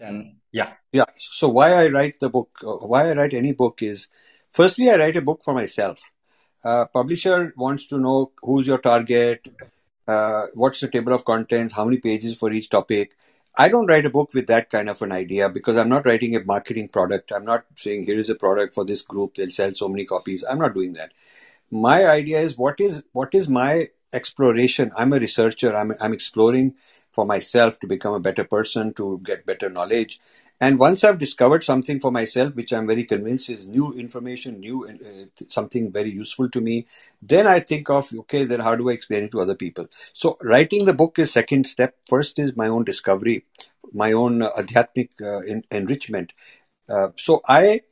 [0.00, 0.72] And yeah.
[0.92, 1.04] Yeah.
[1.16, 4.08] So why I write the book, uh, why I write any book is,
[4.50, 6.00] firstly, I write a book for myself.
[6.64, 9.48] Uh, publisher wants to know who's your target,
[10.06, 13.16] uh, what's the table of contents, how many pages for each topic.
[13.56, 16.36] I don't write a book with that kind of an idea because I'm not writing
[16.36, 17.32] a marketing product.
[17.32, 19.34] I'm not saying here is a product for this group.
[19.34, 20.44] They'll sell so many copies.
[20.44, 21.12] I'm not doing that.
[21.70, 24.92] My idea is what is what is my exploration.
[24.96, 25.76] I'm a researcher.
[25.76, 26.74] I'm I'm exploring
[27.12, 30.20] for myself to become a better person, to get better knowledge.
[30.60, 34.88] And once I've discovered something for myself, which I'm very convinced is new information, new
[34.88, 36.86] uh, something very useful to me,
[37.22, 39.86] then I think of okay, then how do I explain it to other people?
[40.12, 41.94] So writing the book is second step.
[42.08, 43.44] First is my own discovery,
[43.92, 46.32] my own uh, adhyatmic uh, enrichment.
[46.88, 47.82] Uh, so I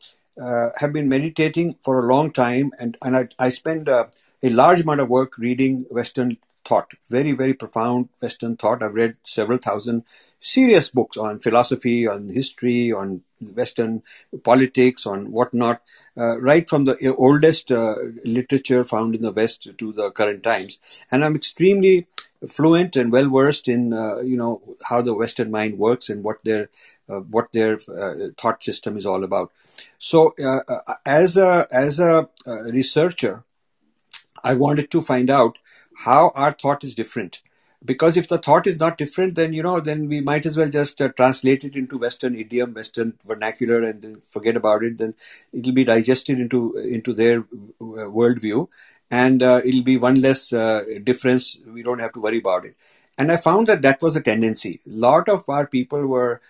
[0.41, 4.07] uh, have been meditating for a long time, and and I, I spend uh,
[4.43, 6.37] a large amount of work reading Western
[6.67, 8.83] thought, very, very profound Western thought.
[8.83, 10.05] I've read several thousand
[10.41, 14.03] serious books on philosophy, on history, on Western
[14.43, 15.83] politics, on whatnot,
[16.17, 20.79] uh, right from the oldest uh, literature found in the West to the current times.
[21.11, 22.07] And I'm extremely
[22.49, 26.43] fluent and well versed in, uh, you know, how the Western mind works and what
[26.45, 26.69] their
[27.09, 29.53] uh, what their uh, thought system is all about.
[29.99, 30.61] So, uh,
[31.05, 32.29] as a as a
[32.73, 33.45] researcher,
[34.43, 35.59] I wanted to find out
[36.05, 37.43] how our thought is different.
[37.85, 40.69] Because if the thought is not different then you know then we might as well
[40.69, 44.99] just uh, translate it into western idiom western vernacular and then forget about it.
[44.99, 45.15] Then
[45.53, 48.69] it'll be digested into into their uh, worldview.
[49.11, 51.57] And uh, it'll be one less uh, difference.
[51.67, 52.75] We don't have to worry about it.
[53.19, 54.81] And i found that that was a tendency.
[54.87, 56.41] A lot of our people were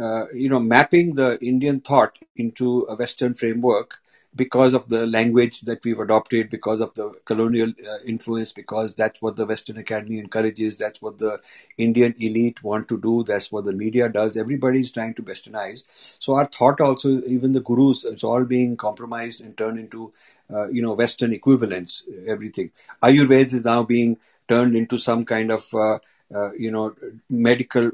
[0.00, 4.00] uh, you know mapping the indian thought into a western framework
[4.36, 9.20] because of the language that we've adopted, because of the colonial uh, influence, because that's
[9.22, 11.40] what the Western Academy encourages, that's what the
[11.78, 14.36] Indian elite want to do, that's what the media does.
[14.36, 15.84] Everybody is trying to westernize.
[16.20, 20.12] So our thought also, even the gurus, it's all being compromised and turned into,
[20.52, 22.70] uh, you know, Western equivalents, everything.
[23.02, 24.18] Ayurveda is now being
[24.48, 25.98] turned into some kind of uh,
[26.34, 26.94] uh, you know,
[27.30, 27.90] medical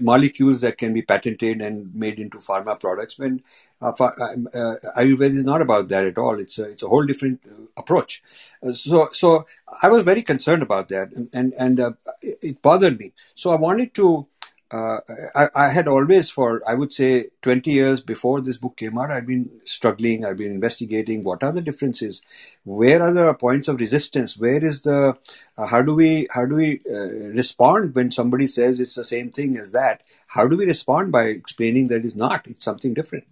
[0.00, 3.18] molecules that can be patented and made into pharma products.
[3.18, 3.42] When
[3.80, 6.38] uh, uh, uh, Ayurveda is not about that at all.
[6.38, 8.22] It's a, it's a whole different uh, approach.
[8.62, 9.46] Uh, so, so
[9.82, 13.12] I was very concerned about that, and and, and it bothered me.
[13.34, 14.28] So I wanted to
[14.72, 15.00] uh,
[15.34, 19.10] I, I, had always, for I would say 20 years before this book came out,
[19.10, 22.22] I'd been struggling, I'd been investigating what are the differences,
[22.64, 25.16] where are the points of resistance, where is the,
[25.58, 29.30] uh, how do we, how do we uh, respond when somebody says it's the same
[29.30, 30.00] thing as that?
[30.26, 33.24] How do we respond by explaining that it's not, it's something different?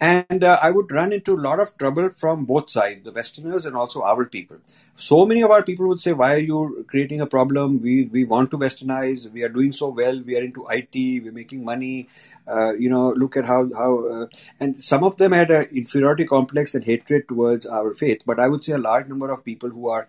[0.00, 3.66] And uh, I would run into a lot of trouble from both sides, the Westerners
[3.66, 4.58] and also our people.
[4.96, 7.80] So many of our people would say, "Why are you creating a problem?
[7.80, 9.32] We we want to Westernize.
[9.32, 10.22] We are doing so well.
[10.24, 11.24] We are into IT.
[11.24, 12.08] We're making money.
[12.48, 14.26] Uh, you know, look at how how." Uh,
[14.60, 18.22] and some of them had an inferiority complex and hatred towards our faith.
[18.26, 20.08] But I would say a large number of people who are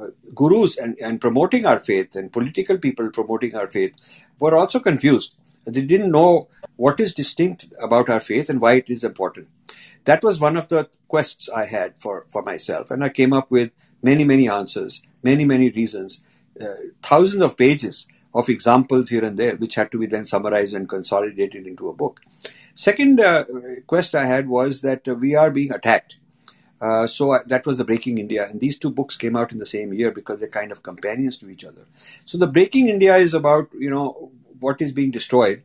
[0.00, 3.94] uh, gurus and, and promoting our faith and political people promoting our faith
[4.40, 8.90] were also confused they didn't know what is distinct about our faith and why it
[8.90, 9.48] is important.
[10.04, 12.90] That was one of the quests I had for, for myself.
[12.90, 13.70] And I came up with
[14.02, 16.24] many, many answers, many, many reasons,
[16.60, 16.66] uh,
[17.02, 20.88] thousands of pages of examples here and there, which had to be then summarized and
[20.88, 22.20] consolidated into a book.
[22.74, 23.44] Second uh,
[23.86, 26.16] quest I had was that uh, we are being attacked.
[26.80, 29.58] Uh, so I, that was the Breaking India, and these two books came out in
[29.58, 31.82] the same year because they're kind of companions to each other.
[32.24, 35.62] So the Breaking India is about you know what is being destroyed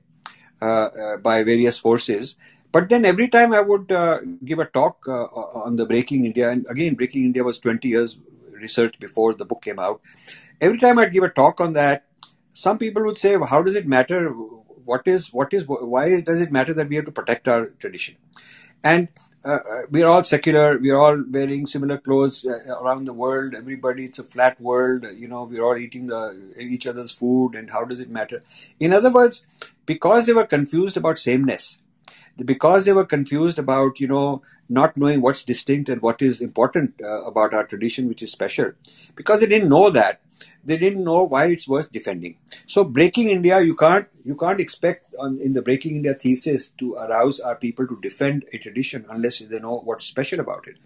[0.61, 2.35] uh, uh, by various forces.
[2.71, 6.65] But then every time I would uh, give a talk on the Breaking India, and
[6.69, 8.19] again, Breaking India was 20 years
[8.51, 10.01] research before the book came out.
[10.59, 12.05] Every time I'd give a talk on that,
[12.53, 14.29] some people would say, "How does it matter?
[14.29, 18.15] What is what is why does it matter that we have to protect our tradition?"
[18.83, 19.09] And
[19.45, 19.59] uh,
[19.91, 20.79] we're all secular.
[20.79, 23.55] We're all wearing similar clothes uh, around the world.
[23.55, 25.05] Everybody, it's a flat world.
[25.15, 28.43] You know, we're all eating the each other's food, and how does it matter?
[28.79, 29.45] In other words,
[29.85, 31.79] because they were confused about sameness,
[32.43, 36.93] because they were confused about you know not knowing what's distinct and what is important
[37.03, 38.71] uh, about our tradition, which is special,
[39.15, 40.19] because they didn't know that,
[40.67, 42.37] they didn't know why it's worth defending.
[42.65, 46.95] So breaking India, you can't you can't expect on, in the breaking India thesis to
[46.95, 50.77] arouse our people to defend a tradition unless they know what's special about it.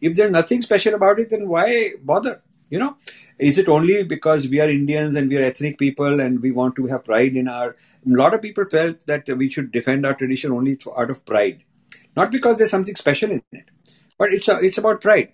[0.00, 2.42] If there's nothing special about it, then why bother?
[2.68, 2.96] You know,
[3.38, 6.76] is it only because we are Indians and we are ethnic people and we want
[6.76, 7.70] to have pride in our?
[7.70, 11.62] A lot of people felt that we should defend our tradition only out of pride,
[12.16, 13.70] not because there's something special in it,
[14.18, 15.32] but it's a, it's about pride.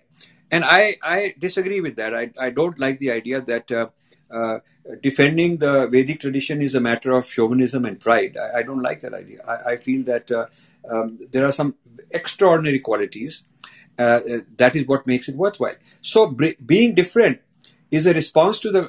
[0.55, 2.15] And I, I disagree with that.
[2.15, 3.89] I, I don't like the idea that uh,
[4.31, 4.59] uh,
[5.01, 8.37] defending the Vedic tradition is a matter of chauvinism and pride.
[8.37, 9.39] I, I don't like that idea.
[9.45, 10.45] I, I feel that uh,
[10.89, 11.75] um, there are some
[12.11, 13.43] extraordinary qualities.
[13.99, 15.75] Uh, uh, that is what makes it worthwhile.
[15.99, 16.33] So,
[16.65, 17.41] being different
[17.91, 18.83] is a response to the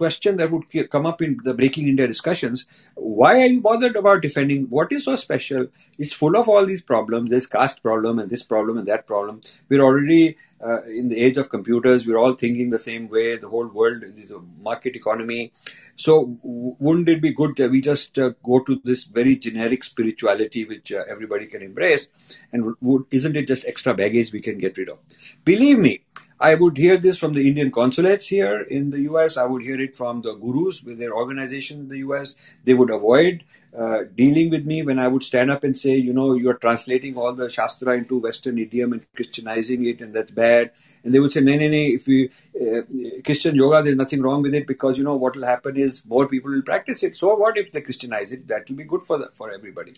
[0.00, 2.66] question that would come up in the Breaking India discussions.
[2.94, 4.62] Why are you bothered about defending?
[4.76, 5.66] What is so special?
[5.98, 7.30] It's full of all these problems.
[7.30, 9.42] There's caste problem and this problem and that problem.
[9.68, 12.06] We're already uh, in the age of computers.
[12.06, 13.36] We're all thinking the same way.
[13.36, 15.52] The whole world is a market economy.
[15.96, 16.12] So
[16.42, 20.92] wouldn't it be good that we just uh, go to this very generic spirituality which
[20.92, 22.08] uh, everybody can embrace?
[22.52, 24.98] And would, isn't it just extra baggage we can get rid of?
[25.44, 26.00] Believe me,
[26.40, 29.36] I would hear this from the Indian consulates here in the US.
[29.36, 32.34] I would hear it from the gurus with their organization in the US.
[32.64, 33.44] They would avoid
[33.76, 37.16] uh, dealing with me when I would stand up and say, you know, you're translating
[37.16, 40.72] all the Shastra into Western idiom and Christianizing it, and that's bad.
[41.04, 42.82] And they would say, no, no, no, if we, uh,
[43.24, 46.28] Christian yoga, there's nothing wrong with it because, you know, what will happen is more
[46.28, 47.16] people will practice it.
[47.16, 48.48] So what if they Christianize it?
[48.48, 49.92] That will be good for, the, for everybody.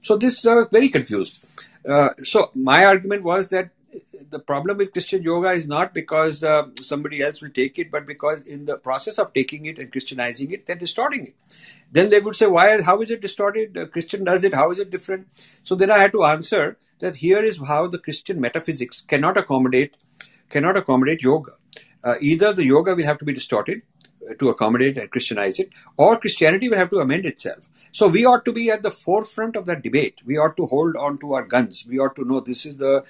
[0.00, 1.44] So this, I was very confused.
[1.88, 3.70] Uh, so my argument was that
[4.30, 8.06] the problem with Christian yoga is not because uh, somebody else will take it, but
[8.06, 11.34] because in the process of taking it and Christianizing it, they're distorting it.
[11.92, 12.82] Then they would say, "Why?
[12.82, 13.76] How is it distorted?
[13.76, 14.54] A Christian does it.
[14.54, 15.28] How is it different?"
[15.62, 19.96] So then I had to answer that here is how the Christian metaphysics cannot accommodate
[20.50, 21.52] cannot accommodate yoga.
[22.02, 23.82] Uh, either the yoga will have to be distorted,
[24.38, 27.68] to accommodate and Christianize it, or Christianity will have to amend itself.
[27.92, 30.20] So we ought to be at the forefront of that debate.
[30.24, 31.86] We ought to hold on to our guns.
[31.88, 33.04] We ought to know this is the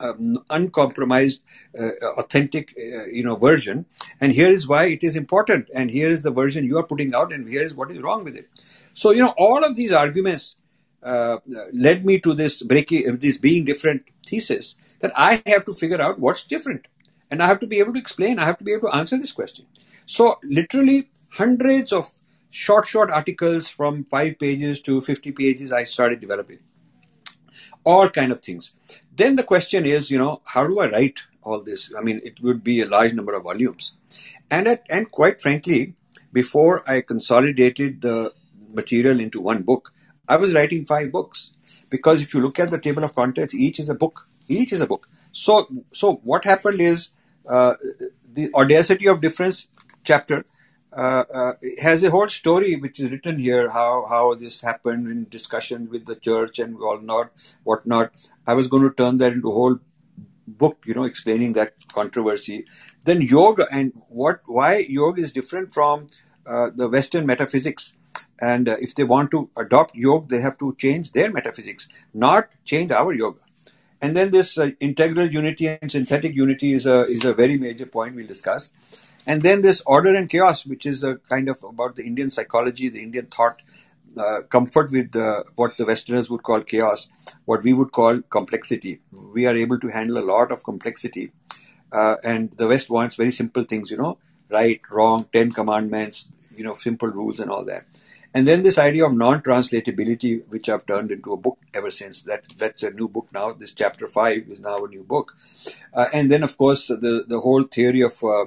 [0.00, 1.42] um, uncompromised,
[1.78, 3.86] uh, authentic, uh, you know, version,
[4.20, 7.14] and here is why it is important, and here is the version you are putting
[7.14, 8.48] out, and here is what is wrong with it.
[8.92, 10.56] So you know, all of these arguments
[11.02, 11.38] uh,
[11.72, 16.18] led me to this breaking, this being different thesis that I have to figure out
[16.18, 16.88] what's different,
[17.30, 18.38] and I have to be able to explain.
[18.38, 19.66] I have to be able to answer this question.
[20.06, 22.08] So literally hundreds of
[22.50, 26.58] short, short articles from five pages to 50 pages I started developing.
[27.84, 28.76] All kind of things.
[29.14, 31.92] Then the question is, you know, how do I write all this?
[31.96, 33.96] I mean, it would be a large number of volumes.
[34.50, 35.94] And, at, and quite frankly,
[36.32, 38.32] before I consolidated the
[38.72, 39.92] material into one book,
[40.28, 41.52] I was writing five books.
[41.90, 44.26] Because if you look at the table of contents, each is a book.
[44.48, 45.08] Each is a book.
[45.32, 47.10] So, so what happened is
[47.48, 47.74] uh,
[48.32, 49.68] the audacity of difference
[50.06, 50.44] chapter
[50.92, 55.26] uh, uh, has a whole story which is written here how how this happened in
[55.30, 57.32] discussion with the church and all not
[57.64, 58.28] whatnot.
[58.46, 59.78] I was going to turn that into a whole
[60.48, 62.64] book, you know, explaining that controversy.
[63.04, 66.08] Then yoga and what why yoga is different from
[66.46, 67.94] uh, the Western metaphysics.
[68.40, 72.48] And uh, if they want to adopt yoga, they have to change their metaphysics, not
[72.64, 73.40] change our yoga.
[74.02, 77.86] And then this uh, integral unity and synthetic unity is a is a very major
[77.86, 78.72] point we'll discuss.
[79.26, 82.88] And then this order and chaos, which is a kind of about the Indian psychology,
[82.88, 83.60] the Indian thought,
[84.16, 85.14] uh, comfort with
[85.56, 87.08] what the Westerners would call chaos,
[87.44, 89.00] what we would call complexity.
[89.34, 91.30] We are able to handle a lot of complexity.
[91.92, 94.18] Uh, and the West wants very simple things, you know,
[94.48, 97.84] right, wrong, Ten Commandments, you know, simple rules and all that.
[98.34, 102.22] And then this idea of non-translatability, which I've turned into a book ever since.
[102.22, 103.52] That that's a new book now.
[103.52, 105.34] This chapter five is now a new book.
[105.94, 108.46] Uh, and then, of course, the the whole theory of uh,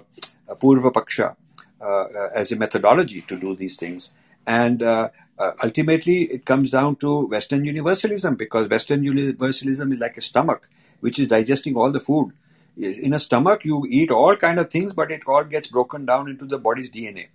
[0.55, 1.35] Purva Paksha
[1.81, 2.05] uh,
[2.35, 4.11] as a methodology to do these things.
[4.47, 10.17] And uh, uh, ultimately, it comes down to Western universalism because Western universalism is like
[10.17, 10.67] a stomach
[11.01, 12.31] which is digesting all the food.
[12.77, 16.29] In a stomach, you eat all kind of things, but it all gets broken down
[16.29, 17.27] into the body's DNA.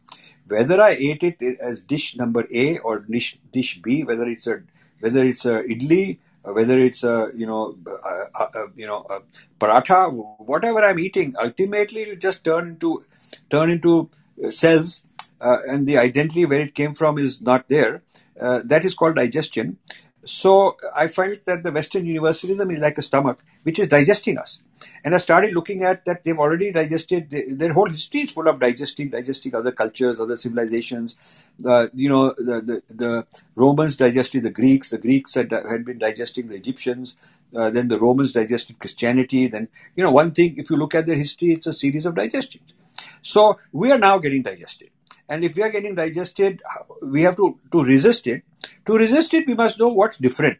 [0.46, 4.62] Whether I ate it as dish number A or dish dish B, whether it's a
[5.00, 6.18] whether it's a idli,
[6.52, 9.20] whether it's a you know a, a, you know a
[9.58, 13.02] paratha, whatever I'm eating, ultimately it'll just turn into
[13.50, 14.10] turn into
[14.44, 15.02] uh, cells,
[15.40, 18.02] uh, and the identity where it came from is not there.
[18.40, 19.78] Uh, that is called digestion.
[20.24, 24.62] So I felt that the Western universalism is like a stomach which is digesting us.
[25.04, 28.60] And I started looking at that they've already digested, their whole history is full of
[28.60, 31.44] digesting, digesting other cultures, other civilizations.
[31.64, 33.26] Uh, you know, the, the, the,
[33.56, 37.16] Romans digested the Greeks, the Greeks had, had been digesting the Egyptians,
[37.56, 39.46] uh, then the Romans digested Christianity.
[39.46, 42.14] Then, you know, one thing, if you look at their history, it's a series of
[42.14, 42.74] digestions.
[43.22, 44.90] So we are now getting digested.
[45.28, 46.62] And if we are getting digested,
[47.02, 48.42] we have to, to resist it.
[48.86, 50.58] To resist it, we must know what's different.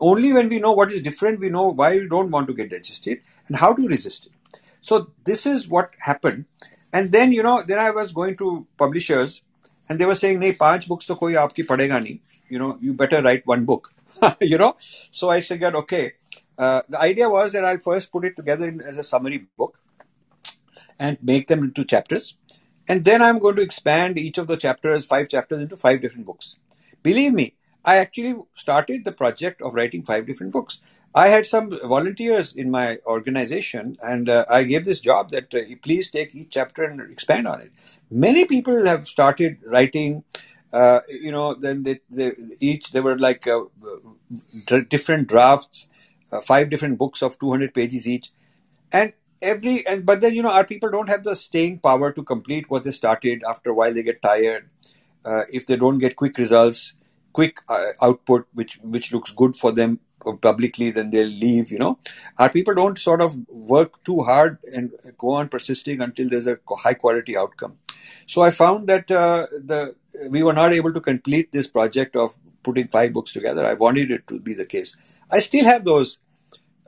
[0.00, 2.70] Only when we know what is different, we know why we don't want to get
[2.70, 4.32] digested and how to resist it.
[4.80, 6.46] So this is what happened.
[6.92, 9.42] And then, you know, then I was going to publishers
[9.88, 12.20] and they were saying, "Nee, five books to koi aapki padega nahi.
[12.48, 13.92] You know, you better write one book."
[14.40, 16.12] you know, so I figured, okay.
[16.56, 19.78] Uh, the idea was that I'll first put it together in, as a summary book,
[20.98, 22.36] and make them into chapters.
[22.88, 26.26] And then I'm going to expand each of the chapters, five chapters, into five different
[26.26, 26.56] books.
[27.02, 27.54] Believe me,
[27.84, 30.80] I actually started the project of writing five different books.
[31.14, 35.60] I had some volunteers in my organization, and uh, I gave this job that uh,
[35.82, 37.72] please take each chapter and expand on it.
[38.10, 40.24] Many people have started writing.
[40.72, 43.64] Uh, you know, then they, they each there were like uh,
[44.90, 45.88] different drafts,
[46.30, 48.30] uh, five different books of 200 pages each,
[48.92, 52.22] and every and but then you know our people don't have the staying power to
[52.22, 53.42] complete what they started.
[53.48, 54.66] After a while, they get tired.
[55.24, 56.94] Uh, if they don't get quick results,
[57.32, 57.60] quick
[58.02, 60.00] output, which which looks good for them
[60.40, 61.70] publicly, then they'll leave.
[61.70, 61.98] You know,
[62.38, 66.58] our people don't sort of work too hard and go on persisting until there's a
[66.70, 67.78] high quality outcome.
[68.26, 69.94] So I found that uh, the
[70.30, 73.64] we were not able to complete this project of putting five books together.
[73.64, 74.96] I wanted it to be the case.
[75.30, 76.18] I still have those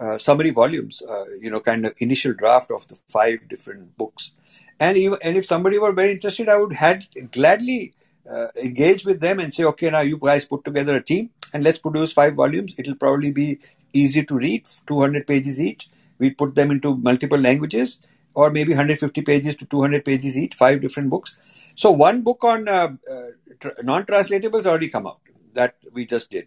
[0.01, 4.33] uh, summary volumes, uh, you know, kind of initial draft of the five different books.
[4.81, 7.93] And even, and if somebody were very interested, I would had gladly
[8.29, 11.63] uh, engage with them and say, okay, now you guys put together a team and
[11.63, 12.75] let's produce five volumes.
[12.79, 13.59] It'll probably be
[13.93, 15.91] easy to read, 200 pages each.
[16.19, 18.01] We put them into multiple languages
[18.35, 21.73] or maybe 150 pages to 200 pages each, five different books.
[21.75, 25.21] So one book on uh, uh, non-translatables already come out
[25.53, 26.47] that we just did.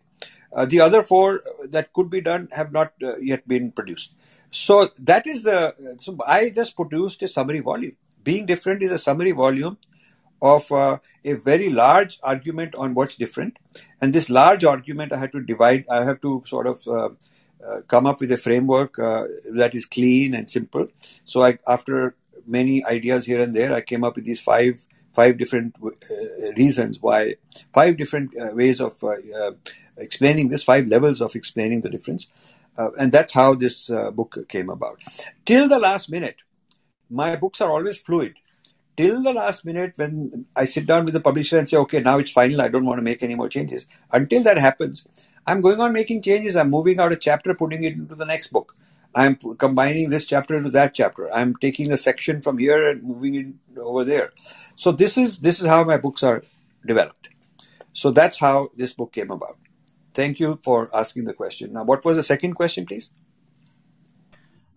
[0.55, 4.15] Uh, the other four that could be done have not uh, yet been produced.
[4.51, 5.73] So that is the.
[5.99, 7.95] So I just produced a summary volume.
[8.23, 9.77] Being different is a summary volume
[10.41, 13.57] of uh, a very large argument on what's different.
[14.01, 17.09] And this large argument, I had to divide, I have to sort of uh,
[17.65, 20.87] uh, come up with a framework uh, that is clean and simple.
[21.23, 25.37] So I, after many ideas here and there, I came up with these five five
[25.37, 25.75] different
[26.57, 27.35] reasons why,
[27.71, 29.01] five different ways of
[29.97, 32.27] explaining this, five levels of explaining the difference.
[32.77, 35.01] Uh, and that's how this uh, book came about.
[35.45, 36.43] Till the last minute,
[37.09, 38.35] my books are always fluid
[38.95, 42.19] till the last minute when I sit down with the publisher and say, okay, now
[42.19, 43.85] it's final, I don't want to make any more changes.
[44.11, 45.07] Until that happens,
[45.45, 46.55] I'm going on making changes.
[46.55, 48.75] I'm moving out a chapter, putting it into the next book.
[49.15, 51.31] I'm combining this chapter into that chapter.
[51.31, 54.31] I'm taking a section from here and moving it over there.
[54.75, 56.43] So this is this is how my books are
[56.83, 57.29] developed.
[57.91, 59.57] So that's how this book came about.
[60.13, 61.73] Thank you for asking the question.
[61.73, 63.11] Now, what was the second question, please?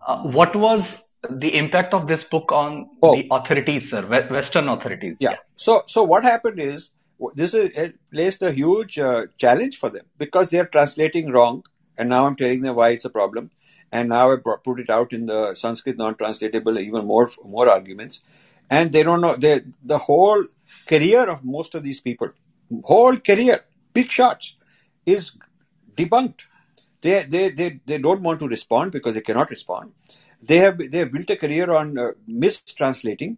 [0.05, 3.15] Uh, what was the impact of this book on oh.
[3.15, 5.17] the authorities, sir, Western authorities.
[5.19, 5.31] Yeah.
[5.31, 5.37] yeah.
[5.55, 6.91] So, so what happened is
[7.35, 11.63] this is placed a huge uh, challenge for them because they are translating wrong,
[11.97, 13.51] and now I'm telling them why it's a problem,
[13.91, 18.21] and now I put it out in the Sanskrit non-translatable, even more more arguments,
[18.69, 20.45] and they don't know they, the whole
[20.85, 22.29] career of most of these people,
[22.83, 23.61] whole career,
[23.93, 24.57] big shots,
[25.07, 25.35] is
[25.95, 26.45] debunked.
[27.01, 29.93] They, they, they, they don't want to respond because they cannot respond.
[30.43, 33.37] They have they have built a career on uh, mistranslating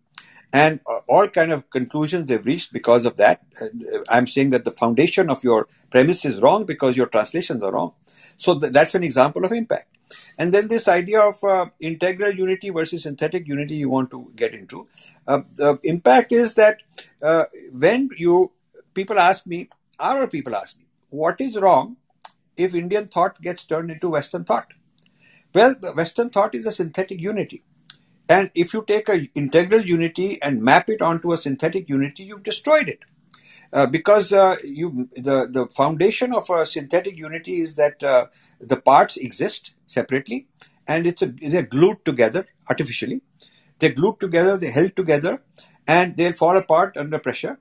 [0.51, 3.41] and uh, all kind of conclusions they've reached because of that.
[3.61, 3.67] Uh,
[4.09, 7.93] i'm saying that the foundation of your premise is wrong because your translations are wrong.
[8.37, 9.87] So th- that's an example of impact.
[10.37, 14.53] And then this idea of uh, integral unity versus synthetic unity you want to get
[14.53, 14.87] into.
[15.27, 16.79] Uh, the impact is that
[17.21, 18.51] uh, when you
[18.93, 21.97] people ask me our people ask me what is wrong
[22.57, 24.73] if indian thought gets turned into western thought
[25.53, 27.63] well, the Western thought is a synthetic unity.
[28.27, 32.43] And if you take an integral unity and map it onto a synthetic unity, you've
[32.43, 32.99] destroyed it.
[33.73, 38.27] Uh, because uh, you, the, the foundation of a synthetic unity is that uh,
[38.59, 40.47] the parts exist separately
[40.87, 43.21] and it's a, they're glued together artificially.
[43.79, 45.41] They're glued together, they're held together,
[45.87, 47.59] and they'll fall apart under pressure.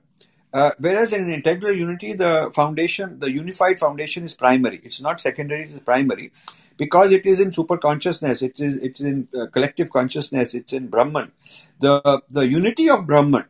[0.51, 4.79] Uh, whereas in integral unity, the foundation, the unified foundation is primary.
[4.83, 6.31] It's not secondary, it's primary.
[6.77, 10.87] Because it is in super consciousness it is it's in uh, collective consciousness it's in
[10.87, 11.33] brahman.
[11.81, 13.45] The the unity of brahman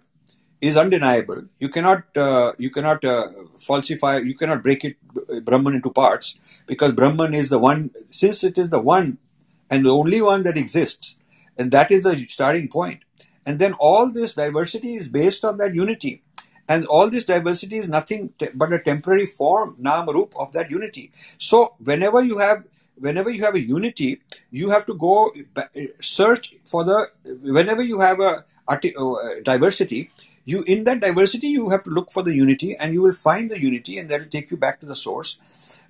[0.61, 1.43] is undeniable.
[1.59, 3.27] You cannot uh, you cannot uh,
[3.59, 4.97] falsify you cannot break it
[5.31, 9.19] uh, brahman into parts because brahman is the one since it is the one
[9.69, 11.15] and the only one that exists
[11.57, 13.03] and that is the starting point.
[13.45, 16.23] And then all this diversity is based on that unity
[16.69, 21.11] and all this diversity is nothing but a temporary form nam roop of that unity.
[21.39, 22.63] So whenever you have
[22.97, 24.21] whenever you have a unity,
[24.51, 25.31] you have to go
[26.01, 27.07] search for the,
[27.43, 28.77] whenever you have a uh,
[29.43, 30.11] diversity,
[30.45, 33.49] you in that diversity you have to look for the unity and you will find
[33.49, 35.39] the unity and that will take you back to the source.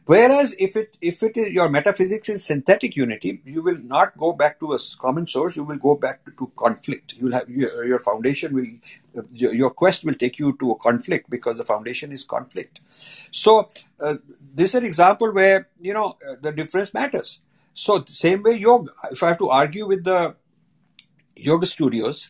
[0.06, 4.34] Whereas if it if it is your metaphysics is synthetic unity you will not go
[4.34, 5.56] back to a common source.
[5.56, 7.16] You will go back to, to conflict.
[7.18, 8.66] You'll have your, your foundation will
[9.34, 12.82] your, your, quest will take you to a conflict because the foundation is conflict.
[13.32, 14.16] So uh,
[14.54, 17.42] this is an example where you know uh, the difference matters.
[17.74, 18.92] So same way yoga.
[19.12, 20.36] If i have to argue with the
[21.36, 22.30] yoga studios,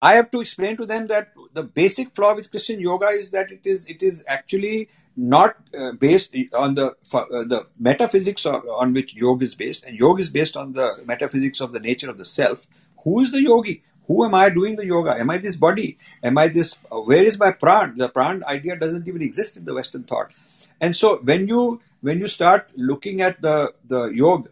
[0.00, 3.50] I have to explain to them that the basic flaw with Christian yoga is that
[3.50, 9.14] it is it is actually not uh, based on the uh, the metaphysics on which
[9.14, 12.24] yoga is based, and yoga is based on the metaphysics of the nature of the
[12.24, 12.66] self.
[13.02, 13.82] Who is the yogi?
[14.06, 15.18] Who am I doing the yoga?
[15.18, 15.98] Am I this body?
[16.22, 16.76] Am I this?
[16.92, 17.96] Uh, where is my pran?
[17.96, 20.32] The pran idea doesn't even exist in the Western thought.
[20.80, 24.50] And so when you when you start looking at the the yoga,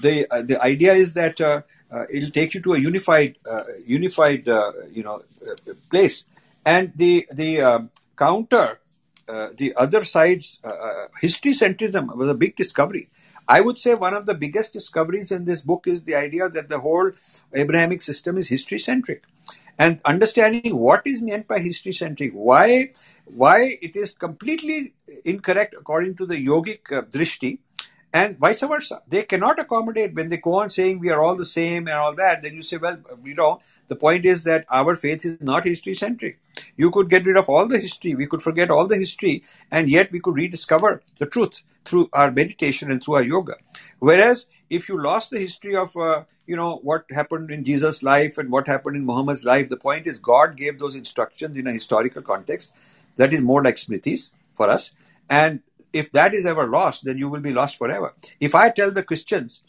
[0.00, 1.62] the uh, the idea is that uh,
[2.12, 5.20] it'll take you to a unified uh, unified uh, you know
[5.90, 6.24] place.
[6.64, 8.80] And the the um, counter
[9.26, 10.60] the other side's
[11.20, 13.08] history centrism was a big discovery.
[13.48, 16.68] I would say one of the biggest discoveries in this book is the idea that
[16.68, 17.12] the whole
[17.54, 19.22] Abrahamic system is history centric
[19.78, 22.90] and understanding what is meant by history centric why
[23.24, 27.58] why it is completely incorrect according to the yogic uh, drishti
[28.12, 29.02] and vice versa.
[29.08, 32.14] They cannot accommodate when they go on saying we are all the same and all
[32.14, 32.42] that.
[32.42, 35.94] Then you say, well, you know, the point is that our faith is not history
[35.94, 36.38] centric.
[36.76, 39.90] You could get rid of all the history, we could forget all the history, and
[39.90, 43.54] yet we could rediscover the truth through our meditation and through our yoga.
[43.98, 48.38] Whereas if you lost the history of uh, you know what happened in Jesus' life
[48.38, 51.72] and what happened in Muhammad's life, the point is God gave those instructions in a
[51.72, 52.72] historical context
[53.16, 54.92] that is more like smritis for us,
[55.28, 55.60] and
[55.96, 58.14] if that is ever lost, then you will be lost forever.
[58.40, 59.62] If I tell the Christians,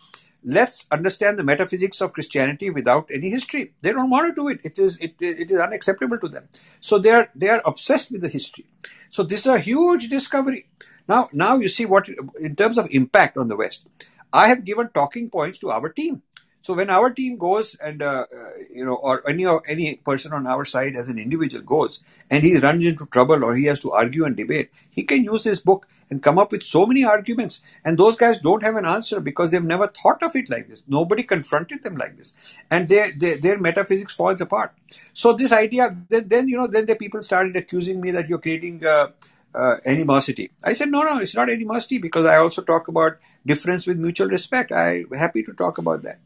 [0.44, 4.62] let's understand the metaphysics of Christianity without any history, they don't want to do it.
[4.64, 6.48] It is it, it is unacceptable to them.
[6.80, 8.66] So they are they are obsessed with the history.
[9.10, 10.68] So this is a huge discovery.
[11.08, 13.88] Now now you see what in terms of impact on the West.
[14.34, 16.22] I have given talking points to our team.
[16.68, 20.46] So when our team goes and uh, uh, you know, or any any person on
[20.46, 23.94] our side as an individual goes and he runs into trouble or he has to
[23.94, 27.62] argue and debate, he can use his book and come up with so many arguments.
[27.86, 30.84] And those guys don't have an answer because they've never thought of it like this.
[30.90, 32.34] Nobody confronted them like this,
[32.70, 34.74] and they, they, their metaphysics falls apart.
[35.14, 38.46] So this idea, then, then you know, then the people started accusing me that you're
[38.50, 38.86] creating.
[38.86, 39.12] Uh,
[39.58, 40.52] uh, animosity.
[40.64, 44.28] I said, no, no, it's not animosity because I also talk about difference with mutual
[44.28, 44.72] respect.
[44.72, 46.20] I'm happy to talk about that.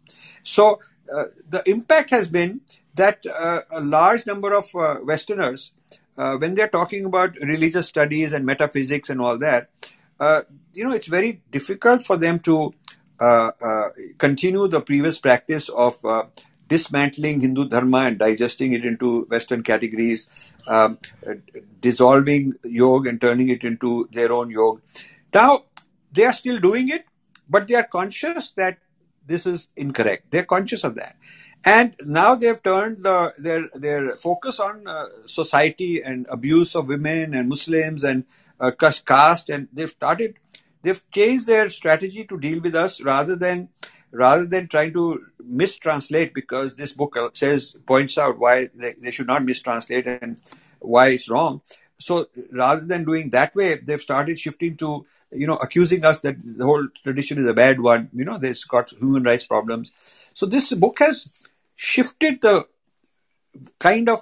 [0.43, 0.79] So
[1.13, 2.61] uh, the impact has been
[2.96, 5.72] that uh, a large number of uh, Westerners
[6.17, 9.70] uh, when they're talking about religious studies and metaphysics and all that,
[10.20, 10.41] uh,
[10.74, 12.74] you know, it's very difficult for them to
[14.17, 15.96] continue the previous practice of
[16.72, 20.27] dismantling Hindu Dharma and digesting it into Western categories,
[20.68, 20.98] um,
[21.79, 24.81] dissolving yoga and turning it into their own yoga.
[25.34, 25.66] Now,
[26.12, 27.05] they are still doing it,
[27.50, 28.77] but they are conscious that
[29.25, 30.31] this is incorrect.
[30.31, 31.16] They're conscious of that
[31.64, 37.34] and now they've turned the, their their focus on uh, society and abuse of women
[37.34, 38.25] and Muslims and
[38.60, 40.38] uh, caste, and they've started
[40.81, 43.70] they've changed their strategy to deal with us rather than
[44.11, 49.27] rather than trying to mistranslate because this book says points out why they, they should
[49.27, 50.41] not mistranslate and
[50.79, 51.61] why it's wrong.
[51.97, 56.35] So rather than doing that way, they've started shifting to you know accusing us that
[56.43, 58.09] the whole tradition is a bad one.
[58.13, 59.91] You know, there's got human rights problems.
[60.33, 62.67] So this book has shifted the
[63.79, 64.19] kind of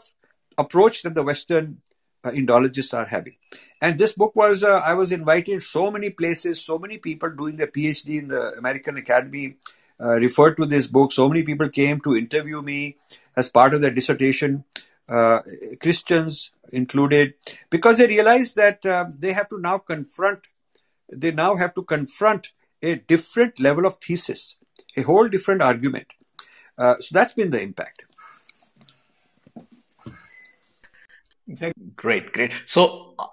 [0.58, 1.82] approach that the Western
[2.24, 3.36] uh, Indologists are having.
[3.82, 7.56] And this book was, uh, I was invited so many places, so many people doing
[7.56, 11.13] their PhD in the American Academy uh, referred to this book.
[11.13, 12.97] So many people came to interview me
[13.37, 14.65] as part of their dissertation,
[15.09, 15.41] uh,
[15.81, 17.35] Christians included,
[17.71, 20.49] because they realized that uh, they have to now confront,
[21.13, 24.57] they now have to confront a different level of thesis,
[24.97, 26.07] a whole different argument.
[26.77, 28.07] Uh, so that's been the impact.
[31.49, 32.83] Great great so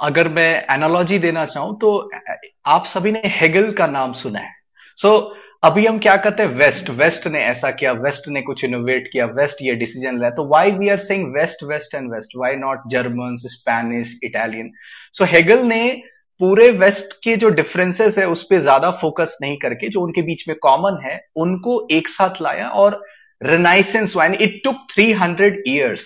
[0.02, 2.10] अगर मैं analogy देना चाहूं तो
[2.66, 4.52] आप सभी ने Hegel का नाम सुना है
[4.98, 8.65] सो so, अभी हम क्या करते हैं वेस्ट वेस्ट ने ऐसा किया वेस्ट ने कुछ
[8.65, 12.37] इनोवेट किया वेस्ट ये डिसीज़न लिया। तो why we are saying west west and west
[12.37, 14.71] why not German Spanish Italian
[15.15, 15.81] so Hegel ने
[16.41, 20.49] पूरे वेस्ट के जो डिफरेंसेस है, उस पर ज़्यादा फोकस नहीं करके, जो उनके बीच
[20.49, 23.03] में कॉमन है, उनको एक साथ लाया और
[23.41, 26.05] renaissance when it took 300 years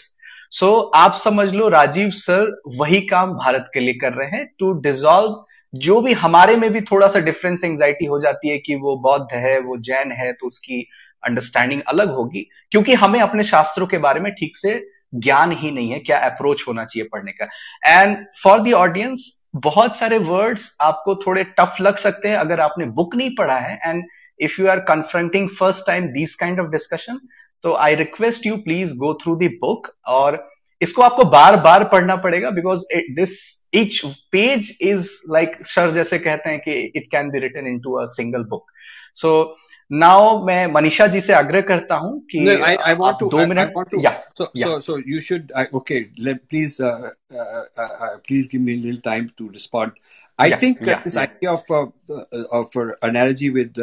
[0.53, 4.73] so आप समझ लो, राजीव सर वही काम भारत के लिए कर रहे हैं टू
[4.83, 8.97] डिजॉल्व जो भी हमारे में भी थोड़ा सा डिफरेंस एंग्जाइटी हो जाती है कि वो
[8.99, 10.87] बौद्ध है, वो जैन है तो उसकी
[11.23, 14.81] अंडरस्टैंडिंग अलग होगी, क्योंकि हमें अपने शास्त्रों के बारे में ठीक से
[15.17, 17.49] ज्ञान ही नहीं है, क्या अप्रोच होना चाहिए पढ़ने का।
[17.87, 22.87] एंड फॉर द ऑडियंस बहुत सारे वर्ड्स आपको थोड़े टफ लग सकते हैं, अगर आपने
[22.87, 24.05] बुक नहीं पढ़ा है and
[24.41, 27.21] if you are confronting first time this kind of discussion
[27.65, 30.47] तो I request you please go through the book और
[30.81, 33.39] इसको आपको बार बार पढ़ना पड़ेगा because this
[33.73, 38.07] each page is like Shar jaise kehte hain ki it can be written into a
[38.07, 38.65] single book.
[39.13, 39.57] So
[39.91, 45.21] now मैं मनीषा जी से आग्रह करता हूँ कि दो मिनट या so you.
[45.21, 49.93] Should okay please please give me little time to respond
[50.39, 53.81] I think this idea of of analogy with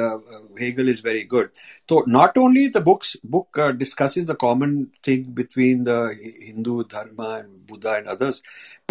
[0.62, 1.50] Hegel is very good
[1.90, 7.46] तो not only the books book discuss the common thing between the Hindu dharma and
[7.70, 8.42] Buddha and others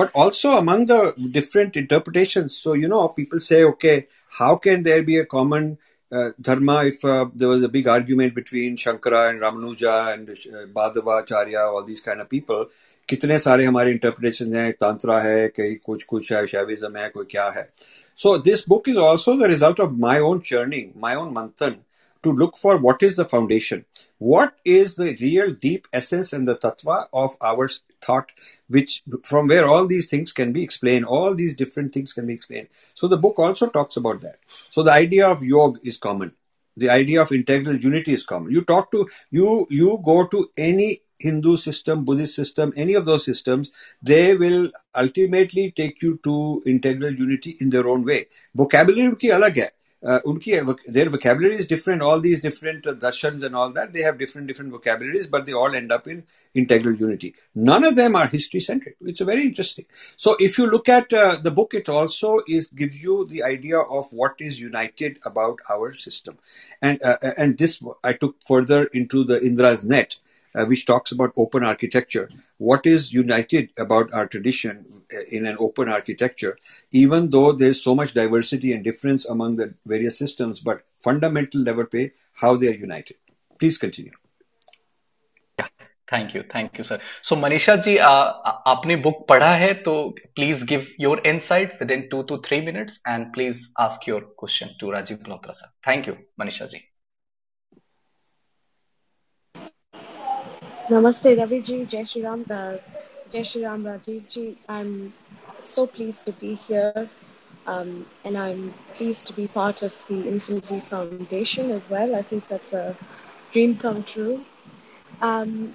[0.00, 3.96] but also among the different interpretation so you know people say okay
[4.32, 5.76] how can there be a common
[6.12, 10.66] uh, dharma, if uh, there was a big argument between Shankara and Ramanuja and uh,
[10.74, 12.64] Madhavacharya, all these kind of people,
[13.08, 17.48] कितने सारे हमारे interpretation हैं तांत्रा है कहीं कुछ कुछ है शैविज्म है कोई क्या
[17.48, 17.68] है।
[18.16, 21.76] So this book is also the result of my own churning my own manthan
[22.23, 23.85] to look for what is the foundation
[24.17, 27.67] what is the real deep essence and the tattva of our
[28.01, 28.31] thought
[28.67, 32.33] which from where all these things can be explained all these different things can be
[32.33, 34.37] explained so the book also talks about that
[34.69, 36.31] so the idea of yoga is common
[36.77, 41.01] the idea of integral unity is common you talk to you you go to any
[41.19, 43.69] hindu system buddhist system any of those systems
[44.01, 49.59] they will ultimately take you to integral unity in their own way vocabulary उनकी अलग
[49.59, 49.69] है
[50.06, 50.52] uh, unki
[50.86, 52.02] their vocabulary is different.
[52.02, 55.52] All these different uh, darshans and all that they have different different vocabularies, but they
[55.52, 57.34] all end up in integral unity.
[57.54, 58.96] None of them are history centric.
[59.00, 59.86] It's very interesting.
[60.16, 63.78] So if you look at uh, the book, it also is gives you the idea
[63.80, 66.38] of what is united about our system,
[66.80, 70.18] and uh, and this I took further into the Indra's net
[70.67, 72.29] which talks about open architecture.
[72.57, 76.57] What is united about our tradition uh, in an open architecture,
[76.91, 81.85] even though there's so much diversity and difference among the various systems, but fundamental level
[81.85, 83.17] pay how they are united.
[83.59, 84.11] Please continue.
[86.13, 89.93] Thank you thank you sir so Manisha ji आ, आपने book पढ़ा है तो
[90.35, 94.75] please give your insight within two two three minutes and please ask your question
[94.79, 96.87] to Rajiv Malhotra sir thank you Manisha ji
[100.90, 101.86] Namaste, Raviji.
[101.88, 102.44] Jai Shri Ram.
[102.50, 102.78] Uh,
[103.30, 104.58] Jai Shri Ram, Rajiv ji.
[104.68, 105.14] I'm
[105.60, 107.10] so pleased to be here.
[107.66, 112.14] Um, and I'm pleased to be part of the Infinity Foundation as well.
[112.14, 112.96] I think that's a
[113.52, 114.44] dream come true.
[115.20, 115.74] Um,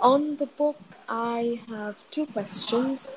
[0.00, 3.10] on the book, I have two questions.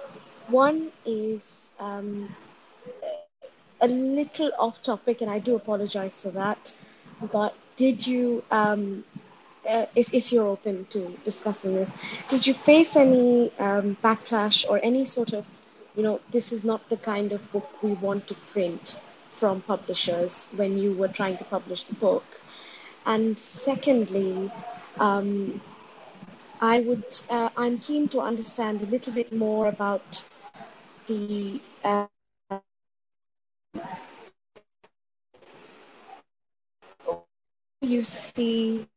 [0.47, 2.36] One is um,
[3.82, 6.74] a little off topic, and I do apologize for that.
[7.32, 9.04] But did you um,
[9.67, 11.91] uh, if, if you're open to discussing this,
[12.30, 15.45] did you face any um, backlash or any sort of,
[15.95, 18.97] you know, this is not the kind of book we want to print
[19.30, 22.24] from publishers when you were trying to publish the book?
[23.06, 24.52] And secondly,
[25.00, 25.62] um,
[26.62, 30.24] I would, uh, I'm keen to understand a little bit more about
[31.08, 32.08] the uh,
[37.82, 38.88] you see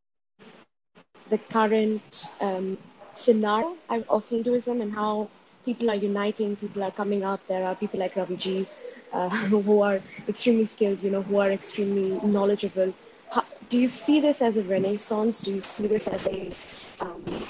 [1.30, 2.78] the current um,
[3.12, 3.76] scenario
[4.08, 5.28] of Hinduism and how
[5.64, 7.40] people are uniting, people are coming up.
[7.48, 8.66] There are people like Raviji
[9.12, 12.92] uh, who are extremely skilled, you know, who are extremely knowledgeable.
[13.30, 15.40] How, do you see this as a renaissance?
[15.40, 16.52] Do you see this as a,
[17.00, 17.46] um,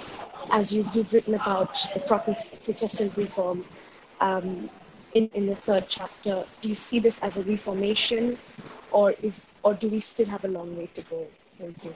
[0.50, 3.64] as you've, you've, written about the Protestant reform
[4.20, 4.70] um,
[5.14, 8.36] in, in the third chapter, do you see this as a reformation
[8.90, 11.26] or, if, or do we still have a long way to go?
[11.58, 11.94] Thank you.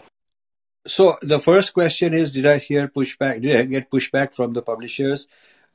[0.86, 3.42] So the first question is, did I hear pushback?
[3.42, 5.26] Did I get pushback from the publishers?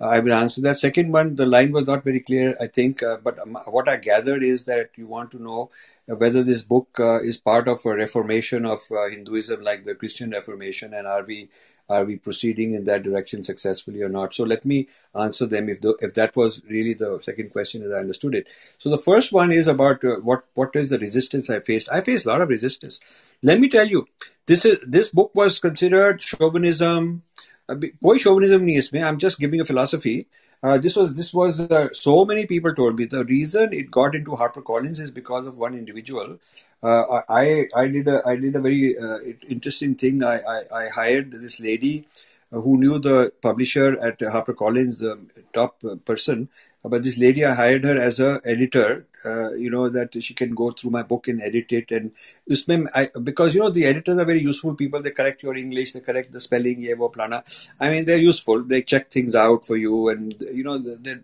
[0.02, 0.78] Uh, I will answer that.
[0.78, 3.98] Second one, the line was not very clear, I think, uh, but um, what I
[3.98, 5.70] gathered is that you want to know
[6.08, 10.32] whether this book uh, is part of a reformation of uh, Hinduism, like the Christian
[10.32, 11.50] Reformation, and are we
[11.89, 14.35] are we proceeding in that direction successfully or not?
[14.35, 17.93] So let me answer them if the, if that was really the second question as
[17.93, 18.49] I understood it.
[18.77, 21.91] So the first one is about uh, what what is the resistance I faced.
[21.91, 23.01] I faced a lot of resistance.
[23.43, 24.07] Let me tell you,
[24.47, 27.23] this is this book was considered chauvinism.
[27.71, 29.03] कोई chauvinism नहीं इसमें.
[29.03, 30.29] I'm just giving a philosophy.
[30.64, 34.16] Uh, this was this was uh, so many people told me the reason it got
[34.16, 36.40] into HarperCollins is because of one individual.
[36.82, 40.24] Uh, I I did a I did a very uh, interesting thing.
[40.24, 42.08] I, I, I hired this lady
[42.52, 45.20] who knew the publisher at HarperCollins, the
[45.54, 46.50] top person.
[46.84, 49.08] But this lady, I hired her as a editor.
[49.26, 52.12] Uh, you know that she can go through my book and edit it, and
[52.52, 55.02] usme I, because you know the editors are very useful people.
[55.02, 57.42] They correct your English, they correct the spelling, ye wo plana.
[57.80, 58.64] I mean, they're useful.
[58.64, 61.16] They check things out for you, and you know they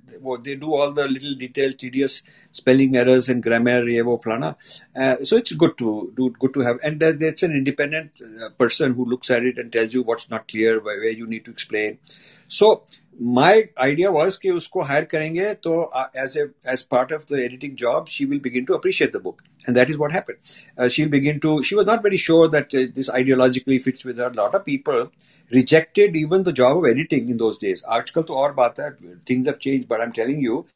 [0.44, 4.56] they do all the little detailed, tedious spelling errors and grammar, ye wo plana.
[4.96, 8.22] Uh, so it's good to do, good to have, and uh, there's an independent
[8.58, 11.52] person who looks at it and tells you what's not clear, where you need to
[11.52, 12.00] explain.
[12.48, 12.86] So
[13.21, 17.45] my idea was कि उसको hire करेंगे तो uh, as a as part of the
[17.45, 20.39] editing job she will begin to appreciate the book and that is what happened
[20.79, 24.19] uh, she'll begin to she was not very sure that uh, this ideologically fits with
[24.19, 25.11] her a lot of people
[25.53, 28.91] rejected even the job of editing in those days आजकल तो और बात है
[29.25, 30.67] things have changed but I'm telling you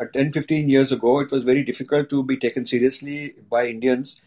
[0.00, 4.20] uh, 10 15 years ago it was very difficult to be taken seriously by indians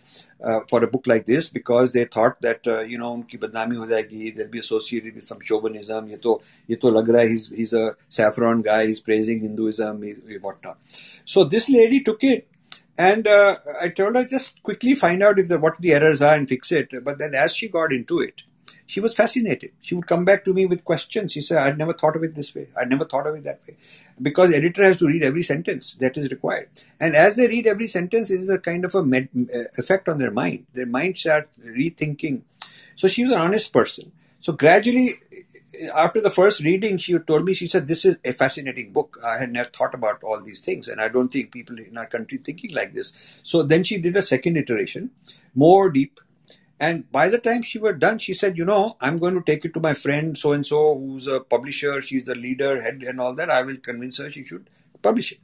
[0.44, 3.78] uh, for a book like this because they thought that uh, you know unki badnami
[3.82, 6.36] ho jayegi they'll be associated with some chauvinism ye to
[6.68, 7.86] ye to lag raha he's he's a
[8.20, 10.78] saffron guy he's praising hinduism he, whatnot
[11.34, 12.48] so this lady took it
[12.98, 16.34] and uh, I told her just quickly find out if the, what the errors are
[16.34, 16.90] and fix it.
[17.04, 18.44] But then, as she got into it,
[18.88, 19.71] she was fascinated.
[19.82, 21.34] She would come back to me with questions.
[21.34, 22.67] She said, I'd never thought of it this way.
[22.80, 23.76] I'd never thought of it that way.
[24.21, 26.69] Because editor has to read every sentence that is required.
[27.00, 30.10] And as they read every sentence, it is a kind of a med- uh, effect
[30.10, 30.65] on their mind.
[30.73, 32.41] Their mind starts rethinking.
[32.95, 34.12] So she was an honest person.
[34.39, 35.12] So gradually,
[35.95, 39.19] after the first reading, she told me, she said, this is a fascinating book.
[39.23, 40.88] I had never thought about all these things.
[40.88, 43.41] And I don't think people in our country thinking like this.
[43.43, 45.12] So then she did a second iteration,
[45.54, 46.19] more deep,
[46.81, 49.65] and by the time she was done, she said, you know, I'm going to take
[49.65, 53.21] it to my friend so and so, who's a publisher, she's the leader, head, and
[53.21, 53.51] all that.
[53.51, 54.69] I will convince her she should
[55.01, 55.38] publish it.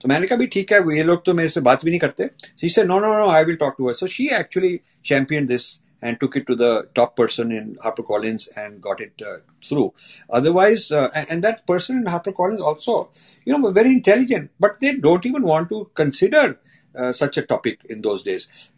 [0.00, 2.28] तो मैंने कहा भी ठीक है ये लोग तो मेरे से बात भी नहीं करते
[2.62, 5.68] she said no no no I will talk to her so she actually championed this
[6.02, 9.94] and took it to the top person in HarperCollins and got it uh, through.
[10.28, 13.10] Otherwise, uh, and that person in HarperCollins also,
[13.46, 16.58] you know, very intelligent, but they don't even want to consider
[16.94, 18.68] uh, such a topic in those days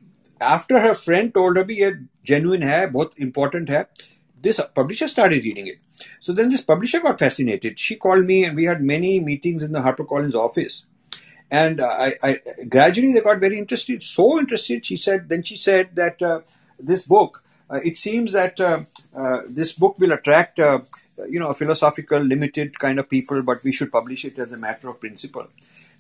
[0.42, 1.92] after her friend told her, ye
[2.24, 3.88] genuine hair, both important hair,
[4.42, 5.82] this publisher started reading it.
[6.20, 7.80] So then this publisher got fascinated.
[7.80, 10.86] She called me and we had many meetings in the HarperCollins office.
[11.52, 14.86] And uh, I, I, gradually they got very interested, so interested.
[14.86, 16.42] She said, then she said that uh,
[16.80, 18.84] this book, uh, it seems that uh,
[19.16, 20.80] uh this book will attract, uh,
[21.30, 24.58] you know, a philosophical, limited kind of people, but we should publish it as a
[24.58, 25.48] matter of principle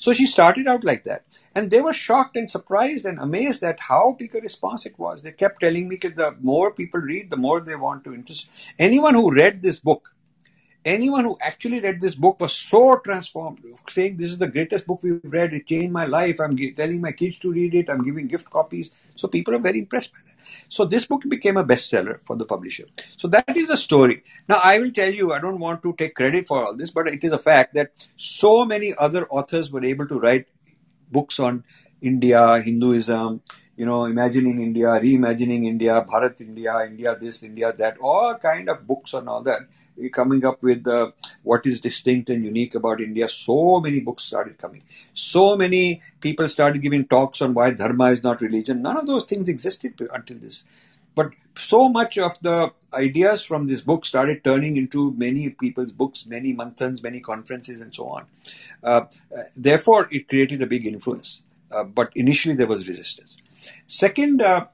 [0.02, 1.24] so she started out like that.
[1.54, 5.22] And they were shocked and surprised and amazed at how big a response it was.
[5.22, 8.74] They kept telling me that the more people read, the more they want to interest.
[8.80, 10.16] Anyone who read this book
[10.86, 15.02] anyone who actually read this book was so transformed, saying this is the greatest book
[15.04, 15.54] we've read.
[15.54, 16.40] It changed my life.
[16.40, 17.90] I'm telling my kids to read it.
[17.90, 18.92] I'm giving gift copies.
[19.16, 20.36] So people are very impressed by that.
[20.70, 22.86] So this book became a bestseller for the publisher.
[23.16, 24.24] So that is the story.
[24.48, 27.08] Now I will tell you, I don't want to take credit for all this, but
[27.08, 30.48] it is a fact that so many other authors were able to write
[31.12, 31.64] books on
[32.02, 33.42] India, Hinduism,
[33.76, 38.88] you know, imagining India, reimagining India, Bharat India, India this, India that, all kind of
[38.88, 39.62] books and all that
[40.13, 41.11] coming up with uh,
[41.43, 43.29] what is distinct and unique about India.
[43.29, 44.83] So many books started coming.
[45.15, 48.83] So many people started giving talks on why dharma is not religion.
[48.83, 50.65] None of those things existed until this.
[51.15, 56.27] But so much of the ideas from this book started turning into many people's books,
[56.27, 58.27] many manthans, many conferences, and so on.
[58.83, 59.03] Uh,
[59.57, 61.43] therefore, it created a big influence.
[61.73, 63.39] Uh, but initially, there was resistance.
[63.87, 64.67] Second, uh,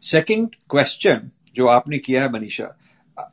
[0.00, 2.70] second question, जो आपने किया है Manisha,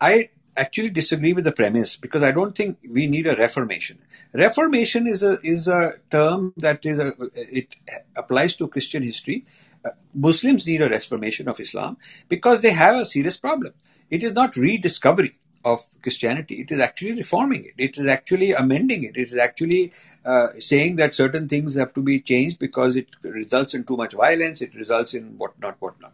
[0.02, 3.99] I actually disagree with the premise because I don't think we need a reformation.
[4.35, 7.13] Reformation is a is a term that is a
[7.61, 7.77] it
[8.17, 9.45] applies to Christian history.
[9.85, 11.97] Uh, Muslims need a reformation of Islam
[12.29, 13.73] because they have a serious problem.
[14.11, 15.33] It is not rediscovery
[15.65, 16.57] of Christianity.
[16.57, 17.75] It is actually reforming it.
[17.79, 19.17] It is actually amending it.
[19.17, 19.93] It is actually
[20.25, 24.15] uh, saying that certain things have to be changed because it results in too much
[24.15, 24.63] violence.
[24.63, 26.13] It results in whatnot, whatnot.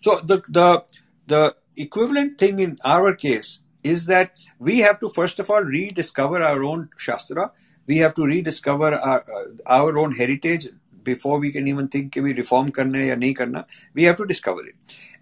[0.00, 0.84] So the the
[1.26, 6.41] the equivalent thing in our case is that we have to first of all rediscover
[6.41, 7.51] our own Shastra.
[7.85, 10.69] We have to rediscover our, uh, our own heritage
[11.03, 13.65] before we can even think we reform karna ya nahi karna.
[13.93, 14.75] We have to discover it.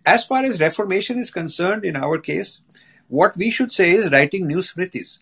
[0.06, 2.62] As far as reformation is concerned, in our case,
[3.08, 5.20] what we should say is writing new smritis.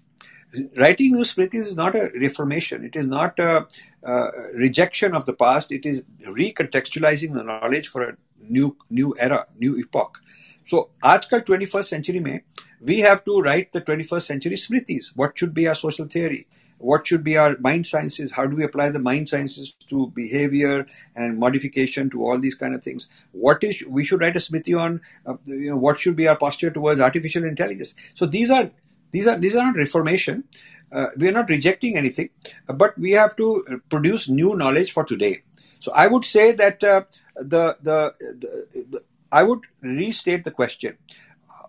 [0.77, 2.83] Writing new smritis is not a reformation.
[2.83, 3.67] It is not a,
[4.03, 5.71] a rejection of the past.
[5.71, 8.17] It is recontextualizing the knowledge for a
[8.49, 10.21] new new era, new epoch.
[10.65, 12.41] So, आजकल 21st century में
[12.84, 15.16] we have to write the 21st century smritis.
[15.16, 16.46] What should be our social theory?
[16.78, 18.32] What should be our mind sciences?
[18.32, 22.74] How do we apply the mind sciences to behavior and modification to all these kind
[22.74, 23.08] of things?
[23.32, 25.00] What is we should write a smriti on?
[25.24, 27.94] Uh, you know, what should be our posture towards artificial intelligence?
[28.14, 28.70] So these are
[29.12, 30.44] these are these are not reformation.
[30.92, 32.28] Uh, we are not rejecting anything,
[32.66, 35.42] but we have to produce new knowledge for today.
[35.78, 37.02] So I would say that uh,
[37.36, 39.00] the, the, the, the
[39.32, 40.98] I would restate the question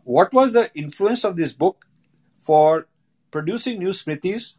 [0.06, 1.86] what was the influence of this book
[2.38, 2.88] for
[3.32, 4.56] producing new smritis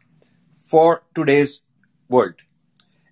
[0.55, 1.61] for today's
[2.09, 2.35] world?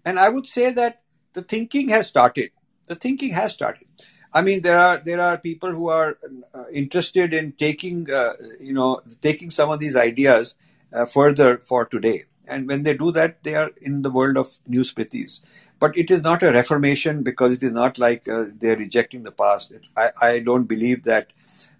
[0.05, 1.01] And I would say that
[1.33, 2.51] the thinking has started.
[2.87, 3.87] The thinking has started.
[4.33, 6.17] I mean, there are there are people who are
[6.53, 10.55] uh, interested in taking uh, you know taking some of these ideas
[10.93, 12.23] uh, further for today.
[12.47, 15.41] And when they do that, they are in the world of new smritis.
[15.79, 19.31] But it is not a reformation because it is not like uh, they're rejecting the
[19.31, 19.71] past.
[19.71, 21.31] It, I, I don't believe that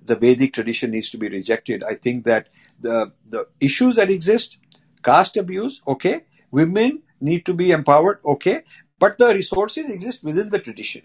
[0.05, 1.83] the Vedic tradition needs to be rejected.
[1.83, 4.57] I think that the the issues that exist,
[5.03, 8.63] caste abuse, okay, women need to be empowered, okay,
[8.99, 11.03] but the resources exist within the tradition.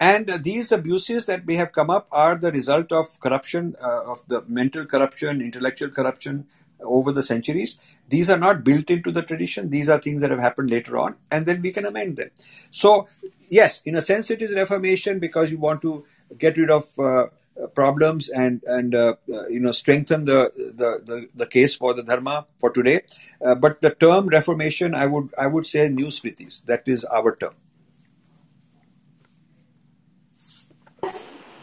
[0.00, 4.22] And these abuses that may have come up are the result of corruption, uh, of
[4.28, 6.46] the mental corruption, intellectual corruption
[6.80, 7.78] over the centuries.
[8.08, 9.70] These are not built into the tradition.
[9.70, 12.30] These are things that have happened later on, and then we can amend them.
[12.70, 13.08] So,
[13.48, 16.04] yes, in a sense, it is reformation because you want to
[16.38, 17.26] get rid of uh,
[17.74, 22.02] problems and and uh, uh, you know strengthen the, the, the the case for the
[22.02, 23.00] dharma for today.
[23.44, 26.64] Uh, but the term reformation, I would I would say new smritis.
[26.66, 27.54] That is our term.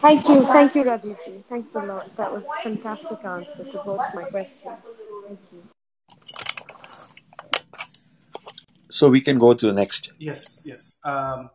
[0.02, 1.44] Thank you, thank you, Rajivji.
[1.48, 2.16] Thanks a lot.
[2.16, 4.76] That was fantastic answer to both my questions.
[5.26, 5.62] Thank you.
[8.90, 10.12] So we can go to the next.
[10.18, 11.00] Yes, yes.
[11.04, 11.50] Um,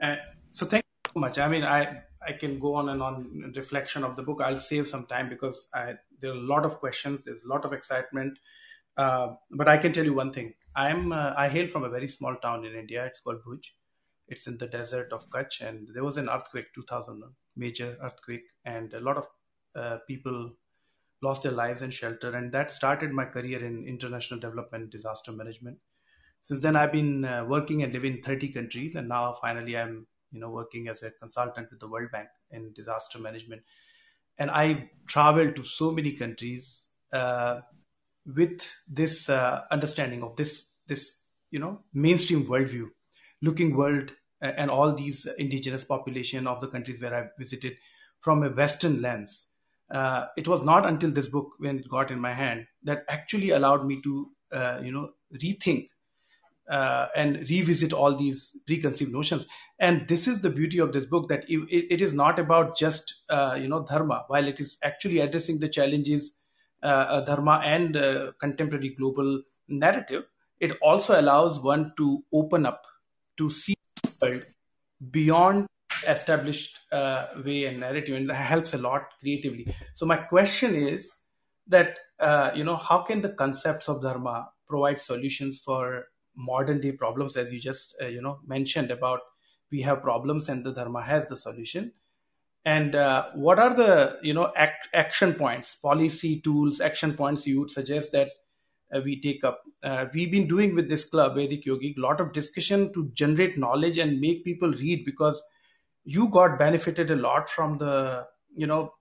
[0.00, 0.16] uh,
[0.52, 1.38] so thank you so much.
[1.38, 4.40] I mean, I I can go on and on reflection of the book.
[4.42, 7.20] I'll save some time because I, there are a lot of questions.
[7.24, 8.38] There's a lot of excitement.
[8.96, 10.54] Uh, but I can tell you one thing.
[10.76, 13.04] I'm uh, I hail from a very small town in India.
[13.06, 13.66] It's called Bhuj.
[14.28, 17.22] It's in the desert of Kutch, and there was an earthquake, 2000
[17.56, 19.26] major earthquake, and a lot of
[19.76, 20.52] uh, people
[21.22, 22.34] lost their lives and shelter.
[22.34, 25.78] And that started my career in international development, disaster management.
[26.42, 30.06] Since then, I've been uh, working and living in 30 countries, and now finally I'm
[30.34, 33.62] you know working as a consultant with the World Bank in disaster management,
[34.38, 37.60] and I traveled to so many countries uh,
[38.26, 41.20] with this uh, understanding of this this
[41.50, 42.88] you know mainstream worldview,
[43.42, 47.76] looking world and all these indigenous population of the countries where I visited
[48.20, 49.48] from a Western lens.
[49.90, 53.50] Uh, it was not until this book, when it got in my hand, that actually
[53.50, 55.10] allowed me to, uh, you know,
[55.42, 55.88] rethink
[56.68, 59.46] uh, and revisit all these preconceived notions.
[59.78, 63.22] And this is the beauty of this book that it, it is not about just
[63.28, 66.38] uh, you know dharma, while it is actually addressing the challenges
[66.82, 70.24] uh, dharma and uh, contemporary global narrative.
[70.60, 72.82] It also allows one to open up
[73.38, 74.46] to see the world
[75.10, 75.66] beyond
[76.06, 79.74] established uh, way and narrative, and that helps a lot creatively.
[79.94, 81.12] So my question is
[81.66, 86.92] that uh, you know how can the concepts of dharma provide solutions for modern day
[86.92, 89.20] problems as you just uh, you know mentioned about
[89.70, 91.92] we have problems and the dharma has the solution.
[92.64, 97.60] And uh, what are the you know act, action points policy tools action points you
[97.60, 98.30] would suggest that
[98.94, 99.62] uh, we take up?
[99.82, 103.58] Uh, we've been doing with this club vedic yogi a lot of discussion to generate
[103.58, 105.42] knowledge and make people read because
[106.04, 108.92] you got benefited a lot from the you know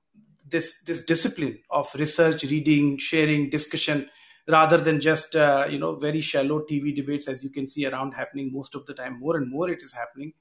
[0.50, 4.10] this this discipline of research reading sharing discussion
[4.48, 8.14] rather than just uh, you know very shallow tv debates as you can see around
[8.14, 10.34] happening most of the time more and more it is happening.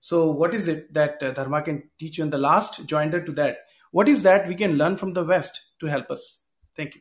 [0.00, 2.24] So what is it that uh, dharma can teach you?
[2.24, 3.58] And the last joinder to that
[3.90, 6.40] what is that we can learn from the west to help us?
[6.76, 7.00] Thank you.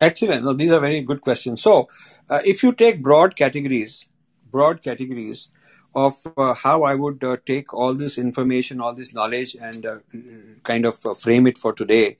[0.00, 0.44] Excellent.
[0.44, 1.62] No, these are very good questions.
[1.62, 1.88] So
[2.28, 4.08] uh, if you take broad categories
[4.54, 5.48] broad categories
[5.94, 9.98] of uh, how I would uh, take all this information, all this knowledge, and uh,
[10.62, 12.16] kind of frame it for today.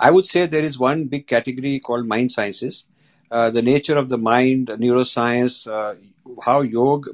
[0.00, 2.86] I would say there is one big category called mind sciences,
[3.30, 5.66] the nature of the mind, neuroscience,
[6.44, 7.10] how yoga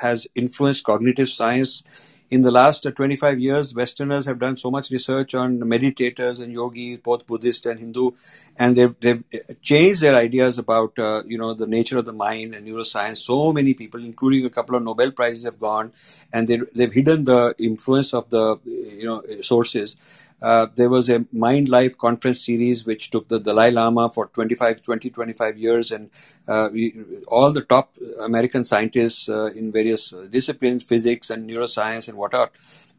[0.00, 1.82] has influenced cognitive science,
[2.30, 6.98] in the last 25 years, Westerners have done so much research on meditators and yogis,
[6.98, 8.10] both Buddhist and Hindu,
[8.56, 9.24] and they've, they've
[9.62, 13.18] changed their ideas about uh, you know the nature of the mind and neuroscience.
[13.18, 15.92] So many people, including a couple of Nobel prizes, have gone,
[16.32, 19.96] and they, they've hidden the influence of the you know sources.
[20.40, 24.82] Uh, there was a Mind Life conference series which took the Dalai Lama for 25,
[24.82, 26.10] 20, 25 years, and
[26.46, 26.94] uh, we,
[27.26, 32.52] all the top American scientists uh, in various disciplines, physics and neuroscience and whatnot,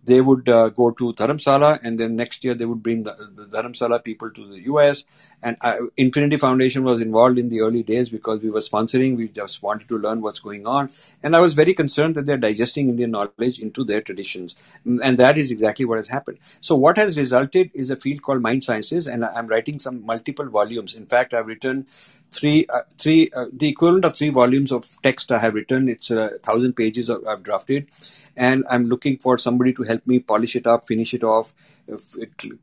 [0.06, 3.46] they would uh, go to Dharamsala, and then next year they would bring the, the
[3.46, 5.06] Dharamsala people to the US.
[5.42, 9.16] And uh, Infinity Foundation was involved in the early days because we were sponsoring.
[9.16, 10.92] We just wanted to learn what's going on,
[11.24, 15.38] and I was very concerned that they're digesting Indian knowledge into their traditions, and that
[15.38, 16.40] is exactly what has happened.
[16.62, 20.50] So what has resulted is a field called mind sciences, and I'm writing some multiple
[20.50, 20.94] volumes.
[20.94, 21.86] In fact, I've written
[22.32, 25.90] three, uh, three, uh, the equivalent of three volumes of text I have written.
[25.90, 27.88] It's a thousand pages I've drafted,
[28.36, 31.54] and I'm looking for somebody to help me polish it up, finish it off,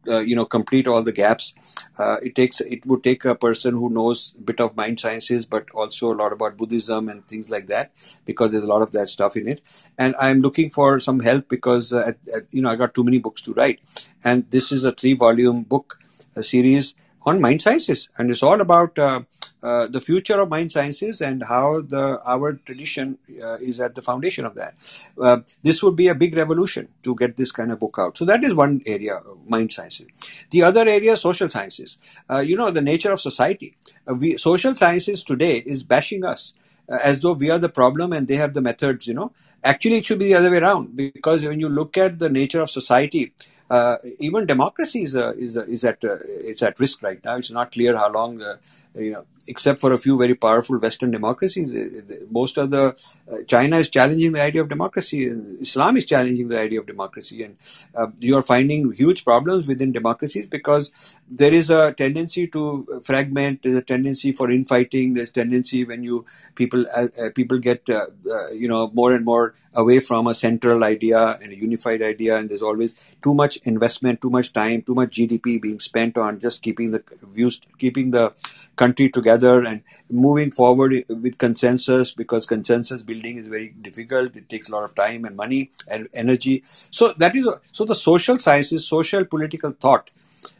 [0.08, 1.54] uh, you know, complete all the gaps.
[1.98, 5.46] Uh, it takes it would take a person who knows a bit of mind sciences,
[5.46, 7.92] but also a lot about Buddhism and things like that,
[8.24, 9.60] because there's a lot of that stuff in it.
[9.98, 13.04] And I'm looking for some help because uh, at, at, you know I got too
[13.04, 13.80] many books to write,
[14.24, 15.96] and this is a three-volume book
[16.40, 16.94] series
[17.26, 19.20] on mind sciences, and it's all about uh,
[19.62, 24.02] uh, the future of mind sciences and how the our tradition uh, is at the
[24.02, 24.74] foundation of that.
[25.20, 28.16] Uh, this would be a big revolution to get this kind of book out.
[28.16, 30.06] So that is one area, mind sciences.
[30.52, 31.98] The other area, social sciences.
[32.30, 33.76] Uh, you know, the nature of society.
[34.08, 36.52] Uh, we social sciences today is bashing us
[36.88, 39.06] as though we are the problem and they have the methods.
[39.06, 39.32] You know,
[39.64, 42.60] actually, it should be the other way around because when you look at the nature
[42.60, 43.32] of society
[43.70, 47.36] uh, even democracy is uh, is uh, is at uh, it's at risk right now.
[47.36, 48.56] It's not clear how long uh,
[48.96, 52.96] you know except for a few very powerful Western democracies, most of the
[53.30, 55.24] uh, China is challenging the idea of democracy.
[55.24, 57.56] Islam is challenging the idea of democracy, and
[57.94, 63.62] uh, you are finding huge problems within democracies because there is a tendency to fragment.
[63.62, 65.14] There's a tendency for infighting.
[65.14, 69.24] There's tendency when you people uh, uh people get uh, uh, you know more and
[69.24, 73.56] more away from a central idea and a unified idea, and there's always too much
[73.64, 78.10] investment, too much time, too much GDP being spent on just keeping the views, keeping
[78.10, 78.32] the
[78.76, 84.68] country together and moving forward with consensus because consensus building is very difficult it takes
[84.68, 88.86] a lot of time and money and energy so that is so the social sciences
[88.86, 90.10] social political thought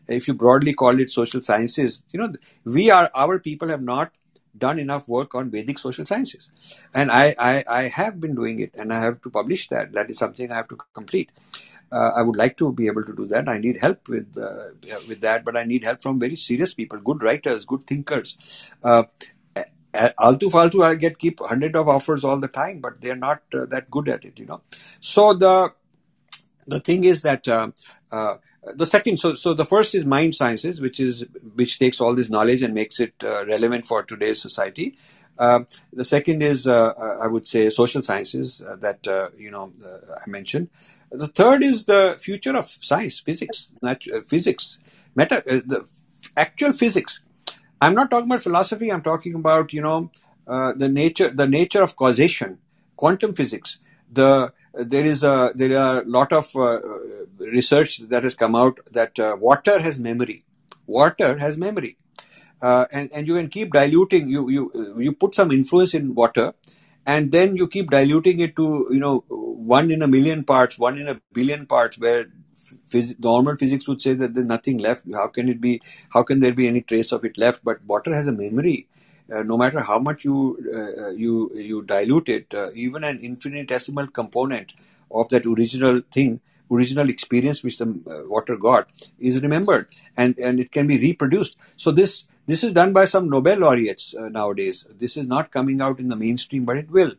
[0.08, 2.32] if you broadly call it social sciences you know
[2.64, 4.10] we are our people have not
[4.58, 6.50] done enough work on Vedic social sciences.
[6.94, 9.92] And I, I, I, have been doing it and I have to publish that.
[9.92, 11.30] That is something I have to complete
[11.92, 13.48] uh, I would like to be able to do that.
[13.48, 14.70] I need help with uh,
[15.08, 18.70] with that, but I need help from very serious people, good writers, good thinkers.
[18.82, 19.04] Uh,
[19.94, 23.66] Altu Faltu, I get keep hundred of offers all the time, but they're not uh,
[23.66, 24.62] that good at it, you know.
[25.00, 25.72] So the
[26.66, 27.70] the thing is that uh,
[28.10, 28.36] uh,
[28.74, 31.24] the second, so so the first is mind sciences, which is
[31.54, 34.96] which takes all this knowledge and makes it uh, relevant for today's society.
[35.38, 35.60] Uh,
[35.92, 39.72] the second is, uh, I would say, social sciences that you know
[40.26, 40.68] I mentioned.
[41.10, 43.94] The third is the future of science, physics, uh,
[44.28, 44.78] physics,
[45.14, 45.86] meta, uh, the
[46.36, 47.20] actual physics.
[47.80, 48.90] I'm not talking about philosophy.
[48.90, 50.10] I'm talking about you know
[50.46, 52.58] uh, the nature, the nature of causation,
[52.96, 53.78] quantum physics.
[54.12, 56.80] The there is a there are a lot of uh,
[57.38, 60.44] research that has come out that uh, water has memory.
[60.86, 61.96] Water has memory,
[62.62, 64.28] uh, and and you can keep diluting.
[64.28, 66.54] You you you put some influence in water,
[67.06, 70.98] and then you keep diluting it to you know one in a million parts, one
[70.98, 75.04] in a billion parts, where phys- normal physics would say that there's nothing left.
[75.12, 75.80] How can it be?
[76.10, 77.64] How can there be any trace of it left?
[77.64, 78.88] But water has a memory.
[79.34, 84.06] Uh, no matter how much you uh, you you dilute it, uh, even an infinitesimal
[84.08, 84.72] component
[85.10, 86.40] of that original thing,
[86.70, 88.88] original experience which the uh, water got,
[89.18, 91.56] is remembered, and and it can be reproduced.
[91.76, 94.86] So this this is done by some Nobel laureates uh, nowadays.
[94.98, 97.12] This is not coming out in the mainstream, but it will.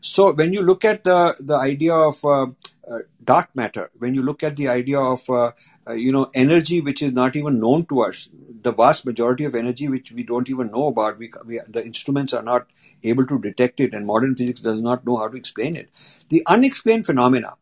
[0.00, 2.46] So when you look at the the idea of uh,
[2.90, 5.50] uh, dark matter, when you look at the idea of uh,
[5.86, 8.28] uh, you know energy which is not even known to us,
[8.62, 12.32] the vast majority of energy which we don't even know about, we, we the instruments
[12.32, 12.66] are not
[13.02, 15.88] able to detect it, and modern physics does not know how to explain it.
[16.28, 17.54] The unexplained phenomena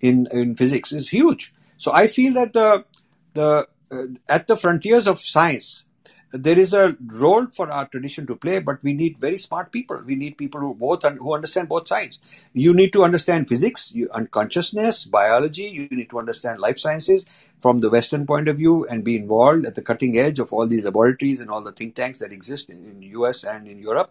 [0.00, 1.54] in in physics is huge.
[1.78, 2.84] So I feel that the
[3.32, 5.84] the uh, at the frontiers of science
[6.32, 10.02] there is a role for our tradition to play, but we need very smart people.
[10.04, 12.20] We need people who both who understand both sides.
[12.52, 15.62] You need to understand physics, you, and consciousness, biology.
[15.62, 19.66] You need to understand life sciences from the Western point of view and be involved
[19.66, 22.68] at the cutting edge of all these laboratories and all the think tanks that exist
[22.70, 24.10] in, in US and in Europe.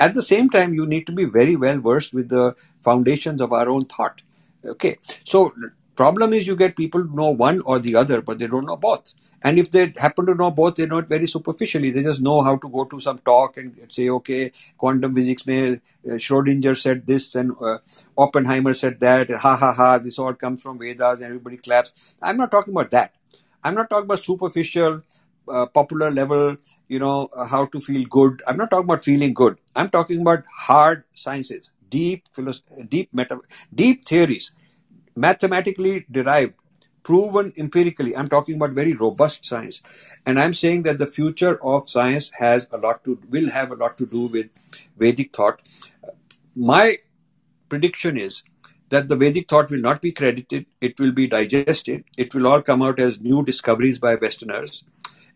[0.00, 3.52] At the same time, you need to be very well versed with the foundations of
[3.52, 4.22] our own thought.
[4.64, 5.52] Okay, so
[5.98, 9.14] problem is you get people know one or the other, but they don't know both.
[9.42, 11.90] And if they happen to know both, they know it very superficially.
[11.90, 15.74] They just know how to go to some talk and say, okay, quantum physics may,
[15.74, 17.78] uh, Schrodinger said this and uh,
[18.16, 22.18] Oppenheimer said that, and ha ha ha, this all comes from Vedas and everybody claps.
[22.22, 23.12] I'm not talking about that.
[23.64, 25.02] I'm not talking about superficial,
[25.48, 26.56] uh, popular level,
[26.88, 28.42] you know, uh, how to feel good.
[28.46, 29.60] I'm not talking about feeling good.
[29.76, 32.24] I'm talking about hard sciences, deep,
[32.88, 33.40] deep, meta,
[33.74, 34.52] deep theories,
[35.26, 36.54] mathematically derived
[37.08, 38.14] proven empirically.
[38.14, 39.82] I'm talking about very robust science.
[40.26, 43.76] And I'm saying that the future of science has a lot to, will have a
[43.76, 44.50] lot to do with
[44.98, 45.62] Vedic thought.
[46.54, 46.98] My
[47.70, 48.42] prediction is
[48.90, 52.60] that the Vedic thought will not be credited, it will be digested, it will all
[52.60, 54.84] come out as new discoveries by Westerners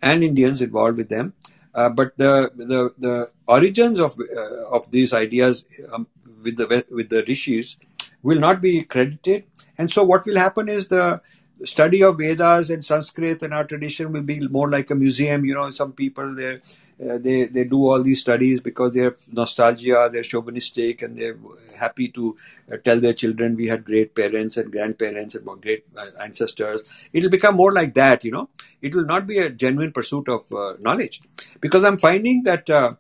[0.03, 1.33] and Indians involved with them.
[1.75, 5.65] Uh, but the, the the origins of uh, of these ideas
[5.95, 6.07] um,
[6.43, 7.79] with the with the rishis
[8.23, 9.47] will not be credited,
[9.83, 11.21] and so what will happen is the
[11.65, 15.45] study of Vedas and Sanskrit and our tradition will be more like a museum.
[15.45, 19.17] You know, some people they uh, they they do all these studies because they have
[19.33, 21.37] nostalgia, they're chauvinistic, and they're
[21.81, 22.37] happy to
[22.73, 27.09] uh, tell their children we had great parents and grandparents and great uh, ancestors.
[27.13, 28.25] It'll become more like that.
[28.25, 28.49] You know,
[28.81, 31.23] it will not be a genuine pursuit of uh, knowledge
[31.61, 32.95] because I'm finding that uh,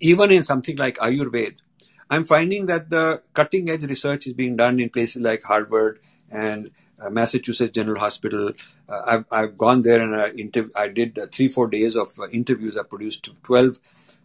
[0.00, 1.58] even in something like Ayurveda.
[2.12, 5.98] I'm finding that the cutting edge research is being done in places like Harvard
[6.30, 8.52] and uh, Massachusetts General Hospital.
[8.86, 12.08] Uh, I've, I've gone there and I, interv- I did uh, three, four days of
[12.18, 12.76] uh, interviews.
[12.76, 13.78] I produced 12,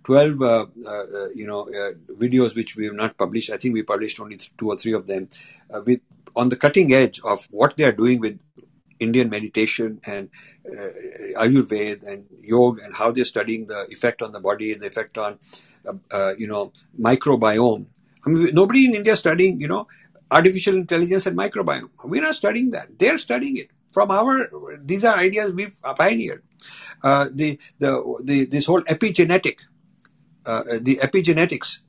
[0.04, 1.66] 12 uh, uh, you know,
[2.12, 3.52] videos which we have not published.
[3.52, 5.30] I think we published only two or three of them
[5.86, 6.02] with
[6.36, 8.38] on the cutting edge of what they are doing with
[9.00, 10.30] Indian meditation and
[10.66, 14.88] uh, Ayurveda and yoga and how they're studying the effect on the body and the
[14.88, 15.40] effect on,
[15.86, 17.86] uh, uh, you know, microbiome.
[18.26, 19.88] I mean, nobody in India studying, you know,
[20.32, 21.90] artificial intelligence and microbiome.
[22.04, 23.00] We're not studying that.
[23.00, 23.70] They're studying it.
[23.94, 24.50] From our,
[24.84, 26.44] these are ideas we've pioneered.
[27.04, 29.62] Uh, the, the, the, this whole epigenetic,
[30.46, 31.80] uh, the epigenetics,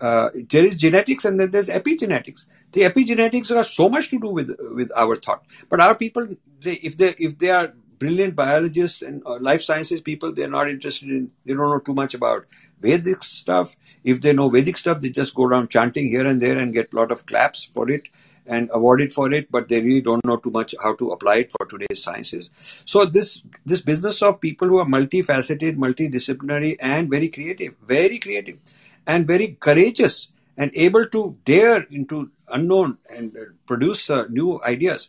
[0.00, 2.46] uh, there is genetics and then there's epigenetics.
[2.72, 5.44] The epigenetics has so much to do with with our thought.
[5.68, 6.26] But our people,
[6.60, 10.68] they, if they if they are brilliant biologists and uh, life sciences people, they're not
[10.68, 11.30] interested in.
[11.44, 12.46] They don't know too much about
[12.80, 13.74] Vedic stuff.
[14.04, 16.92] If they know Vedic stuff, they just go around chanting here and there and get
[16.92, 18.08] a lot of claps for it
[18.48, 21.52] and awarded for it, but they really don't know too much how to apply it
[21.52, 22.50] for today's sciences.
[22.84, 28.58] So this this business of people who are multifaceted, multidisciplinary, and very creative, very creative,
[29.06, 35.08] and very courageous, and able to dare into unknown and uh, produce uh, new ideas,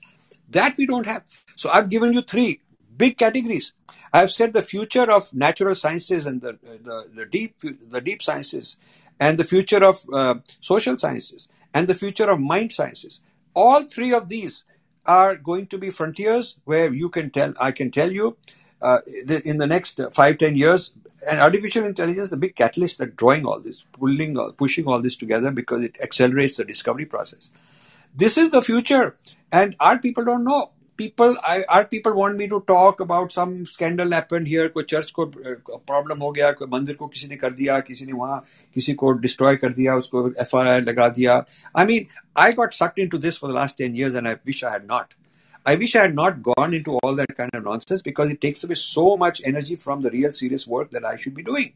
[0.50, 1.24] that we don't have.
[1.56, 2.62] So I've given you three
[2.98, 3.74] big categories.
[4.14, 8.78] I've said the future of natural sciences and the, the, the deep the deep sciences,
[9.20, 13.22] and the future of uh, social sciences, and the future of mind sciences.
[13.54, 14.64] All three of these
[15.06, 18.38] are going to be frontiers where you can tell, I can tell you,
[18.83, 18.99] uh,
[19.45, 20.93] in the next five, ten years,
[21.29, 25.16] and artificial intelligence is a big catalyst at drawing all this, pulling, pushing all this
[25.16, 27.51] together because it accelerates the discovery process.
[28.14, 29.16] This is the future,
[29.51, 30.70] and our people don't know.
[30.99, 34.68] People, I, our people want me to talk about some scandal happened here.
[34.68, 38.12] कोई church को problem हो गया कोई मंदिर को किसी ने कर दिया किसी ने
[38.12, 38.39] वहां
[38.75, 40.55] किसी को डिस्ट्रॉय कर दिया उसको एफ
[40.89, 41.45] लगा दिया
[41.79, 42.07] I mean
[42.45, 44.87] I got sucked into this for the last 10 years and I wish I had
[44.93, 45.16] not.
[45.68, 48.63] I wish I had not gone into all that kind of nonsense because it takes
[48.63, 51.74] away so much energy from the real serious work that I should be doing.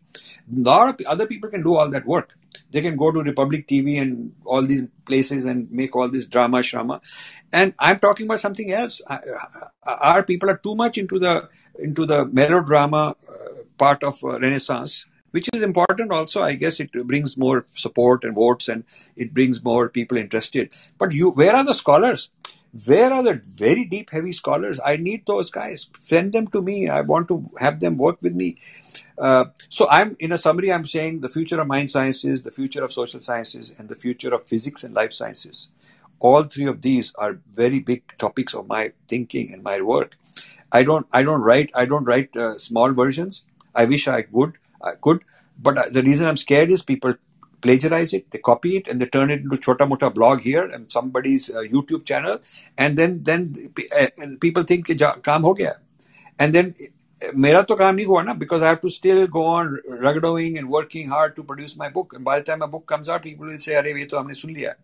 [0.49, 2.37] Lot of other people can do all that work.
[2.71, 6.59] They can go to Republic TV and all these places and make all this drama,
[6.59, 7.01] shrama.
[7.51, 9.01] And I'm talking about something else.
[9.85, 15.05] Our people are too much into the into the melodrama uh, part of uh, Renaissance
[15.31, 18.83] which is important also i guess it brings more support and votes and
[19.15, 22.29] it brings more people interested but you where are the scholars
[22.85, 24.79] where are the very deep, heavy scholars?
[24.83, 25.89] I need those guys.
[25.99, 26.89] Send them to me.
[26.89, 28.57] I want to have them work with me.
[29.17, 32.83] Uh, so I'm, in a summary, I'm saying the future of mind sciences, the future
[32.83, 35.69] of social sciences, and the future of physics and life sciences.
[36.19, 40.17] All three of these are very big topics of my thinking and my work.
[40.71, 43.45] I don't, I don't write, I don't write uh, small versions.
[43.75, 45.23] I wish I would, I could,
[45.61, 47.15] but uh, the reason I'm scared is people
[47.62, 50.90] plagiarize it, they copy it, and they turn it into chota mota blog here and
[50.90, 52.38] somebody's uh, YouTube channel,
[52.78, 53.54] and then then
[54.00, 55.74] uh, and people think काम हो गया,
[56.40, 56.74] and then
[57.36, 60.68] मेरा तो काम नहीं हुआ ना because I have to still go on ragadoing and
[60.68, 63.46] working hard to produce my book, and by the time my book comes out, people
[63.46, 64.74] will say अरे ये तो हमने सुन लिया.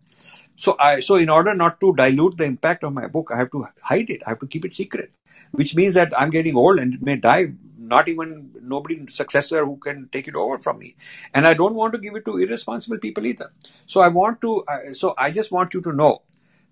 [0.58, 3.52] So I so in order not to dilute the impact of my book, I have
[3.52, 4.24] to hide it.
[4.26, 5.12] I have to keep it secret,
[5.52, 7.54] which means that I'm getting old and may die.
[7.78, 10.96] Not even nobody successor who can take it over from me.
[11.34, 13.52] And i don't want to give it to irresponsible people either.
[13.86, 16.24] So i want to so i just want you to know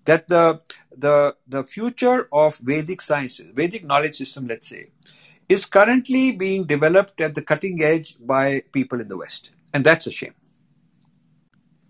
[0.04, 0.60] that the
[1.06, 4.84] the the future of vedic sciences vedic knowledge system let's say
[5.48, 9.52] is currently being developed at the cutting edge by people in the west.
[9.72, 10.34] And that's a shame.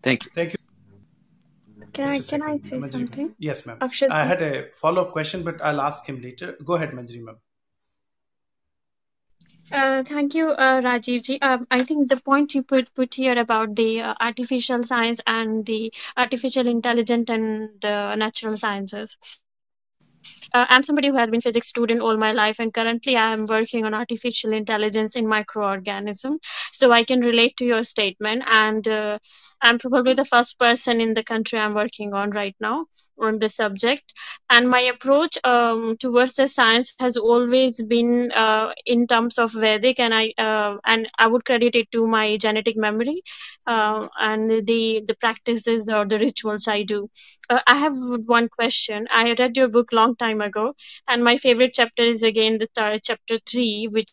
[0.03, 0.31] Thank you.
[0.35, 0.66] Thank you
[1.97, 3.35] can I can I say something?
[3.39, 3.79] Yes, ma'am.
[4.11, 6.57] I had a follow up question, but I'll ask him later.
[6.65, 7.39] Go ahead, Manjari, ma'am.
[9.73, 11.41] Uh, thank you, uh, Rajiv ji.
[11.41, 15.67] Um, I think the point you put put here about the uh, artificial science and
[15.67, 19.17] the artificial intelligence and uh, natural sciences.
[20.53, 23.47] Uh, I'm somebody who has been physics student all my life, and currently I am
[23.47, 26.39] working on artificial intelligence in microorganism.
[26.73, 29.19] So I can relate to your statement, and uh,
[29.63, 32.87] I'm probably the first person in the country I'm working on right now
[33.21, 34.13] on this subject.
[34.51, 39.99] And my approach um, towards the science has always been uh, in terms of Vedic,
[39.99, 43.23] and I uh, and I would credit it to my genetic memory
[43.67, 47.09] uh, and the the practices or the rituals I do.
[47.51, 47.95] Uh, I have
[48.27, 49.07] one question.
[49.11, 50.75] I read your book long time ago,
[51.09, 54.11] and my favorite chapter is again the th- chapter three, which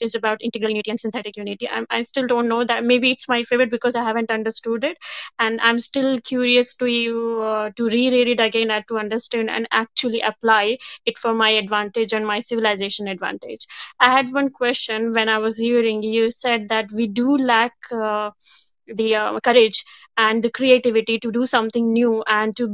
[0.00, 1.68] is about integral unity and synthetic unity.
[1.68, 2.84] I'm, I still don't know that.
[2.84, 4.98] Maybe it's my favorite because I haven't understood it,
[5.38, 9.68] and I'm still curious to you uh, to reread it again and to understand and
[9.72, 13.66] actually apply it for my advantage and my civilization advantage.
[14.00, 17.72] I had one question when I was hearing you said that we do lack.
[17.92, 18.30] Uh,
[18.86, 19.84] the uh, courage
[20.16, 22.68] and the creativity to do something new and to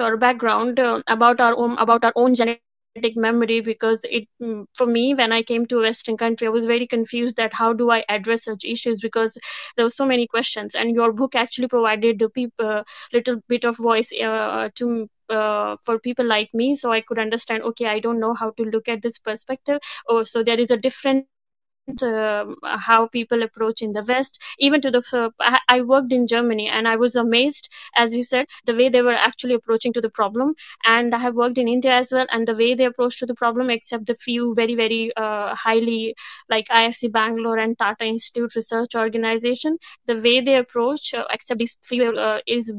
[0.00, 4.96] or background uh, about our own about our own memory because it mm, for me
[4.98, 8.02] when i came to a western country i was very confused that how do i
[8.08, 9.38] address such issues because
[9.76, 12.82] there were so many questions and your book actually provided a people
[13.12, 17.62] little bit of voice uh, to uh, for people like me so i could understand
[17.62, 19.78] okay i don't know how to look at this perspective.
[20.08, 21.26] Oh so there is a different
[21.88, 24.38] uh, how people approach in the West.
[24.58, 28.46] Even to the, uh, I, worked in Germany and I was amazed, as you said,
[28.66, 30.54] the way they were actually approaching to the problem.
[30.84, 33.34] And I have worked in India as well, and the way they approach to the
[33.34, 36.14] problem, except the few very, very uh, highly,
[36.48, 41.76] like IISc Bangalore and Tata Institute Research Organization, the way they approach, uh, except these
[41.82, 42.70] few, uh, is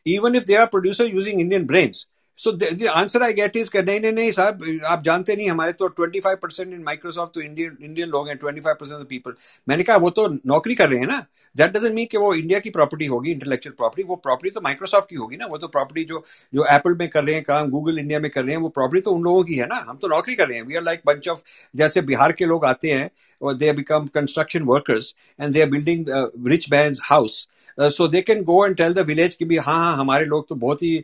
[0.05, 2.05] Even if they are producer using Indian brains,
[2.39, 5.87] so the answer I get is नहीं नहीं नहीं साहब आप जानते नहीं हमारे तो
[5.99, 9.33] 25 percent in Microsoft तो इंडियन इंडियन लोग हैं 25 परसेंट पीपल
[9.69, 11.17] मैंने कहा वो तो नौकरी कर रहे हैं ना।
[11.55, 15.09] दैट डजेंट मीन कि वो इंडिया की प्रॉपर्टी होगी इंटेलेक्चुअल प्रॉपर्टी वो प्रॉपर्टी तो माइक्रोसॉफ्ट
[15.09, 16.23] की होगी ना। वो तो प्रॉपर्टी जो
[16.53, 19.01] जो एप्पल में कर रहे हैं काम गूगल इंडिया में कर रहे हैं वो प्रॉपर्टी
[19.01, 21.01] तो उन लोगों की है ना। हम तो नौकरी कर रहे हैं। We are like
[21.05, 21.41] bunch of
[21.75, 23.09] जैसे बिहार के लोग आते हैं
[23.41, 26.05] और they become construction workers and they are building
[26.47, 27.47] rich band house
[27.78, 30.54] so they can go and tell the village कि भी हाँ हाँ हमारे लोग तो
[30.54, 30.96] बहुत ही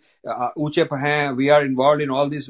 [0.67, 2.49] ऊंचे पर हैं we are involve in all this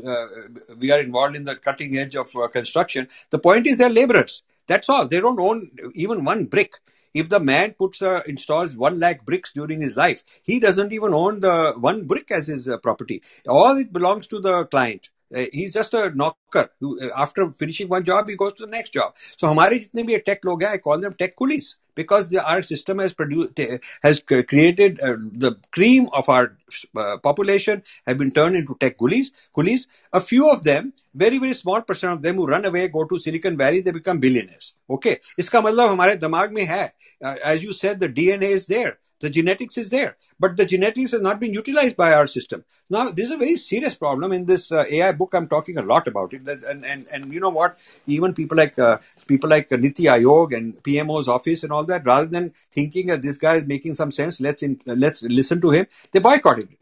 [0.80, 4.88] we are involve in the cutting edge of construction the point is there labourers That's
[4.88, 5.08] all.
[5.08, 6.74] They don't own even one brick.
[7.14, 11.14] If the man puts uh, installs one lakh bricks during his life, he doesn't even
[11.14, 13.22] own the one brick as his uh, property.
[13.48, 15.08] All it belongs to the client.
[15.34, 16.70] Uh, he's just a knocker.
[17.16, 19.14] After finishing one job, he goes to the next job.
[19.16, 22.61] So हमारे जितने भी tech लोग हैं, I call them tech coolies because the, our
[22.61, 23.59] system has produced
[24.01, 26.57] has created uh, the cream of our
[26.97, 31.53] uh, population have been turned into tech coolies coolies a few of them very very
[31.53, 34.73] small percent of them who run away go to silicon valley they become billionaires.
[34.89, 35.19] Okay?
[35.39, 36.91] Iska matlab hamare damag mein hai.
[37.23, 41.11] Uh, as you said the dna is there the genetics is there, but the genetics
[41.11, 42.63] has not been utilized by our system.
[42.89, 44.33] Now, this is a very serious problem.
[44.33, 46.41] In this uh, AI book, I'm talking a lot about it.
[46.71, 47.79] And and, and you know what?
[48.05, 48.97] Even people like uh,
[49.27, 53.55] people like Niti and PMO's office and all that, rather than thinking that this guy
[53.55, 55.87] is making some sense, let's in, uh, let's listen to him.
[56.11, 56.77] They boycotted it.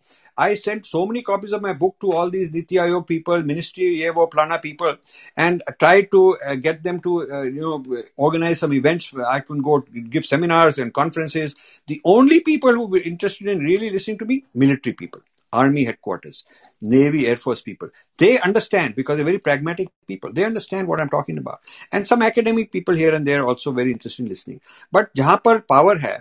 [0.48, 3.90] I sent so many copies of my book to all these Niti Aayog people, Ministry
[4.02, 4.96] Yevo Plana people,
[5.38, 9.14] and tried to uh, get them to uh, you know organize some events.
[9.16, 9.80] I can go
[10.16, 11.56] give seminars and conferences.
[11.86, 15.22] The only people who were interested in really listening to me, military people.
[15.54, 16.46] Army headquarters,
[16.82, 17.90] Navy, Air Force people.
[18.18, 20.32] They understand because they're very pragmatic people.
[20.32, 21.60] They understand what I'm talking about.
[21.92, 24.62] And some academic people here and there also very interested in listening.
[24.98, 26.20] But jahan par power hai,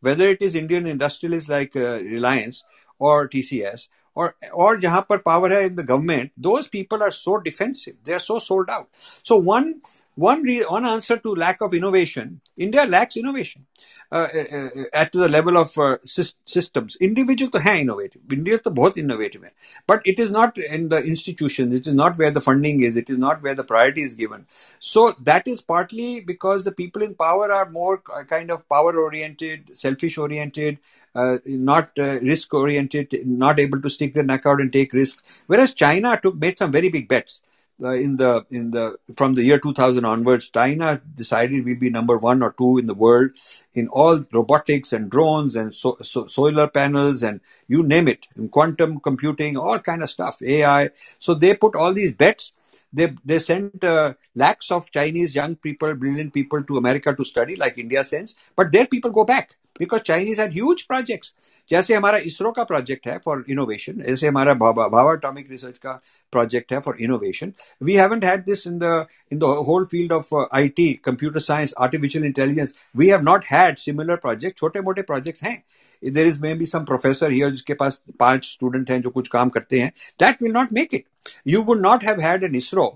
[0.00, 2.64] whether it is Indian industrialists like uh, Reliance
[2.98, 7.38] or TCS or or jahan par power hai in the government, those people are so
[7.38, 7.96] defensive.
[8.04, 8.88] They are so sold out.
[9.22, 9.82] So one
[10.16, 12.40] one, re- one answer to lack of innovation.
[12.56, 13.66] India lacks innovation
[14.10, 16.96] uh, uh, uh at the level of uh, systems.
[16.96, 18.22] Individual to hai innovative.
[18.32, 19.50] India to both innovative hai.
[19.86, 21.76] But it is not in the institutions.
[21.76, 22.96] It is not where the funding is.
[22.96, 24.46] It is not where the priority is given.
[24.80, 27.98] So that is partly because the people in power are more
[28.28, 30.78] kind of power oriented selfish oriented
[31.16, 35.42] uh, not uh, risk oriented, not able to stick their neck out and take risks.
[35.46, 37.40] Whereas China took made some very big bets
[37.82, 42.16] uh, in the in the from the year 2000 onwards, China decided we'll be number
[42.16, 43.30] one or two in the world
[43.74, 48.48] in all robotics and drones and so, so solar panels and you name it, in
[48.48, 50.90] quantum computing, all kind of stuff, AI.
[51.18, 52.52] So they put all these bets.
[52.92, 57.56] They they sent uh, lakhs of Chinese young people, brilliant people to America to study,
[57.56, 61.32] like India sends, but their people go back because Chinese had huge projects
[61.70, 65.92] जैसे हमारा इसरो का project है for innovation ऐसे हमारा Bhabha atomic research का
[66.32, 67.52] project है for innovation
[67.82, 72.24] we haven't had this in the in the whole field of IT computer science artificial
[72.24, 75.62] intelligence we have not had similar project छोटे मोटे प्रोजेक्ट्स हैं.
[76.02, 79.48] There is may be some professor here जिसके पास पाँच student हैं जो कुछ काम
[79.48, 79.90] करते हैं.
[80.20, 81.04] That will not make it
[81.46, 82.86] you would not have had an ISRO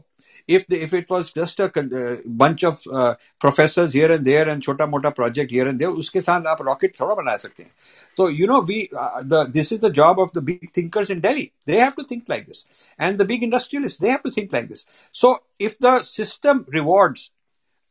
[0.49, 4.47] if the, if it was just a uh, bunch of uh, professors here and there
[4.47, 7.71] and chota mota project here and there उसके साथ आप rocket थोड़ा बना सकते हैं
[8.17, 11.19] so you know we uh, the this is the job of the big thinkers in
[11.19, 12.65] Delhi they have to think like this
[12.99, 17.31] and the big industrialists they have to think like this so if the system rewards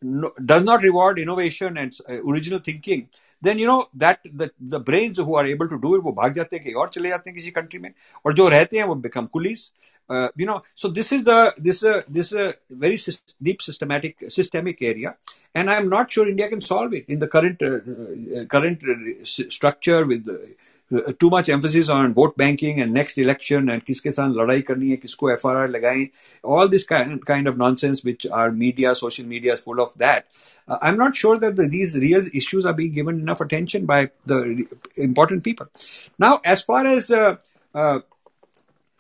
[0.03, 3.09] no, does not reward innovation and uh, original thinking
[3.43, 6.57] then you know that the brains who are able to do it वो भाग जाते
[6.57, 7.93] हैं कहीं और चले जाते हैं किसी कंट्री में
[8.27, 9.71] और जो रहते हैं वो become police
[10.41, 11.85] you know so this is the this
[12.19, 12.33] this
[12.85, 12.99] very
[13.43, 15.15] deep systematic systemic area
[15.55, 18.81] and i'm not sure india can solve it in the current uh, uh, current
[19.25, 20.31] structure with
[20.92, 24.90] uh, too much emphasis on vote banking and next election and kis kisan ladai karni
[24.90, 26.12] hai, kisko FRR lagaye,
[26.44, 30.26] all this kind, kind of nonsense which our media, social media is full of that.
[30.68, 34.66] Uh, I'm not sure that these real issues are being given enough attention by the
[34.98, 35.68] important people.
[36.18, 37.36] Now, as far as uh,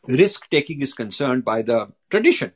[0.07, 2.53] risk taking is concerned by the tradition,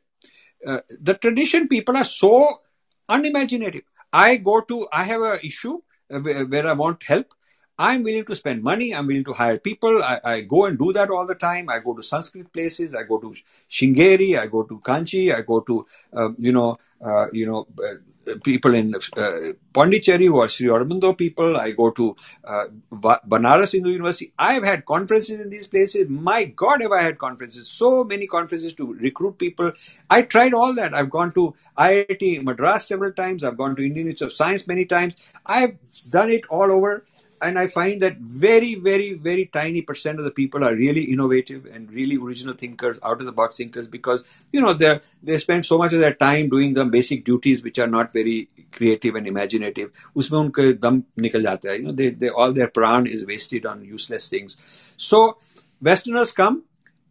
[0.64, 2.62] the tradition people are so
[3.10, 3.84] unimaginative.
[4.12, 7.34] I go to, I have a issue where I want help.
[7.78, 8.94] I'm willing to spend money.
[8.94, 10.02] I'm willing to hire people.
[10.04, 11.70] I, I, go and do that all the time.
[11.70, 12.96] I go to Sanskrit places.
[12.96, 13.36] I go to
[13.70, 14.38] Sringeri.
[14.38, 15.34] I go to Kanchi.
[15.34, 17.96] I go to, uh, you know, uh, you know, uh,
[18.44, 19.40] people in uh,
[19.74, 21.58] Pondicherry who are Sri Aurobindo people.
[21.58, 22.16] I go to
[22.46, 24.32] uh, Banaras Hindu University.
[24.38, 26.08] I've had conferences in these places.
[26.10, 27.68] My God, have I had conferences.
[27.68, 29.72] So many conferences to recruit people.
[30.10, 30.94] I tried all that.
[30.94, 33.44] I've gone to IIT Madras several times.
[33.44, 35.16] I've gone to Indian Institute of Science many times.
[35.46, 35.78] I've
[36.12, 37.06] done it all over
[37.43, 41.67] and I find that very, very, very tiny percent of the people are really innovative
[41.67, 45.65] and really original thinkers, out of the box thinkers, because you know they they spend
[45.65, 49.27] so much of their time doing the basic duties which are not very creative and
[49.27, 49.91] imaginative.
[50.17, 51.79] उसमें उनके दम निकल जाता है.
[51.79, 54.57] You know, they, they all their pran is wasted on useless things.
[54.97, 55.37] So
[55.81, 56.65] Westerners come,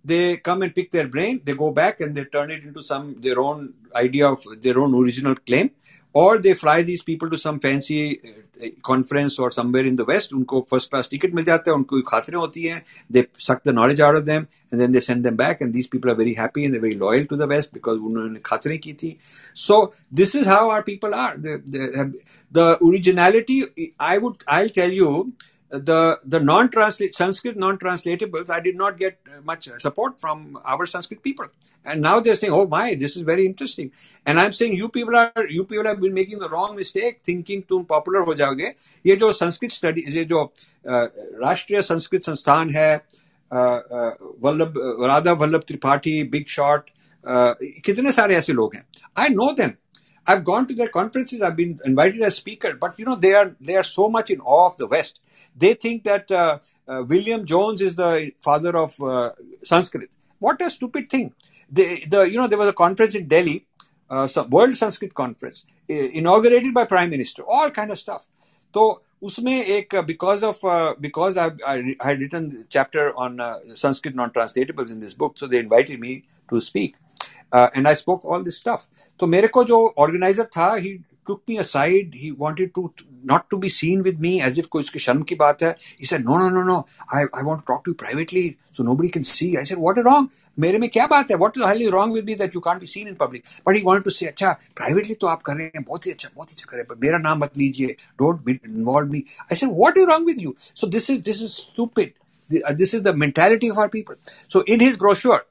[0.04, 3.16] they come and pick their brain, they go back and they turn it into some
[3.22, 5.72] their own idea of their own original claim
[6.15, 8.21] or they fly these people to some fancy
[8.63, 12.03] uh, conference or somewhere in the west unko first class ticket mil jata hai unko
[12.13, 15.37] khatrein hoti hain they suck the knowledge out of them and then they send them
[15.37, 18.05] back and these people are very happy and they're very loyal to the west because
[18.11, 19.13] unhone khatrein ki thi
[19.55, 21.37] so this is how our people are.
[21.37, 21.59] They
[21.97, 22.15] have,
[22.51, 23.63] the originality
[23.99, 25.33] i would i'll tell you
[25.72, 31.48] the the non-translate Sanskrit non-translatables, I did not get much support from our Sanskrit people,
[31.86, 33.92] and now they're saying, "Oh my, this is very interesting."
[34.26, 37.64] And I'm saying, you people are you people have been making the wrong mistake, thinking
[37.70, 38.74] तुम popular हो जाओगे.
[39.06, 40.44] ये जो Sanskrit study ये जो
[40.88, 42.96] राष्ट्रीय संस्कृत संस्थान है
[43.54, 44.74] Vallabh
[45.08, 46.90] Radha Vallabh Tripathi big shot
[47.86, 48.86] कितने सारे ऐसे लोग हैं
[49.18, 49.72] I know them
[50.26, 51.42] I've gone to their conferences.
[51.42, 54.42] I've been invited as speaker, but you know they are they are so much in
[54.42, 55.22] awe of the West.
[55.56, 59.32] They think that uh, uh, William Jones is the father of uh,
[59.64, 60.10] Sanskrit.
[60.40, 61.34] What a stupid thing!
[61.72, 63.66] The, the you know there was a conference in Delhi,
[64.10, 67.44] uh, World Sanskrit Conference, inaugurated by Prime Minister.
[67.44, 68.28] All kind of stuff.
[68.74, 70.60] So उसमें एक because of
[71.02, 76.00] because I had written chapter on uh, Sanskrit non-translatables in this book, so they invited
[76.00, 76.12] me
[76.52, 76.96] to speak,
[77.52, 78.88] uh, and I spoke all this stuff.
[79.20, 82.16] तो मेरे को जो organizer था, he took me aside.
[82.24, 82.92] He wanted to
[83.24, 85.76] not to be seen with me as if कोई उसकी शर्म की बात है.
[86.00, 86.86] He said, no, no, no, no.
[87.12, 89.58] I, I want to talk to you privately so nobody can see.
[89.58, 90.30] I said, what is wrong?
[90.60, 92.80] मेरे में क्या बात है what the hell is wrong with me that you can't
[92.84, 95.66] be seen in public but he wanted to say अच्छा privately तो आप कर रहे
[95.76, 98.44] हैं बहुत ही अच्छा बहुत ही अच्छा कर रहे हैं मेरा नाम मत लीजिए don't
[98.48, 99.22] be involve me
[99.52, 102.14] I said what is wrong with you so this is this is stupid
[102.82, 104.16] this is the mentality of our people
[104.56, 105.42] so in his brochure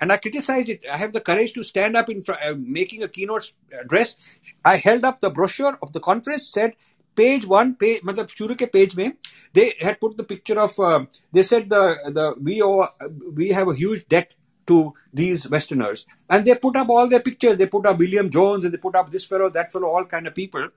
[0.00, 0.84] and I criticized it.
[0.92, 4.38] I have the courage to stand up in front, uh, making a keynote address.
[4.64, 6.74] I held up the brochure of the conference, said
[7.14, 9.12] page one, page, मतलब शुरू के page में,
[9.52, 12.88] they had put the picture of, uh, they said the the we owe,
[13.34, 14.34] we have a huge debt
[14.66, 17.56] to these Westerners, and they put up all their pictures.
[17.56, 20.26] They put up William Jones, and they put up this fellow, that fellow, all kind
[20.26, 20.68] of people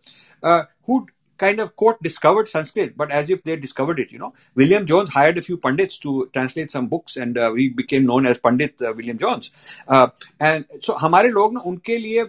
[0.44, 1.08] uh, who
[1.40, 4.12] kind of quote discovered Sanskrit, but as if they discovered it.
[4.12, 7.70] You know, William Jones hired a few pundits to translate some books, and uh, we
[7.70, 9.52] became known as Pandit uh, William Jones.
[9.88, 10.08] Uh,
[10.40, 12.24] and so हमारे लोग ना उनके लिए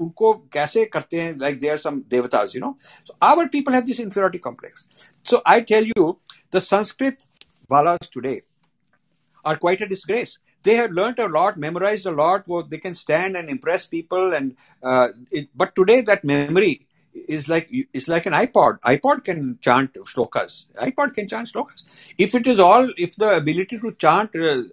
[0.00, 2.76] उनको कैसे करते हैं like they are some devatas, you know.
[3.04, 4.88] So our people have this inferiority complex.
[5.22, 6.18] So I tell you,
[6.50, 7.26] the Sanskrit
[7.70, 8.42] valas today
[9.44, 12.42] are quite a disgrace they have learned a lot, memorized a lot.
[12.46, 17.47] Where they can stand and impress people, and uh, it, but today that memory is
[17.49, 18.79] like It's like an iPod.
[18.81, 20.65] iPod can chant shlokas.
[20.75, 21.83] iPod can chant shlokas.
[22.17, 24.63] If it is all, if the ability to chant, uh,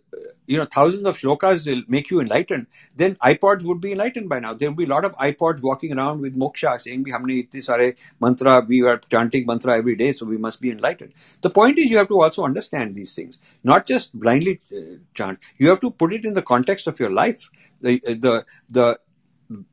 [0.46, 2.66] you know, thousands of shlokas will make you enlightened,
[2.96, 4.54] then iPod would be enlightened by now.
[4.54, 7.62] There will be a lot of iPods walking around with moksha saying, "We many itne
[7.62, 8.64] sare mantra.
[8.66, 11.12] We are chanting mantra every day, so we must be enlightened."
[11.42, 15.38] The point is, you have to also understand these things, not just blindly uh, chant.
[15.58, 17.48] You have to put it in the context of your life.
[17.80, 18.98] The uh, the the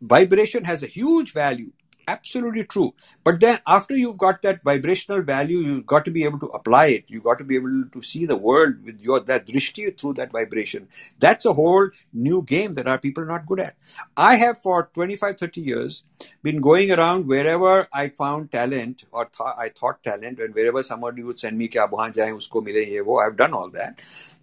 [0.01, 1.71] vibration has a huge value
[2.09, 2.93] absolutely true.
[3.23, 6.87] But then after you've got that vibrational value you've got to be able to apply
[6.87, 7.05] it.
[7.09, 10.31] You've got to be able to see the world with your that drishti through that
[10.33, 10.89] vibration.
[11.19, 13.75] That's a whole new game that our people are not good at.
[14.17, 16.03] I have for 25 30 years
[16.43, 21.23] been going around wherever i found talent or th- i thought talent and wherever somebody
[21.23, 23.99] would send me usko mile ye wo i've done all that.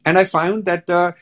[0.07, 1.14] And i found that the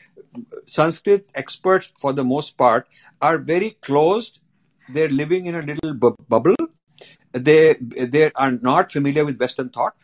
[0.65, 2.87] sanskrit experts for the most part
[3.21, 4.39] are very closed
[4.87, 6.55] they're living in a little bu- bubble.
[7.31, 9.95] They they are not familiar with Western thought.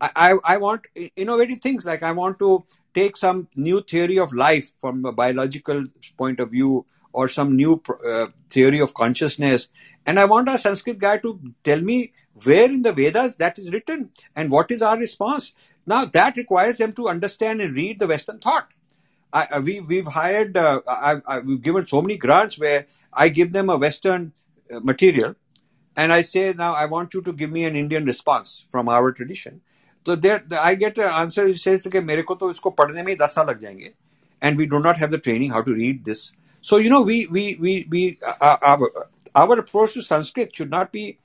[0.00, 0.86] I, I want
[1.16, 2.64] innovative things like I want to
[2.94, 5.84] take some new theory of life from a biological
[6.18, 9.68] point of view or some new uh, theory of consciousness.
[10.04, 13.72] And I want a Sanskrit guy to tell me where in the Vedas that is
[13.72, 15.54] written and what is our response.
[15.86, 18.68] Now that requires them to understand and read the Western thought.
[19.32, 23.53] I, we we've hired uh, I, I, we've given so many grants where I give
[23.53, 24.33] them a Western
[24.73, 25.35] uh, material,
[25.97, 29.11] and I say now I want you to give me an Indian response from our
[29.11, 29.61] tradition.
[30.05, 33.11] So there, I get an answer which says कि मेरे को तो इसको पढ़ने में
[33.13, 33.93] ही दस साल लग जाएंगे,
[34.41, 36.31] and we do not have the training how to read this.
[36.61, 38.91] So you know we we we we uh, our,
[39.35, 41.17] our approach to Sanskrit should not be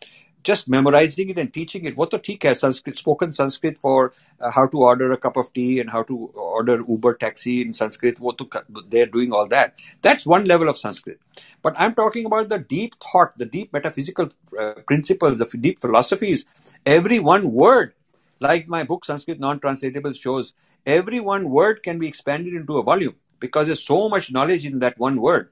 [0.43, 1.97] just memorizing it and teaching it.
[1.97, 5.79] What the teak Sanskrit, spoken Sanskrit for uh, how to order a cup of tea
[5.79, 8.19] and how to order Uber taxi in Sanskrit.
[8.19, 8.49] What to,
[8.89, 9.79] they're doing all that.
[10.01, 11.19] That's one level of Sanskrit.
[11.61, 14.29] But I'm talking about the deep thought, the deep metaphysical
[14.59, 16.45] uh, principles, the f- deep philosophies.
[16.85, 17.93] Every one word,
[18.39, 20.53] like my book Sanskrit Non-Translatable shows,
[20.85, 24.79] every one word can be expanded into a volume because there's so much knowledge in
[24.79, 25.49] that one word.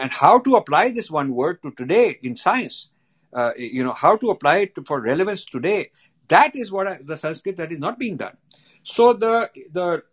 [0.00, 2.90] And how to apply this one word to today in science
[3.33, 5.89] uh, you know, how to apply it for relevance today.
[6.27, 8.37] That is what I, the Sanskrit that is not being done.
[8.83, 10.03] So the the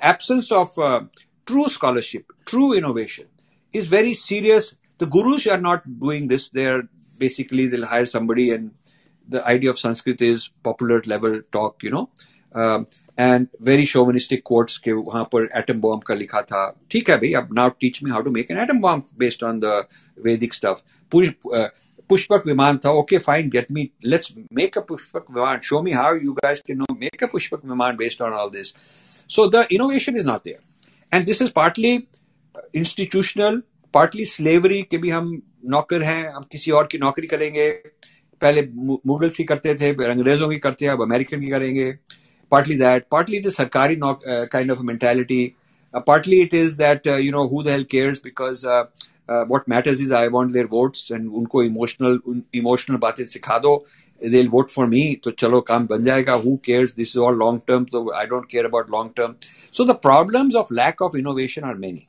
[0.00, 1.02] absence of uh,
[1.46, 3.26] true scholarship, true innovation,
[3.72, 4.76] is very serious.
[4.98, 6.50] The gurus are not doing this.
[6.50, 6.88] They're
[7.18, 8.72] basically they'll hire somebody, and
[9.28, 12.08] the idea of Sanskrit is popular level talk, you know.
[12.52, 12.86] Um,
[13.16, 17.32] and very chauvinistic quotes के वहां पर atom bomb का लिखा था ठीक है भाई
[17.42, 19.86] अब now teach me how to make an atom bomb based on the
[20.16, 20.82] Vedic stuff
[22.09, 26.15] Pushpak Vimana था okay fine get me let's make a Pushpak Vimana show me how
[26.23, 28.75] you guys can no make a Pushpak Vimana based on all this
[29.35, 31.93] so the innovation is not there and this is partly
[32.75, 33.61] institutional
[33.93, 37.69] partly slavery के भी हम नौकर हैं हम किसी और की नौकरी करेंगे।
[38.41, 38.61] पहले
[39.07, 41.91] मुगल्स की करते थे अंग्रेज़ों की करते हैं अब अमेरिकन की करेंगे।
[42.51, 45.55] Partly that partly the Sarkari uh, kind of mentality,
[45.93, 47.83] uh, partly it is that, uh, you know, who the hell
[49.28, 52.18] what matters is I want their votes and उनको emotional
[52.54, 53.74] emotional बातें सिखा दो
[54.22, 57.60] they'll vote for me तो चलो काम बन जाएगा who cares this is all long
[57.70, 59.36] term so I don't care about long term
[59.78, 62.06] so the problems of lack of innovation are many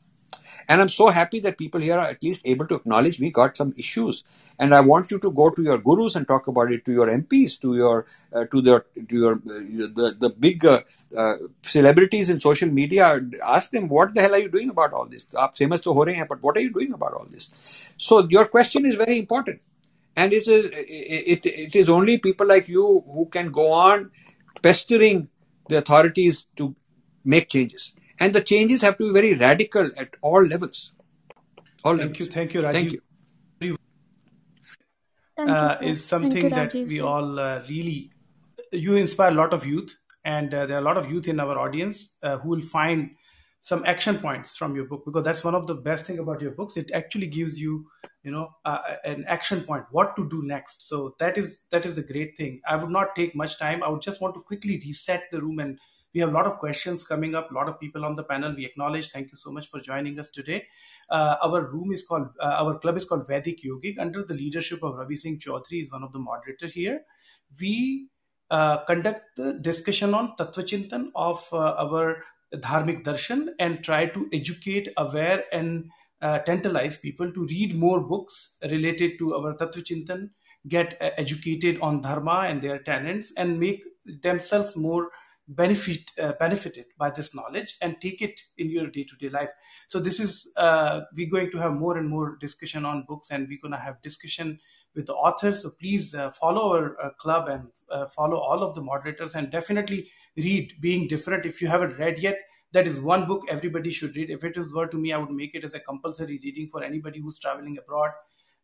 [0.68, 3.58] And I'm so happy that people here are at least able to acknowledge we got
[3.58, 4.24] some issues.
[4.60, 7.08] And I want you to go to your gurus and talk about it to your
[7.08, 9.38] MPs, to your uh, to the to your uh,
[10.00, 10.82] the the big uh,
[11.18, 13.20] uh, celebrities in social media.
[13.44, 15.26] Ask them what the hell are you doing about all this?
[15.36, 17.52] आप famous तो हो रहे हैं, but what are you doing about all this?
[17.98, 19.60] So your question is very important,
[20.16, 20.60] and it's a,
[21.34, 24.10] it, it is only people like you who can go on
[24.62, 25.28] pestering
[25.70, 26.76] the authorities to
[27.26, 27.94] make changes.
[28.19, 30.93] And the changes have to be very radical at all levels.
[31.85, 32.21] All thank levels.
[32.21, 32.73] you, thank you, Rajiv.
[32.73, 33.01] Thank you.
[35.39, 38.11] Uh, is something you, that we all uh, really
[38.73, 39.95] you inspire a lot of youth
[40.25, 43.11] and uh, there are a lot of youth in our audience uh, who will find
[43.61, 46.53] some action points from your book because that's one of the best thing about your
[46.53, 47.87] books it actually gives you
[48.23, 51.95] you know uh, an action point what to do next so that is that is
[51.97, 54.81] the great thing i would not take much time i would just want to quickly
[54.87, 55.79] reset the room and
[56.17, 58.55] we have a lot of questions coming up, a lot of people on the panel.
[58.57, 59.11] We acknowledge.
[59.11, 60.67] Thank you so much for joining us today.
[61.11, 64.83] Uh, our room is called, uh, our club is called Vedic Yogic under the leadership
[64.83, 67.03] of Ravi Singh Chaudhary is one of the moderator here.
[67.61, 68.09] We
[68.51, 72.23] uh, conduct the discussion on Tattva of uh, our
[72.55, 75.91] Dharmic Darshan and try to educate, aware and
[76.23, 80.31] uh, tantalize people to read more books related to our Tattva Chintan,
[80.67, 83.85] get uh, educated on Dharma and their tenets and make
[84.23, 85.11] themselves more
[85.49, 89.51] benefit uh, benefited by this knowledge and take it in your day-to-day life.
[89.87, 93.47] So this is uh, we're going to have more and more discussion on books and
[93.49, 94.59] we're going to have discussion
[94.95, 95.63] with the authors.
[95.63, 99.51] So please uh, follow our uh, club and uh, follow all of the moderators and
[99.51, 101.47] definitely read being different.
[101.47, 102.39] If you haven't read yet
[102.73, 104.29] that is one book everybody should read.
[104.29, 106.83] If it is were to me i would make it as a compulsory reading for
[106.83, 108.11] anybody who's traveling abroad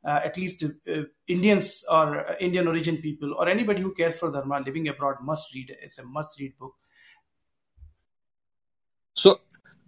[0.04, 4.30] uh, at least uh, Indians or uh, Indian origin people or anybody who cares for
[4.30, 5.76] Dharma living abroad must read.
[5.82, 6.74] It's a must read book.
[9.14, 9.40] So,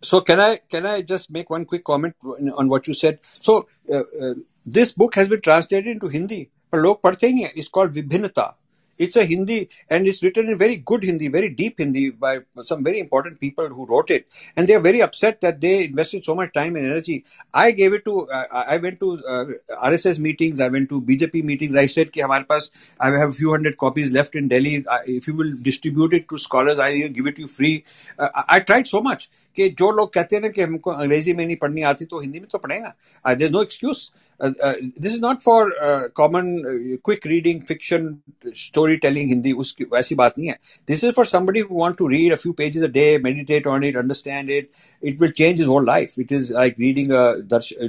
[0.03, 3.19] so can I can I just make one quick comment on what you said?
[3.23, 4.35] So, uh, uh,
[4.65, 7.23] this book has been translated into Hindi, but log padhte
[7.57, 8.55] It's called Vibhinata.
[9.00, 12.84] It's a Hindi and it's written in very good Hindi, very deep Hindi by some
[12.84, 14.28] very important people who wrote it.
[14.58, 17.24] And they are very upset that they invested so much time and energy.
[17.54, 19.45] I gave it to, uh, I went to uh,
[19.86, 21.78] RSS meetings, I went to BJP meetings.
[21.78, 22.70] I said, कि हमारे पास,
[23.00, 24.86] I have a few hundred copies left in Delhi.
[25.08, 27.86] if you will distribute it to scholars, I give it to you free.
[28.18, 31.45] Uh, I tried so much कि जो लोग कहते हैं ना कि हमको अंग्रेजी में
[31.45, 32.93] नहीं पढ़नी आती तो हिंदी में तो पढ़ेगा.
[33.38, 34.12] There's no excuse.
[34.14, 38.22] Uh, uh, this is not for uh, common quick reading fiction
[38.53, 40.59] storytelling hindi waisi baat nahi hai.
[40.87, 43.85] This is for somebody who want to read a few pages a day meditate on
[43.85, 44.70] it understand it.
[45.01, 46.18] It will change his whole life.
[46.18, 47.24] It is like reading a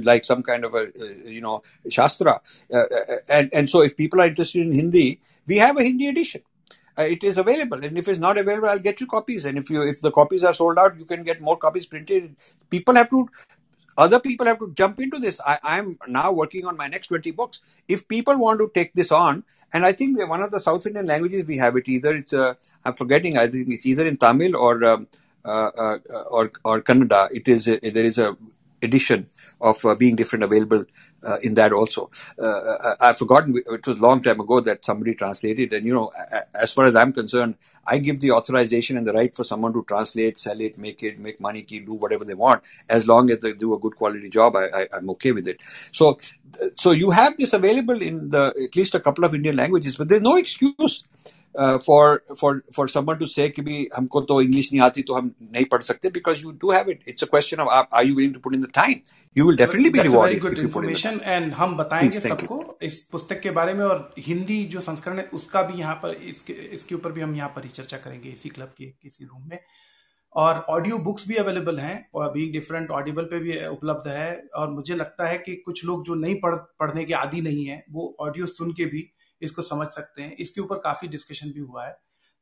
[0.02, 0.86] like some kind of a
[1.26, 2.40] you know shastra.
[3.28, 6.42] And and so if people are interested in hindi we have a hindi edition.
[6.98, 7.84] Uh, it is available.
[7.84, 9.44] And if it's not available i'll get you copies.
[9.44, 12.36] And if you if the copies are sold out you can get more copies printed.
[12.70, 13.28] People have to
[13.98, 15.40] other people have to jump into this.
[15.40, 17.60] I, I'm now working on my next 20 books.
[17.88, 21.06] If people want to take this on, and I think one of the South Indian
[21.06, 24.56] languages we have it either it's uh, I'm forgetting I think it's either in Tamil
[24.56, 25.08] or um,
[25.44, 27.28] uh, uh, or or Kannada.
[27.32, 28.36] It is a, there is a
[28.82, 29.26] edition
[29.60, 30.84] of uh, being different available
[31.26, 32.10] uh, in that also.
[32.38, 35.72] Uh, uh, I've forgotten, it was a long time ago that somebody translated.
[35.72, 36.12] And, you know,
[36.54, 37.56] as far as I'm concerned,
[37.86, 41.18] I give the authorization and the right for someone to translate, sell it, make it,
[41.18, 42.62] make money, do whatever they want.
[42.88, 45.60] As long as they do a good quality job, I, I, I'm okay with it.
[45.90, 46.18] So,
[46.74, 50.08] so you have this available in the at least a couple of Indian languages, but
[50.08, 51.04] there's no excuse
[51.58, 55.30] for for for someone to say कि भी हमको तो English नहीं आती तो हम
[55.42, 58.34] नहीं पढ़ सकते because you do have it it's a question of are you willing
[58.34, 58.94] to put in the time
[59.36, 63.74] you will definitely be rewarded good information and हम बताएँगे सबको इस पुस्तक के बारे
[63.74, 67.34] में और हिंदी जो संस्करण है उसका भी यहाँ पर इसके इसके ऊपर भी हम
[67.36, 69.58] यहाँ पर चर्चा करेंगे इसी क्लब के किसी रूम में।
[70.36, 74.70] और ऑडियो बुक्स भी अवेलेबल हैं और बीइंग डिफरेंट ऑडिबल पे भी उपलब्ध है और
[74.70, 78.16] मुझे लगता है कि कुछ लोग जो नहीं पढ़ पढ़ने के आदि नहीं है वो
[78.20, 79.08] ऑडियो सुन के भी
[79.42, 81.96] इसको समझ सकते हैं। इसके ऊपर काफ़ी डिस्कशन भी हुआ है।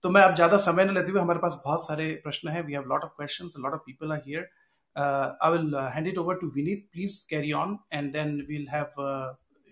[0.05, 2.73] तो मैं अब ज़्यादा समय न लेते हुए हमारे पास बहुत सारे प्रश्न हैं। We
[2.73, 4.49] have lot of questions lot of people are here
[4.97, 9.03] I will hand it over to Vineet please carry on and then we'll have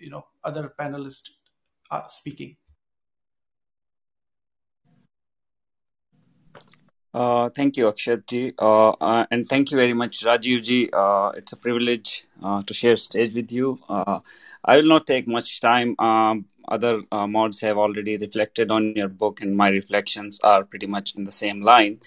[0.03, 1.31] you know other panelist
[2.19, 2.55] speaking
[7.15, 10.89] Uh, thank you, Akshat ji, uh, uh, and thank you very much, Rajiv ji.
[10.91, 13.75] Uh, it's a privilege uh, to share stage with you.
[14.65, 15.95] I will not take much time.
[15.99, 20.87] Um, other uh, mods have already reflected on your book, and my reflections are pretty
[20.87, 22.01] much in the same line.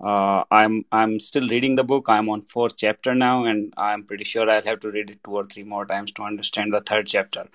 [0.00, 2.06] Uh, I'm I'm still reading the book.
[2.08, 5.30] I'm on fourth chapter now, and I'm pretty sure I'll have to read it two
[5.30, 7.46] or three more times to understand the third chapter.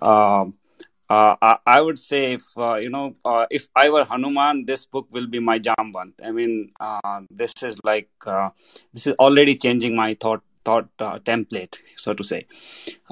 [0.00, 0.46] Uh,
[1.10, 4.84] uh, I, I, would say if uh, you know uh, if I were Hanuman, this
[4.84, 6.12] book will be my jambant.
[6.24, 8.50] I mean, uh, this is like uh,
[8.92, 12.46] this is already changing my thought thought uh, template, so to say.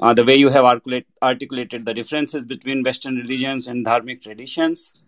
[0.01, 5.05] Uh, the way you have articulate, articulated the differences between Western religions and dharmic traditions,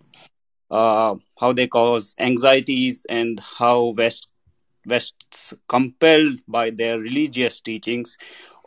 [0.72, 4.32] uh, how they cause anxieties, and how West
[4.86, 8.18] West's compelled by their religious teachings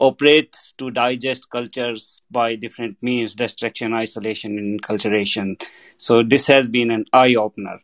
[0.01, 5.61] operates to digest cultures by different means destruction isolation and enculturation
[5.97, 7.81] so this has been an eye opener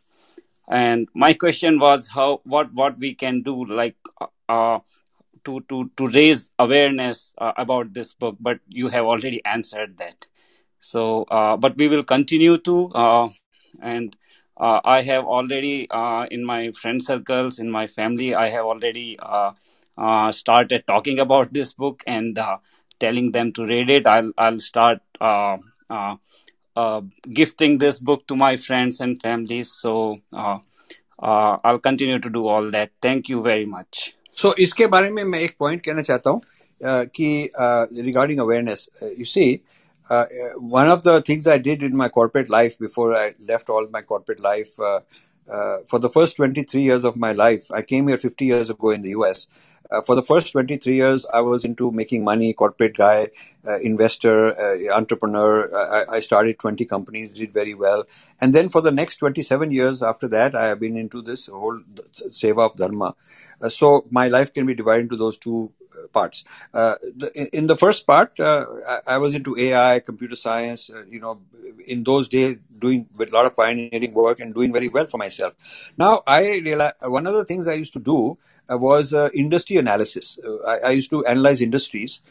[0.69, 3.97] and my question was how what what we can do like
[4.49, 4.79] uh,
[5.45, 10.27] to to to raise awareness uh, about this book but you have already answered that
[10.79, 13.27] so uh, but we will continue to uh,
[13.81, 14.15] and
[14.57, 19.17] uh, i have already uh, in my friend circles in my family i have already
[20.31, 22.39] started talking about this book and
[22.99, 24.99] telling them to read it i'll i'll start
[26.75, 27.01] uh,
[27.33, 29.71] gifting this book to my friends and families.
[29.71, 30.59] So uh,
[31.21, 32.91] uh, I'll continue to do all that.
[33.01, 34.14] Thank you very much.
[34.37, 36.41] So इसके बारे में मैं एक point कहना चाहता हूँ
[37.09, 37.49] कि
[38.01, 38.87] regarding awareness
[39.19, 39.51] you see
[40.09, 44.01] one of the things I did in my corporate life before I left all my
[44.07, 44.75] corporate life
[45.91, 48.93] for the first twenty three years of my life I came year fifty years go
[48.93, 49.47] in the U S
[49.91, 53.27] Uh, for the first 23 years, I was into making money, corporate guy,
[53.67, 55.75] uh, investor, uh, entrepreneur.
[55.75, 58.05] I, I, started 20 companies, did very well.
[58.41, 61.79] And then for the next 27 years after that, I have been into this whole
[62.13, 63.15] seva of dharma.
[63.61, 66.43] Uh, so my life can be divided into those two uh, parts.
[66.73, 71.41] Uh, the, in the first part, I, I, was into AI, computer science, you know,
[71.87, 75.53] in those days, doing a lot of pioneering work and doing very well for myself.
[75.97, 79.77] Now, I realize one of the things I used to do uh, was uh, industry
[79.77, 80.39] analysis.
[80.43, 82.21] Uh, I, I, used to analyze industries,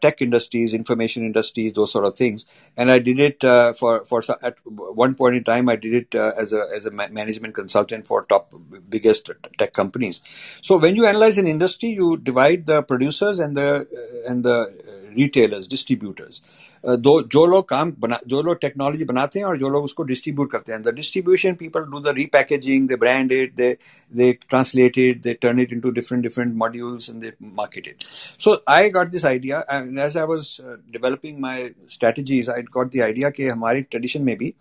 [0.00, 2.46] tech industries, information industries, those sort of things,
[2.76, 3.42] and I did it
[3.76, 5.68] for for at one point in time.
[5.68, 8.54] I did it as a as a management consultant for top
[8.88, 10.20] biggest tech companies.
[10.62, 15.67] So when you analyze an industry, you divide the producers and the and the retailers,
[15.67, 16.41] distributors.
[16.83, 20.51] दो जो लोग काम बना जो लोग technology बनाते हैं और जो लोग उसको डिस्ट्रीब्यूट
[20.51, 23.75] करते हैं the distribution people do the repackaging they brand it they
[24.11, 28.03] they translate it they turn it into different different modules and they market it
[28.39, 32.91] so i got this idea and as i was uh, developing my strategies i got
[32.91, 34.53] the idea कि हमारी tradition में भी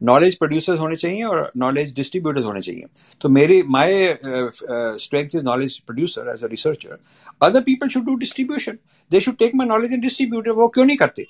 [0.00, 2.84] knowledge producers होने चाहिए और knowledge distributors होने चाहिए
[3.20, 4.18] तो मेरी my
[5.04, 6.98] strength is knowledge producer as a researcher
[7.42, 8.78] other people should do distribution
[9.10, 11.26] they should take my knowledge and distributor वो क्यों नहीं करते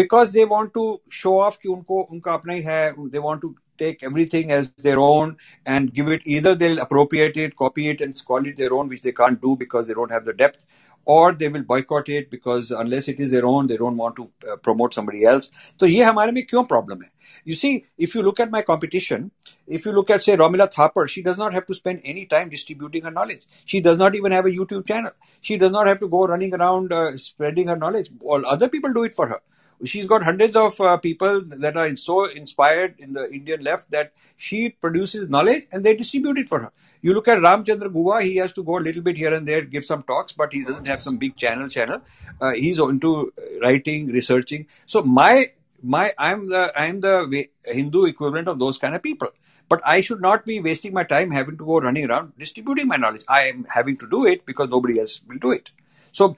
[0.00, 3.54] because they want to show off कि उनको उनका अपना ही है they want to
[3.78, 8.22] take everything as their own and give it either they'll appropriate it, copy it, and
[8.24, 10.64] call it their own, which they can't do because they don't have the depth,
[11.04, 14.30] or they will boycott it because unless it is their own, they don't want to
[14.52, 15.50] uh, promote somebody else.
[15.78, 17.10] So ये हमारे में क्यों problem है?
[17.44, 19.30] You see, if you look at my competition,
[19.68, 22.48] if you look at say Romila Thapar, she does not have to spend any time
[22.48, 23.42] distributing her knowledge.
[23.64, 25.12] She does not even have a YouTube channel.
[25.40, 28.10] She does not have to go running around uh, spreading her knowledge.
[28.20, 29.40] All other people do it for her
[29.85, 34.13] she's got hundreds of uh, people that are so inspired in the Indian left that
[34.37, 36.71] she produces knowledge and they distribute it for her.
[37.01, 39.61] You look at Ramchandra Guha, he has to go a little bit here and there,
[39.61, 42.01] give some talks, but he doesn't have some big channel channel.
[42.39, 44.67] Uh, he's into writing, researching.
[44.85, 45.47] So my
[45.83, 49.29] my I'm the I'm the Hindu equivalent of those kind of people.
[49.67, 52.97] But I should not be wasting my time having to go running around distributing my
[52.97, 53.23] knowledge.
[53.29, 55.71] I am having to do it because nobody else will do it.
[56.12, 56.36] So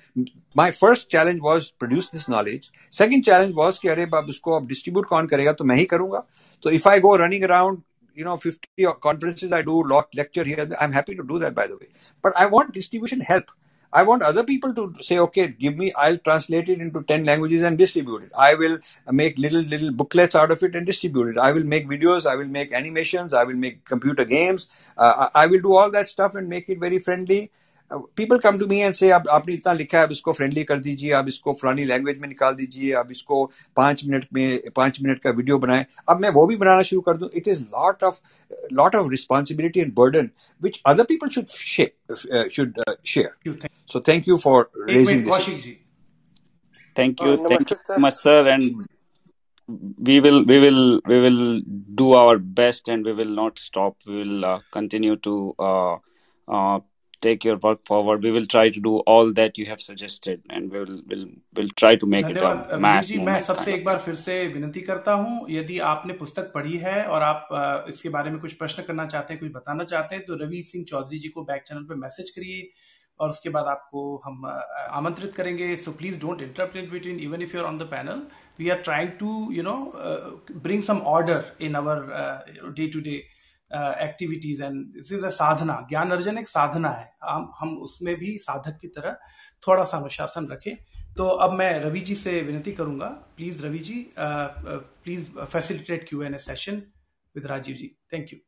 [0.55, 2.71] my first challenge was produce this knowledge.
[2.91, 6.25] Second challenge was कि अरे बाब उसको अब distribute कौन करेगा तो मैं ही करूंगा.
[6.65, 7.83] So if I go running around,
[8.15, 11.67] you know, 50 conferences I do, lot lecture here, I'm happy to do that by
[11.67, 11.89] the way.
[12.23, 13.51] But I want distribution help.
[13.93, 17.65] I want other people to say, okay, give me, I'll translate it into 10 languages
[17.65, 18.33] and distribute it.
[18.39, 18.79] I will
[19.11, 21.39] make little, little booklets out of it and distribute it.
[21.39, 22.27] I will make videos.
[22.27, 23.33] I will make animations.
[23.33, 24.69] I will make computer games.
[24.97, 27.51] Uh, I will do all that stuff and make it very friendly.
[27.94, 30.80] people come to me and say अब आपने इतना लिखा है अब इसको friendly कर
[30.80, 35.20] दीजिए अब इसको फलानी लैंग्वेज में निकाल दीजिए अब इसको पाँच मिनट में पाँच मिनट
[35.20, 38.20] का वीडियो बनाए। अब मैं वो भी बनाना शुरू कर दूँ। It is lot of
[38.74, 40.30] lot of responsibility and burden
[40.64, 41.46] which other people should
[42.52, 43.58] should share
[43.94, 45.78] so thank you for raising this
[46.98, 48.18] thank you uh, thank you so much
[50.08, 51.62] we will we will we will
[51.96, 53.96] do our best and we will not stop.
[54.06, 55.98] We will uh, continue to uh,
[56.48, 56.80] uh,
[57.26, 58.24] take your work forward.
[58.28, 61.26] We will try to do all that you have suggested and we will will
[61.60, 64.82] will try to make it a mass जी मैं सबसे एक बार फिर से विनती
[64.90, 69.06] करता हूँ यदि आपने पुस्तक पढ़ी है और आप इसके बारे में कुछ प्रश्न करना
[69.14, 71.96] चाहते हैं कुछ बताना चाहते हैं तो रवि सिंह चौधरी जी को बैक चैनल पे
[72.02, 72.68] मैसेज करिए
[73.20, 77.56] और उसके बाद आपको हम आमंत्रित करेंगे। So please don't interrupt in between even if
[77.56, 78.22] you are on the panel
[78.60, 79.76] we are trying to you know
[80.52, 82.02] bring some order in our
[82.78, 83.22] day to day
[83.76, 88.38] activities and this is a sadhana gyan arjan एक साधना है हम हम उसमें भी
[88.40, 89.18] साधक की तरह
[89.68, 90.76] थोड़ा सा अनुशासन रखें
[91.18, 96.36] तो अब मैं रवि जी से विनती करूँगा please Ravi ji please facilitate Q N
[96.36, 96.82] A session
[97.36, 98.40] with Rajiv ji thank you.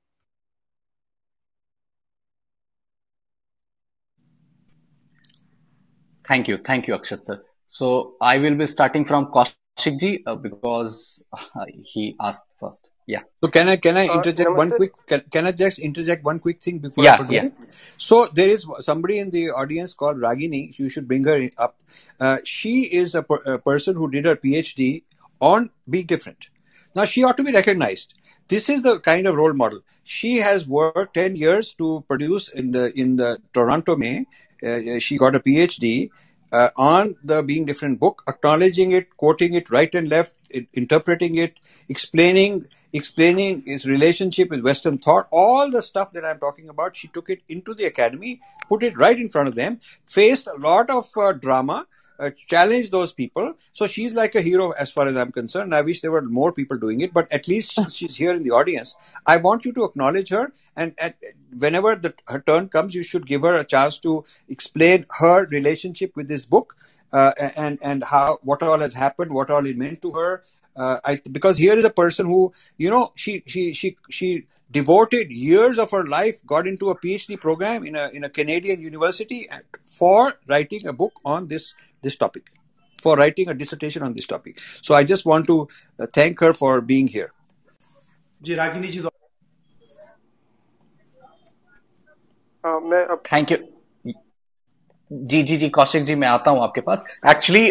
[6.26, 6.48] Thank
[6.88, 7.44] you, Akshat sir.
[7.70, 12.90] So I will be starting from Kaushik ji uh, because uh, he asked first.
[13.08, 13.22] Yeah.
[13.44, 16.40] So can I can I Uh, interject one quick can, can I just interject one
[16.40, 17.50] quick thing before I Yeah, forget yeah.
[17.50, 17.54] it?
[17.98, 20.78] So there is somebody in the audience called Ragini.
[20.80, 21.76] You should bring her up.
[22.20, 25.04] Uh, she is a, per, a person who did her PhD
[25.40, 26.50] on being different.
[26.96, 28.16] Now she ought to be recognized.
[28.48, 29.82] This is the kind of role model.
[30.04, 34.26] She has worked ten years to produce in the in the Toronto May.
[34.66, 36.10] Uh, she got a PhD
[36.52, 41.36] uh, on the Being Different book, acknowledging it, quoting it right and left, it, interpreting
[41.36, 41.54] it,
[41.90, 46.96] explaining explaining its relationship with Western thought, all the stuff that I'm talking about.
[46.96, 48.40] She took it into the academy,
[48.70, 51.88] put it right in front of them, faced a lot of uh, drama.
[52.18, 53.56] Uh, challenged those people.
[53.74, 55.76] So she's like a hero as far as I'm concerned.
[55.76, 58.44] I wish there were more people doing it, but at least she's she's here in
[58.44, 58.96] the audience.
[59.26, 61.16] I want you to acknowledge her, and at,
[61.58, 66.16] whenever the, her turn comes, you should give her a chance to explain her relationship
[66.16, 66.76] with this book
[67.12, 70.44] uh, and and how what all has happened, what all it meant to her.
[70.76, 75.32] Uh, I, because here is a person who you know she she she she devoted
[75.32, 79.48] years of her life, got into a PhD program in a in a Canadian university
[79.86, 82.51] for writing a book on this this topic,
[83.03, 84.59] for writing a dissertation on this topic.
[84.83, 85.69] So I just want to
[85.99, 87.31] uh, thank her for being here.
[88.43, 89.01] जी रागिनी जी
[92.65, 93.57] हाँ मैं अब thank you
[95.11, 97.71] जी जी जी कौशिक जी मैं आता हूं आपके पास actually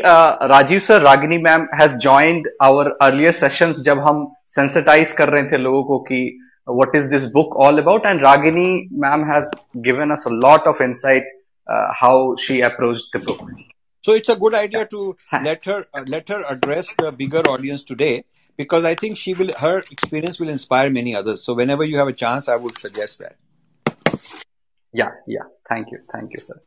[0.51, 5.57] Rajiv sir Ragini ma'am has joined our earlier sessions जब हम सेंसिटाइज कर रहे थे
[5.57, 6.21] लोगों को कि
[6.69, 9.49] what is this book all about and ragini ma'am has
[9.81, 11.23] given us a lot of insight
[11.67, 13.41] uh, how she approached the book
[14.03, 17.83] So it's a good idea to let her uh, let her address the bigger audience
[17.83, 18.23] today
[18.57, 21.43] because I think she will her experience will inspire many others.
[21.43, 23.35] So whenever you have a chance, I would suggest that.
[24.93, 26.59] yeah yeah thank you thank you sir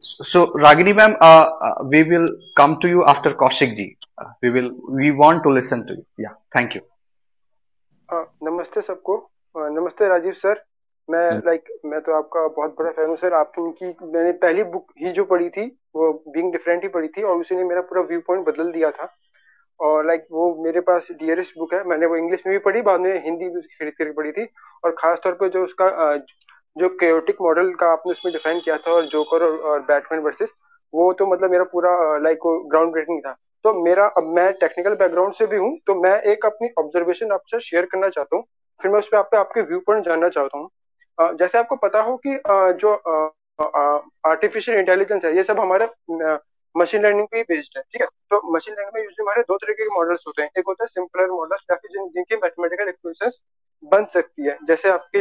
[0.00, 4.30] so, so ragini ma'am uh, uh, we will come to you after kaushik ji uh,
[4.42, 4.70] we will
[5.00, 6.82] we want to listen to you yeah thank you
[8.10, 9.16] हाँ, नमस्ते सबको
[9.56, 10.62] हाँ, नमस्ते Rajiv sir
[11.10, 15.12] मैं like मैं तो आपका बहुत बड़ा फैन हूँ सर आपकी मैंने पहली बुक ही
[15.12, 15.64] जो पढ़ी थी
[15.95, 18.91] वो बीइंग डिफरेंट ही पड़ी थी और उसी ने मेरा पूरा व्यू पॉइंट बदल दिया
[18.91, 19.13] था।
[19.79, 22.99] और लाइक वो मेरे पास डियरेस्ट बुक है। मैंने वो इंग्लिश में भी पढ़ी बाद
[22.99, 24.47] में हिंदी भी उसकी खरीद करके पढ़ी थी।
[24.85, 26.15] और खासतौर पर जो उसका
[26.75, 30.53] जो केयोटिक मॉडल का आपने उसमें डिफाइन किया था और जोकर और, बैटमैन वर्सेस
[30.93, 32.39] वो तो मतलब मेरा पूरा लाइक
[32.71, 33.35] ग्राउंड ब्रेकिंग था।
[33.65, 37.59] तो मेरा अब मैं टेक्निकल बैकग्राउंड से भी हूँ तो मैं एक अपनी ऑब्जर्वेशन आपसे
[37.61, 38.43] शेयर करना चाहता हूँ।
[38.79, 42.15] फिर मैं उस पर आप आपके व्यू पॉइंट जानना चाहता हूँ। जैसे आपको पता हो
[42.25, 42.39] कि
[42.79, 42.95] जो
[44.25, 45.87] आर्टिफिशियल इंटेलिजेंस है ये सब हमारे
[46.75, 48.07] मशीन लर्निंग पे बेस्ड है ठीक है?
[48.07, 50.87] तो मशीन लर्निंग में यूजली हमारे दो तरीके के मॉडल्स होते हैं एक होता है
[50.87, 53.39] सिंपलर मॉडल्स फिर जिन, जिनकी मैथमेटिकल इक्वेशंस
[53.83, 55.19] बन सकती है जैसे आपके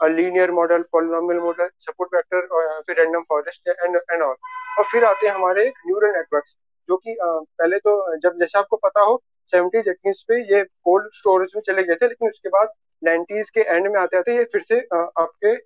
[0.00, 4.34] linear model polynomial model support vector फिर random forest and and all
[4.78, 6.54] और फिर आते हैं हमारे न्यूरल नेटवर्क्स
[6.88, 9.22] जो कि पहले तो जब जैसे आपको पता हो
[9.52, 12.68] सेवेंटीज एटीज पे ये कोल्ड स्टोरेज में चले गए थे लेकिन उसके बाद
[13.02, 15.56] नाइन्टीज के एंड में आते आते ये फिर से आपके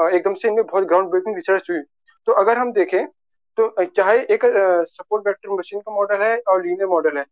[0.00, 1.80] एकदम से इनमें बहुत ग्राउंड ब्रेकिंग रिसर्च हुई।
[2.28, 3.06] तो अगर हम देखें
[3.58, 4.40] तो चाहे एक
[4.88, 7.24] सपोर्ट वेक्टर मशीन का मॉडल है और लीनियर मॉडल है,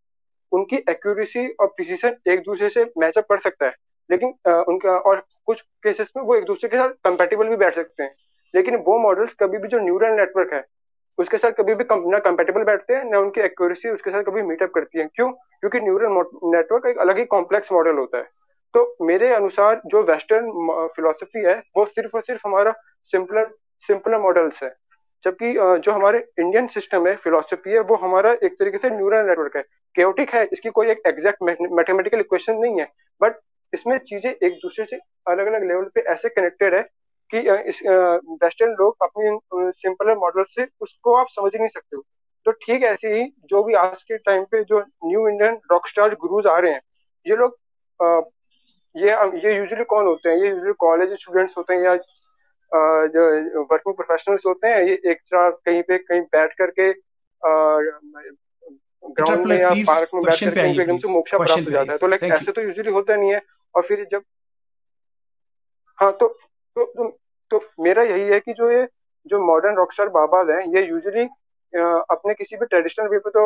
[0.53, 3.75] उनकी एक्यूरेसी और प्रिसीजन एक दूसरे से मैचअप कर सकता है।
[4.11, 4.29] लेकिन
[4.69, 8.15] उनका और कुछ केसेस में वो एक दूसरे के साथ कंपेटेबल भी बैठ सकते हैं।
[8.55, 10.65] लेकिन वो मॉडल्स कभी भी जो न्यूरल नेटवर्क है,
[11.19, 14.71] उसके साथ कभी भी ना कंपेटेबल बैठते हैं, ना उनकी एक्यूरेसी उसके साथ कभी मीटअप
[14.75, 15.31] करती है। क्यों?
[15.31, 16.25] क्योंकि न्यूरल
[16.57, 18.29] नेटवर्क एक अलग ही कॉम्प्लेक्स मॉडल होता है।
[18.77, 22.73] तो मेरे अनुसार जो वेस्टर्न फिलोसफी है, वो सिर्फ़ और सिर्फ़ हमारा
[23.13, 23.47] सिंपलर
[23.89, 24.69] सिंपलर मॉडल्स है।
[25.25, 29.57] जबकि जो हमारे इंडियन सिस्टम है फिलोसफी है, वो हमारा एक तरीके से न्यूरल नेटवर्क
[29.57, 29.63] है।
[29.97, 32.87] केओटिक है, इसकी कोई एक एग्जैक्ट मैथमेटिकल इक्वेशन नहीं है।
[33.21, 33.41] बट
[33.73, 34.97] इसमें चीज़ें एक दूसरे से
[35.27, 36.83] अलग अलग लेवल पे ऐसे कनेक्टेड है
[37.31, 37.39] कि
[37.71, 37.81] इस
[38.45, 42.03] वेस्टर्न लोग अपनी सिंपलर मॉडल से उसको आप समझ ही नहीं सकते हो।
[42.47, 46.15] तो ठीक ऐसे ही जो भी आज के टाइम पे जो new Indian rock star
[46.21, 46.81] gurus आ रहे हैं,
[47.27, 47.59] ये लोग
[48.97, 49.11] ये
[49.41, 50.37] ये यूजुअली कौन होते हैं?
[50.37, 51.97] ये यूजुअली कॉलेज स्टूडेंट्स होते हैं या
[53.09, 56.93] जो वर्किंग प्रोफेशनल्स होते हैं ये एक साथ कहीं पे कहीं बैठ करके
[59.11, 62.07] ग्राउंड में या पार्क में बैठ करके एकदम से मोक्षा प्राप्त हो जाता है। तो
[62.07, 63.41] लाइक ऐसे तो यूजुअली होता नहीं है।
[63.75, 64.23] और फिर जब
[65.99, 67.09] हाँ तो तो, तो
[67.51, 68.87] तो मेरा यही है कि जो ये
[69.27, 71.25] जो मॉडर्न रॉकस्टार बाबाज हैं ये यूजुअली
[72.11, 73.45] अपने किसी भी ट्रेडिशनल वे पे तो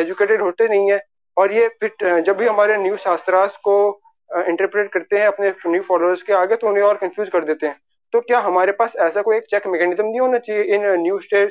[0.00, 0.98] एजुकेटेड होते नहीं है।
[1.36, 3.76] और ये फिर जब भी हमारे न्यू शास्त्रास को
[4.30, 7.76] इंटरप्रेट करते हैं अपने न्यू फॉलोअर्स के आगे तो उन्हें और कंफ्यूज कर देते हैं।
[8.14, 11.50] तो क्या हमारे पास ऐसा कोई एक चेक मैकेनिज्म नहीं होना चाहिए इन न्यू स्टेज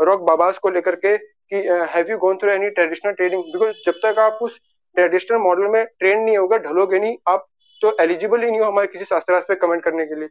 [0.00, 1.56] रॉक बाबास को लेकर के कि
[1.94, 4.58] have you gone through any traditional training because जब तक आप उस
[4.96, 7.46] ट्रेडिशनल मॉडल में ट्रेन नहीं होगा, ढलोगे नहीं आप
[7.80, 10.28] तो एलिजिबल ही नहीं हो हमारे किसी शास्त्र पे कमेंट करने के लिए।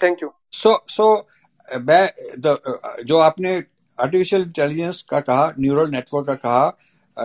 [0.00, 1.06] थैंक यू सो सो
[1.82, 2.04] मैं
[3.06, 3.56] जो आपने
[3.98, 6.66] आर्टिफिशियल इंटेलिजेंस का कहा न्यूरल नेटवर्क का कहा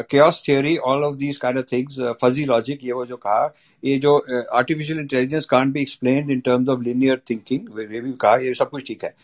[0.01, 3.53] chaos theory all of these kind of things uh, fuzzy logic ये वो जो कहा
[3.83, 4.17] ये जो
[4.53, 8.69] artificial intelligence can't be explained in terms of linear thinking वे भी कहा ये सब
[8.69, 9.15] कुछ ठीक है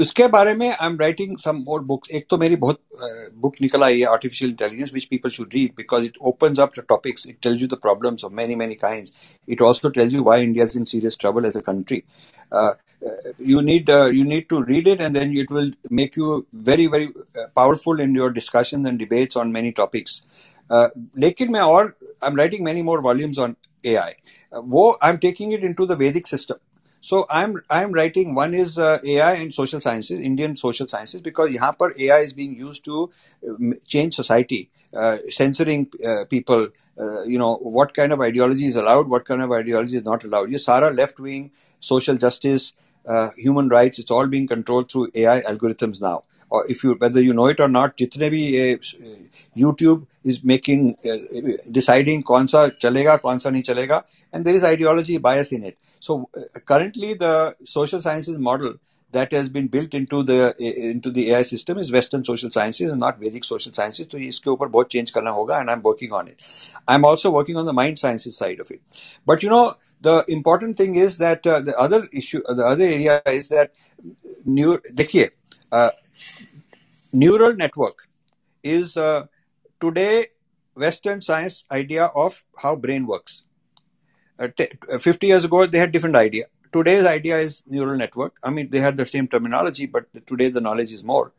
[0.00, 2.80] उसके बारे में I am writing some more books एक तो मेरी बहुत
[3.36, 7.26] बुक निकल आई है artificial intelligence which people should read because it open up topics
[7.28, 9.08] it tells you the problems of many many kind
[9.48, 12.02] it also tells you why India is in serious travel as a country
[13.48, 17.06] you need you need to read it and then it will make you very very
[17.36, 20.22] powerful in your discussion and debates on many topics
[21.18, 23.54] लेकिन मैं और I am writing many more volumes on
[23.86, 24.12] A I
[24.52, 26.54] वो I am taking it into the Vedic system
[27.01, 31.51] so I'm I'm writing one is uh, AI and social sciences, Indian social sciences, because
[31.51, 33.11] यहाँ पर AI is being used to
[33.47, 36.67] um, change society, uh, censoring uh, people.
[36.99, 40.23] Uh, you know what kind of ideology is allowed, what kind of ideology is not
[40.23, 40.49] allowed.
[40.49, 42.73] ये सारा left wing, social justice,
[43.07, 46.23] uh, human rights, it's all being controlled through AI algorithms now.
[46.49, 49.23] Or if you whether you know it or not, जितने भी
[49.57, 50.95] YouTube is making
[51.71, 54.03] deciding कौन सा चलेगा कौन सा नहीं चलेगा,
[54.33, 55.77] and there is ideology bias in it.
[55.99, 58.75] So uh, currently, the social sciences model
[59.11, 62.99] that has been built into the into the AI system is Western social sciences and
[62.99, 64.07] not Vedic social sciences.
[64.11, 66.47] So इसके ऊपर बहुत change करना होगा, and I'm working on it.
[66.87, 68.81] I'm also working on the mind sciences side of it.
[69.25, 72.83] But you know, the important thing is that uh, the other issue, uh, the other
[72.83, 73.71] area is that
[74.45, 74.77] new.
[75.01, 75.29] देखिए,
[75.71, 75.89] uh,
[77.13, 78.07] neural network
[78.63, 79.25] is uh,
[79.79, 80.25] today
[80.75, 83.43] Western science idea of how brain works.
[84.39, 84.49] Uh,
[84.91, 86.45] uh, 50 years ago, they had different idea.
[86.71, 88.35] Today's idea is neural network.
[88.43, 91.31] I mean, they had the same terminology, but today the knowledge is more.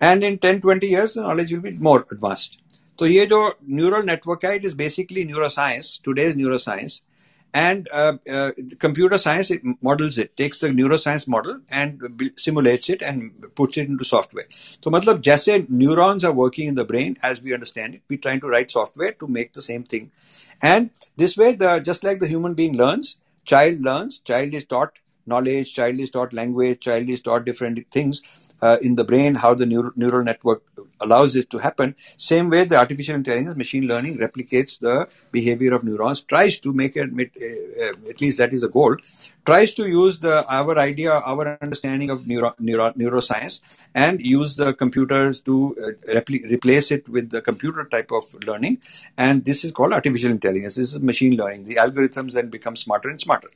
[0.00, 2.58] And in 10, 20 years, the knowledge will be more advanced.
[2.98, 7.00] So, ये जो neural network है, it is basically neuroscience, today's neuroscience.
[7.53, 12.01] and uh, uh, computer science it models it, takes the neuroscience model and
[12.35, 14.45] simulates it and puts it into software.
[14.49, 18.39] So, matlab, jaise neurons are working in the brain as we understand it, we're trying
[18.41, 20.11] to write software to make the same thing.
[20.61, 24.93] And this way, the, just like the human being learns, child learns, child is taught
[25.25, 28.21] knowledge, child is taught language, child is taught different things
[28.61, 30.63] uh, in the brain, how the neural, neural network
[31.01, 31.95] allows it to happen.
[32.17, 36.95] Same way, the artificial intelligence, machine learning replicates the behavior of neurons, tries to make
[36.95, 38.95] it, uh, uh, at least that is a goal,
[39.45, 43.59] tries to use the our idea, our understanding of neuro, neuro, neuroscience
[43.95, 48.79] and use the computers to uh, replace it with the computer type of learning.
[49.17, 50.75] And this is called artificial intelligence.
[50.75, 51.65] This is machine learning.
[51.65, 53.49] The algorithms then become smarter and smarter.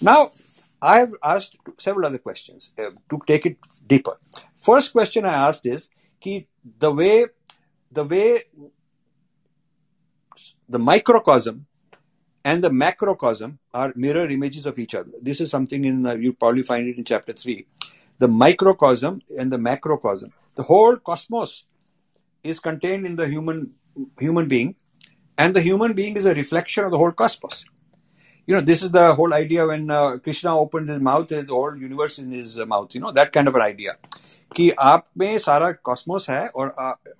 [0.00, 0.30] Now,
[0.82, 3.56] I have asked several other questions uh, to take it
[3.86, 4.18] deeper.
[4.56, 5.88] First question I asked is
[6.20, 6.48] ki
[6.78, 7.26] the way
[7.92, 8.40] the way
[10.68, 11.66] the microcosm
[12.44, 15.12] and the macrocosm are mirror images of each other.
[15.20, 17.66] This is something in uh, you probably find it in chapter three.
[18.18, 20.32] The microcosm and the macrocosm.
[20.56, 21.66] The whole cosmos
[22.42, 23.72] is contained in the human
[24.18, 24.74] human being,
[25.38, 27.64] and the human being is a reflection of the whole cosmos
[28.47, 31.75] you know, this is the whole idea when uh, Krishna opens his mouth, the whole
[31.75, 33.97] universe in his mouth, you know, that kind of an idea.
[34.55, 36.69] कि आप में सारा Cosmos है और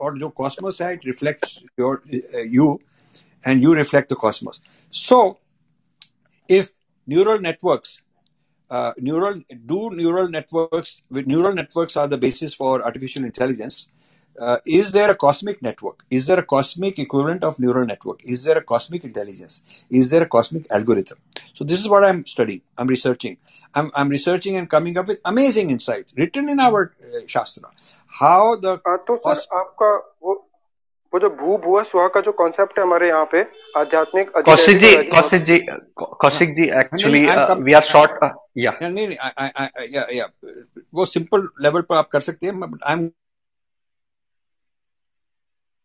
[0.02, 2.02] और जो cosmos है it reflects your
[2.52, 2.68] you
[3.48, 4.62] and you reflect the cosmos
[4.94, 5.20] so
[6.50, 6.72] if
[7.10, 8.02] neural networks
[9.00, 13.88] neural do neural networks with neural networks are the basis for artificial intelligence
[14.40, 16.04] uh, is there a cosmic network?
[16.10, 18.24] Is there a cosmic equivalent of neural network?
[18.24, 19.62] Is there a cosmic intelligence?
[19.90, 21.18] Is there a cosmic algorithm?
[21.54, 22.62] So this is what I'm studying.
[22.78, 23.38] I'm researching.
[23.74, 27.70] I'm, I'm researching and coming up with amazing insights written in our uh, Shastra.
[28.08, 29.90] How the uh, तो sir आपका
[30.24, 30.44] वो
[31.14, 33.42] वो जो भू भुआ सुहा का जो concept है हमारे यहाँ पे
[33.80, 35.58] आध्यात्मिक Kaushik ji Kaushik ji
[35.98, 37.22] Kaushik ji actually
[37.64, 38.24] we are short
[38.58, 40.28] या नहीं नहीं या या
[40.96, 43.10] वो सिंपल लेवल पर आप कर सकते हैं I am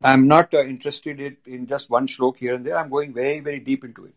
[0.03, 2.77] I'm not uh, interested in, in just one stroke here and there.
[2.77, 4.15] I'm going very, very deep into it.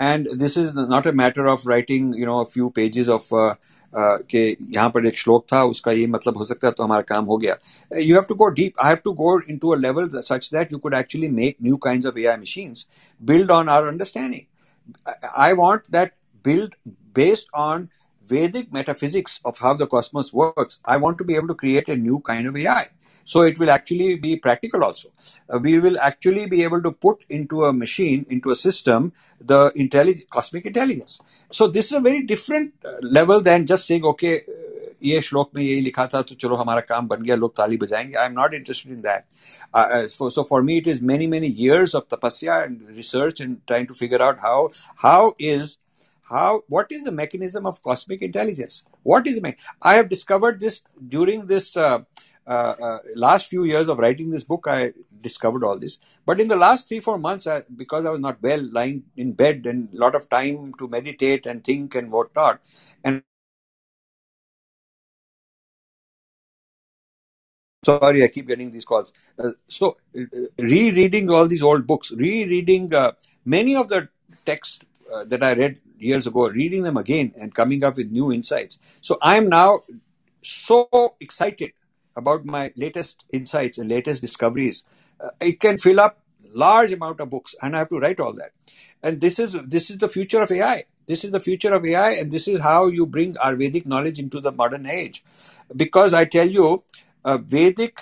[0.00, 3.54] And this is not a matter of writing, you know, a few pages of uh,
[3.94, 7.02] uh, कि यहाँ पर एक श्लोक था उसका ये मतलब हो सकता है तो हमारा
[7.08, 7.56] काम हो गया
[7.98, 10.78] you have to go deep I have to go into a level such that you
[10.84, 12.86] could actually make new kinds of AI machines
[13.30, 16.74] build on our understanding I want that build
[17.16, 17.88] based on
[18.26, 21.96] Vedic metaphysics of how the cosmos works, I want to be able to create a
[21.96, 22.86] new kind of AI
[23.26, 25.10] So it will actually be practical also.
[25.50, 29.72] Uh, we will actually be able to put into a machine, into a system, the
[29.76, 31.20] intellig- cosmic intelligence.
[31.50, 34.52] So this is a very different uh, level than just saying, okay, uh,
[35.02, 38.16] ये श्लोक में यही लिखा था तो चलो हमारा काम बन गया लोग ताली बजाएंगे
[38.18, 42.06] I am not interested in that so for me it is many many years of
[42.14, 44.58] tapasya and research and trying to figure out how
[45.06, 45.20] how
[45.52, 45.70] is
[46.34, 48.78] how what is the mechanism of cosmic intelligence
[49.12, 49.56] what is the me-
[49.92, 50.78] i have discovered this
[51.16, 51.98] during this uh,
[52.47, 55.99] uh, uh, last few years of writing this book i discovered all this.
[56.25, 59.33] But in the last three four months I, because i was not well lying in
[59.33, 62.61] bed and a lot of time to meditate and think and whatnot
[63.03, 63.23] and
[67.85, 69.13] sorry i keep getting these calls.
[69.39, 70.21] Uh, so uh,
[70.59, 73.11] rereading all these old books rereading uh,
[73.45, 74.07] many of the
[74.45, 74.81] texts
[75.13, 78.77] uh, that i read years ago reading them again and coming up with new insights.
[79.01, 79.81] So i'm now
[80.41, 81.71] so excited
[82.17, 84.83] about my latest insights and latest discoveries
[85.21, 86.19] uh, it can fill up
[86.53, 88.51] large amount of books and i have to write all that.
[89.03, 92.11] And this is this is the future of ai this is the future of ai
[92.11, 95.23] and this is how you bring ayurvedic knowledge into the modern age.
[95.75, 96.83] Because i tell you
[97.23, 98.01] a vedic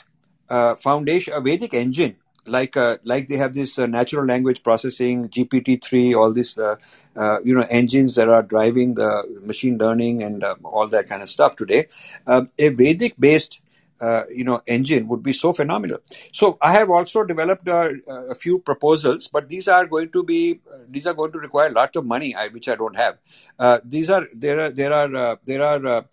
[0.49, 2.15] uh, foundation a vedic engine
[2.45, 6.75] like uh, like they have this uh, natural language processing gpt-3 all these uh,
[7.15, 11.21] uh, you know engines that are driving the machine learning and uh, all that kind
[11.21, 11.87] of stuff today.
[12.27, 13.59] Uh, a vedic based
[14.05, 15.99] uh, you know engine would be so phenomenal.
[16.39, 17.89] So i have also developed uh,
[18.35, 20.41] a few proposals but these are going to be
[20.73, 23.17] uh, these are going to require a lot of money I, which i don't have.
[23.59, 26.05] Uh, these are there are there are uh, there are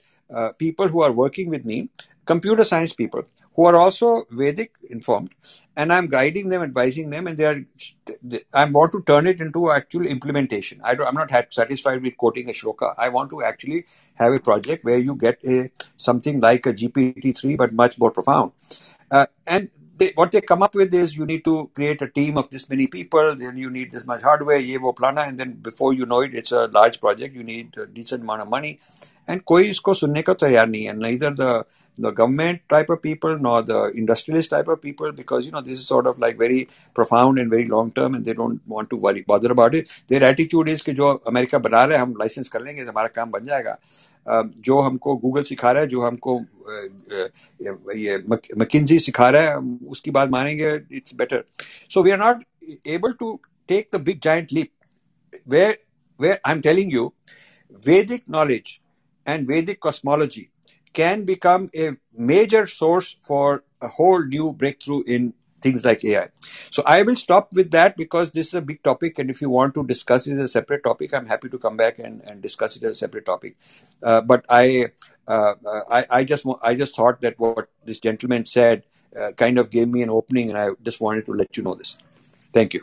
[0.64, 1.78] people who are working with me
[2.24, 5.30] computer science people who are also Vedic informed,
[5.76, 7.60] and I'm guiding them, advising them, and they are.
[8.54, 10.80] I want to turn it into actual implementation.
[10.84, 12.94] I am not satisfied with quoting a shloka.
[12.98, 13.84] I want to actually
[14.14, 18.10] have a project where you get a something like a GPT three, but much more
[18.10, 18.52] profound.
[19.10, 22.36] Uh, and they, what they come up with is you need to create a team
[22.38, 25.92] of this many people, then you need this much hardware, yevo plana, and then before
[25.94, 27.36] you know it, it's a large project.
[27.36, 28.78] You need a decent amount of money,
[29.28, 30.34] and koi isko sunne ka
[30.90, 31.66] and neither the
[31.97, 35.79] the government type of people nor the industrialist type of people because you know this
[35.83, 36.59] is sort of like very
[36.99, 40.23] profound and very long term and they don't want to worry bother about it their
[40.31, 43.31] attitude is कि जो America बना रहे हैं हम licence कर लेंगे तो हमारा काम
[43.31, 43.77] बन जाएगा
[44.29, 47.29] अ, जो हमको गूगल सिखा रहा है जो हमको अ, अ,
[48.05, 48.17] ये
[48.63, 51.43] मकिन्जी सिखा रहा है हम उसकी बात मानेंगे it's better
[51.93, 52.43] so we are not
[52.97, 53.39] able to
[53.69, 54.71] take the big giant leap
[55.53, 55.75] where
[56.19, 57.13] where I'm telling you,
[57.87, 58.81] Vedic knowledge
[59.25, 60.49] and Vedic cosmology
[60.92, 66.28] can become a major source for a whole new breakthrough in things like AI.
[66.70, 69.48] So I will stop with that because this is a big topic, and if you
[69.48, 72.42] want to discuss it as a separate topic, I'm happy to come back and, and
[72.42, 73.56] discuss it as a separate topic.
[74.02, 74.86] Uh, but I,
[75.28, 78.82] uh, uh, I I just I just thought that what this gentleman said
[79.20, 81.74] uh, kind of gave me an opening, and I just wanted to let you know
[81.74, 81.98] this.
[82.52, 82.82] Thank you.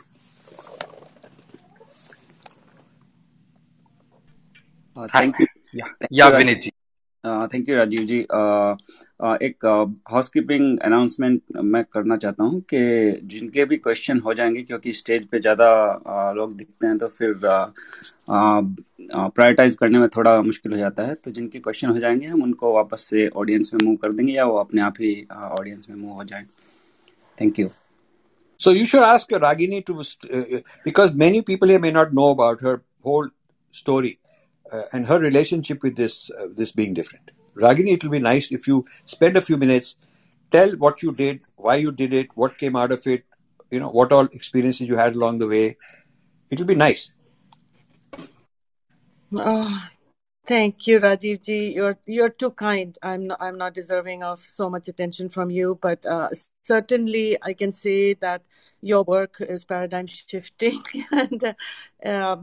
[4.96, 5.46] Uh, thank you.
[5.72, 5.86] Yeah.
[6.00, 6.70] Thank Yeah, you, Raj-
[7.24, 8.74] Uh, thank you, Rajiv ji uh,
[9.24, 9.64] uh, एक
[10.10, 11.42] housekeeping uh, announcement
[11.72, 12.78] मैं करना चाहता हूँ कि
[13.32, 15.66] जिनके भी question हो जाएँगे क्योंकि स्टेज पे ज़्यादा
[15.96, 17.34] uh, लोग दिखते हैं तो फिर
[18.28, 22.72] प्रायोरिटाइज करने में थोड़ा मुश्किल हो जाता है। तो जिनके क्वेश्चन हो जाएँगे हम उनको
[22.74, 26.12] वापस से ऑडियंस में मूव कर देंगे या वो अपने आप ही ऑडियंस में मूव
[26.12, 26.44] हो जाए।
[27.40, 27.68] Thank you
[28.60, 32.82] you should ask Ragini to, uh, because many people here may not know about her
[33.04, 33.28] whole
[33.74, 34.18] story.
[34.72, 37.30] Uh, and her relationship with this uh, this being different.
[37.54, 39.96] Ragini, it will be nice if you spend a few minutes,
[40.50, 43.24] tell what you did, why you did it, what came out of it,
[43.70, 45.76] you know, what all experiences you had along the way.
[46.50, 47.12] It will be nice.
[49.36, 49.88] Oh,
[50.46, 51.72] thank you, Rajiv ji.
[51.72, 52.98] You're you're too kind.
[53.02, 56.30] I'm not I'm not deserving of so much attention from you, but uh,
[56.62, 58.46] certainly I can say that
[58.80, 60.82] your work is paradigm shifting,
[61.12, 61.54] and
[62.04, 62.36] uh,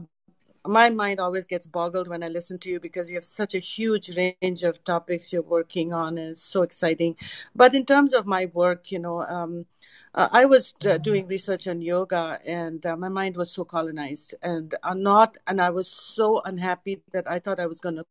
[0.68, 3.58] my mind always gets boggled when I listen to you because you have such a
[3.58, 7.16] huge range of topics you're working on, and it's so exciting.
[7.56, 9.66] But in terms of my work, you know, um,
[10.14, 14.34] uh, I was uh, doing research on yoga, and uh, my mind was so colonized,
[14.42, 18.04] and uh, not, and I was so unhappy that I thought I was going to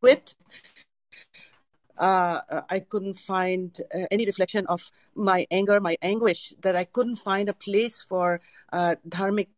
[0.00, 0.34] quit.
[1.98, 6.84] Uh, uh, I couldn't find uh, any reflection of my anger, my anguish, that I
[6.84, 8.40] couldn't find a place for
[8.72, 9.48] uh, dharmic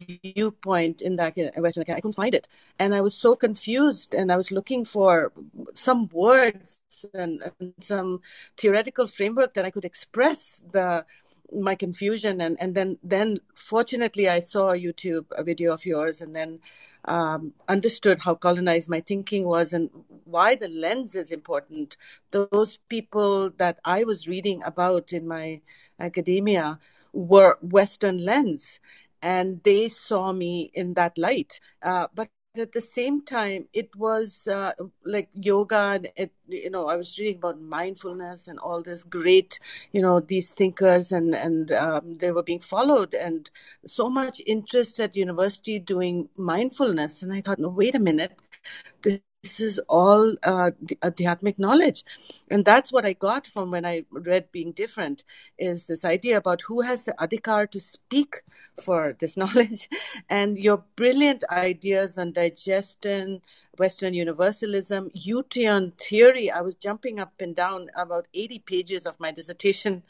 [0.00, 1.98] viewpoint in that Western Canada.
[1.98, 4.14] I couldn't find it, and I was so confused.
[4.14, 5.32] And I was looking for
[5.74, 6.78] some words
[7.14, 8.20] and, and some
[8.56, 11.04] theoretical framework that I could express the
[11.52, 16.20] my confusion and and then then fortunately i saw a youtube a video of yours
[16.20, 16.58] and then
[17.06, 19.88] um, understood how colonized my thinking was and
[20.24, 21.96] why the lens is important
[22.32, 25.60] those people that i was reading about in my
[25.98, 26.78] academia
[27.12, 28.78] were western lens
[29.22, 31.60] and they saw me in that light.
[31.82, 34.72] Uh, but at the same time it was uh,
[35.04, 39.60] like yoga and it you know i was reading about mindfulness and all this great
[39.92, 43.50] you know these thinkers and and um, they were being followed and
[43.86, 47.22] so much interest at university doing mindfulness.
[47.22, 48.32] And i thought no wait a minute.
[49.02, 52.04] This this is all uh, adhyatmic knowledge.
[52.50, 55.22] And that's what i got from when i read being different
[55.58, 58.42] is this idea about who has the adhikar to speak
[58.82, 59.88] for this knowledge.
[60.28, 63.40] And your brilliant ideas on digestion
[63.78, 69.30] western universalism U-Turn theory i was jumping up and down about 80 pages of my
[69.30, 70.02] dissertation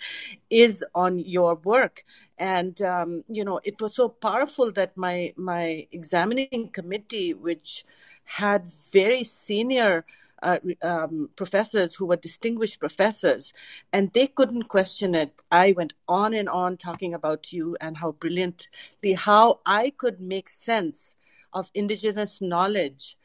[0.49, 2.05] is on your work.
[2.39, 7.85] And um, you know it was so powerful that my my examining committee which
[8.29, 10.05] had very senior
[10.43, 13.53] uh, um, professors who were distinguished professors,
[13.93, 15.33] and they couldn't question it.
[15.51, 20.49] I went on and on talking about you and how brilliantly, how I could make
[20.49, 21.17] sense
[21.53, 23.18] of indigenous knowledge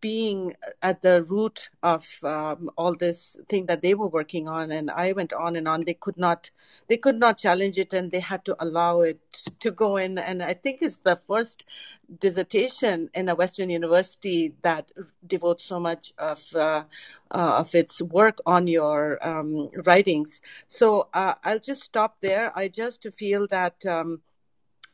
[0.00, 4.90] being at the root of um, all this thing that they were working on and
[4.90, 5.82] i went on and on.
[5.82, 6.50] They could not
[6.88, 9.20] they could not challenge it and they had to allow it
[9.60, 10.18] to go in.
[10.18, 11.64] And i think it's the first
[12.20, 14.92] dissertation in a western university that
[15.26, 16.84] devotes so much of uh,
[17.30, 20.40] uh, of its work on your um, writings.
[20.68, 22.52] So uh, i'll just stop there.
[22.58, 24.20] I just feel that um,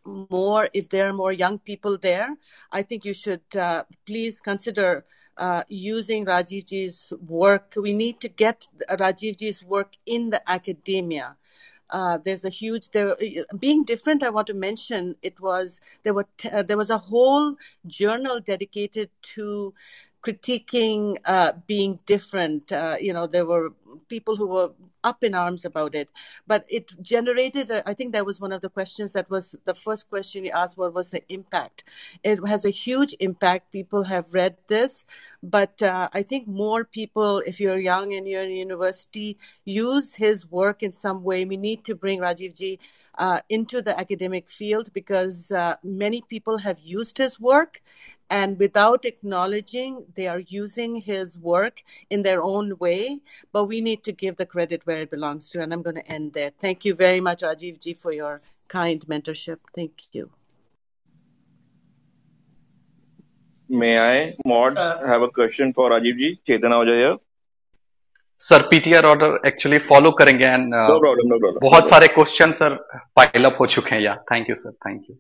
[0.05, 2.29] more if there are more young people there
[2.73, 5.05] i think you should uh, please consider
[5.37, 7.75] uh, using Rajivji's work.
[7.77, 11.37] We need to get Rajivji's work in the academia.
[11.91, 13.17] Uh, there's a huge there
[13.59, 14.23] being different.
[14.23, 17.57] I want to mention it was there were t- uh, there was a whole
[17.87, 19.75] journal dedicated to
[20.23, 22.73] critiquing uh, being different.
[22.73, 23.73] Uh, you know, there were
[24.09, 24.71] people who were
[25.05, 26.11] up in arms about it,
[26.47, 27.71] but it generated.
[27.71, 30.53] A, I think that was one of the questions that was the first question you
[30.53, 30.79] asked.
[30.79, 31.85] What was the impact?
[32.23, 33.73] It has a huge impact.
[33.73, 35.05] People have read this,
[35.43, 40.51] but uh, I think more people, if you're young and you're in university, use his
[40.51, 41.45] work in some way.
[41.45, 42.79] We need to bring Rajivji.
[43.19, 47.83] Uh, into the academic field because uh, many people have used his work
[48.32, 53.20] and without acknowledging they are using his work in their own way
[53.54, 56.08] but we need to give the credit where it belongs to and i'm going to
[56.08, 60.30] end there thank you very much rajiv ji for your kind mentorship thank you
[63.70, 67.16] may i mods uh, have a question for rajiv ji chetana ojaya
[68.40, 71.62] sir PTR order actually follow करेंगे and no problem, no problem.
[71.62, 72.74] बहुत सारे question sir
[73.16, 75.16] pile up हो चुके हैं या thank you sir thank you thank you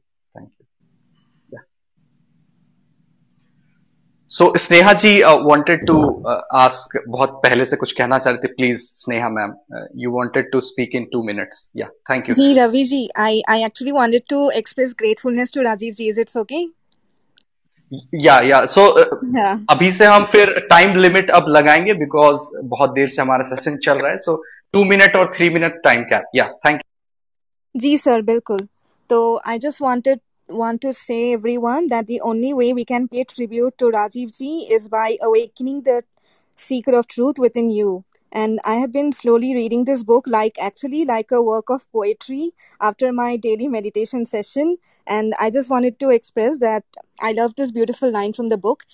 [4.33, 5.11] so Sneha ji
[5.47, 5.95] wanted to
[6.57, 9.55] ask बहुत पहले से कुछ कहना चाह रहे थे please Sneha ma'am
[9.97, 13.65] you wanted to speak in two minutes yeah thank you ji Ravi ji I I
[13.65, 16.65] actually wanted to express gratefulness to Rajiv ji is it's okay
[18.23, 18.87] yeah yeah so
[19.73, 23.99] अभी से हम फिर time limit अब लगाएँगे because बहुत देर से हमारा सेशन चल
[23.99, 24.43] रहा है। सो
[24.73, 28.67] टू मिनट और three minute time cap yeah thank you ji sir बिल्कुल।
[29.11, 30.21] तो I just wanted
[30.57, 34.69] want to say everyone that the only way we can pay tribute to Rajiv ji
[34.70, 36.05] is by awakening the
[36.57, 38.05] secret of truth within you.
[38.31, 42.53] And I have been slowly reading this book like actually like a work of poetry
[42.81, 44.79] after my daily meditation session.
[45.07, 46.85] And I just wanted to express that
[47.20, 48.85] I love this beautiful line from the book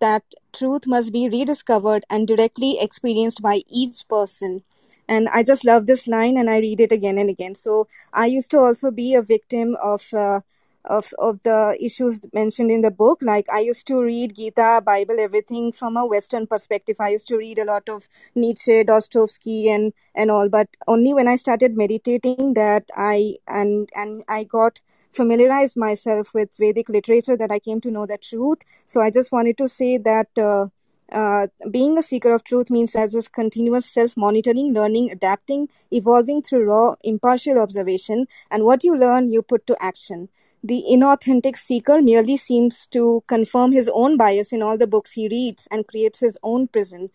[0.00, 4.62] that truth must be rediscovered and directly experienced by each person
[5.08, 8.26] and i just love this line and i read it again and again so i
[8.26, 10.40] used to also be a victim of uh,
[10.88, 13.20] of of the issues mentioned in the book.
[13.22, 16.96] Like i used to read gita bible everything from a western perspective.
[17.00, 20.48] I used to read a lot of nietzsche dostoevsky and and all.
[20.48, 24.80] But only when i started meditating that i and and i got
[25.12, 28.58] familiarized myself with vedic literature that i came to know the truth.
[28.86, 30.66] So i just wanted to say that uh,
[31.12, 36.42] uh, being a seeker of truth means that this continuous self monitoring, learning, adapting, evolving
[36.42, 40.28] through raw, impartial observation, and what you learn, you put to action.
[40.62, 45.28] The inauthentic seeker merely seems to confirm his own bias in all the books he
[45.28, 47.10] reads and creates his own prison.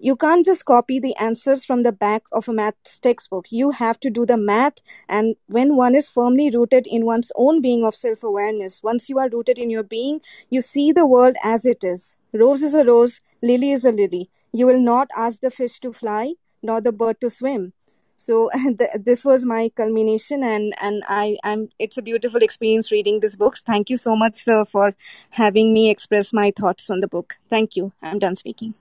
[0.00, 3.46] You can't just copy the answers from the back of a maths textbook.
[3.50, 4.78] You have to do the math.
[5.08, 9.18] And when one is firmly rooted in one's own being of self awareness, once you
[9.20, 12.16] are rooted in your being, you see the world as it is.
[12.32, 14.28] Rose is a rose, lily is a lily.
[14.52, 17.72] You will not ask the fish to fly, nor the bird to swim
[18.21, 18.49] so
[18.79, 23.35] th- this was my culmination and and i am it's a beautiful experience reading this
[23.35, 24.95] book thank you so much sir for
[25.29, 28.73] having me express my thoughts on the book thank you i'm done speaking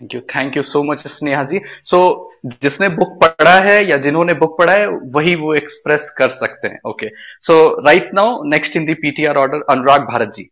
[0.00, 1.98] thank you thank you so much Sneha ji सो
[2.62, 6.78] जिसने book पढ़ा है या जिन्होंने book पढ़ा है वही वो express कर सकते हैं
[6.88, 7.08] okay
[7.46, 7.56] so
[7.86, 10.48] right now next in the PTR order Anurag Bharat ji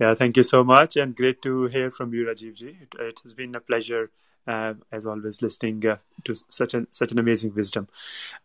[0.00, 2.68] yeah, thank you so much, and great to hear from you, Rajiv ji.
[2.80, 4.10] It, it has been a pleasure,
[4.46, 7.86] uh, as always, listening uh, to such an such an amazing wisdom.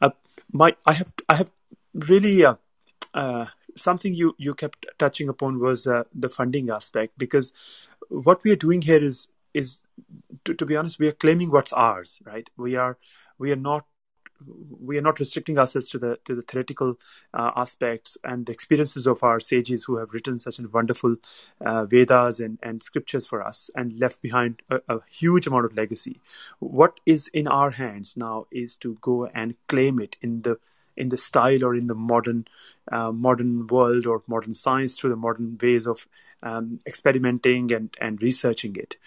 [0.01, 0.09] Uh,
[0.51, 1.51] my, I have I have
[1.93, 2.55] really uh,
[3.13, 3.45] uh,
[3.77, 7.53] something you you kept touching upon was uh, the funding aspect because
[8.09, 9.79] what we are doing here is is
[10.43, 12.97] to, to be honest we are claiming what's ours right we are
[13.37, 13.85] we are not
[14.79, 16.99] we are not restricting ourselves to the to the theoretical
[17.33, 21.15] uh, aspects and the experiences of our sages who have written such wonderful
[21.65, 25.75] uh, Vedas and, and scriptures for us and left behind a, a huge amount of
[25.75, 26.19] legacy.
[26.59, 30.57] What is in our hands now is to go and claim it in the
[30.97, 32.45] in the style or in the modern
[32.91, 36.07] uh, modern world or modern science through the modern ways of
[36.45, 38.97] um, experimenting and, and researching it.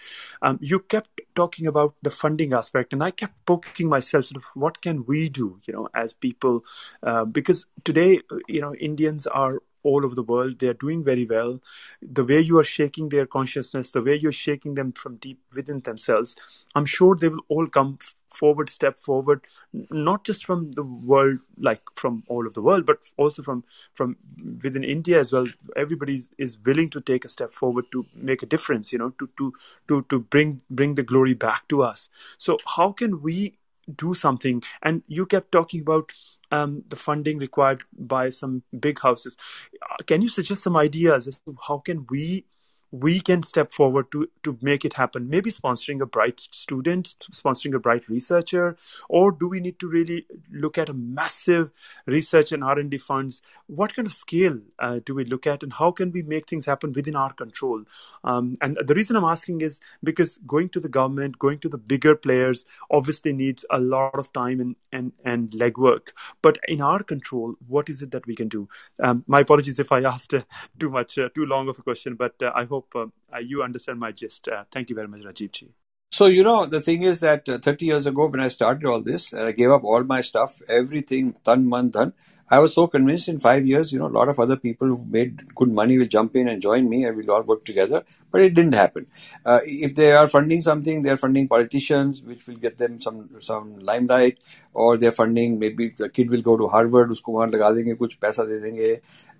[0.41, 4.43] Um, you kept talking about the funding aspect, and I kept poking myself, sort of,
[4.53, 6.63] what can we do, you know, as people?
[7.01, 10.59] Uh, because today, you know, Indians are all over the world.
[10.59, 11.61] They are doing very well.
[12.01, 15.79] The way you are shaking their consciousness, the way you're shaking them from deep within
[15.79, 16.35] themselves,
[16.75, 17.97] I'm sure they will all come
[18.33, 19.41] forward, step forward,
[19.73, 24.17] not just from the world, like from all of the world, but also from from
[24.63, 25.47] within India as well.
[25.75, 28.91] Everybody is, willing to take a step forward to make a difference.
[28.91, 29.53] You know, to to
[29.87, 32.09] to to bring bring the glory back to us.
[32.37, 33.57] So how can we
[33.95, 34.63] do something?
[34.81, 36.13] And you kept talking about
[36.51, 39.37] um, the funding required by some big houses.
[39.81, 42.45] Uh, Can you suggest some ideas as to how can we
[42.91, 45.29] we can step forward to to make it happen?
[45.29, 50.25] Maybe sponsoring a bright student, sponsoring a bright researcher, or do we need to really
[50.51, 51.71] look at a massive
[52.05, 53.41] research and R and D funds?
[53.67, 56.65] What kind of scale uh, do we look at, and how can we make things
[56.65, 57.83] happen within our control?
[58.23, 61.77] Um, and the reason I'm asking is because going to the government, going to the
[61.77, 66.09] bigger players, obviously needs a lot of time and and and legwork.
[66.41, 68.67] But in our control, what is it that we can do?
[68.99, 70.41] Um, my apologies if I asked uh,
[70.79, 73.63] too much, uh, too long of a question, but uh, I hope hope um, you
[73.63, 74.47] understand my gist.
[74.47, 75.67] Uh, thank you very much, Rajiv
[76.11, 79.01] So, you know, the thing is that uh, 30 years ago when I started all
[79.01, 82.13] this and I gave up all my stuff, everything, tan, man, dhan,
[82.51, 85.05] I was so convinced in five years, you know, a lot of other people who
[85.05, 88.03] made good money will jump in and join me and we'll all work together.
[88.31, 89.05] But it didn't happen.
[89.45, 93.77] Uh, if they are funding something, they're funding politicians, which will get them some some
[93.91, 94.39] limelight,
[94.73, 98.47] or they're funding maybe the kid will go to Harvard, usko laga denge, kuch paisa
[98.47, 98.89] de denge.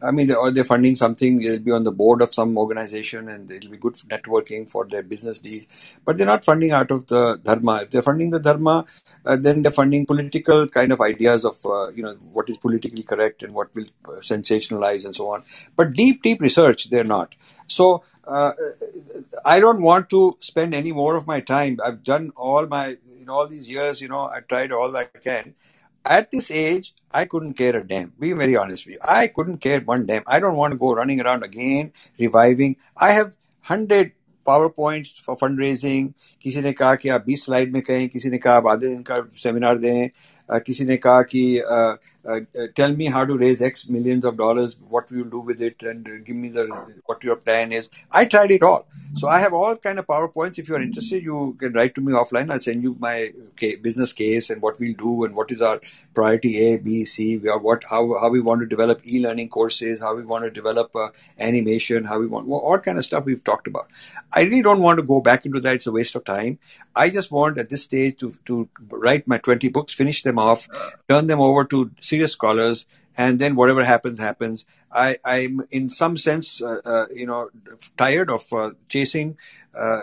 [0.02, 3.52] I mean, or they're funding something, they'll be on the board of some organization and
[3.52, 5.98] it'll be good networking for their business deals.
[6.06, 7.82] But they're not funding out of the dharma.
[7.84, 8.86] If they're funding the dharma,
[9.26, 13.04] uh, then they're funding political kind of ideas of, uh, you know, what is politically
[13.04, 15.44] correct and what will uh, sensationalize and so on.
[15.76, 17.36] But deep, deep research, they're not.
[17.68, 18.54] So, uh,
[19.44, 21.80] I don't want to spend any more of my time.
[21.84, 25.56] I've done all my, in all these years, you know, I tried all I can
[26.05, 28.13] At this age, I couldn't care a damn.
[28.21, 29.01] Be very honest with you.
[29.03, 30.23] I couldn't care one damn.
[30.27, 32.77] I don't want to go running around again, reviving.
[32.97, 34.13] I have hundred
[34.47, 36.13] PowerPoints for fundraising.
[36.43, 39.03] किसी ने कहा कि आप 20 slide में कहें किसी ने कहा आप आधे दिन
[39.03, 41.61] का सेमिनार दें uh, किसी ने कहा कि
[42.26, 45.62] uh, uh, tell me how to raise X millions of dollars, what you do with
[45.62, 46.68] it, and uh, give me the
[47.06, 47.90] what your plan is.
[48.12, 50.60] I tried it all, so I have all kind of powerpoints.
[50.60, 52.52] If you are interested, you can write to me offline.
[52.52, 53.32] I'll send you my
[53.82, 55.80] business case and what we'll do and what is our
[56.14, 57.38] priority A, B, C.
[57.38, 61.10] What how how we want to develop e-learning courses, how we want to develop uh,
[61.40, 63.88] animation, how we want well, all kind of stuff we've talked about.
[64.34, 65.76] I really don't want to go back into that.
[65.76, 66.60] It's a waste of time.
[66.96, 70.68] I just want at this stage to to write my 20 books, finish them off,
[71.08, 72.86] turn them over to serious scholars,
[73.18, 74.66] and then whatever happens, happens.
[74.92, 77.50] I, I'm in some sense, uh, uh, you know,
[77.98, 79.38] tired of uh, chasing,
[79.78, 80.02] uh,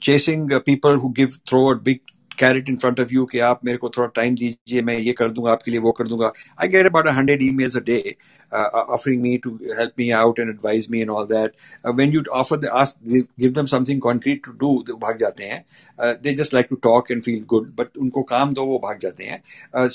[0.00, 2.00] chasing uh, people who give throw a big
[2.41, 5.29] carrot in front of you कि आप मेरे को थोड़ा time दीजिए मैं ये कर
[5.31, 6.31] दूंगा आपके लिए वो कर दूंगा
[6.65, 8.15] I get about 100 emails a day
[8.51, 11.53] uh, offering me to help me out and advise me and all that
[11.85, 12.97] uh, when you offer the ask
[13.45, 15.63] give them something concrete to do वो भाग जाते हैं
[15.99, 18.99] uh, they just like to talk and feel good but उनको काम दो वो भाग
[19.05, 19.41] जाते हैं
[19.75, 19.89] uh,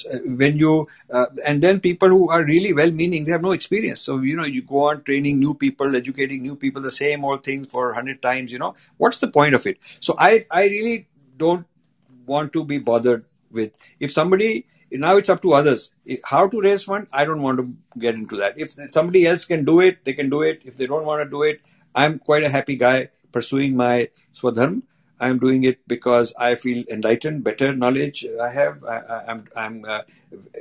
[0.44, 0.74] when you
[1.10, 4.36] uh, and then people who are really well meaning they have no experience so you
[4.40, 7.86] know you go on training new people educating new people the same old things for
[7.92, 8.74] 100 times you know
[9.04, 10.98] what's the point of it so I I really
[11.44, 11.66] don't
[12.35, 13.25] want to be bothered
[13.59, 13.77] with.
[13.99, 14.51] If somebody
[14.91, 15.91] now it's up to others
[16.25, 17.07] how to raise fund.
[17.13, 18.59] I don't want to get into that.
[18.59, 20.61] If somebody else can do it, they can do it.
[20.65, 21.61] If they don't want to do it,
[21.95, 24.81] I'm quite a happy guy pursuing my swadharm.
[25.21, 28.83] I'm doing it because I feel enlightened, better knowledge I have.
[28.83, 30.01] I, am I'm, I'm uh,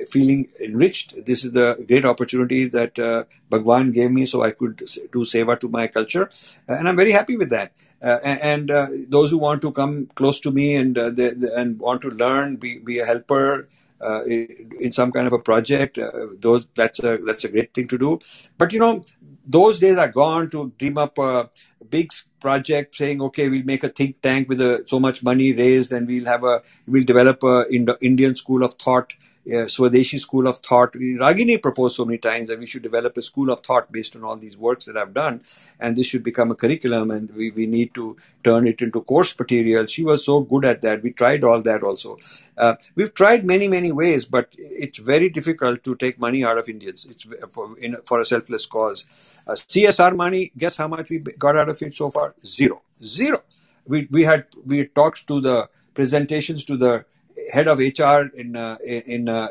[0.09, 1.25] feeling enriched.
[1.25, 5.59] This is the great opportunity that uh, Bhagwan gave me so I could do seva
[5.59, 6.29] to my culture.
[6.67, 7.73] and I'm very happy with that.
[8.03, 11.49] Uh, and uh, those who want to come close to me and uh, they, they,
[11.55, 13.67] and want to learn, be, be a helper,
[14.01, 15.97] uh, in some kind of a project.
[15.97, 18.19] Uh, those that's a that's a great thing to do.
[18.57, 19.03] But you know,
[19.45, 21.49] those days are gone to dream up a
[21.89, 22.09] big
[22.39, 26.07] project saying, okay, we'll make a think tank with a, so much money raised and
[26.07, 27.65] we'll have a we'll develop a
[28.01, 29.13] Indian school of thought
[29.47, 30.93] uh, Swadeshi school of thought.
[30.93, 34.23] Ragini proposed so many times that we should develop a school of thought based on
[34.23, 35.41] all these works that I've done,
[35.79, 39.37] and this should become a curriculum, and we, we need to turn it into course
[39.37, 39.85] material.
[39.87, 41.03] She was so good at that.
[41.03, 42.17] We tried all that also.
[42.57, 46.69] Uh, we've tried many, many ways, but it's very difficult to take money out of
[46.69, 47.05] Indians.
[47.05, 49.05] It's for, in, for a selfless cause.
[49.47, 52.35] Uh, CSR money, guess how much we got out of it so far?
[52.45, 52.81] Zero.
[53.03, 53.41] Zero.
[53.87, 57.05] We, we had we had talks to the presentations to the
[57.53, 59.47] head of HR in uh, in uh,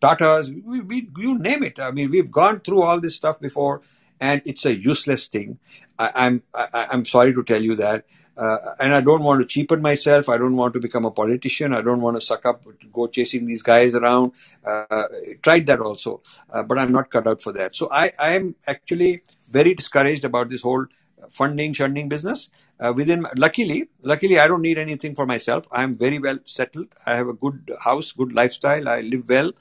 [0.00, 1.80] Tata's, we, we, you name it.
[1.80, 3.82] I mean, we've gone through all this stuff before,
[4.20, 5.58] and it's a useless thing.
[5.98, 8.06] I, am I'm, I'm sorry to tell you that.
[8.36, 10.28] Uh, and I don't want to cheapen myself.
[10.30, 11.74] I don't want to become a politician.
[11.74, 14.32] I don't want to suck up, go chasing these guys around.
[14.64, 15.04] Uh,
[15.42, 17.76] tried that also, uh, but I'm not cut out for that.
[17.76, 20.86] So I, I am actually very discouraged about this whole
[21.28, 22.48] funding, shunning business
[22.80, 25.66] uh, within luckily luckily i don't need anything for myself.
[25.72, 26.88] I'm very well settled.
[27.06, 28.88] I have a good house good lifestyle.
[28.88, 29.52] I live well.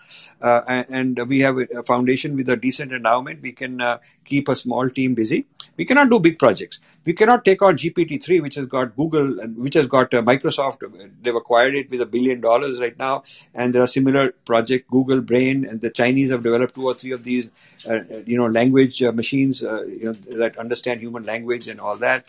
[0.42, 3.42] Uh, and we have a foundation with a decent endowment.
[3.42, 5.46] We can uh, keep a small team busy
[5.78, 9.58] we cannot do big projects we cannot take on gpt-3 which has got google and
[9.58, 10.84] which has got uh, microsoft
[11.22, 13.22] they've acquired it with a billion dollars right now
[13.54, 17.12] and there are similar project google brain and the chinese have developed two or three
[17.12, 17.52] of these
[17.90, 22.28] uh, you know language uh, machines you know, that understand human language and all that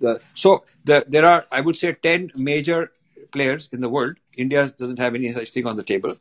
[0.00, 2.92] the so the, there are, I would say, 10 major
[3.32, 4.16] players in the world.
[4.36, 6.14] India doesn't have any such thing on the table.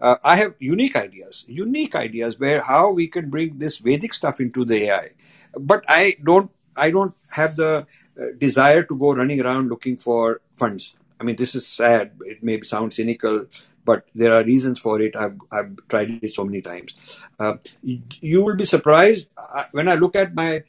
[0.00, 4.40] Uh, I have unique ideas, unique ideas where how we can bring this Vedic stuff
[4.40, 5.08] into the AI.
[5.58, 7.86] But I don't, I don't have the
[8.20, 10.94] uh, desire to go running around looking for funds.
[11.20, 12.12] I mean, this is sad.
[12.22, 13.46] It may sound cynical,
[13.84, 15.14] but there are reasons for it.
[15.16, 17.20] I've, I've tried it so many times.
[17.38, 20.64] Uh, you will be surprised uh, when I look at my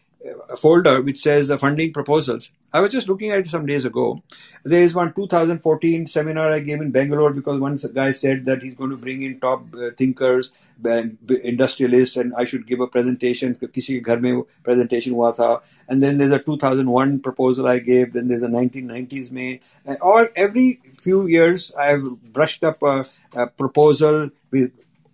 [0.50, 2.52] a folder which says uh, funding proposals.
[2.72, 4.24] I was just looking at it some days ago.
[4.64, 8.76] There is one 2014 seminar I gave in Bangalore because one guy said that he's
[8.76, 10.52] going to bring in top uh, thinkers,
[10.84, 13.54] industrialists, and I should give a presentation.
[13.56, 15.62] Kisi ghar mein presentation hua tha.
[15.88, 18.14] And then there's a 2001 proposal I gave.
[18.14, 19.60] Then there's a 1990s May.
[19.86, 24.72] And all every few years I've brushed up a, a proposal with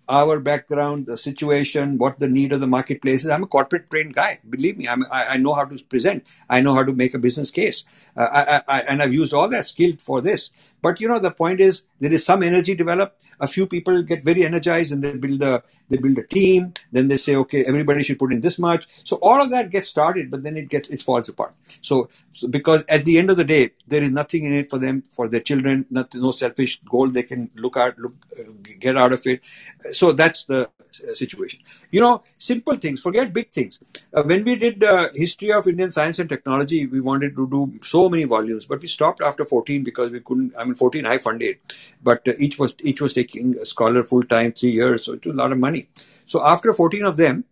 [0.09, 3.31] our background, the situation, what the need of the marketplace is.
[3.31, 4.39] I'm a corporate trained guy.
[4.49, 6.25] Believe me, I'm, I, I know how to present.
[6.49, 7.85] I know how to make a business case.
[8.17, 10.51] Uh, I, I, and I've used all that skill for this.
[10.81, 13.21] But you know, the point is there is some energy developed.
[13.39, 16.73] A few people get very energized and they build a they build a team.
[16.91, 18.87] Then they say, okay, everybody should put in this much.
[19.03, 21.53] So all of that gets started, but then it gets it falls apart.
[21.81, 24.77] So, so because at the end of the day, there is nothing in it for
[24.77, 25.85] them, for their children.
[25.89, 29.45] Not, no selfish goal they can look at, look uh, get out of it.
[29.91, 31.59] So that's the situation.
[31.91, 33.01] You know, simple things.
[33.01, 33.79] Forget big things.
[34.13, 37.73] Uh, when we did uh, history of Indian science and technology, we wanted to do
[37.81, 40.53] so many volumes, but we stopped after 14 because we couldn't.
[40.57, 41.57] I mean, 14 I funded,
[42.03, 45.25] but uh, each was each was taking a scholar full time, three years, so it
[45.25, 45.89] was a lot of money.
[46.25, 47.45] So after 14 of them,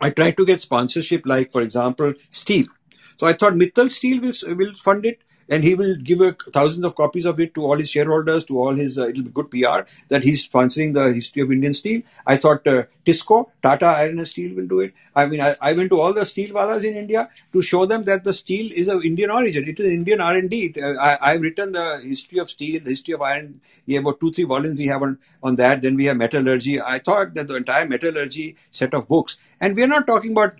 [0.00, 2.66] I tried to get sponsorship, like for example, steel.
[3.18, 5.20] So I thought Mittal Steel will will fund it
[5.50, 8.58] and he will give a, thousands of copies of it to all his shareholders, to
[8.58, 8.98] all his.
[8.98, 12.02] Uh, it'll be good PR that he's sponsoring the history of Indian steel.
[12.26, 14.94] I thought uh, Tisco, Tata Iron and Steel will do it.
[15.14, 18.04] I mean, I, I, went to all the steel walas in India to show them
[18.04, 19.68] that the steel is of Indian origin.
[19.68, 20.74] It is Indian R and D.
[20.80, 23.60] Uh, I, have written the history of steel, the history of iron.
[23.86, 25.82] Yeah, about two, three volumes we have on, on that.
[25.82, 26.80] Then we have metallurgy.
[26.80, 30.54] I thought that the entire metallurgy set of books, and we are not talking about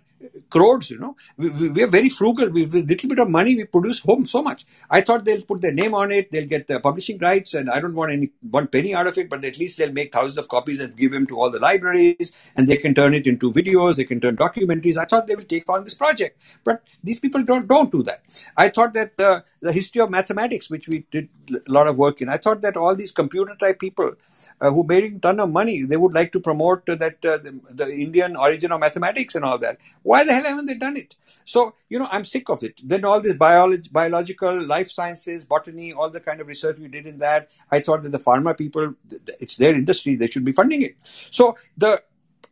[0.49, 1.17] crores, you know.
[1.37, 2.51] We, we, are very frugal.
[2.51, 4.65] We, with little bit of money, we produce home so much.
[4.91, 7.81] I thought they'll put their name on it, they'll get the publishing rights, and I
[7.81, 10.49] don't want any one penny out of it, but at least they'll make thousands of
[10.49, 13.97] copies and give them to all the libraries, and they can turn it into videos,
[13.97, 14.97] they can turn documentaries.
[14.97, 18.23] I thought they will take on this project, but these people don't don't do that.
[18.57, 22.21] I thought that uh, the history of mathematics, which we did a lot of work
[22.21, 24.15] in, I thought that all these computer type people
[24.61, 27.61] uh, who made a ton of money, they would like to promote that uh, the,
[27.71, 31.17] the Indian origin of mathematics and all that why the hell haven't they done it?
[31.45, 32.81] So, you know, I'm sick of it.
[32.83, 37.07] Then all this biology, biological, life sciences, botany, all the kind of research we did
[37.07, 38.95] in that, I thought that the pharma people,
[39.39, 40.95] it's their industry, they should be funding it.
[41.05, 42.03] So the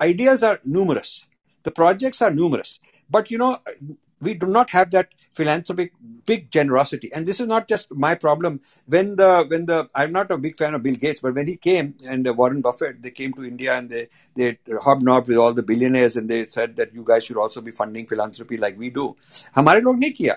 [0.00, 1.26] ideas are numerous.
[1.62, 2.80] The projects are numerous.
[3.10, 3.58] But, you know,
[4.20, 5.92] we do not have that philanthropic
[6.26, 7.10] big generosity.
[7.14, 8.60] And this is not just my problem.
[8.86, 11.56] When the when the i'm not a big fan of bill gates but when he
[11.56, 15.54] came and uh, warren buffett they came to india and they they hobnobbed with all
[15.54, 18.90] the billionaires and they said that you guys should also be funding philanthropy like we
[18.90, 19.06] do.
[19.56, 20.36] hamare log nahi kiya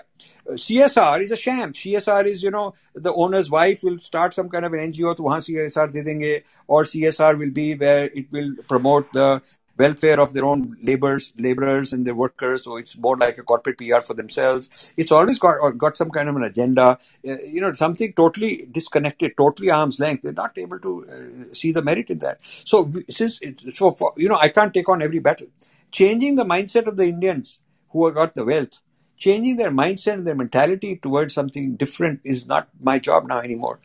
[0.64, 1.72] csr is a sham.
[1.72, 5.22] Csr is you know the owner's wife will start some kind of an ngo to
[5.22, 9.28] wahan csr de denge or csr will be where it will promote the
[9.76, 12.64] welfare of their own laborers, laborers and their workers.
[12.64, 14.94] So it's more like a corporate PR for themselves.
[14.96, 16.98] It's always got got some kind of an agenda.
[17.28, 20.22] Uh, you know, something totally disconnected, totally arm's length.
[20.22, 22.38] They're not able to uh, see the merit in that.
[22.42, 23.40] So since
[23.72, 25.48] so for, you know, I can't take on every battle.
[25.90, 28.80] Changing the mindset of the Indians who have got the wealth
[29.16, 33.78] changing their mindset and their mentality towards something different is not my job now anymore.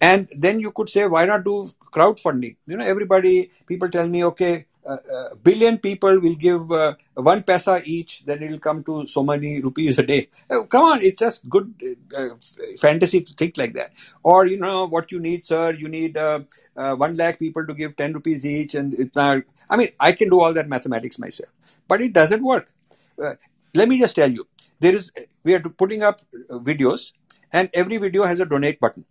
[0.00, 2.56] And then you could say, why not do crowdfunding?
[2.66, 7.42] You know, everybody, people tell me, okay, a uh, billion people will give uh, one
[7.42, 10.28] pesa each, then it will come to so many rupees a day.
[10.50, 11.74] Oh, come on, it's just good
[12.16, 12.28] uh,
[12.78, 13.92] fantasy to think like that.
[14.22, 16.40] Or, you know, what you need, sir, you need uh,
[16.76, 18.74] uh, one lakh people to give 10 rupees each.
[18.74, 21.50] And it's not, I mean, I can do all that mathematics myself,
[21.88, 22.70] but it doesn't work.
[23.22, 23.34] Uh,
[23.74, 24.46] let me just tell you,
[24.80, 25.10] there is,
[25.44, 26.20] we are putting up
[26.50, 27.12] videos
[27.52, 29.04] and every video has a donate button.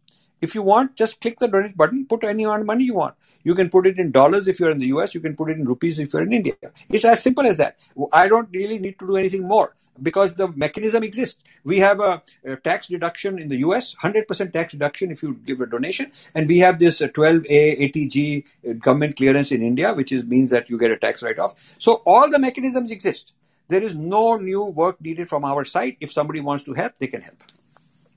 [0.43, 3.15] If you want, just click the donate button, put any amount of money you want.
[3.43, 5.57] You can put it in dollars if you're in the US, you can put it
[5.57, 6.53] in rupees if you're in India.
[6.89, 7.79] It's as simple as that.
[8.11, 11.41] I don't really need to do anything more because the mechanism exists.
[11.63, 15.61] We have a, a tax deduction in the US, 100% tax deduction if you give
[15.61, 16.11] a donation.
[16.35, 20.69] And we have this 12A 80G uh, government clearance in India, which is, means that
[20.69, 21.55] you get a tax write off.
[21.77, 23.31] So all the mechanisms exist.
[23.69, 25.95] There is no new work needed from our side.
[26.01, 27.43] If somebody wants to help, they can help.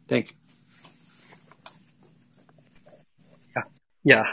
[0.08, 0.36] Thank you.
[4.06, 4.24] या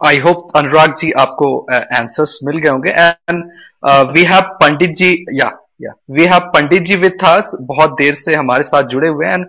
[0.00, 2.90] I hope Anurag ji आपको answers uh, मिल गए होंगे.
[2.90, 5.10] And we have Pandit ji
[5.40, 5.50] yeah
[5.80, 9.46] yeah we have Pandit ji with us बहुत देर से हमारे साथ जुड़े हुए and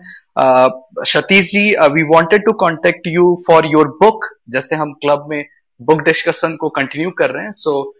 [1.08, 1.64] Satish ji
[1.94, 5.44] we wanted to contact you for your book जैसे हम क्लब में
[5.82, 7.52] बुक डिस्कशन को कंटिन्यू कर रहे हैं.
[7.52, 7.94] So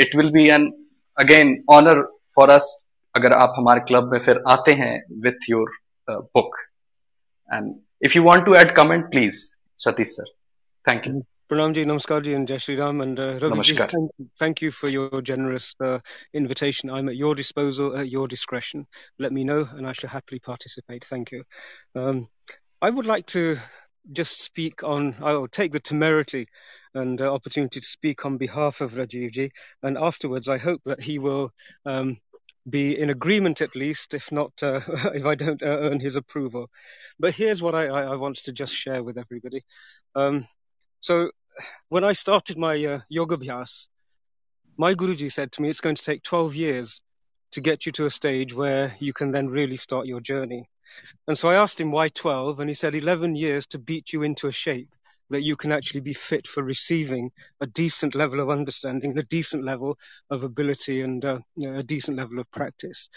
[0.00, 0.70] it will be an
[1.18, 2.02] again honour
[2.36, 2.74] for us
[3.14, 4.94] अगर आप हमारे क्लब में फिर आते हैं
[5.24, 5.76] with your
[6.08, 6.56] book
[7.50, 9.42] and if you want to add comment please
[9.78, 10.24] Satish sir.
[10.86, 11.26] Thank you.
[11.50, 13.00] Pranamji, Namaskar and Jai Shri Ram.
[13.00, 15.98] And uh, Ravi thank, thank, you for your generous uh,
[16.32, 16.90] invitation.
[16.90, 18.86] I'm at your disposal, at your discretion.
[19.18, 21.04] Let me know and I shall happily participate.
[21.04, 21.44] Thank you.
[21.94, 22.28] Um,
[22.80, 23.58] I would like to
[24.10, 26.48] just speak on, I'll take the temerity
[26.94, 29.50] and uh, opportunity to speak on behalf of Rajivji.
[29.82, 31.50] And afterwards, I hope that he will
[31.84, 32.16] um,
[32.68, 34.80] be in agreement at least, if not, uh,
[35.14, 36.68] if I don't uh, earn his approval.
[37.18, 39.62] But here's what I, I, I want to just share with everybody.
[40.14, 40.46] Um,
[41.00, 41.30] so
[41.88, 43.88] when I started my uh, yoga bhyas,
[44.76, 47.00] my Guruji said to me, it's going to take 12 years
[47.52, 50.68] to get you to a stage where you can then really start your journey.
[51.28, 54.22] And so I asked him why 12, and he said 11 years to beat you
[54.22, 54.88] into a shape
[55.30, 57.30] that you can actually be fit for receiving
[57.60, 59.96] a decent level of understanding, a decent level
[60.30, 63.08] of ability, and uh, a decent level of practice.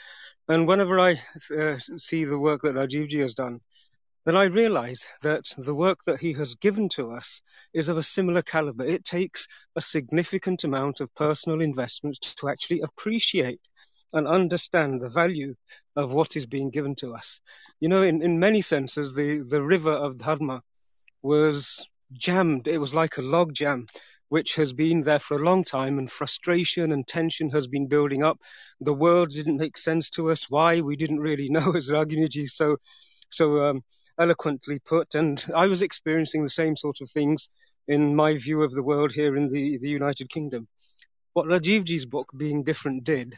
[0.48, 1.22] And whenever I
[1.58, 3.60] uh, see the work that Rajivji has done,
[4.26, 7.42] then I realize that the work that he has given to us
[7.74, 8.86] is of a similar caliber.
[8.86, 13.62] It takes a significant amount of personal investment to actually appreciate
[14.14, 15.56] and understand the value
[15.96, 17.42] of what is being given to us.
[17.80, 20.62] You know, in, in many senses, the, the river of Dharma
[21.22, 22.68] was jammed.
[22.68, 23.88] It was like a log jam,
[24.30, 28.24] which has been there for a long time, and frustration and tension has been building
[28.24, 28.40] up.
[28.82, 30.50] The world didn't make sense to us.
[30.50, 30.82] Why?
[30.82, 32.78] We didn't really know, as Raghunaji so
[33.30, 33.82] so um,
[34.20, 35.16] eloquently put.
[35.16, 37.50] And I was experiencing the same sort of things
[37.88, 40.68] in my view of the world here in the, the United Kingdom.
[41.34, 43.36] What Rajivji's book, Being Different, did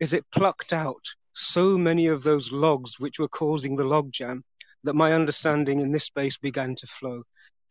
[0.00, 4.42] is it plucked out so many of those logs which were causing the logjam
[4.84, 7.22] that my understanding in this space began to flow.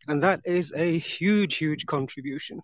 [0.08, 2.60] And that is a huge, huge contribution.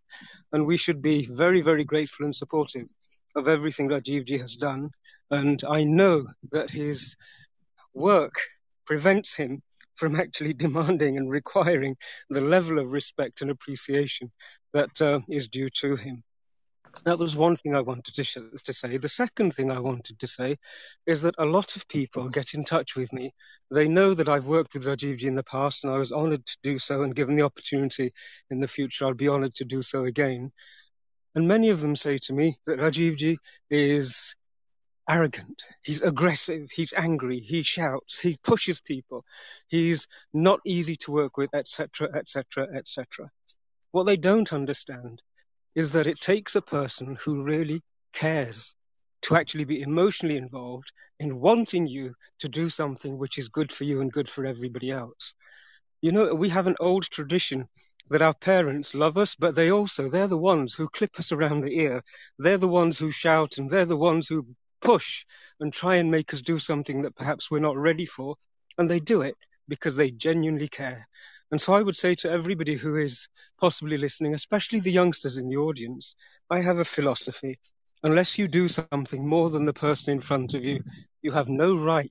[0.53, 2.89] And we should be very, very grateful and supportive
[3.35, 4.91] of everything Rajivji has done.
[5.31, 7.17] And I know that his
[7.95, 8.35] work
[8.87, 9.63] prevents him
[9.95, 11.97] from actually demanding and requiring
[12.31, 14.31] the level of respect and appreciation
[14.73, 16.23] that uh, is due to him.
[17.05, 18.97] That was one thing I wanted to, to say.
[18.97, 20.57] The second thing I wanted to say
[21.07, 23.33] is that a lot of people get in touch with me.
[23.71, 26.57] They know that I've worked with Rajivji in the past and I was honored to
[26.63, 28.13] do so and given the opportunity
[28.51, 30.53] in the future, I'll be honored to do so again.
[31.35, 33.39] And many of them say to me that Rajivji
[33.71, 34.37] is
[35.09, 35.63] arrogant.
[35.83, 36.71] He's aggressive.
[36.71, 37.41] He's angry.
[37.41, 38.21] He shouts.
[38.21, 39.25] He pushes people.
[39.67, 43.31] He's not easy to work with, etc., etc., etc.
[43.91, 45.23] What they don't understand
[45.75, 47.83] is that it takes a person who really
[48.13, 48.75] cares
[49.23, 53.85] to actually be emotionally involved in wanting you to do something which is good for
[53.85, 55.35] you and good for everybody else.
[56.01, 57.69] You know, we have an old tradition
[58.11, 61.61] that our parents love us, but they also, they're the ones who clip us around
[61.61, 62.03] the ear.
[62.39, 64.47] They're the ones who shout and they're the ones who
[64.81, 65.25] push
[65.61, 68.35] and try and make us do something that perhaps we're not ready for.
[68.77, 69.37] And they do it
[69.69, 71.07] because they genuinely care.
[71.53, 73.29] And so I would say to everybody who is
[73.61, 76.17] possibly listening, especially the youngsters in the audience,
[76.49, 77.61] I have a philosophy.
[78.03, 80.83] Unless you do something more than the person in front of you,
[81.21, 82.11] you have no right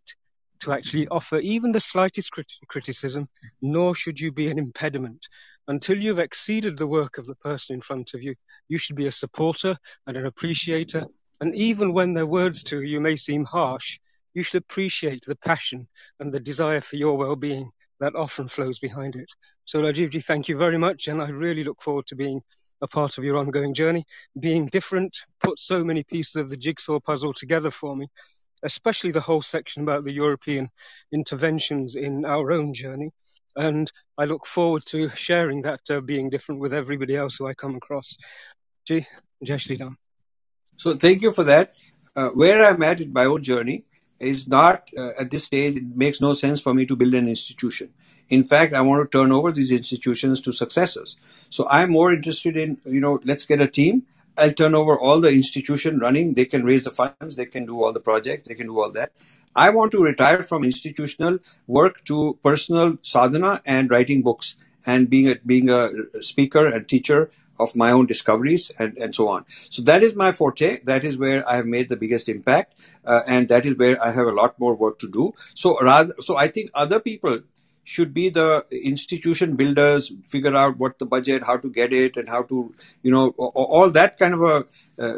[0.60, 3.28] to actually offer even the slightest crit- criticism,
[3.64, 5.28] nor should you be an impediment.
[5.68, 8.36] Until you've exceeded the work of the person in front of you,
[8.70, 11.08] you should be a supporter and an appreciator.
[11.40, 13.98] And even when their words to you may seem harsh,
[14.36, 15.88] you should appreciate the passion
[16.20, 19.30] and the desire for your well-being that often flows behind it.
[19.66, 22.42] So Rajivji, thank you very much, and I really look forward to being
[22.82, 24.06] a part of your ongoing journey.
[24.38, 28.08] Being different put so many pieces of the jigsaw puzzle together for me,
[28.64, 30.70] especially the whole section about the European
[31.14, 33.12] interventions in our own journey.
[33.56, 37.54] And I look forward to sharing that uh, being different with everybody else who I
[37.54, 38.18] come across.
[38.88, 39.06] Ji,
[39.44, 39.58] Jai
[40.78, 41.72] So thank you for that.
[42.16, 43.84] Uh, where I'm at in my own journey
[44.22, 45.78] is not uh, at this stage.
[45.78, 47.94] It makes no sense for me to build an institution.
[48.30, 51.18] In fact, I want to turn over these institutions to successors.
[51.50, 54.04] So I'm more interested in, you know, let's get a team
[54.38, 56.34] I'll turn over all the institution running.
[56.34, 58.92] They can raise the funds, they can do all the projects, they can do all
[58.92, 59.12] that.
[59.56, 65.32] I want to retire from institutional work to personal sadhana and writing books and being
[65.32, 65.90] a, being a
[66.22, 69.46] speaker and teacher of my own discoveries and, and so on.
[69.70, 70.80] So that is my forte.
[70.86, 72.76] That is where I have made the biggest impact.
[73.06, 75.34] Uh, and that is where I have a lot more work to do.
[75.54, 77.40] So rather, so I think other people
[77.84, 82.30] should be the institution builders figure out what the budget how to get it and
[82.30, 84.66] how to you know all that kind of a
[85.00, 85.18] uh,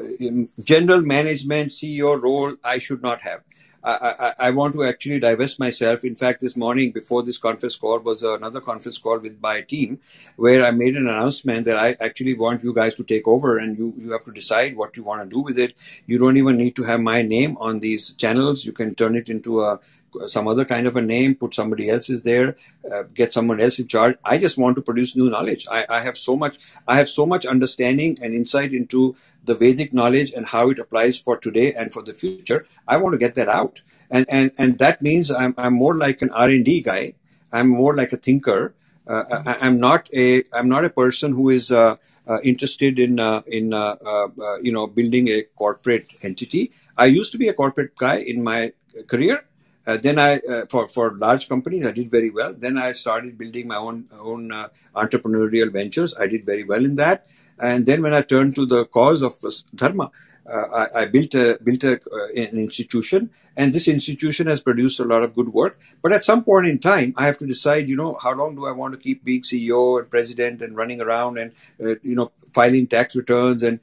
[0.64, 3.42] general management ceo role i should not have
[3.84, 6.06] I, I, I, want to actually divest myself.
[6.06, 10.00] In fact, this morning before this conference call was another conference call with my team
[10.38, 13.78] where I made an announcement that I actually want you guys to take over and
[13.78, 15.76] you, you have to decide what you want to do with it.
[16.06, 18.66] You don't even need to have my name on these channels.
[18.66, 19.80] You can turn it into a
[20.28, 22.56] some other kind of a name, put somebody else's there,
[22.92, 24.16] uh, get someone else in charge.
[24.24, 25.68] I just want to produce new knowledge.
[25.72, 26.58] I, I, have so much,
[26.88, 31.20] I have so much understanding and insight into the Vedic knowledge and how it applies
[31.20, 32.66] for today and for the future.
[32.88, 36.22] I want to get that out, and and and that means I'm I'm more like
[36.22, 37.14] an R and D guy.
[37.52, 38.74] I'm more like a thinker.
[39.06, 43.20] Uh, I, am not a I'm not a person who is uh, uh, interested in
[43.20, 44.28] uh, in uh, uh,
[44.62, 46.72] you know building a corporate entity.
[46.98, 48.72] I used to be a corporate guy in my
[49.08, 49.44] career,
[49.86, 52.54] uh, then I, uh, for for large companies, I did very well.
[52.54, 56.16] Then I started building my own own uh, entrepreneurial ventures.
[56.18, 57.28] I did very well in that.
[57.60, 59.36] And then when I turned to the cause of
[59.76, 60.12] dharma,
[60.46, 65.00] uh, I, I, built a built a, uh, an institution, and this institution has produced
[65.00, 65.80] a lot of good work.
[66.02, 68.66] But at some point in time, I have to decide, you know, how long do
[68.66, 71.52] I want to keep being CEO and president and running around and
[71.82, 73.80] uh, you know filing tax returns and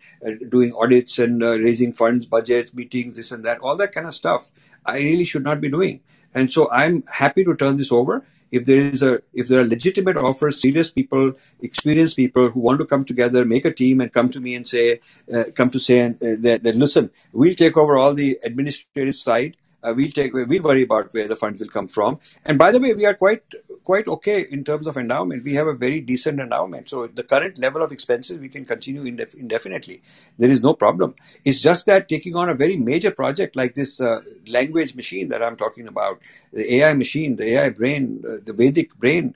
[0.48, 4.50] doing audits and raising funds, budgets, meetings, this and that, all that kind of stuff.
[4.84, 6.00] I really should not be doing.
[6.34, 8.24] And so I'm happy to turn this over.
[8.50, 12.80] If there is a, if there are legitimate offers, serious people, experienced people who want
[12.80, 15.00] to come together, make a team, and come to me and say,
[15.32, 19.56] uh, come to say uh, that, that, listen, we'll take over all the administrative side.
[19.82, 22.18] Uh, we'll take, we'll worry about where the funds will come from.
[22.44, 23.42] And by the way, we are quite
[23.84, 25.44] quite okay in terms of endowment.
[25.44, 26.88] We have a very decent endowment.
[26.90, 30.02] So the current level of expenses we can continue indef- indefinitely.
[30.38, 31.14] There is no problem.
[31.44, 35.42] It's just that taking on a very major project like this uh, language machine that
[35.42, 36.20] I'm talking about,
[36.52, 39.34] the AI machine, the AI brain, uh, the Vedic brain,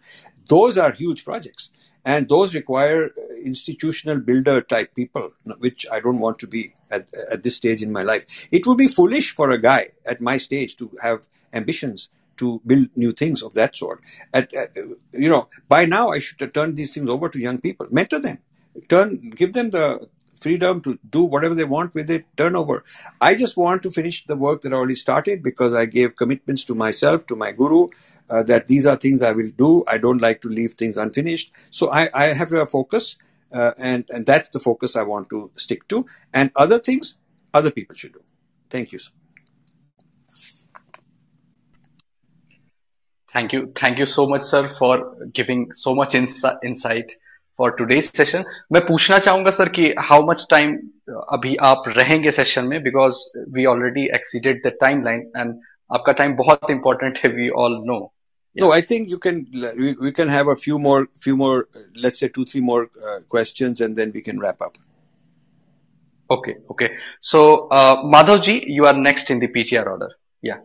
[0.49, 1.71] those are huge projects.
[2.07, 3.11] And those require
[3.45, 7.93] institutional builder type people, which I don't want to be at, at this stage in
[7.93, 8.47] my life.
[8.53, 12.89] It would be foolish for a guy at my stage to have ambitions to build
[12.97, 14.03] new things of that sort.
[14.33, 14.53] At,
[15.13, 18.21] you know, by now I should have turned these things over to young people, mentor
[18.21, 18.39] them,
[18.89, 22.85] turn, give them the freedom to do whatever they want with it, turn over.
[23.21, 26.65] I just want to finish the work that I already started because I gave commitments
[26.67, 27.89] to myself, to my guru,
[28.29, 29.85] uh, that these are things I will do.
[29.87, 31.53] I don't like to leave things unfinished.
[31.71, 33.17] So I, I have a focus,
[33.53, 36.07] uh, and, and that's the focus I want to stick to.
[36.33, 37.17] And other things,
[37.53, 38.23] other people should do.
[38.71, 38.99] Thank you.
[43.34, 43.72] Thank you.
[43.76, 47.12] Thank you so much, sir, for giving so much insight
[47.56, 48.46] for today's session.
[48.74, 50.78] मैं पूछना चाहूंगा sir कि how much time
[51.38, 53.20] अभी आप रहेंगे session में because
[53.58, 55.60] we already exceeded the timeline and
[55.98, 58.02] आपका time बहुत important है we all know.
[58.54, 58.66] Yeah.
[58.66, 59.46] No, I think you can.
[59.78, 61.68] We, we can have a few more, few more.
[62.04, 64.80] Let's say two, three more uh, questions, and then we can wrap up.
[66.32, 66.96] Okay, okay.
[67.20, 70.10] So, uh, Madhavji, you are next in the PTR order.
[70.42, 70.58] Yeah.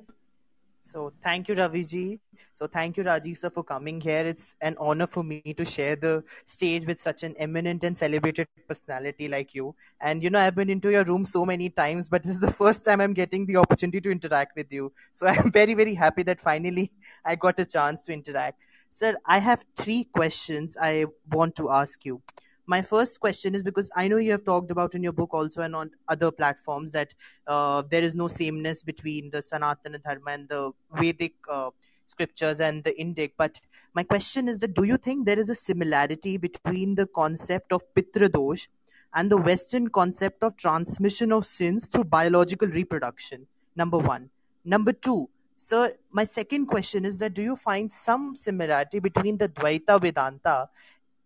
[0.93, 2.21] So, thank you, Raviji.
[2.60, 4.26] So, thank you, Rajiv sir, for coming here.
[4.28, 8.50] It's an honor for me to share the stage with such an eminent and celebrated
[8.68, 9.74] personality like you.
[10.02, 12.52] And, you know, I've been into your room so many times, but this is the
[12.52, 14.92] first time I'm getting the opportunity to interact with you.
[15.14, 16.92] So, I'm very, very happy that finally
[17.24, 18.60] I got a chance to interact.
[18.92, 22.22] Sir, I have three questions I want to ask you
[22.68, 25.64] my first question is because I know you have talked about in your book also
[25.64, 27.16] and on other platforms that
[27.48, 31.72] uh, there is no sameness between the Sanatana Dharma and the Vedic uh,
[32.10, 33.32] scriptures and the Indic.
[33.38, 33.60] But
[33.94, 37.82] my question is that do you think there is a similarity between the concept of
[37.94, 38.68] Pitradosh
[39.14, 43.48] and the Western concept of transmission of sins through biological reproduction?
[43.76, 44.30] Number one.
[44.66, 49.50] Number two, so my second question is that do you find some similarity between the
[49.50, 50.70] Dvaita Vedanta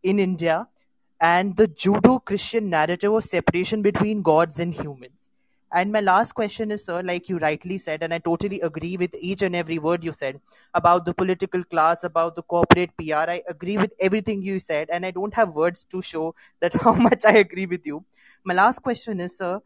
[0.04, 0.68] in India
[1.24, 5.14] and the Judeo-Christian narrative of separation between gods and humans.
[5.76, 9.16] And my last question is, sir, like you rightly said, and I totally agree with
[9.16, 10.40] each and every word you said
[10.76, 13.28] about the political class, about the corporate PR.
[13.28, 16.94] I agree with everything you said, and I don't have words to show that how
[16.94, 18.06] much I agree with you.
[18.44, 19.62] My last question is, sir,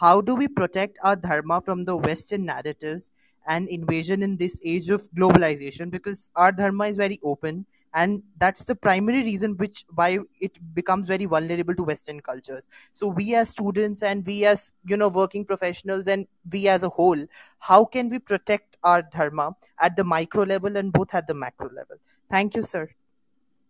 [0.00, 3.08] how do we protect our dharma from the Western narratives
[3.46, 5.92] and invasion in this age of globalization?
[5.92, 11.06] Because our dharma is very open and that's the primary reason which why it becomes
[11.06, 12.62] very vulnerable to western cultures
[12.92, 16.88] so we as students and we as you know working professionals and we as a
[16.88, 17.26] whole
[17.58, 21.70] how can we protect our dharma at the micro level and both at the macro
[21.74, 21.96] level
[22.30, 22.88] thank you sir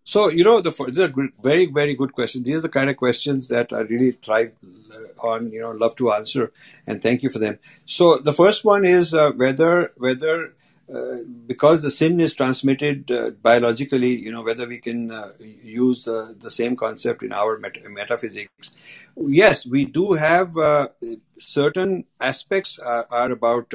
[0.05, 2.44] so you know the these are very very good questions.
[2.44, 4.53] These are the kind of questions that I really thrive
[4.93, 5.53] uh, on.
[5.53, 6.53] You know, love to answer,
[6.89, 7.61] and thank you for them.
[7.86, 10.55] So the first one is uh, whether whether
[10.93, 15.33] uh, because the sin is transmitted uh, biologically, you know, whether we can uh,
[15.63, 18.73] use uh, the same concept in our met- metaphysics.
[19.17, 20.89] Yes, we do have uh,
[21.39, 23.73] certain aspects are, are about,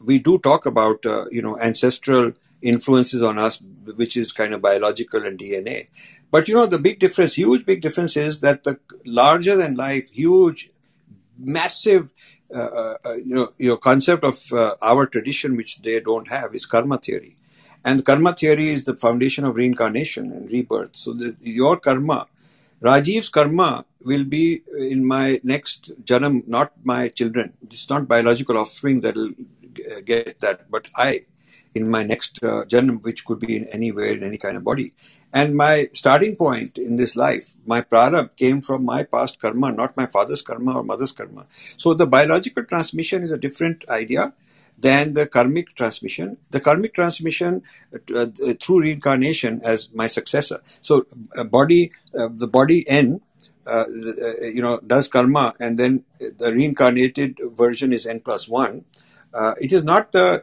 [0.00, 3.62] we do talk about, you know, ancestral influences on us,
[3.94, 5.86] which is kind of biological and DNA.
[6.30, 10.10] But, you know, the big difference, huge big difference is that the larger than life,
[10.10, 10.70] huge,
[11.38, 12.12] massive
[12.52, 14.52] uh, uh, uh, you know, your concept of
[14.82, 17.36] our tradition, which they don't have, is karma theory.
[17.84, 20.96] And karma theory is the foundation of reincarnation and rebirth.
[20.96, 22.26] So the, your karma,
[22.82, 27.52] Rajiv's karma will be in my next janam, not my children.
[27.62, 29.32] It's not biological offspring that will
[30.04, 31.26] get that, but I
[31.74, 34.92] in my next uh, janam, which could be in anywhere, in any kind of body.
[35.32, 39.96] And my starting point in this life, my prarabh came from my past karma, not
[39.96, 41.46] my father's karma or mother's karma.
[41.76, 44.32] So the biological transmission is a different idea
[44.80, 46.38] than the karmic transmission.
[46.50, 47.62] The karmic transmission
[47.94, 48.26] uh, uh,
[48.60, 50.62] through reincarnation as my successor.
[50.80, 53.20] So uh, body, uh, the body N,
[53.66, 53.84] uh, uh,
[54.42, 58.84] you know, does karma, and then the reincarnated version is N plus one.
[59.60, 60.42] it is not the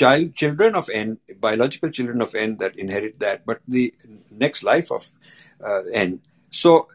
[0.00, 3.84] child children of n biological children of n that inherit that but the
[4.44, 5.02] next life of
[5.68, 6.20] uh, n.
[6.50, 6.88] So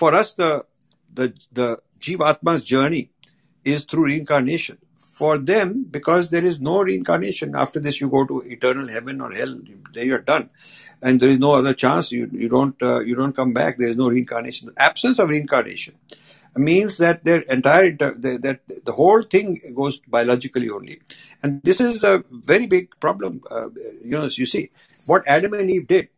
[0.00, 0.52] for us the
[1.18, 1.26] the
[1.60, 1.68] the
[2.00, 3.10] jivatma's journey
[3.64, 4.78] is through reincarnation.
[5.18, 9.32] For them because there is no reincarnation after this you go to eternal heaven or
[9.32, 9.54] hell
[9.94, 10.50] there you're done.
[11.02, 12.12] And there is no other chance.
[12.12, 13.78] You you don't uh, you don't come back.
[13.78, 14.72] There is no reincarnation.
[14.76, 15.94] Absence of reincarnation
[16.56, 21.00] means that their entire inter- the, that the whole thing goes biologically only.
[21.42, 23.68] And this is a very big problem uh,
[24.02, 24.70] you know you see
[25.06, 26.08] what adam and eve did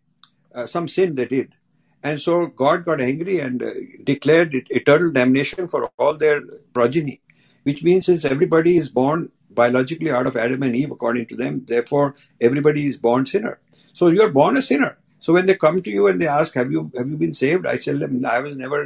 [0.54, 1.54] uh, some sin they did.
[2.02, 3.70] And so god got angry and uh,
[4.04, 6.40] declared eternal damnation for all their
[6.72, 7.20] progeny
[7.64, 11.64] which means since everybody is born biologically out of adam and eve according to them
[11.66, 13.60] therefore everybody is born sinner.
[13.92, 14.98] So you're born a sinner.
[15.20, 17.64] So when they come to you and they ask, "Have you have you been saved?"
[17.64, 18.78] I tell them, "I was never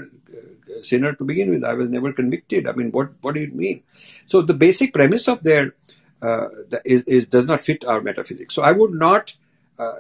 [0.83, 1.65] sinner to begin with.
[1.65, 2.67] I was never convicted.
[2.67, 3.83] I mean, what what do you mean?"
[4.27, 5.75] So the basic premise of their
[6.23, 6.49] uh,
[6.85, 8.55] is, is, does not fit our metaphysics.
[8.55, 9.35] So I would not.
[9.79, 9.93] Uh,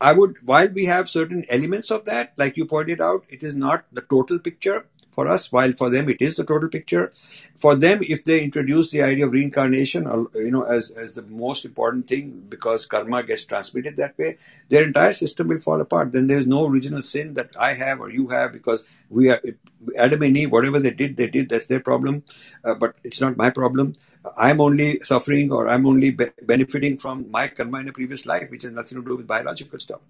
[0.00, 3.54] I would, while we have certain elements of that, like you pointed out, it is
[3.54, 7.12] not the total picture for us, while for them it is the total picture.
[7.56, 11.22] For them, if they introduce the idea of reincarnation, uh, you know, as, as the
[11.22, 14.36] most important thing, because karma gets transmitted that way,
[14.68, 16.12] their entire system will fall apart.
[16.12, 19.40] Then there's no original sin that I have or you have, because we are
[19.96, 20.52] Adam and Eve.
[20.52, 21.48] Whatever they did, they did.
[21.48, 22.24] That's their problem,
[22.64, 23.94] uh, but it's not my problem.
[24.38, 28.50] I'm only suffering or I'm only be- benefiting from my karma in a previous life,
[28.50, 30.00] which has nothing to do with biological stuff.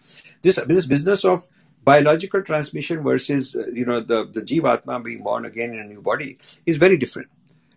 [0.43, 1.49] This this business of
[1.85, 6.03] biological transmission versus uh, you know the the jivatma being born again in a new
[6.03, 7.29] body is very different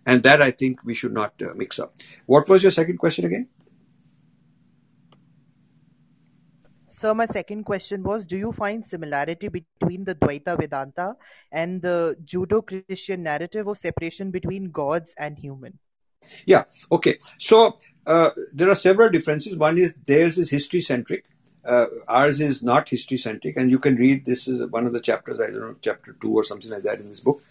[0.05, 1.93] and that i think we should not uh, mix up
[2.25, 3.47] what was your second question again
[6.97, 11.15] sir, my second question was Do you find similarity between the Dvaita Vedanta
[11.51, 15.77] and the Judeo Christian narrative of separation between gods and human?
[16.45, 17.17] Yeah, okay.
[17.37, 19.55] So uh, there are several differences.
[19.55, 21.25] One is theirs is history centric.
[21.67, 25.01] Uh, ours is not history centric, and you can read this is one of the
[25.01, 25.39] chapters.
[25.39, 27.41] I don't know, chapter two or something like that in this book.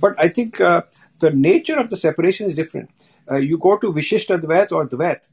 [0.00, 0.82] But I think uh,
[1.18, 2.90] the nature of the separation is different.
[3.30, 5.28] Uh, you go to Vishishta Dvait or Dvait,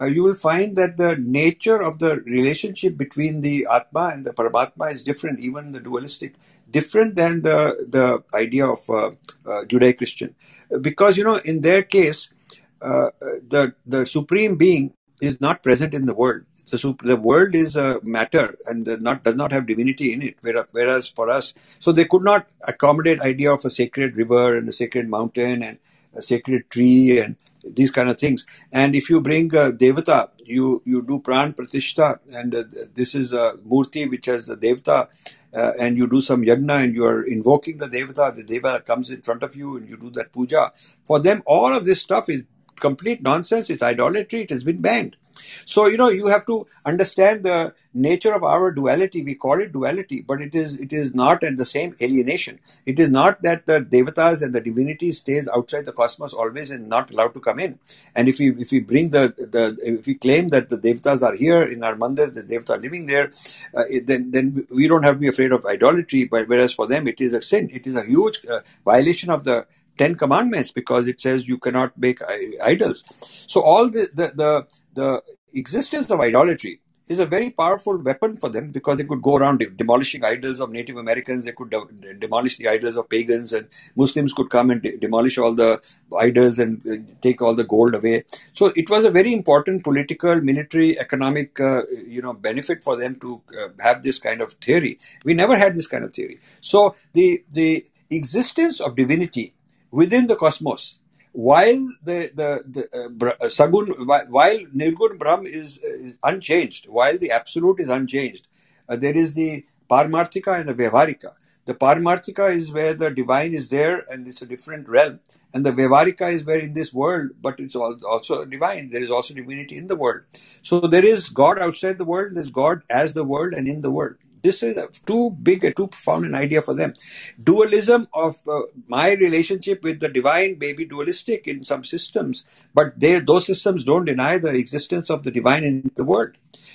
[0.00, 4.32] uh, you will find that the nature of the relationship between the Atma and the
[4.32, 6.34] Paramatma is different, even the dualistic,
[6.70, 9.06] different than the, the idea of uh,
[9.50, 10.34] uh, Judeo-Christian.
[10.80, 12.34] Because, you know, in their case,
[12.80, 16.42] the, the Supreme Being is not present in the world.
[16.70, 20.36] The world is a matter and not does not have divinity in it.
[20.72, 24.72] Whereas for us, so they could not accommodate idea of a sacred river and a
[24.72, 25.78] sacred mountain and
[26.14, 28.46] a sacred tree and these kind of things.
[28.72, 32.64] And if you bring uh, Devata, you, you do Pran Pratishta, and uh,
[32.94, 35.08] this is a Murti which has a Devata,
[35.54, 39.10] uh, and you do some yagna and you are invoking the Devata, the Devata comes
[39.10, 40.72] in front of you and you do that puja.
[41.04, 42.42] For them, all of this stuff is
[42.80, 45.16] complete nonsense, it's idolatry, it has been banned.
[45.64, 49.22] So, you know, you have to understand the nature of our duality.
[49.22, 52.60] We call it duality, but it is it is not at the same alienation.
[52.86, 56.88] It is not that the devatas and the divinity stays outside the cosmos always and
[56.88, 57.78] not allowed to come in.
[58.14, 61.34] And if we if we bring the, the if we claim that the devatas are
[61.34, 63.32] here in our mandir, the devata are living there,
[63.74, 66.24] uh, then then we don't have to be afraid of idolatry.
[66.24, 67.68] But whereas for them it is a sin.
[67.72, 69.66] It is a huge uh, violation of the
[69.98, 72.18] Ten Commandments because it says you cannot make
[72.62, 73.04] idols.
[73.48, 75.22] So all the the the, the
[75.54, 79.64] existence of idolatry is a very powerful weapon for them because they could go around
[79.76, 84.32] demolishing idols of Native Americans, they could de- demolish the idols of pagans, and Muslims
[84.32, 85.80] could come and de- demolish all the
[86.18, 88.24] idols and uh, take all the gold away.
[88.52, 93.16] So it was a very important political, military, economic, uh, you know, benefit for them
[93.20, 94.98] to uh, have this kind of theory.
[95.24, 96.38] We never had this kind of theory.
[96.60, 99.54] So the the existence of divinity
[99.90, 100.98] within the cosmos.
[101.32, 103.86] While the the, the uh, uh sagun
[104.28, 108.48] while nirgun brahm is, is, unchanged while the absolute is unchanged
[108.88, 111.34] uh, there is the paramarthika and the vyavharika.
[111.66, 115.20] The paramarthika is where the divine is there and it's a different realm.
[115.52, 118.90] And the vyavharika is where in this world but it's also divine.
[118.90, 120.22] There is also divinity in the world.
[120.62, 123.90] So there is god outside the world there's god as the world and in the
[123.90, 126.94] world this is too big, a too profound an idea for them.
[127.42, 132.98] Dualism of uh, my relationship with the divine may be dualistic in some systems, but
[132.98, 136.30] those systems don't deny the existence of the divine in the world.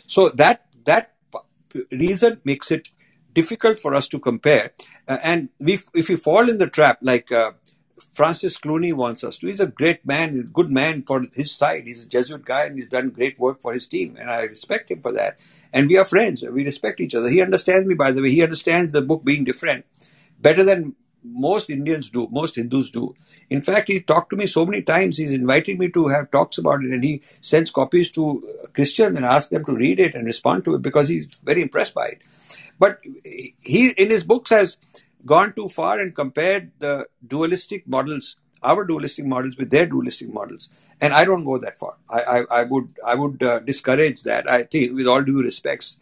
[0.08, 1.14] So that that
[1.92, 2.90] reason makes it
[3.34, 4.72] difficult for us to compare.
[5.08, 7.52] Uh, and we, if we fall in the trap, like uh,
[8.04, 9.48] Francis Clooney wants us to.
[9.48, 11.84] He's a great man, good man for his side.
[11.86, 14.92] He's a Jesuit guy and he's done great work for his team, and I respect
[14.92, 15.40] him for that.
[15.72, 16.44] And we are friends.
[16.44, 17.30] We respect each other.
[17.30, 18.30] He understands me, by the way.
[18.30, 19.86] He understands the book being different
[20.44, 23.16] better than most Indians do, most Hindus do.
[23.50, 25.18] In fact, he talked to me so many times.
[25.18, 29.26] He's invited me to have talks about it, and he sends copies to Christians and
[29.26, 32.22] asks them to read it and respond to it because he's very impressed by it.
[32.78, 33.00] But
[33.62, 34.78] he, in his book, has
[35.26, 40.70] gone too far and compared the dualistic models, our dualistic models, with their dualistic models.
[41.02, 41.96] And I don't go that far.
[42.10, 44.50] I, I, I would I would uh, discourage that.
[44.50, 45.98] I think, with all due respects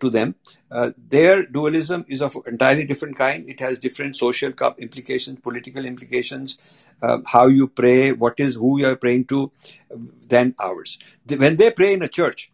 [0.00, 0.34] to them,
[0.70, 3.48] uh, their dualism is of entirely different kind.
[3.48, 8.86] It has different social implications, political implications, uh, how you pray, what is who you
[8.86, 9.52] are praying to,
[10.28, 10.98] than ours.
[11.28, 12.50] When they pray in a church,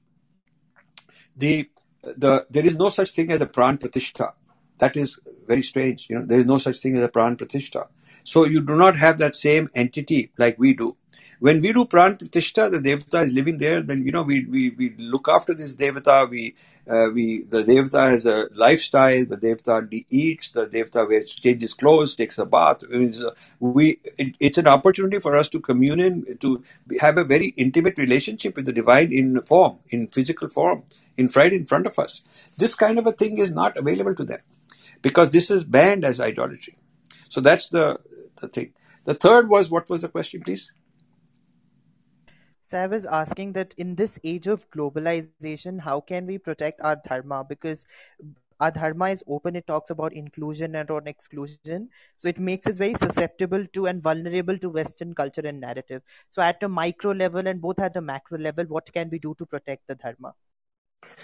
[1.36, 1.68] the
[2.02, 4.32] the there is no such thing as a pran pratishtha
[4.78, 5.18] that is
[5.54, 6.08] very strange.
[6.10, 7.88] You know, there is no such thing as a pran pratishtha.
[8.24, 10.96] So you do not have that same entity like we do.
[11.40, 13.82] When we do pran pratishtha, the devata is living there.
[13.82, 16.18] Then you know we we, we look after this devata.
[16.30, 16.54] We
[16.88, 19.24] uh, we the devata has a lifestyle.
[19.34, 19.76] The devata
[20.10, 20.50] eats.
[20.50, 22.82] The devata wears changes clothes, takes a bath.
[23.60, 26.02] we it, it's an opportunity for us to commune
[26.46, 26.62] to
[27.00, 30.84] have a very intimate relationship with the divine in form, in physical form,
[31.16, 32.22] in right in front of us.
[32.58, 34.40] This kind of a thing is not available to them
[35.02, 36.76] because this is banned as idolatry.
[37.28, 37.98] So that's the,
[38.40, 38.74] the thing.
[39.04, 40.72] The third was what was the question, please?
[42.68, 46.96] So I was asking that in this age of globalization, how can we protect our
[47.08, 47.44] dharma?
[47.44, 47.84] Because
[48.60, 51.88] our dharma is open, it talks about inclusion and on exclusion.
[52.16, 56.02] So it makes us very susceptible to and vulnerable to Western culture and narrative.
[56.28, 59.34] So at a micro level and both at a macro level, what can we do
[59.38, 60.34] to protect the dharma?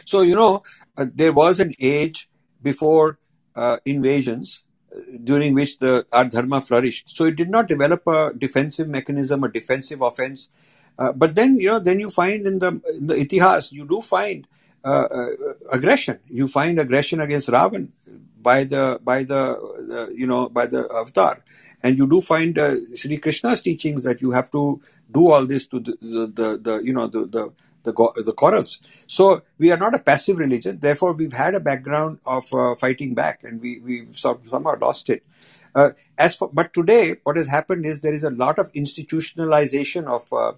[0.06, 0.62] So, you know,
[0.96, 2.28] uh, there was an age
[2.62, 3.18] before
[3.56, 4.62] uh, invasions
[4.94, 7.10] uh, during which the our dharma flourished.
[7.10, 10.50] So it did not develop a defensive mechanism, a defensive offense.
[10.98, 12.68] Uh, but then you know, then you find in the
[12.98, 14.46] in the itihas, you do find
[14.84, 15.28] uh, uh,
[15.72, 16.20] aggression.
[16.28, 17.88] You find aggression against Ravan
[18.40, 21.42] by the by the, you know by the avatar,
[21.82, 24.80] and you do find uh, Sri Krishna's teachings that you have to
[25.10, 27.52] do all this to the the, the, the you know the the
[27.86, 28.80] the, the Kauravas.
[29.06, 30.78] So we are not a passive religion.
[30.80, 35.22] Therefore, we've had a background of uh, fighting back, and we we've somehow lost it.
[35.74, 40.06] Uh, as for, but today, what has happened is there is a lot of institutionalization
[40.06, 40.52] of uh,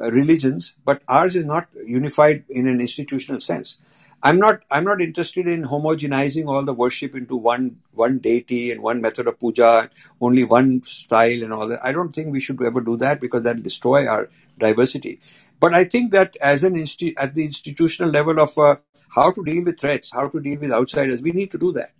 [0.00, 3.76] uh, religions, but ours is not unified in an institutional sense.
[4.22, 8.82] I'm not I'm not interested in homogenizing all the worship into one one deity and
[8.82, 9.90] one method of puja,
[10.20, 11.84] only one style and all that.
[11.84, 14.28] I don't think we should ever do that because that'll destroy our
[14.58, 15.20] diversity.
[15.60, 18.76] But I think that as an insti- at the institutional level of uh,
[19.10, 21.92] how to deal with threats, how to deal with outsiders, we need to do that.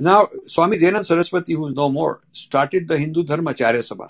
[0.00, 4.08] Now, Swami Dayanand Saraswati, who's no more, started the Hindu Dharma Acharya Sabha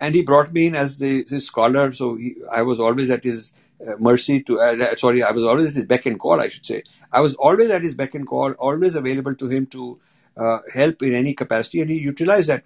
[0.00, 1.92] and he brought me in as the his scholar.
[1.92, 3.52] So he, I was always at his
[3.98, 4.60] mercy to.
[4.60, 6.40] Uh, sorry, I was always at his beck and call.
[6.40, 6.82] I should say
[7.12, 9.98] I was always at his beck and call, always available to him to
[10.36, 12.64] uh, help in any capacity, and he utilized that.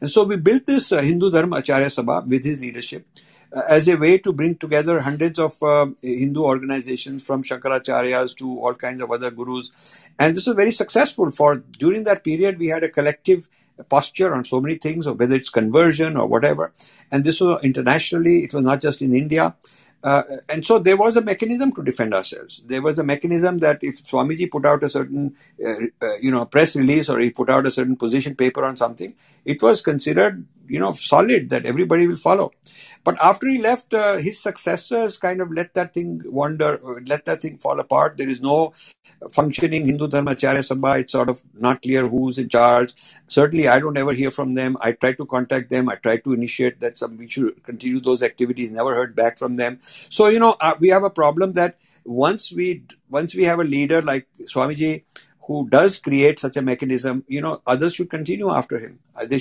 [0.00, 3.06] And so we built this uh, Hindu Dharma Acharya Sabha with his leadership.
[3.52, 8.58] Uh, as a way to bring together hundreds of uh, Hindu organizations from Shankaracharyas to
[8.58, 9.70] all kinds of other gurus.
[10.18, 13.46] And this was very successful for during that period we had a collective
[13.88, 16.72] posture on so many things, or whether it's conversion or whatever.
[17.10, 19.54] And this was internationally, it was not just in India.
[20.04, 22.62] Uh, and so there was a mechanism to defend ourselves.
[22.66, 25.36] There was a mechanism that if Swamiji put out a certain,
[25.66, 28.76] uh, uh, you know, press release or he put out a certain position paper on
[28.78, 29.14] something,
[29.46, 32.52] it was considered, you know, solid that everybody will follow.
[33.04, 37.42] But after he left, uh, his successors kind of let that thing wander, let that
[37.42, 38.16] thing fall apart.
[38.16, 38.72] There is no
[39.30, 41.00] functioning Hindu Dharma Acharya Sabha.
[41.00, 42.94] It's sort of not clear who's in charge.
[43.28, 44.76] Certainly, I don't ever hear from them.
[44.80, 45.88] I try to contact them.
[45.88, 48.70] I try to initiate that some we should continue those activities.
[48.70, 49.78] Never heard back from them.
[49.80, 53.64] So you know, uh, we have a problem that once we once we have a
[53.64, 55.04] leader like Swamiji
[55.46, 58.98] who does create such a mechanism, you know, others should continue after him.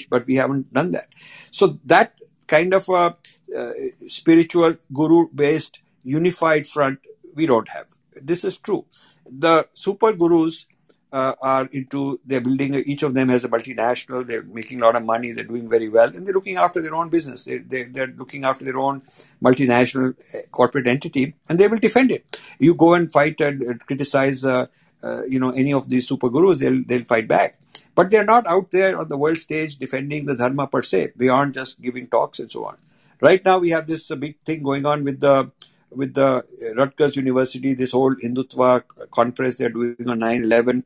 [0.10, 1.08] But we haven't done that.
[1.52, 2.14] So that
[2.48, 3.16] kind of a
[3.58, 3.72] uh,
[4.08, 7.00] spiritual guru-based unified front
[7.36, 7.88] we don't have.
[8.16, 8.86] This is true.
[9.30, 10.68] The super gurus
[11.14, 14.96] uh, are into they're building each of them has a multinational they're making a lot
[14.96, 17.84] of money they're doing very well and they're looking after their own business they, they,
[17.84, 19.00] they're looking after their own
[19.44, 24.44] multinational uh, corporate entity and they will defend it you go and fight and criticize
[24.44, 24.66] uh,
[25.04, 27.60] uh, you know any of these super gurus they'll they'll fight back
[27.96, 31.54] but they're not out there on the world stage defending the dharma per se beyond
[31.54, 32.78] just giving talks and so on
[33.22, 35.52] right now we have this uh, big thing going on with the
[35.96, 36.44] with the
[36.76, 38.82] Rutgers University, this whole Hindutva
[39.12, 40.84] conference they're doing on 9-11.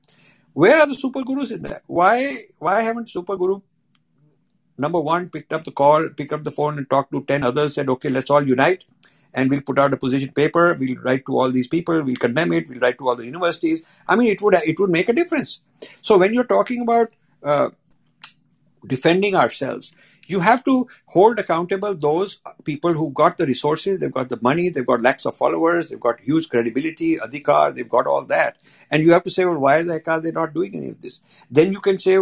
[0.51, 1.81] Where are the super gurus in there?
[1.87, 3.61] Why why haven't super guru
[4.77, 7.75] number one picked up the call, picked up the phone and talked to 10 others,
[7.75, 8.85] said, okay, let's all unite
[9.37, 10.73] and we'll put out a position paper.
[10.73, 12.03] We'll write to all these people.
[12.03, 12.67] We'll condemn it.
[12.67, 13.83] We'll write to all the universities.
[14.07, 15.61] I mean, it would it would make a difference.
[16.01, 17.69] So when you're talking about uh,
[18.95, 19.93] defending ourselves,
[20.27, 24.69] you have to hold accountable those people who've got the resources, they've got the money,
[24.69, 28.57] they've got lakhs of followers, they've got huge credibility, adhikar, they've got all that.
[28.91, 31.01] And you have to say, well, why the heck are they not doing any of
[31.01, 31.21] this?
[31.49, 32.17] Then you can say,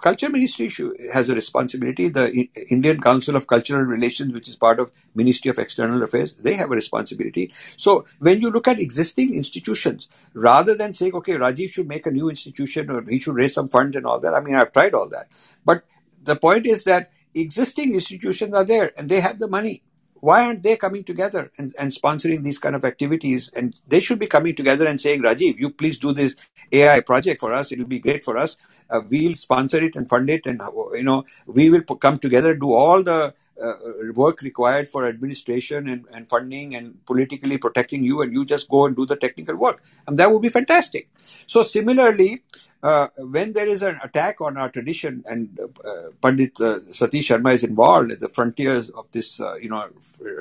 [0.00, 0.70] culture ministry
[1.12, 2.08] has a responsibility.
[2.08, 6.54] The Indian Council of Cultural Relations, which is part of Ministry of External Affairs, they
[6.54, 7.52] have a responsibility.
[7.76, 12.10] So when you look at existing institutions, rather than saying, okay, Rajiv should make a
[12.10, 14.94] new institution or he should raise some funds and all that, I mean, I've tried
[14.94, 15.28] all that.
[15.64, 15.84] But
[16.22, 19.82] the point is that existing institutions are there and they have the money.
[20.22, 23.50] Why aren't they coming together and, and sponsoring these kind of activities?
[23.56, 26.36] And they should be coming together and saying, Rajiv, you please do this
[26.70, 27.72] AI project for us.
[27.72, 28.56] It'll be great for us.
[28.88, 30.46] Uh, we'll sponsor it and fund it.
[30.46, 30.62] And,
[30.94, 33.74] you know, we will come together, do all the uh,
[34.14, 38.22] work required for administration and, and funding and politically protecting you.
[38.22, 39.82] And you just go and do the technical work.
[40.06, 41.08] And that would be fantastic.
[41.16, 42.44] So similarly,
[42.82, 47.54] uh, when there is an attack on our tradition, and uh, Pandit uh, Satish Sharma
[47.54, 49.88] is involved at the frontiers of this, uh, you know,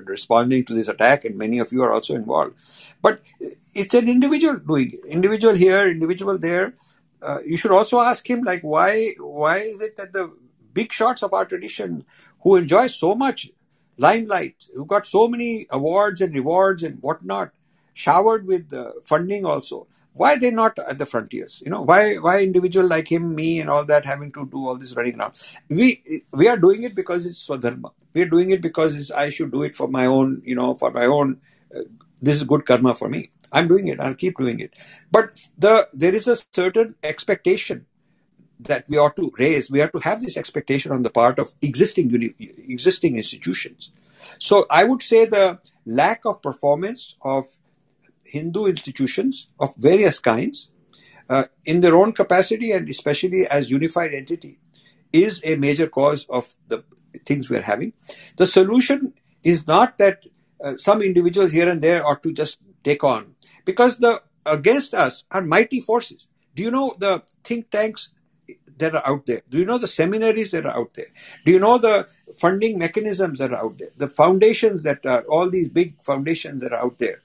[0.06, 2.60] responding to this attack, and many of you are also involved.
[3.02, 3.22] But
[3.74, 6.74] it's an individual doing individual here, individual there.
[7.22, 10.34] Uh, you should also ask him, like, why, why is it that the
[10.74, 12.04] big shots of our tradition,
[12.42, 13.52] who enjoy so much
[13.98, 17.52] limelight, who got so many awards and rewards and whatnot,
[17.94, 18.74] showered with
[19.04, 21.62] funding also, why they not at the frontiers?
[21.66, 24.78] You know why why individual like him me and all that having to do all
[24.78, 25.34] this running around?
[25.70, 27.92] We we are doing it because it's swadharma.
[28.14, 30.92] We are doing it because i should do it for my own you know for
[30.92, 31.40] my own
[31.76, 31.82] uh,
[32.22, 33.32] this is good karma for me.
[33.52, 34.00] I'm doing it.
[34.00, 34.78] I'll keep doing it.
[35.12, 37.86] But the there is a certain expectation
[38.62, 39.72] that we ought to raise.
[39.72, 43.92] We have to have this expectation on the part of existing existing institutions.
[44.40, 47.46] So i would say the lack of performance of
[48.26, 50.72] Hindu institutions of various kinds,
[51.30, 54.60] uh, in their own capacity and especially as unified entity,
[55.14, 56.84] is a major cause of the
[57.26, 57.94] things we're having.
[58.38, 60.26] The solution is not that
[60.64, 63.36] uh, some individuals here and there ought to just take on,
[63.66, 66.28] because the against us are mighty forces.
[66.56, 68.10] Do you know the think tanks
[68.78, 69.42] that are out there?
[69.50, 71.06] Do you know the seminaries that are out there?
[71.46, 73.90] Do you know the funding mechanisms that are out there?
[73.98, 77.22] The foundations that are all these big foundations that are out there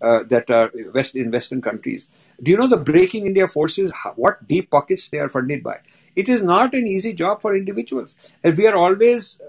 [0.00, 2.08] uh, that are west in Western countries.
[2.42, 3.92] Do you know the Breaking India forces?
[4.16, 5.78] What deep pockets they are funded by?
[6.16, 9.40] It is not an easy job for individuals, and we are always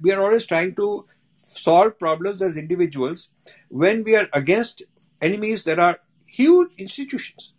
[0.00, 1.06] we are always trying to
[1.44, 3.30] solve problems as individuals
[3.68, 4.82] when we are against
[5.22, 7.54] enemies that are huge institutions.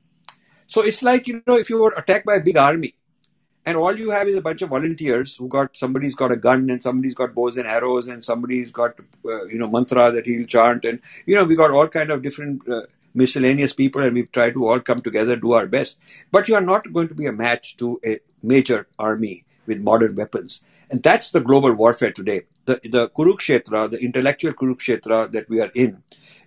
[0.66, 2.97] So it's like you know if you were attacked by a big army
[3.68, 6.70] and all you have is a bunch of volunteers who got somebody's got a gun
[6.70, 10.46] and somebody's got bows and arrows and somebody's got uh, you know mantra that he'll
[10.46, 10.86] chant.
[10.86, 12.84] And you know we got all kind of different uh,
[13.14, 16.00] miscellaneous people and we try to all come together do our best.
[16.32, 20.16] But you are not going to be a match to a major army with modern
[20.16, 20.62] weapons.
[20.90, 22.44] And that's the global warfare today.
[22.64, 26.04] The the kurukshetra the intellectual kurukshetra that we are in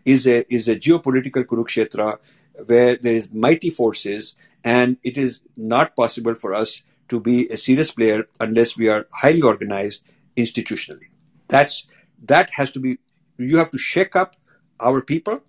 [0.06, 2.18] is a is a geopolitical kurukshetra
[2.64, 7.56] where there is mighty forces and it is not possible for us to be a
[7.56, 10.02] serious player unless we are highly organized
[10.36, 11.08] institutionally.
[11.48, 11.86] That's
[12.26, 12.98] that has to be.
[13.38, 14.36] You have to shake up
[14.80, 15.40] our people.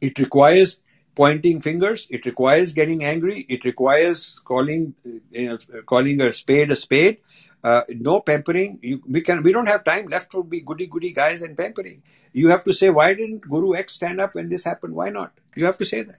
[0.00, 0.78] It requires
[1.14, 2.06] pointing fingers.
[2.10, 3.44] It requires getting angry.
[3.48, 4.94] It requires calling
[5.30, 7.18] you know, calling a spade a spade.
[7.62, 8.78] Uh, no pampering.
[8.82, 9.42] You, we can.
[9.42, 12.02] We don't have time left to be goody goody guys and pampering.
[12.32, 14.94] You have to say, why didn't Guru X stand up when this happened?
[14.94, 15.32] Why not?
[15.56, 16.18] You have to say that.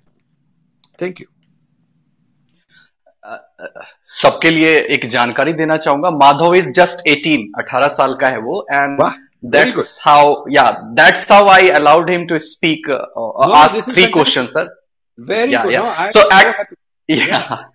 [0.97, 1.27] Thank you.
[3.23, 8.65] सबके लिए एक जानकारी देना चाहूँगा Madhav is just 18 18 साल का है वो
[8.71, 9.01] and
[9.51, 10.63] that's how yeah
[10.99, 14.75] that's how I allowed him to speak ask three question sir
[15.19, 15.79] very yeah, good yeah.
[15.79, 16.69] no, so at,
[17.09, 17.25] yeah.
[17.25, 17.65] yeah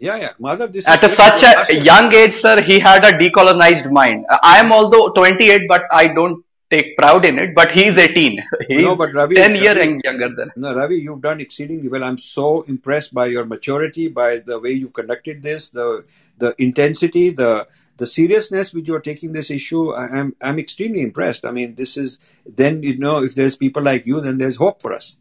[0.00, 3.90] yeah yeah Madhav, this at a, such a young age sir he had a decolonized
[3.90, 8.43] mind i am although 28 but i don't take proud in it, but he's 18.
[8.67, 10.51] He's no, but Ravi, 10 years younger than.
[10.55, 12.03] No, Ravi, you've done exceedingly well.
[12.03, 16.03] I'm so impressed by your maturity, by the way you've conducted this, the
[16.39, 17.67] the intensity, the
[17.97, 19.93] the seriousness with you are taking this issue.
[19.93, 21.45] I'm I'm extremely impressed.
[21.45, 24.81] I mean, this is then you know if there's people like you, then there's hope
[24.81, 25.15] for us.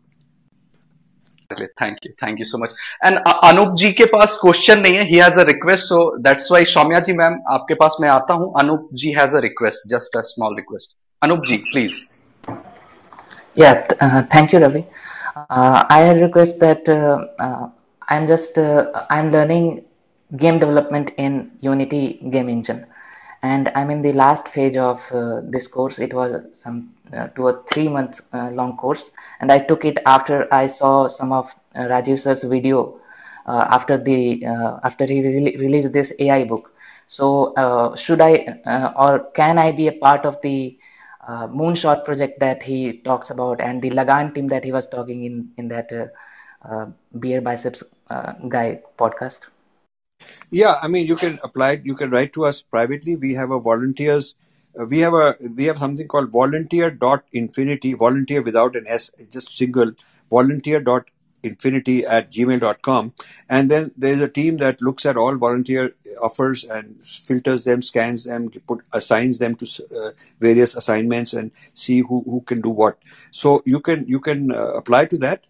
[1.80, 3.18] Thank you thank you so much and
[3.48, 7.00] Anoop जी के पास question नहीं है he has a request so that's why Saumya
[7.08, 10.56] ji ma'am आपके पास मैं आता हूं अनूप जी has a request just a small
[10.56, 10.90] request
[11.23, 12.19] Anupji, please.
[13.55, 14.85] Yeah, uh, thank you, Ravi.
[15.35, 17.69] Uh, I request that uh, uh
[18.07, 19.83] I'm just uh, I'm learning
[20.37, 22.85] game development in Unity game engine,
[23.41, 25.97] and I'm in the last phase of uh, this course.
[25.97, 26.93] It was some
[27.35, 29.09] two or three months long course,
[29.41, 32.99] and I took it after I saw some of Rajiv sir's video
[33.47, 34.45] after the
[34.83, 36.71] after he re- released this AI book.
[37.07, 38.33] So should I
[38.95, 40.77] or can I be a part of the
[41.27, 45.25] uh, moonshot project that he talks about and the Lagan team that he was talking
[45.25, 46.07] in in that uh,
[46.67, 46.85] uh,
[47.15, 49.39] BeerBiceps uh, guy podcast.
[50.49, 51.81] Yeah, I mean, you can apply.
[51.83, 53.15] You can write to us privately.
[53.15, 54.35] We have a volunteers.
[54.79, 57.93] Uh, we have a we have something called volunteer dot infinity.
[57.93, 59.91] Volunteer without an s, just single.
[60.29, 61.09] Volunteer dot
[61.43, 63.13] infinity at gmail.com
[63.49, 68.23] and then there's a team that looks at all volunteer offers and filters them scans
[68.25, 69.65] them put assigns them to
[69.95, 72.97] uh, various assignments and see who, who can do what.
[73.31, 75.45] So you can you can uh, apply to that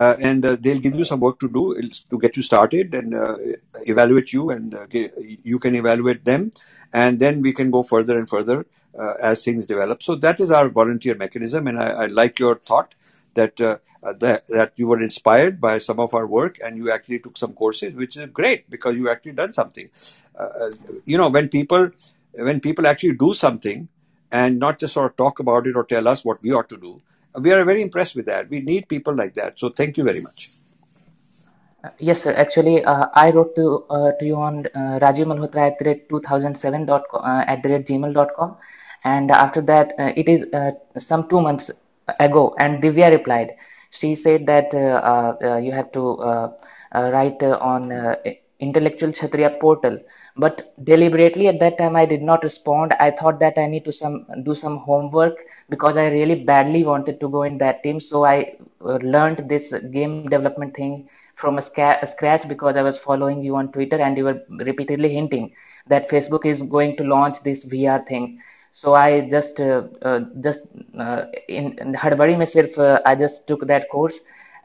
[0.00, 1.80] uh, and uh, they'll give you some work to do
[2.10, 3.36] to get you started and uh,
[3.86, 4.86] evaluate you and uh,
[5.42, 6.50] you can evaluate them.
[6.92, 8.66] And then we can go further and further
[9.20, 10.02] as things develop.
[10.02, 12.94] So that is our volunteer mechanism and I, I like your thought
[13.34, 16.90] that, uh, uh, that that you were inspired by some of our work and you
[16.90, 19.88] actually took some courses, which is great because you actually done something.
[20.38, 20.70] Uh, uh,
[21.06, 21.90] you know, when people
[22.34, 23.88] when people actually do something
[24.30, 26.76] and not just sort of talk about it or tell us what we ought to
[26.76, 27.00] do,
[27.40, 28.50] we are very impressed with that.
[28.50, 29.58] We need people like that.
[29.58, 30.50] So thank you very much.
[31.82, 32.34] Uh, yes, sir.
[32.34, 36.86] Actually, uh, I wrote to uh, to you on uh, Rajiv at the rate 2007
[36.86, 38.56] dot at the rate gmail.com.
[39.04, 40.44] And after that, it is
[40.98, 41.70] some two months
[42.20, 43.52] ago and Divya replied.
[43.90, 46.48] She said that uh, uh, you have to uh,
[46.94, 47.92] write on
[48.60, 49.98] intellectual kshatriya portal.
[50.36, 52.94] But deliberately at that time i did not respond.
[53.00, 55.36] I thought that i need to some do some homework
[55.70, 58.00] because i really badly wanted to go in that team.
[58.00, 62.96] So i learned this game development thing from a, sca- a scratch because i was
[62.96, 65.50] following you on twitter and you were repeatedly hinting
[65.88, 68.38] that facebook is going to launch this vr thing
[68.74, 70.58] So I just uh, uh, just
[70.98, 72.76] uh, in, in Hadbari myself,
[73.06, 74.18] I just took that course.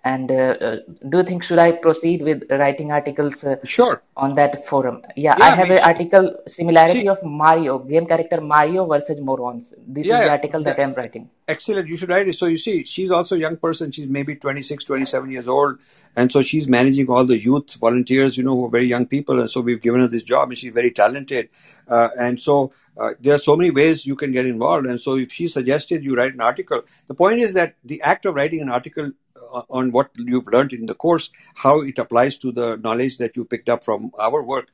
[0.03, 5.03] And do you think should I proceed with writing articles sure on that forum?
[5.15, 9.73] Yeah, Yeah, I have an article similarity see, of Mario game character Mario versus morons.
[9.85, 11.29] This is yeah, the article that I'm writing.
[11.47, 11.89] excellent.
[11.89, 12.33] You should write it.
[12.33, 13.91] So you see, she's also a young person.
[13.91, 15.77] She's maybe 26, 27 years old.
[16.15, 19.39] And so she's managing all the youth volunteers, you know, who are very young people.
[19.39, 21.49] And so we've given her this job and she's very talented.
[21.87, 24.87] Uh, and so uh, there are so many ways you can get involved.
[24.87, 28.25] And so if she suggested you write an article, the point is that the act
[28.27, 29.11] of writing an article
[29.53, 33.37] uh, on what you've learned in the course, how it applies to the knowledge that
[33.37, 34.69] you picked up from our work.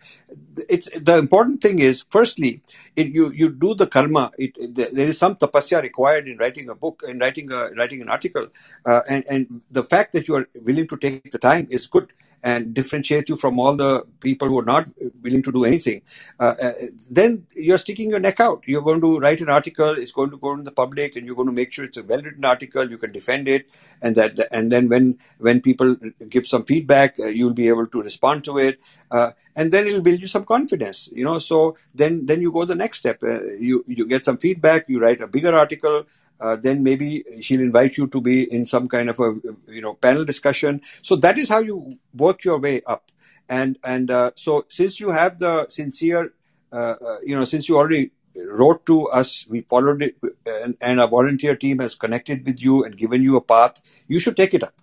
[0.70, 2.62] It's the important thing is, firstly,
[2.96, 4.32] it, you you do the karma.
[4.40, 8.02] It, it- there is some tapasya required in writing a book and writing a writing
[8.04, 8.48] an article,
[8.86, 12.08] uh, and and the fact that you are willing to take the time is good
[12.46, 14.88] and differentiate you from all the people who are not
[15.24, 16.04] willing to do anything.
[16.40, 16.72] Uh, uh,
[17.10, 18.64] then you're sticking your neck out.
[18.68, 19.90] You're going to write an article.
[19.90, 22.04] It's going to go to the public, and you're going to make sure it's a
[22.04, 22.88] well written article.
[22.88, 25.96] You can defend it, and that and then when when people
[26.30, 28.80] give some feedback, uh, you'll be able to respond to it.
[29.10, 32.66] Uh, and then it'll build you some confidence you know so then then you go
[32.66, 36.06] the next step uh, you you get some feedback you write a bigger article
[36.40, 39.36] uh, then maybe she'll invite you to be in some kind of a
[39.68, 40.82] you know panel discussion.
[41.02, 43.12] So that is how you work your way up.
[43.48, 46.34] And and uh, so since you have the sincere
[46.72, 48.12] uh, uh, you know since you already
[48.52, 52.84] wrote to us we followed it and, and our volunteer team has connected with you
[52.84, 54.74] and given you a path you should take it up.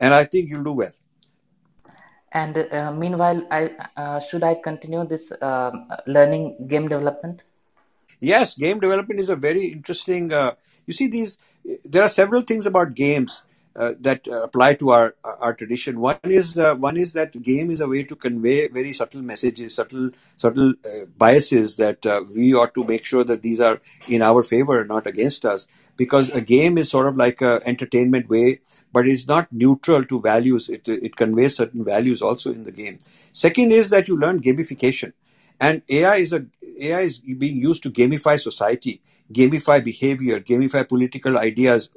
[0.00, 0.92] And i think you'll do well.
[2.32, 7.40] And uh, meanwhile, I uh, should I continue this um, learning game development?
[8.20, 10.32] Yes, game development is a very interesting.
[10.32, 10.54] Uh,
[10.86, 11.38] you see, these
[11.84, 13.42] there are several things about games
[13.76, 16.00] uh, that uh, apply to our our tradition.
[16.00, 19.76] One is uh, one is that game is a way to convey very subtle messages,
[19.76, 24.22] subtle subtle uh, biases that uh, we ought to make sure that these are in
[24.22, 25.68] our favor, and not against us.
[25.96, 28.60] Because a game is sort of like a entertainment way,
[28.92, 30.68] but it's not neutral to values.
[30.68, 32.98] It it conveys certain values also in the game.
[33.30, 35.12] Second is that you learn gamification
[35.60, 36.46] and ai is a
[36.80, 39.00] ai is being used to gamify society
[39.32, 41.90] gamify behavior gamify political ideas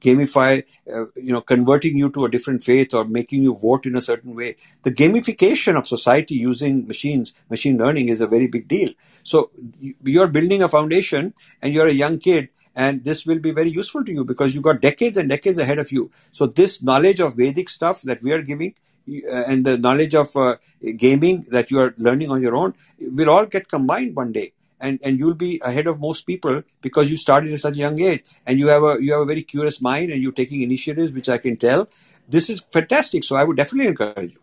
[0.00, 3.96] gamify uh, you know converting you to a different faith or making you vote in
[3.96, 4.56] a certain way.
[4.82, 8.90] The gamification of society using machines machine learning is a very big deal.
[9.22, 9.50] So
[9.80, 13.70] you- you're building a foundation and you're a young kid and this will be very
[13.70, 16.10] useful to you because you've got decades and decades ahead of you.
[16.32, 18.74] So this knowledge of vedic stuff that we are giving
[19.06, 20.56] and the knowledge of uh,
[20.96, 24.52] gaming that you are learning on your own will all get combined one day.
[24.80, 28.00] And and you'll be ahead of most people because you started at such a young
[28.00, 31.12] age and you have a you have a very curious mind and you're taking initiatives
[31.12, 31.88] which i can tell.
[32.28, 33.22] This is fantastic.
[33.22, 34.40] So i would definitely encourage you.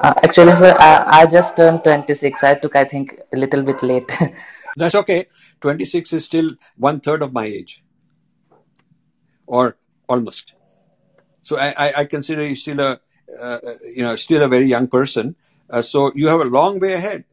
[0.00, 2.44] Uh, actually, sir, I, I just turned 26.
[2.44, 4.08] I took, I think, a little bit late.
[4.76, 5.26] that's okay.
[5.60, 7.82] 26 is still one third of my age.
[9.46, 9.76] Or
[10.08, 10.54] almost.
[11.42, 12.96] So I, I, I consider you still a uh, uh,
[13.96, 15.36] you know still a very young person.
[15.70, 17.24] Uh, so you have a long way ahead,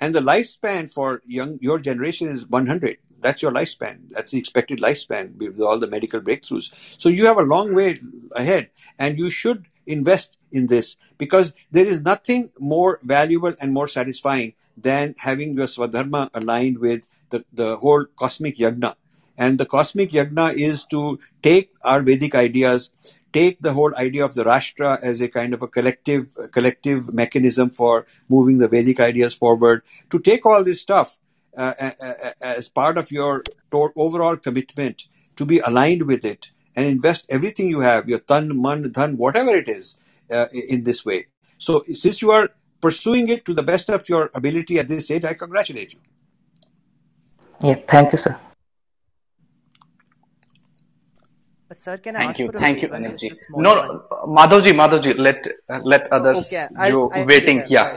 [0.00, 2.98] and the lifespan for young your generation is 100.
[3.20, 4.10] That's your lifespan.
[4.10, 7.00] That's the expected lifespan with all the medical breakthroughs.
[7.00, 7.96] So you have a long way
[8.36, 13.88] ahead, and you should invest in this because there is nothing more valuable and more
[13.88, 18.94] satisfying than having your swadharma aligned with the, the whole cosmic yagna.
[19.36, 22.90] And the cosmic yagna is to take our Vedic ideas,
[23.32, 27.70] take the whole idea of the Rashtra as a kind of a collective collective mechanism
[27.70, 31.18] for moving the Vedic ideas forward, to take all this stuff
[31.56, 36.86] uh, a- a- as part of your overall commitment to be aligned with it and
[36.86, 39.98] invest everything you have, your tan, man, dhan, whatever it is,
[40.30, 41.26] uh, in this way.
[41.58, 42.50] So since you are
[42.80, 46.00] pursuing it to the best of your ability at this age, I congratulate you.
[47.62, 48.38] yeah, thank you, sir.
[51.88, 51.96] sir.
[51.98, 53.14] Can I ask you, for thank you, Anil
[53.66, 54.02] No, no,
[54.40, 57.64] Madhavji, Madhavji, let uh, let others okay, you I, waiting.
[57.68, 57.96] Yeah.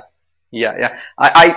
[0.54, 0.98] Yeah, yeah.
[1.18, 1.48] I, I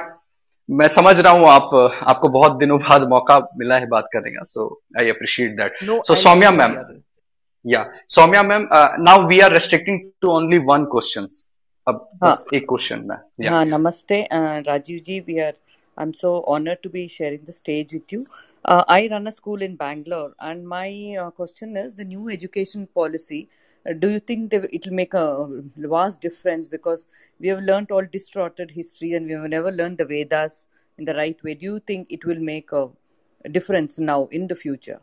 [0.68, 1.70] मैं समझ रहा हूँ आप
[2.10, 4.62] आपको बहुत दिनों बाद मौका मिला है बात करने का so
[5.00, 6.76] I appreciate that so Saumya ma'am
[7.64, 7.82] yeah
[8.14, 8.66] Saumya ma'am
[9.08, 11.26] now we are restricting to only one question
[11.86, 16.90] अब एक क्वेश्चन में हाँ नमस्ते Rajiv ji we are I am so honour to
[16.90, 18.24] be sharing the stage with you
[18.64, 22.86] uh, I run a school in Bangalore and my uh, question is the new education
[22.86, 23.48] policy.
[23.88, 25.46] Uh, do you think it will make a
[25.76, 26.68] vast difference?
[26.68, 27.06] Because
[27.38, 30.66] we have learnt all distorted history and we have never learned the Vedas
[30.96, 31.54] in the right way.
[31.54, 32.88] Do you think it will make a
[33.50, 35.00] difference now in the future?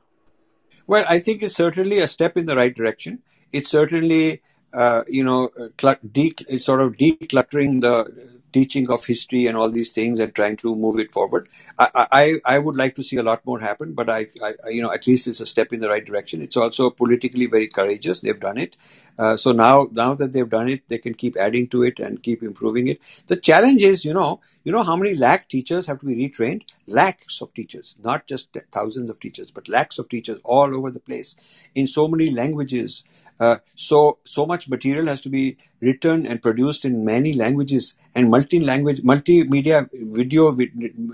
[0.88, 3.20] Well, I think it's certainly a step in the right direction.
[3.52, 4.42] It's certainly,
[4.74, 9.94] uh, you know, cl- de- sort of decluttering the teaching of history and all these
[9.94, 11.48] things and trying to move it forward.
[11.80, 14.82] I, I, I would like to see a lot more happen, but I, I, you
[14.82, 16.42] know, at least it's a step in the right direction.
[16.42, 18.22] It's also politically very courageous.
[18.22, 18.76] They've done it.
[19.18, 22.22] Uh, so now, now that they've done it, they can keep adding to it and
[22.22, 23.00] keep improving it.
[23.28, 26.64] The challenge is, you know, you know how many lakh teachers have to be retrained?
[26.88, 31.00] Lakhs of teachers, not just thousands of teachers, but lakhs of teachers all over the
[31.00, 31.36] place
[31.76, 33.04] in so many languages.
[33.40, 38.30] Uh, so so much material has to be written and produced in many languages and
[38.30, 40.56] multi-language, multimedia video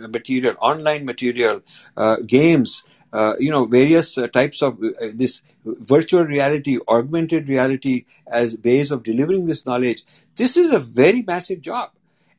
[0.09, 1.61] material, online material,
[1.95, 2.83] uh, games,
[3.13, 8.91] uh, you know, various uh, types of uh, this virtual reality, augmented reality as ways
[8.91, 10.03] of delivering this knowledge.
[10.35, 11.91] This is a very massive job.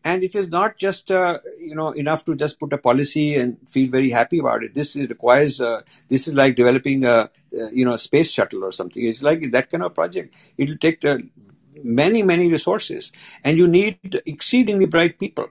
[0.04, 3.56] And it is not just uh, you know enough to just put a policy and
[3.68, 4.74] feel very happy about it.
[4.74, 7.30] This requires uh, this is like developing a
[7.72, 9.04] you know a space shuttle or something.
[9.04, 10.34] It's like that kind of project.
[10.56, 11.04] It will take
[11.82, 13.12] many many resources,
[13.44, 15.48] and you need exceedingly bright people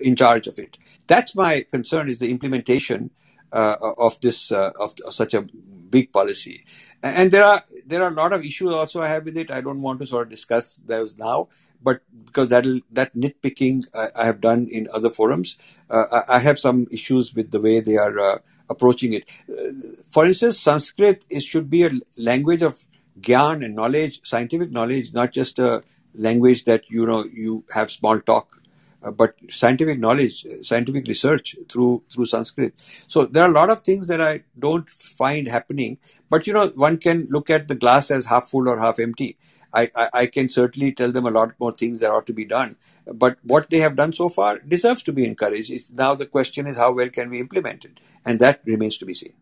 [0.00, 0.76] in charge of it.
[1.06, 3.10] That's my concern: is the implementation
[3.54, 5.46] uh, of this uh, of, such a
[5.94, 6.64] big policy.
[7.02, 9.50] And there are there are a lot of issues also I have with it.
[9.50, 11.48] I don't want to sort of discuss those now,
[11.82, 15.58] but because that that nitpicking I, I, have done in other forums,
[15.90, 18.38] uh, I, I, have some issues with the way they are uh,
[18.70, 19.30] approaching it.
[19.50, 19.72] Uh,
[20.08, 22.82] for instance, Sanskrit is, should be a language of
[23.20, 25.82] gyan and knowledge, scientific knowledge, not just a
[26.14, 28.63] language that you know you have small talk
[29.10, 32.72] but scientific knowledge, scientific research through through Sanskrit.
[33.06, 35.98] So there are a lot of things that I don't find happening.
[36.30, 39.36] But you know, one can look at the glass as half full or half empty.
[39.72, 42.44] I, I, I can certainly tell them a lot more things that ought to be
[42.44, 42.76] done.
[43.12, 45.70] But what they have done so far deserves to be encouraged.
[45.70, 49.06] It's, now the question is how well can we implement it, and that remains to
[49.06, 49.32] be seen.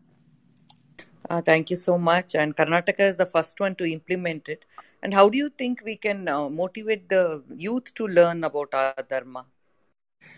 [1.29, 2.35] Uh, thank you so much.
[2.35, 4.65] And Karnataka is the first one to implement it.
[5.01, 8.95] And how do you think we can uh, motivate the youth to learn about our
[9.09, 9.45] dharma?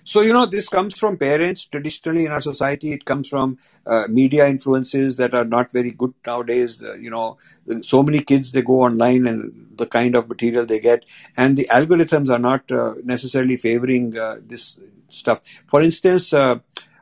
[0.04, 1.66] So, you know, this comes from parents.
[1.66, 3.58] Traditionally, in our society, it comes from
[3.88, 6.84] uh, media influences that are not very good nowadays.
[6.84, 7.38] Uh, you know,
[7.82, 11.10] so many kids, they go online and the kind of material they get.
[11.38, 14.78] And the algorithms are not uh, necessarily favoring uh, this
[15.10, 15.42] stuff.
[15.66, 16.60] For instance, uh,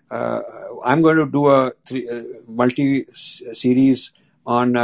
[0.10, 0.42] uh,
[0.86, 2.08] I'm going to do a three,
[2.48, 4.14] multi series
[4.46, 4.78] on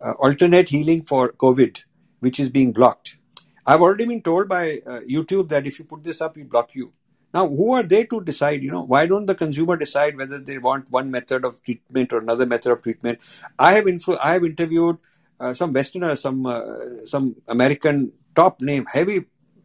[0.00, 1.84] alternate healing for COVID,
[2.18, 3.18] which is being blocked.
[3.64, 4.78] I've already been told by
[5.08, 6.92] YouTube that if you put this up, we block you
[7.34, 8.62] now, who are they to decide?
[8.62, 12.18] You know, why don't the consumer decide whether they want one method of treatment or
[12.18, 13.20] another method of treatment?
[13.58, 14.98] I have influ- I have interviewed
[15.40, 16.62] uh, some Westerners, some uh,
[17.06, 19.24] some American top name heavy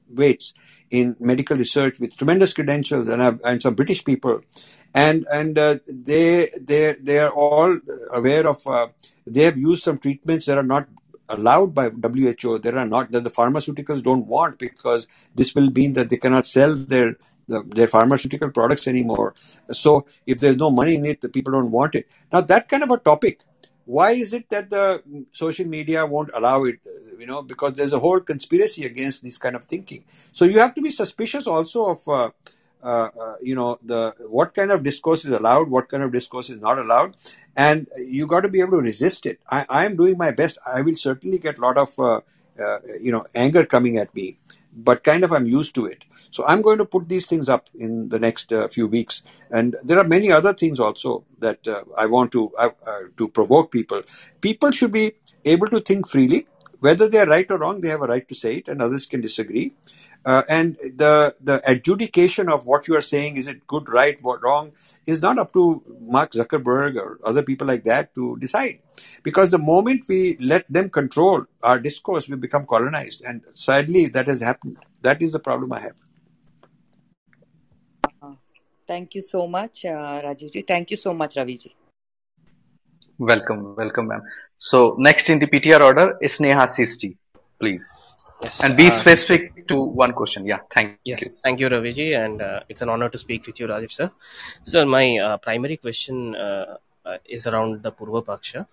[0.09, 0.53] weights
[0.91, 4.39] in medical research with tremendous credentials, and have, and some British people,
[4.95, 7.77] and and uh, they they they are all
[8.13, 8.65] aware of.
[8.65, 8.87] Uh,
[9.25, 10.87] they have used some treatments that are not
[11.27, 12.59] allowed by WHO.
[12.59, 16.45] There are not that the pharmaceuticals don't want because this will mean that they cannot
[16.45, 17.17] sell their
[17.47, 19.33] the, their pharmaceutical products anymore.
[19.71, 22.07] So if there's no money in it, the people don't want it.
[22.31, 23.41] Now that kind of a topic,
[23.85, 25.01] why is it that the
[25.31, 26.79] social media won't allow it?
[27.17, 30.03] You know, because there's a whole conspiracy against this kind of thinking.
[30.31, 32.07] So you have to be suspicious also of.
[32.07, 32.31] Uh,
[32.83, 36.49] uh, uh, you know the what kind of discourse is allowed what kind of discourse
[36.51, 37.15] is not allowed
[37.55, 40.79] and you got to be able to resist it i am doing my best i
[40.81, 42.21] will certainly get a lot of uh,
[42.63, 44.37] uh, you know anger coming at me
[44.77, 47.69] but kind of i'm used to it so I'm going to put these things up
[47.75, 51.83] in the next uh, few weeks, and there are many other things also that uh,
[51.97, 54.01] I want to uh, uh, to provoke people.
[54.41, 55.13] People should be
[55.45, 56.47] able to think freely,
[56.81, 57.81] whether they are right or wrong.
[57.81, 59.73] They have a right to say it, and others can disagree.
[60.27, 64.41] Uh, and the the adjudication of what you are saying is it good, right, what
[64.43, 64.73] wrong
[65.05, 68.79] is not up to Mark Zuckerberg or other people like that to decide,
[69.23, 74.27] because the moment we let them control our discourse, we become colonized, and sadly that
[74.27, 74.77] has happened.
[75.01, 75.95] That is the problem I have.
[78.87, 80.65] Thank you so much, uh, Rajivji.
[80.67, 81.71] Thank you so much, Raviji.
[83.19, 84.21] Welcome, welcome, ma'am.
[84.55, 87.17] So next in the PTR order is Neha Sisti,
[87.59, 87.95] please.
[88.41, 90.45] Yes, and be uh, specific to one question.
[90.45, 91.29] Yeah, thank yes, you.
[91.43, 94.11] Thank you, Raviji, and uh, it's an honor to speak with you, Rajiv sir.
[94.63, 98.67] So my uh, primary question uh, uh, is around the Purva Paksha.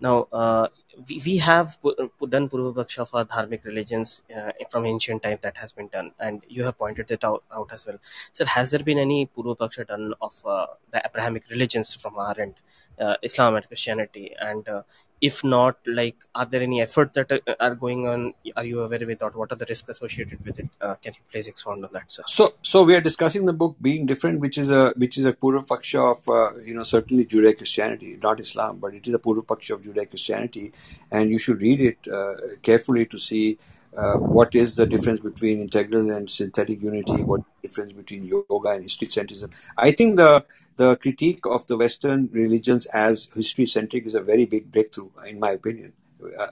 [0.00, 0.68] Now, uh,
[1.08, 5.72] we, we have done Purva Paksha for dharmic religions uh, from ancient time that has
[5.72, 7.98] been done, and you have pointed it out, out as well.
[8.32, 12.40] Sir, has there been any Purva Paksha done of uh, the Abrahamic religions from our
[12.40, 12.54] end,
[12.98, 14.34] uh, Islam and Christianity?
[14.40, 14.82] And uh,
[15.20, 18.32] if not, like, are there any efforts that are, are going on?
[18.56, 19.36] Are you aware with that?
[19.36, 20.68] What are the risks associated with it?
[20.80, 22.22] Uh, can you please expound on that, sir?
[22.26, 25.32] So, so we are discussing the book being different, which is a which is a
[25.32, 29.18] Purva Paksha of uh, you know certainly Judeo Christianity, not Islam, but it is a
[29.18, 30.72] Purva Paksha of Judeo Christianity,
[31.12, 33.58] and you should read it uh, carefully to see
[33.96, 37.24] uh, what is the difference between integral and synthetic unity?
[37.24, 39.50] What difference between yoga and history centrism?
[39.76, 40.44] I think the
[40.80, 45.38] the critique of the Western religions as history centric is a very big breakthrough, in
[45.38, 45.92] my opinion.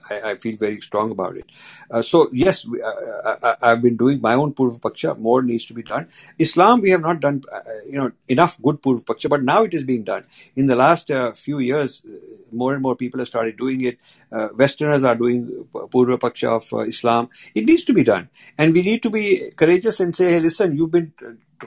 [0.09, 1.45] I, I, feel very strong about it.
[1.91, 5.17] Uh, so yes, uh, I, have been doing my own Purva Paksha.
[5.17, 6.07] More needs to be done.
[6.39, 9.75] Islam, we have not done, uh, you know, enough good Purva Paksha, but now it
[9.75, 10.25] is being done.
[10.55, 12.17] In the last uh, few years, uh,
[12.51, 13.99] more and more people have started doing it.
[14.31, 17.29] Uh, Westerners are doing Purva Paksha of Islam.
[17.53, 20.75] It needs to be done, and we need to be courageous and say, "Hey, listen,
[20.75, 21.13] you've been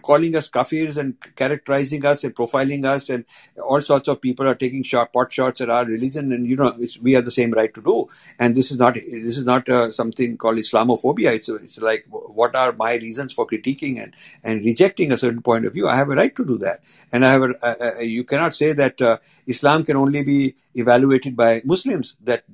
[0.03, 3.25] calling us kafirs and characterizing us and profiling us and
[3.65, 6.75] all sorts of people are taking shot, pot shots at our religion and you know
[7.01, 8.09] we have the same right to do.
[8.39, 11.33] And this is not this is not uh, something called islamophobia.
[11.35, 14.15] It's it's like what are my reasons for critiquing and
[14.45, 15.89] and rejecting a certain point of view?
[15.89, 16.81] I have a right to do that.
[17.13, 21.61] And i have a, you cannot say that uh, islam can only be evaluated by
[21.65, 22.45] muslims that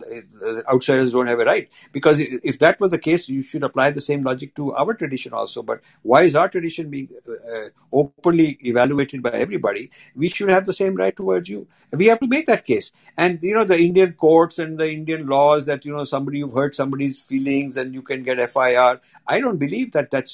[0.47, 3.91] uh, outsiders don't have a right because if that was the case you should apply
[3.91, 8.59] the same logic to our tradition also but why is our tradition being uh, openly
[8.61, 11.67] evaluated by everybody, we should have the same right towards you.
[11.93, 12.93] We have to make that case.
[13.17, 16.53] And you know, the Indian courts and the Indian laws that you know somebody you've
[16.53, 19.01] hurt somebody's feelings and you can get FIR.
[19.27, 20.29] I don't believe that that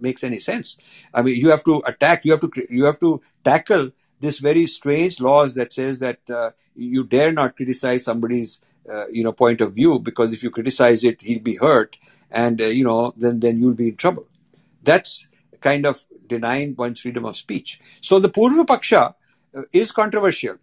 [0.00, 0.76] makes any sense.
[1.12, 2.24] I mean, you have to attack.
[2.24, 3.90] You have to you have to tackle
[4.22, 8.60] this very strange laws that says that uh, you dare not criticize somebody's
[8.90, 11.98] uh, you know point of view because if you criticize it, he'll be hurt,
[12.30, 14.26] and uh, you know then then you'll be in trouble.
[14.82, 15.28] That's
[15.60, 17.80] kind of denying one's freedom of speech.
[18.00, 19.14] So the Purva Paksha
[19.54, 20.56] uh, is controversial.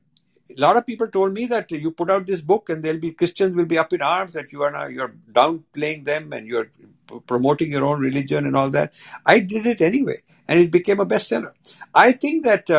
[0.57, 3.11] A lot of people told me that you put out this book and there'll be
[3.11, 6.71] Christians will be up in arms that you are now you're downplaying them and you're
[7.27, 8.93] promoting your own religion and all that.
[9.25, 11.51] I did it anyway, and it became a bestseller.
[11.93, 12.69] I think that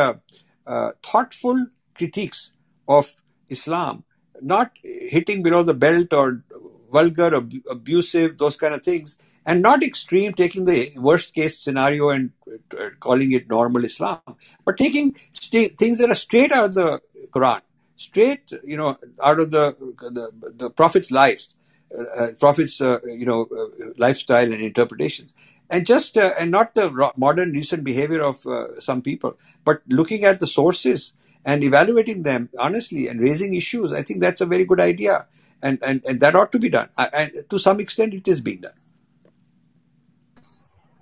[0.67, 1.65] uh, thoughtful
[1.95, 2.53] critiques
[2.87, 3.15] of
[3.49, 4.03] Islam,
[4.41, 6.43] not hitting below the belt or
[6.91, 12.09] vulgar, ab- abusive, those kind of things, and not extreme, taking the worst case scenario
[12.09, 12.31] and
[12.79, 14.19] uh, calling it normal Islam,
[14.65, 16.99] but taking st- things that are straight out of the
[17.33, 17.61] Quran,
[17.95, 21.57] straight, you know, out of the the, the Prophet's lives,
[21.97, 25.33] uh, uh Prophet's, uh, you know, uh, lifestyle and interpretations,
[25.71, 28.45] and just uh, and not the modern recent behavior of
[28.79, 31.13] some people, but looking at the sources
[31.45, 33.91] and evaluating them honestly and raising issues.
[33.91, 35.25] I think that's a very good idea.
[35.63, 36.89] And, and, and that ought to be done.
[36.97, 38.73] And to some extent, it is being done.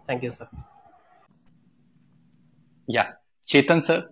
[0.05, 0.47] Thank you, sir.
[2.87, 3.11] Yeah.
[3.45, 4.09] Chetan, sir,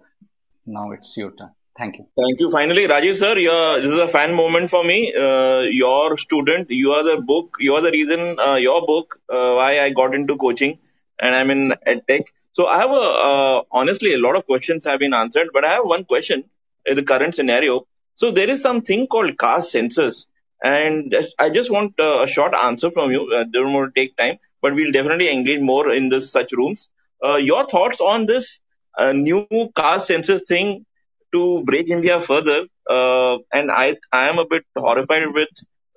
[0.66, 1.52] now it's your turn.
[1.78, 2.08] Thank you.
[2.18, 2.50] Thank you.
[2.50, 3.36] Finally, Rajiv sir,
[3.82, 5.14] this is a fan moment for me.
[5.14, 9.54] Uh, your student, you are the book, you are the reason, uh, your book, uh,
[9.60, 10.80] why I got into coaching
[11.20, 12.26] and I'm in EdTech.
[12.52, 15.74] So I have a, uh, honestly, a lot of questions have been answered, but I
[15.74, 16.46] have one question
[16.88, 17.86] in the current scenario.
[18.16, 20.26] So there is something called caste census
[20.64, 23.32] and I just want uh, a short answer from you.
[23.32, 26.90] Uh, don't want to take time, but we'll definitely engage more in this such rooms.
[27.24, 28.62] Uh, your thoughts on this
[29.14, 30.87] new caste census thing
[31.34, 32.66] to break India further?
[32.90, 35.50] Uh, and I, I am a bit horrified with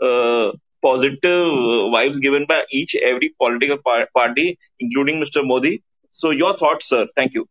[0.02, 0.52] uh,
[0.82, 1.20] positive
[1.94, 5.46] vibes given by each every political par- party, including Mr.
[5.46, 5.82] Modi.
[6.10, 7.06] So your thoughts, sir.
[7.14, 7.46] Thank you.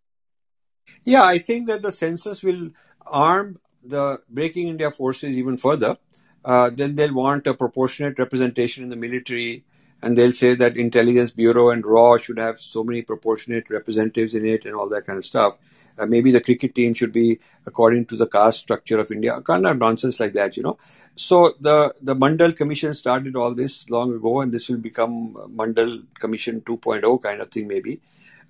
[1.04, 2.72] Yeah, I think that the census will
[3.08, 5.98] arm the breaking India forces even further
[6.44, 9.66] uh, then they'll want a proportionate representation in the military,
[10.02, 14.46] and they'll say that intelligence bureau and raw should have so many proportionate representatives in
[14.46, 15.58] it and all that kind of stuff.
[16.00, 19.66] Uh, maybe the cricket team should be according to the caste structure of India, kind
[19.66, 20.78] of nonsense like that, you know.
[21.16, 26.06] So the the Mandal Commission started all this long ago, and this will become Mandal
[26.20, 28.02] Commission 2.0 kind of thing, maybe.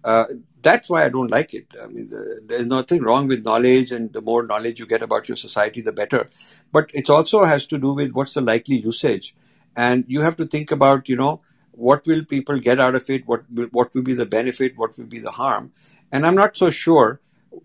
[0.04, 0.26] Uh,
[0.62, 1.68] that's why I don't like it.
[1.82, 5.28] I mean, the, there's nothing wrong with knowledge, and the more knowledge you get about
[5.28, 6.26] your society, the better.
[6.72, 9.36] But it also has to do with what's the likely usage,
[9.76, 13.26] and you have to think about, you know, what will people get out of it?
[13.26, 14.74] What will, what will be the benefit?
[14.76, 15.72] What will be the harm?
[16.12, 17.22] And I'm not so sure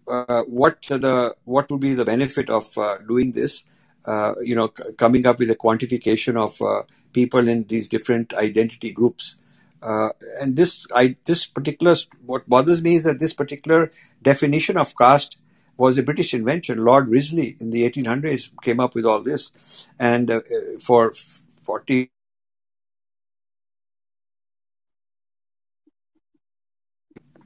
[0.09, 3.63] uh, what the what would be the benefit of uh, doing this.
[4.07, 6.83] Uh, you know, c- coming up with a quantification of uh,
[7.15, 9.37] people in these different identity groups.
[9.83, 10.11] Uh,
[10.43, 11.95] and this, I, this particular,
[12.27, 13.91] what bothers me is that this particular
[14.23, 15.39] definition of caste
[15.77, 16.85] was a British invention.
[16.85, 20.41] Lord Risley in the 1800s came up with all this, and uh,
[20.81, 22.11] for 40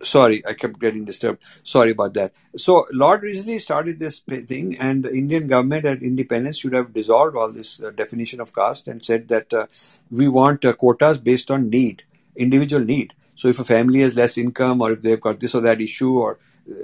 [0.02, 1.42] sorry, I kept getting disturbed.
[1.62, 2.32] Sorry about that.
[2.56, 7.36] So Lord Risley started this thing, and the Indian government at independence should have dissolved
[7.36, 9.66] all this uh, definition of caste and said that uh,
[10.10, 12.04] we want uh, quotas based on need
[12.36, 13.14] individual need.
[13.34, 16.18] So if a family has less income or if they've got this or that issue
[16.18, 16.38] or,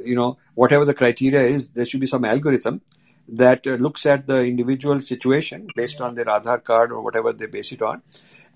[0.05, 2.81] you know, whatever the criteria is, there should be some algorithm
[3.28, 7.46] that uh, looks at the individual situation based on their Aadhaar card or whatever they
[7.46, 8.02] base it on.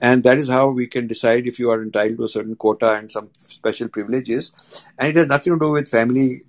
[0.01, 2.95] And that is how we can decide if you are entitled to a certain quota
[2.95, 4.87] and some special privileges.
[4.99, 6.45] And it has nothing to do with family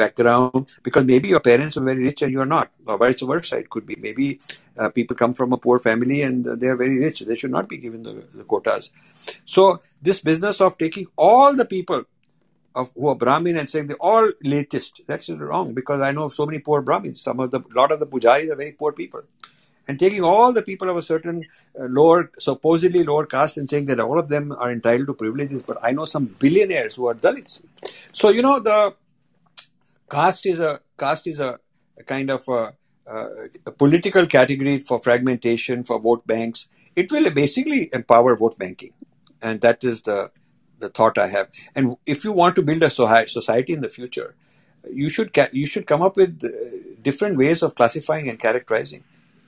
[0.00, 3.58] background because maybe your parents are very rich and you're not, or vice versa.
[3.58, 4.40] It could be maybe
[4.78, 7.20] uh, people come from a poor family and they are very rich.
[7.20, 8.90] They should not be given the, the quotas.
[9.44, 12.04] So, this business of taking all the people
[12.74, 15.00] of who are Brahmin and saying they're all latest.
[15.06, 17.20] That's wrong because I know of so many poor Brahmins.
[17.20, 19.22] Some of the lot of the pujaris are very poor people,
[19.88, 21.42] and taking all the people of a certain
[21.78, 25.62] uh, lower, supposedly lower caste, and saying that all of them are entitled to privileges.
[25.62, 27.60] But I know some billionaires who are Dalits.
[28.12, 28.94] So you know the
[30.10, 31.58] caste is a caste is a,
[31.98, 32.72] a kind of a,
[33.66, 36.68] a political category for fragmentation for vote banks.
[36.94, 38.92] It will basically empower vote banking,
[39.42, 40.30] and that is the
[40.80, 41.48] the thought I have.
[41.74, 44.34] And if you want to build a society in the future,
[44.90, 46.48] you should ca- you should come up with uh,
[47.02, 49.04] different ways of classifying and characterizing,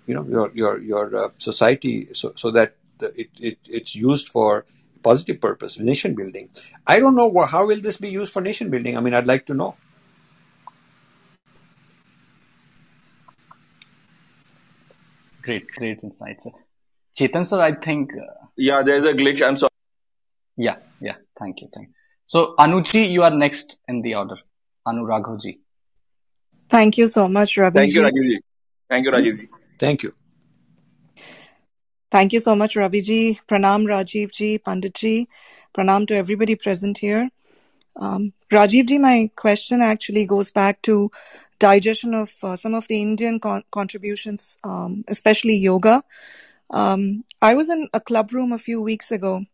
[0.07, 4.29] you know, your your your uh, society, so so that the, it, it it's used
[4.29, 4.65] for
[5.03, 6.49] positive purpose, nation building.
[6.87, 8.97] I don't know how will this be used for nation building.
[8.97, 9.77] I mean, I'd like to know.
[15.43, 16.47] Great, great insights.
[17.19, 18.13] Chetan sir, I think.
[18.15, 19.47] Uh, yeah, there's a glitch.
[19.47, 19.72] I'm sorry.
[20.63, 21.17] Yeah, yeah.
[21.37, 21.69] Thank you.
[21.75, 21.95] Thank you.
[22.25, 24.37] So, Anuji, you are next in the order.
[24.87, 25.59] Anu Raghavji.
[26.71, 27.81] Thank you so much, Ravi.
[27.81, 28.39] Thank you, Rajivji.
[28.89, 29.49] Thank you, Rajivji.
[29.79, 30.15] Thank you.
[32.13, 33.41] Thank you so much, Raviji.
[33.49, 35.27] Pranam, Rajivji, Panditji.
[35.75, 37.29] Pranam to everybody present here.
[37.97, 41.11] Um, Rajivji, my question actually goes back to
[41.59, 46.03] digestion of uh, some of the Indian con- contributions, um, especially yoga.
[46.71, 49.45] Um, I was in a club room a few weeks ago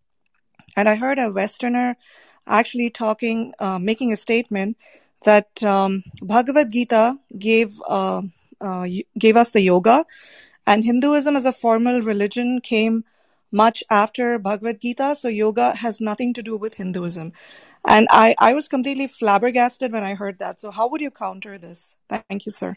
[0.77, 1.97] and I heard a Westerner
[2.47, 4.77] actually talking, uh, making a statement
[5.25, 8.23] that um, Bhagavad Gita gave uh,
[8.61, 8.87] uh,
[9.19, 10.05] gave us the yoga,
[10.67, 13.05] and Hinduism as a formal religion came
[13.51, 15.15] much after Bhagavad Gita.
[15.15, 17.33] So yoga has nothing to do with Hinduism,
[17.87, 20.61] and I I was completely flabbergasted when I heard that.
[20.61, 21.97] So how would you counter this?
[22.09, 22.77] Thank you, sir.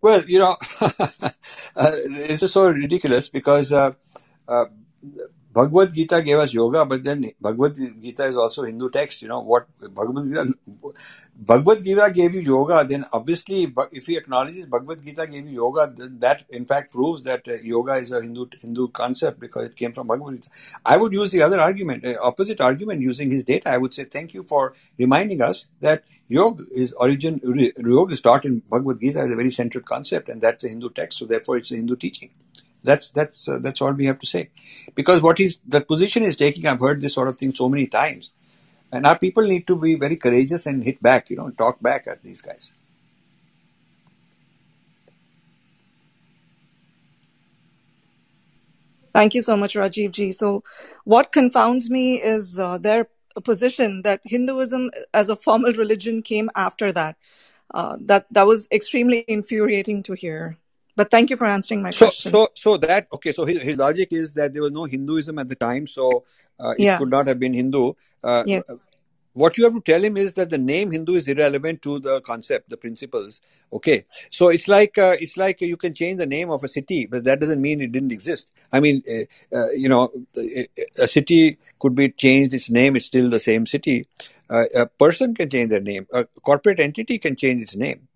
[0.00, 1.90] Well, you know, uh,
[2.36, 3.92] so ridiculous because uh,
[4.46, 4.66] uh,
[5.52, 9.22] Bhagavad Gita gave us yoga, but then Bhagavad Gita is also Hindu text.
[9.22, 10.54] You know what Bhagavad Gita?
[11.34, 12.84] Bhagavad Gita gave you yoga.
[12.88, 17.22] Then obviously, if he acknowledges Bhagavad Gita gave you yoga, then that in fact proves
[17.22, 20.50] that uh, yoga is a Hindu Hindu concept because it came from Bhagavad Gita.
[20.84, 23.70] I would use the other argument, uh, opposite argument, using his data.
[23.70, 27.40] I would say thank you for reminding us that yoga is origin.
[27.78, 30.90] Yoga is taught in Bhagavad Gita as a very central concept, and that's a Hindu
[30.90, 31.18] text.
[31.18, 32.30] So therefore, it's a Hindu teaching.
[32.84, 34.50] That's that's uh, that's all we have to say,
[34.94, 36.66] because what is the position is taking.
[36.66, 38.32] I've heard this sort of thing so many times,
[38.92, 41.30] and our people need to be very courageous and hit back.
[41.30, 42.72] You know, talk back at these guys.
[49.12, 50.32] Thank you so much, Rajiv ji.
[50.32, 50.62] So,
[51.04, 53.08] what confounds me is uh, their
[53.44, 57.16] position that Hinduism as a formal religion came after that.
[57.74, 60.56] Uh, that that was extremely infuriating to hear.
[60.98, 62.32] But thank you for answering my so, question.
[62.32, 63.30] So, so that okay.
[63.30, 66.24] So his, his logic is that there was no Hinduism at the time, so
[66.58, 66.98] uh, it yeah.
[66.98, 67.92] could not have been Hindu.
[68.24, 68.64] Uh, yes.
[69.32, 72.20] What you have to tell him is that the name Hindu is irrelevant to the
[72.22, 73.40] concept, the principles.
[73.72, 77.06] Okay, so it's like uh, it's like you can change the name of a city,
[77.06, 78.50] but that doesn't mean it didn't exist.
[78.72, 83.30] I mean, uh, uh, you know, a city could be changed its name; it's still
[83.30, 84.08] the same city.
[84.50, 86.08] Uh, a person can change their name.
[86.12, 88.08] A corporate entity can change its name.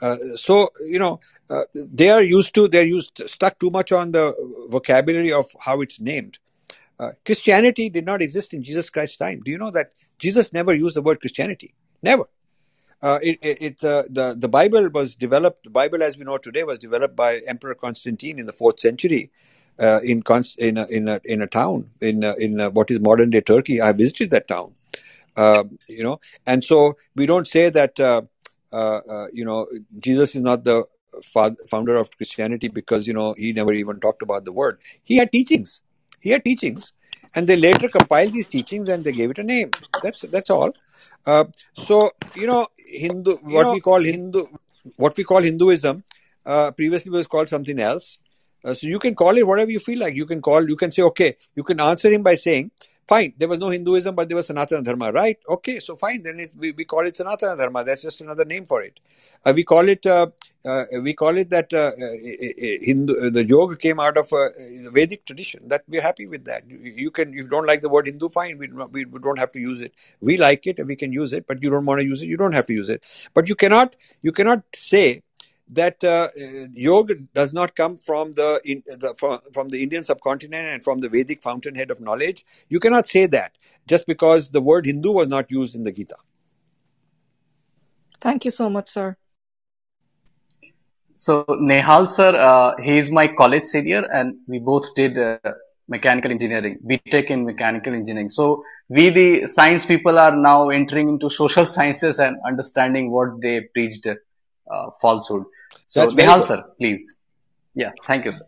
[0.00, 1.18] Uh, so you know
[1.50, 4.32] uh, they are used to they're used stuck too much on the
[4.70, 6.38] vocabulary of how it's named
[7.00, 10.72] uh, christianity did not exist in jesus christ's time do you know that jesus never
[10.72, 12.26] used the word christianity never
[13.00, 15.62] uh, it, it, uh, the the Bible was developed.
[15.62, 19.30] The Bible, as we know today, was developed by Emperor Constantine in the fourth century,
[19.78, 20.22] in
[20.58, 23.80] in a, in a in a town in in what is modern day Turkey.
[23.80, 24.74] I visited that town,
[25.36, 28.00] um, you know, and so we don't say that
[29.32, 29.66] you know,
[29.98, 30.84] Jesus is not the
[31.22, 34.78] founder of Christianity because you know he never even talked about the word.
[35.04, 35.82] He had teachings.
[36.20, 36.92] He had teachings,
[37.34, 39.70] and they later compiled these teachings and they gave it a name.
[40.02, 40.72] That's that's all.
[41.26, 44.46] Uh, so you know, Hindu, what know, we call Hindu,
[44.96, 46.04] what we call Hinduism,
[46.46, 48.18] uh, previously was called something else.
[48.64, 50.14] Uh, so you can call it whatever you feel like.
[50.16, 50.68] You can call.
[50.68, 51.36] You can say, okay.
[51.54, 52.72] You can answer him by saying,
[53.08, 55.38] Fine, there was no Hinduism, but there was Sanatana Dharma, right?
[55.48, 57.82] Okay, so fine, then it, we, we call it Sanatana Dharma.
[57.82, 59.00] That's just another name for it.
[59.46, 60.26] Uh, we call it uh,
[60.64, 63.14] uh, we call it that uh, uh, Hindu.
[63.14, 65.68] Uh, the yoga came out of the Vedic tradition.
[65.68, 66.68] That we're happy with that.
[66.68, 68.58] You, you, can, if you don't like the word Hindu, fine.
[68.58, 69.92] We, we we don't have to use it.
[70.20, 72.28] We like it and we can use it, but you don't want to use it.
[72.28, 73.30] You don't have to use it.
[73.34, 75.22] But you cannot you cannot say
[75.70, 76.28] that uh,
[76.72, 81.00] yoga does not come from the, in, the from, from the Indian subcontinent and from
[81.00, 82.44] the Vedic fountainhead of knowledge.
[82.68, 83.52] You cannot say that
[83.86, 86.16] just because the word Hindu was not used in the Gita.
[88.20, 89.16] Thank you so much, sir.
[91.14, 95.38] So Nehal sir, uh, he is my college senior, and we both did uh,
[95.88, 98.28] mechanical engineering, BTech in mechanical engineering.
[98.28, 103.62] So we, the science people, are now entering into social sciences and understanding what they
[103.74, 105.44] preached uh, falsehood.
[105.86, 107.14] So That's very Nehal sir, please.
[107.74, 108.44] Yeah, thank you, sir.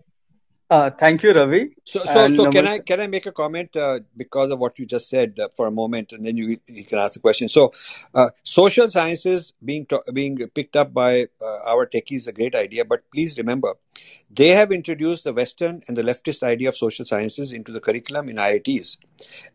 [0.71, 1.71] Uh, thank you, Ravi.
[1.85, 4.79] So, so, And so can I can I make a comment uh, because of what
[4.79, 7.49] you just said uh, for a moment, and then you you can ask the question.
[7.49, 7.73] So,
[8.15, 12.55] uh, social sciences being to, being picked up by uh, our techies is a great
[12.55, 13.75] idea, but please remember,
[14.31, 18.29] they have introduced the Western and the leftist idea of social sciences into the curriculum
[18.29, 18.99] in IITs,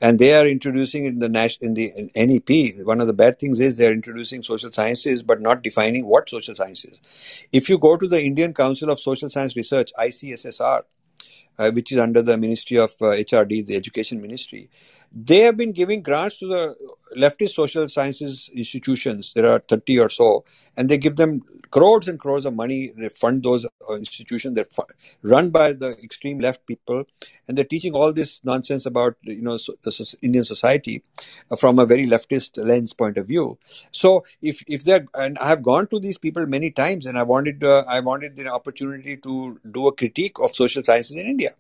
[0.02, 2.86] and they are introducing in the in the in NEP.
[2.86, 6.30] One of the bad things is they are introducing social sciences, but not defining what
[6.30, 7.00] social sciences.
[7.54, 10.84] If you go to the Indian Council of Social Science Research (ICSSR),
[11.58, 14.70] uh, which is under the Ministry of uh, HRD, the Education Ministry,
[15.12, 16.76] they have been giving grants to the
[17.18, 19.34] leftist social sciences institutions.
[19.34, 20.46] There are 30 or so,
[20.78, 22.92] and they give them crores and crores of money.
[22.96, 24.56] They fund those uh, institutions.
[24.56, 24.68] They're
[25.22, 27.06] run by the extreme left people,
[27.48, 31.04] and they're teaching all this nonsense about you know the Indian society
[31.52, 33.58] uh, from a very leftist lens point of view.
[33.92, 37.24] So if if they're and I have gone to these people many times, and I
[37.24, 41.52] wanted uh, I wanted the opportunity to do a critique of social sciences in India.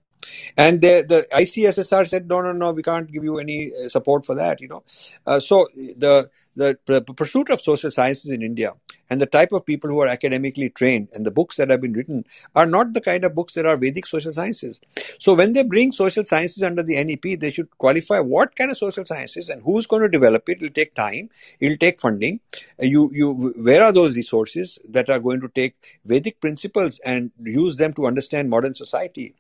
[0.57, 4.25] And the, the ICSSR said, no, no, no, we can't give you any uh, support
[4.25, 4.83] for that, you know.
[5.25, 8.73] Uh, so the, the the pursuit of social sciences in India
[9.09, 11.93] and the type of people who are academically trained and the books that have been
[11.93, 12.23] written
[12.55, 14.81] are not the kind of books that are Vedic social sciences.
[15.19, 18.77] So when they bring social sciences under the NEP, they should qualify what kind of
[18.77, 20.61] social sciences and who's going to develop it.
[20.63, 21.29] It'll take time.
[21.59, 22.39] It'll take funding.
[22.81, 23.33] Uh, You you
[23.69, 25.75] where are those resources that are going to take
[26.05, 29.35] Vedic principles and use them to understand modern society?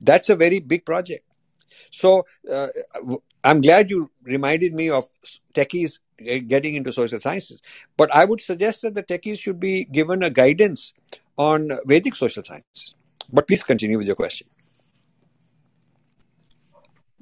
[0.00, 1.24] That's a very big project.
[1.90, 2.68] So uh,
[3.44, 5.08] I'm glad you reminded me of
[5.54, 5.98] techies
[6.46, 7.62] getting into social sciences.
[7.96, 10.94] But I would suggest that the techies should be given a guidance
[11.36, 12.94] on Vedic social sciences.
[13.32, 14.48] But please continue with your question.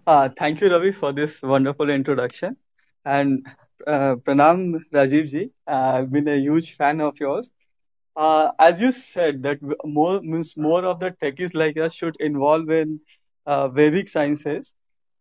[0.07, 2.57] Uh, thank you, Ravi, for this wonderful introduction.
[3.05, 3.47] And
[3.87, 7.51] uh, Pranam Rajiv ji, uh, I've been a huge fan of yours.
[8.17, 12.71] Uh, as you said, that more means more of the techies like us should involve
[12.71, 13.01] in
[13.47, 14.75] uh, Vedic sciences.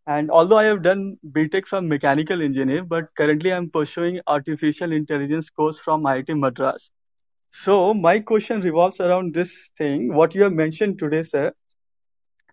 [0.08, 5.50] And although I have done BTech from mechanical engineer, but currently I'm pursuing artificial intelligence
[5.50, 6.90] course from IIT Madras.
[7.50, 11.52] So my question revolves around this thing, what you have mentioned today, sir,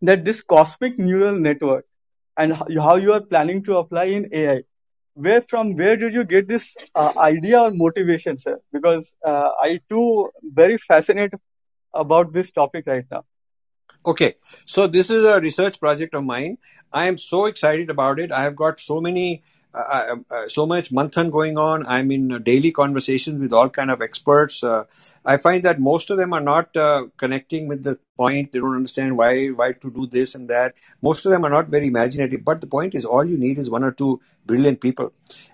[0.02, 1.86] that this cosmic neural network
[2.38, 4.64] and how how you are planning to apply in AI.
[5.16, 8.60] Where from where did you get this uh, idea or motivation, sir?
[8.74, 11.40] Because uh, I too very fascinated
[11.94, 13.24] about this topic right now.
[14.06, 14.36] Okay,
[14.66, 16.58] so this is a research project of mine.
[16.96, 18.32] I am so excited about it.
[18.32, 19.44] I have got so many,
[19.74, 21.86] uh, uh, uh, so much manthan going on.
[21.86, 24.64] I'm in daily conversations with all kind of experts.
[24.64, 24.86] Uh,
[25.26, 28.54] I find that most of them are not uh, connecting with the point.
[28.54, 30.76] They don't understand why why to do this and that.
[31.02, 32.46] Most of them are not very imaginative.
[32.46, 35.12] But the point is, all you need is one or two brilliant people.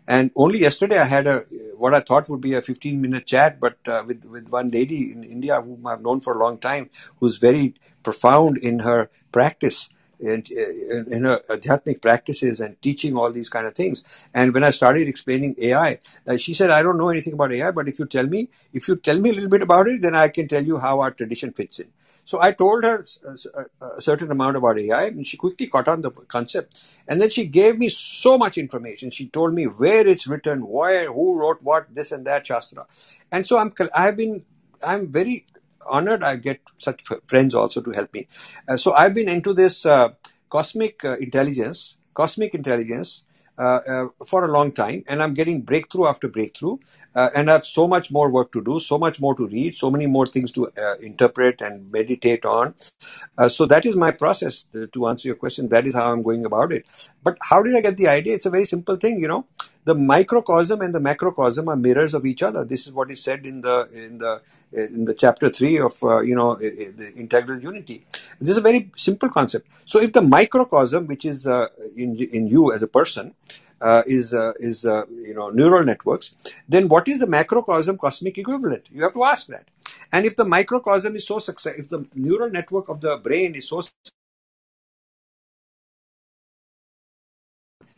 [0.07, 1.39] And only yesterday, I had a
[1.85, 5.01] what I thought would be a 15 minute chat, but uh, with with one lady
[5.11, 9.89] in India whom I've known for a long time, who's very profound in her practice
[10.27, 14.03] uh, in in her adhyatmic practices and teaching all these kind of things.
[14.33, 17.71] And when I started explaining AI, uh, she said, "I don't know anything about AI,
[17.71, 20.15] but if you tell me, if you tell me a little bit about it, then
[20.15, 21.89] I can tell you how our tradition fits in."
[22.25, 25.87] So I told her a, a- a certain amount about AI, and she quickly caught
[25.89, 26.81] on the concept.
[27.07, 29.11] And then she gave me so much information.
[29.11, 32.87] She told me where it's written, where, who wrote what, this and that, Shastra.
[33.31, 34.45] And so I'm, I've been,
[34.85, 35.47] I'm very
[35.89, 36.23] honored.
[36.23, 38.27] I get such friends also to help me.
[38.67, 40.09] Uh, so I've been into this uh,
[40.49, 43.23] cosmic uh, intelligence, cosmic intelligence.
[43.57, 46.77] Uh, uh, for a long time, and I'm getting breakthrough after breakthrough,
[47.13, 49.77] uh, and I have so much more work to do, so much more to read,
[49.77, 52.73] so many more things to interpret and meditate on.
[53.49, 55.69] So that is my process to answer your question.
[55.69, 56.87] That is how I'm going about it.
[57.21, 58.33] But how did I get the idea?
[58.33, 59.45] It's a very simple thing, you know.
[59.85, 62.63] The microcosm and the macrocosm are mirrors of each other.
[62.63, 64.41] This is what is said in the in the
[64.73, 68.03] in the chapter three of uh, you know the integral unity.
[68.39, 69.67] This is a very simple concept.
[69.85, 73.33] So if the microcosm, which is uh, in in you as a person,
[73.81, 76.35] uh, is uh, is uh, you know neural networks,
[76.69, 78.89] then what is the macrocosm cosmic equivalent?
[78.91, 79.67] You have to ask that.
[80.11, 83.67] And if the microcosm is so success, if the neural network of the brain is
[83.67, 83.81] so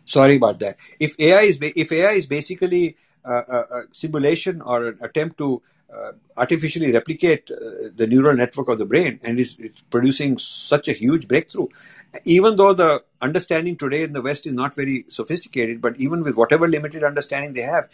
[0.06, 0.78] sorry about that.
[1.00, 5.38] If AI is ba- if AI is basically uh, a, a simulation or an attempt
[5.40, 5.62] to
[5.94, 7.56] uh, artificially replicate uh,
[7.96, 9.58] the neural network of the brain and is
[9.90, 11.68] producing such a huge breakthrough.
[12.26, 16.36] Even though the understanding today in the West is not very sophisticated, but even with
[16.36, 17.90] whatever limited understanding they have,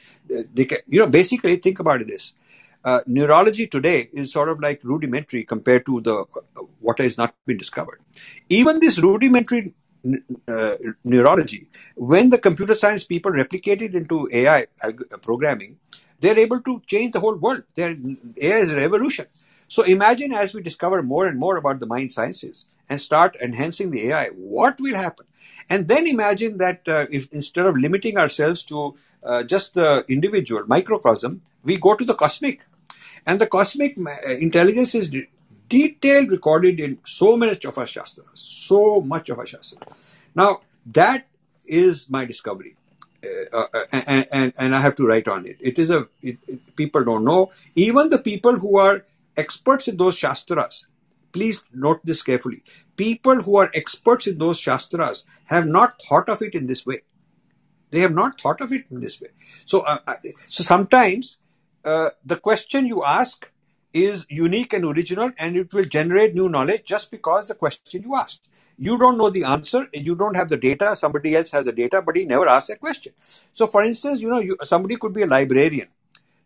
[0.53, 2.33] they can, you know, basically think about this.
[2.85, 6.25] Uh, neurology today is sort of like rudimentary compared to the
[6.79, 7.99] what has not been discovered.
[8.47, 9.73] Even this rudimentary
[10.47, 14.67] uh, neurology, when the computer science people replicate it into AI
[15.21, 15.77] programming,
[16.19, 17.63] they're able to change the whole world.
[17.75, 17.91] Their
[18.41, 19.27] AI is a revolution.
[19.67, 23.91] So imagine as we discover more and more about the mind sciences and start enhancing
[23.91, 25.27] the AI, what will happen?
[25.69, 30.63] And then imagine that uh, if instead of limiting ourselves to uh, just the individual
[30.65, 32.65] microcosm, we go to the cosmic.
[33.27, 35.11] And the cosmic uh, intelligence is
[35.69, 40.21] detailed recorded in so much of our Shastras, so much of our Shastras.
[40.35, 41.27] Now, that
[41.65, 42.75] is my discovery.
[43.53, 45.57] Uh, uh, and, and, and I have to write on it.
[45.59, 47.51] It is a it, it, people don't know.
[47.75, 50.87] Even the people who are experts in those shastras,
[51.33, 52.63] please note this carefully.
[52.95, 56.99] People who are experts in those shastras have not thought of it in this way.
[57.91, 59.29] They have not thought of it in this way.
[59.65, 59.99] So, uh,
[60.37, 61.39] so sometimes
[61.83, 63.51] uh, the question you ask
[63.93, 68.15] is unique and original, and it will generate new knowledge just because the question you
[68.15, 68.47] asked.
[68.77, 72.01] You don't know the answer, you don't have the data, somebody else has the data,
[72.01, 73.13] but he never asked that question.
[73.51, 75.89] So, for instance, you know, you, somebody could be a librarian.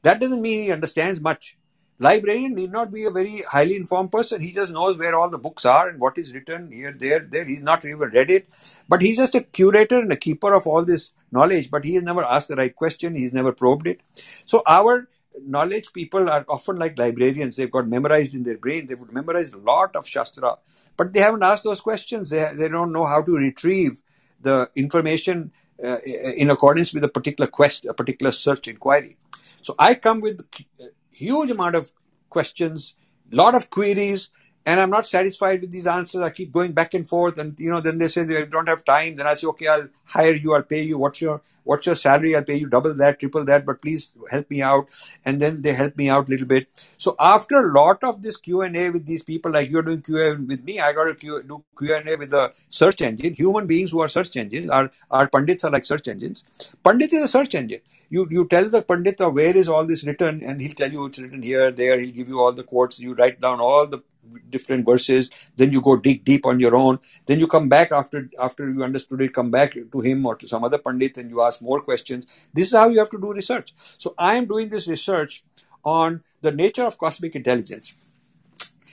[0.02, 1.58] That doesn't mean he understands much.
[2.00, 4.42] Librarian need not be a very highly informed person.
[4.42, 7.46] He just knows where all the books are and what is written here, there, there.
[7.46, 8.48] He's not even read it.
[8.90, 12.04] But he's just a curator and a keeper of all this knowledge, but he has
[12.04, 13.16] never asked the right question.
[13.16, 14.02] He's never probed it.
[14.46, 15.08] So our
[15.42, 17.56] knowledge people are often like librarians.
[17.56, 18.88] They've got memorized in their brain.
[18.88, 20.56] They would memorize a lot of Shastra,
[20.98, 22.30] but they haven't asked those questions.
[22.30, 24.02] They, they don't know how to retrieve
[24.42, 25.52] the information
[25.84, 25.98] uh,
[26.38, 29.18] in accordance with a particular quest, a particular search inquiry.
[29.62, 30.42] So I come with
[30.80, 31.92] a huge amount of
[32.30, 32.95] questions,
[33.32, 34.30] lot of queries,
[34.66, 36.24] and I'm not satisfied with these answers.
[36.24, 38.85] I keep going back and forth, and you know, then they say they don't have
[38.85, 39.16] time.
[39.16, 40.53] Then I say, okay, I'll hire you.
[40.56, 40.98] I'll pay you.
[40.98, 42.35] What's your what's your salary?
[42.35, 44.88] I'll pay you double that, triple that, but please help me out.
[45.25, 46.67] And then they help me out a little bit.
[46.98, 50.01] So after a lot of this Q and A with these people, like you're doing
[50.01, 53.01] Q and A with me, I got to do Q and A with the search
[53.01, 53.33] engine.
[53.33, 56.74] Human beings who are search engines, our our pundits are like search engines.
[56.83, 57.82] Pandit is a search engine.
[58.09, 61.06] You you tell the pandit oh, where is all this written, and he'll tell you
[61.08, 62.00] it's written here, there.
[62.00, 63.00] He'll give you all the quotes.
[63.00, 64.03] You write down all the
[64.50, 65.30] different verses.
[65.58, 67.00] Then you go dig deep on your own.
[67.26, 70.48] Then you come back after after you understood it come back to him or to
[70.48, 72.48] some other pandit and you ask more questions.
[72.53, 73.74] This is how you have to do research.
[73.98, 75.43] So i am doing this research
[75.84, 77.93] on the nature of cosmic intelligence.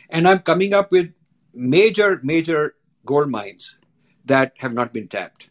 [0.08, 1.12] And i'm coming up with
[1.54, 3.76] major major gold mines
[4.26, 5.50] that have not been tapped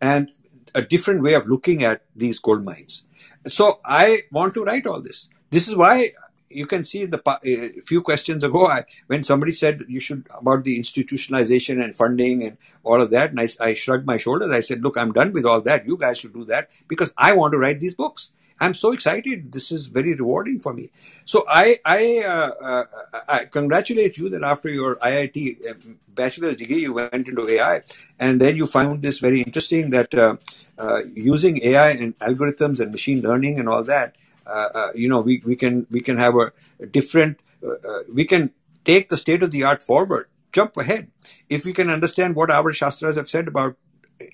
[0.00, 0.30] and
[0.74, 3.04] a different way of looking at these gold mines.
[3.48, 5.28] So i want to write all this.
[5.50, 6.10] This is why
[6.50, 10.64] you can see the a few questions ago I, when somebody said you should about
[10.64, 14.50] the institutionalization and funding and all of that and I, I shrugged my shoulders.
[14.50, 15.86] I said look i'm done with all that.
[15.86, 18.30] You guys should do that because i want to write these books.
[18.58, 19.52] I'm so excited.
[19.52, 20.90] This is very rewarding for me.
[21.24, 22.84] So i i, uh, uh,
[23.28, 25.74] I congratulate you that after your iit uh,
[26.14, 27.82] bachelor's degree you went into ai
[28.18, 30.36] and then you found this very interesting that uh,
[30.78, 34.16] uh, using ai and algorithms and machine learning and all that
[34.46, 38.00] Uh, uh, you know, we, we can we can have a, a different uh, uh,
[38.12, 38.52] we can
[38.84, 41.10] take the state of the art forward, jump ahead,
[41.50, 43.76] if we can understand what our shastras have said about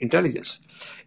[0.01, 0.61] intelligence.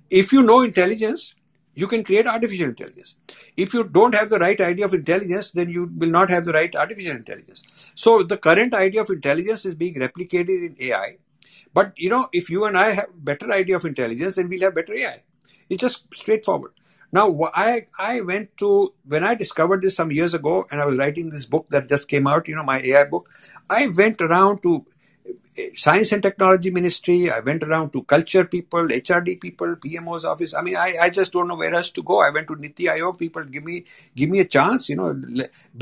[0.09, 1.35] If you know intelligence,
[1.75, 3.17] you can create artificial intelligence.
[3.57, 6.53] If you don't have the right idea of intelligence, then you will not have the
[6.53, 7.63] right artificial intelligence.
[7.95, 11.17] So the current idea of intelligence is being replicated in AI.
[11.73, 14.75] But you know, if you and I have better idea of intelligence, then we'll have
[14.75, 15.23] better AI.
[15.69, 16.71] It's just straightforward.
[17.17, 18.69] Now, I I went to
[19.13, 22.09] when I discovered this some years ago, and I was writing this book that just
[22.15, 22.49] came out.
[22.49, 23.29] You know, my AI book.
[23.69, 24.73] I went around to
[25.57, 27.31] eh, science and technology ministry.
[27.31, 30.55] I went around to culture people hrd people pmo's office.
[30.55, 32.19] I mean i, I just don't know where else to go.
[32.21, 33.19] I went to niti aayog.
[33.19, 33.77] People give me
[34.15, 35.09] give me a chance you know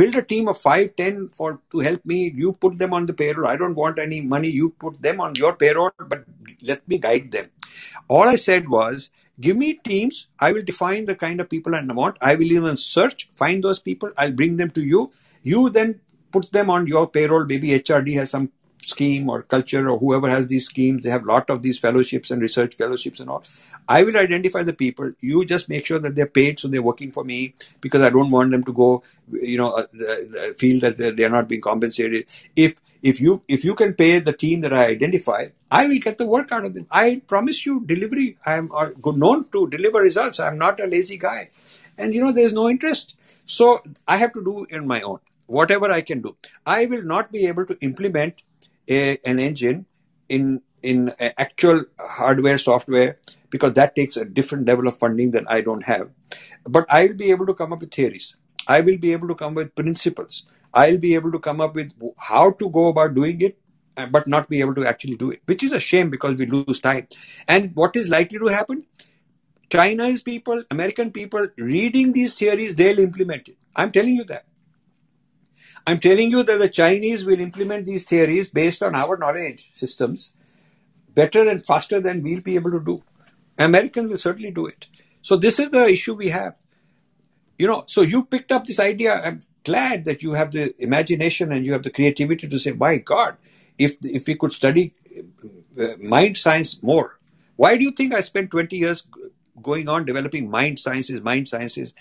[0.04, 2.32] build a team of five ten for to help me.
[2.44, 3.48] You put them on the payroll.
[3.48, 4.50] I don't want any money.
[4.62, 6.26] You put them on your payroll but
[6.74, 7.50] let me guide them.
[8.10, 10.28] All i said was Give me teams.
[10.40, 12.18] I will define the kind of people I want.
[12.22, 14.12] I will even search, find those people.
[14.18, 15.12] I'll bring them to you.
[15.44, 16.00] You then
[16.32, 17.46] put them on your payroll.
[17.46, 18.52] Maybe HRD has some
[18.84, 21.04] scheme or culture or whoever has these schemes.
[21.04, 23.44] They have a lot of these fellowships and research fellowships and all.
[23.88, 25.12] I will identify the people.
[25.20, 28.32] You just make sure that they're paid so they're working for me because I don't
[28.32, 29.84] want them to go, you know, uh,
[30.58, 32.26] feel that they're, they're not being compensated.
[32.56, 36.18] If if you if you can pay the team that I identify, I will get
[36.18, 36.88] the work out of them.
[36.90, 38.38] I promise you delivery.
[38.46, 38.70] I am
[39.06, 40.40] known to deliver results.
[40.40, 41.50] I'm not a lazy guy.
[41.98, 43.16] and you know there's no interest.
[43.46, 46.36] So I have to do in my own whatever I can do.
[46.66, 48.44] I will not be able to implement
[48.90, 49.86] a, an engine
[50.30, 53.18] in in actual hardware software
[53.50, 56.10] because that takes a different level of funding that I don't have.
[56.66, 58.36] But I will be able to come up with theories.
[58.68, 60.46] I will be able to come up with principles.
[60.74, 63.58] I'll be able to come up with how to go about doing it,
[64.12, 66.80] but not be able to actually do it, which is a shame because we lose
[66.80, 67.08] time.
[67.48, 68.86] And what is likely to happen?
[69.70, 73.58] Chinese people, American people reading these theories, they'll implement it.
[73.76, 74.46] I'm telling you that.
[75.86, 80.34] I'm telling you that the Chinese will implement these theories based on our knowledge systems
[81.14, 83.04] better and faster than we'll be able to do.
[83.58, 84.88] American will certainly do it.
[85.22, 86.56] So this is the issue we have.
[87.58, 89.14] You know, so you picked up this idea.
[89.14, 92.98] I'm glad that you have the imagination and you have the creativity to say, my
[92.98, 93.38] God,
[93.78, 94.94] if if we could study
[95.80, 97.18] uh, mind science more,
[97.56, 99.04] why do you think I spent 20 years
[99.62, 101.94] going on developing mind sciences, mind sciences?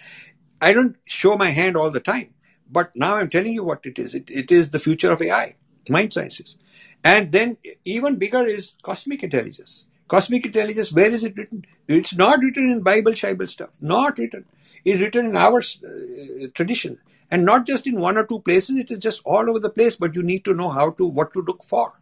[0.61, 2.35] I don't show my hand all the time,
[2.73, 4.15] but now I'm telling you what it is.
[4.15, 5.57] It, it is the future of AI,
[5.91, 6.57] mind sciences.
[7.05, 9.87] And then even bigger is cosmic intelligence.
[10.09, 11.65] Cosmic intelligence, where is it written?
[11.89, 13.71] It's not written in Bible, Shible stuff.
[13.83, 14.47] Not written.
[14.85, 16.99] It's written in our uh, tradition.
[17.31, 19.97] And not just in one or two places, it is just all over the place,
[19.97, 21.93] but you need to know how to, what to look for.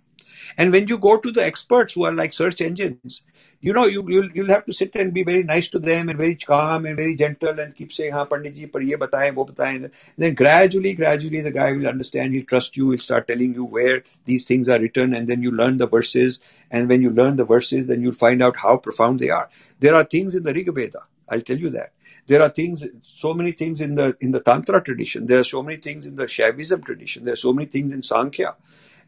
[0.59, 3.23] And when you go to the experts who are like search engines,
[3.61, 6.19] you know, you, you'll, you'll have to sit and be very nice to them and
[6.19, 9.45] very calm and very gentle and keep saying, ha, Pandit ji, par ye bataye, wo
[9.45, 9.93] bataye.
[10.17, 14.03] Then gradually, gradually, the guy will understand, he'll trust you, he'll start telling you where
[14.27, 16.41] these things are written, and then you learn the verses.
[16.70, 19.51] And when you learn the verses, then you'll find out how profound they are.
[19.81, 21.93] There are things in the Rig Veda, I'll tell you that.
[22.27, 25.27] There are things, so many things in the in the Tantra tradition.
[25.27, 27.25] There are so many things in the Shaivism tradition.
[27.25, 28.57] There are so many things in Sankhya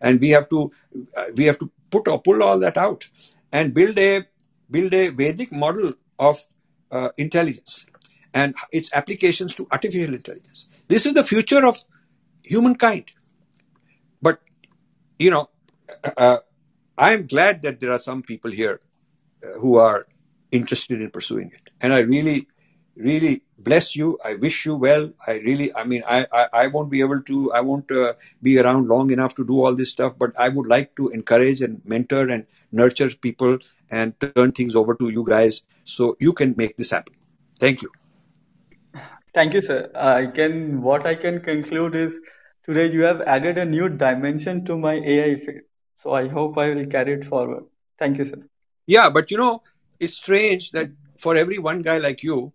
[0.03, 0.71] and we have to
[1.17, 3.09] uh, we have to put or pull all that out
[3.53, 4.27] and build a
[4.71, 6.39] build a Vedic model of
[6.91, 7.87] uh, intelligence
[8.35, 10.69] and its applications to artificial intelligence.
[10.89, 11.79] This is the future of
[12.43, 13.13] humankind.
[14.21, 14.41] But
[15.19, 15.49] you know,
[16.05, 16.39] uh, uh
[16.99, 18.81] I am glad that there are some people here
[19.43, 20.07] uh, who are
[20.51, 22.49] interested in pursuing it, and I really,
[22.97, 24.19] really bless you.
[24.25, 25.11] I wish you well.
[25.27, 28.59] I really, I mean, I, I, I won't be able to, I won't uh, be
[28.59, 31.81] around long enough to do all this stuff, but I would like to encourage and
[31.85, 33.59] mentor and nurture people
[33.91, 37.15] and turn things over to you guys so you can make this happen.
[37.59, 37.91] Thank you.
[39.35, 39.91] Thank you, sir.
[39.95, 42.21] I can, what I can conclude is
[42.65, 45.63] today you have added a new dimension to my AI field.
[45.95, 47.65] So I hope I will carry it forward.
[47.99, 48.39] Thank you, sir.
[48.87, 49.63] Yeah, but you know,
[50.01, 52.53] it's strange that for every one guy like you,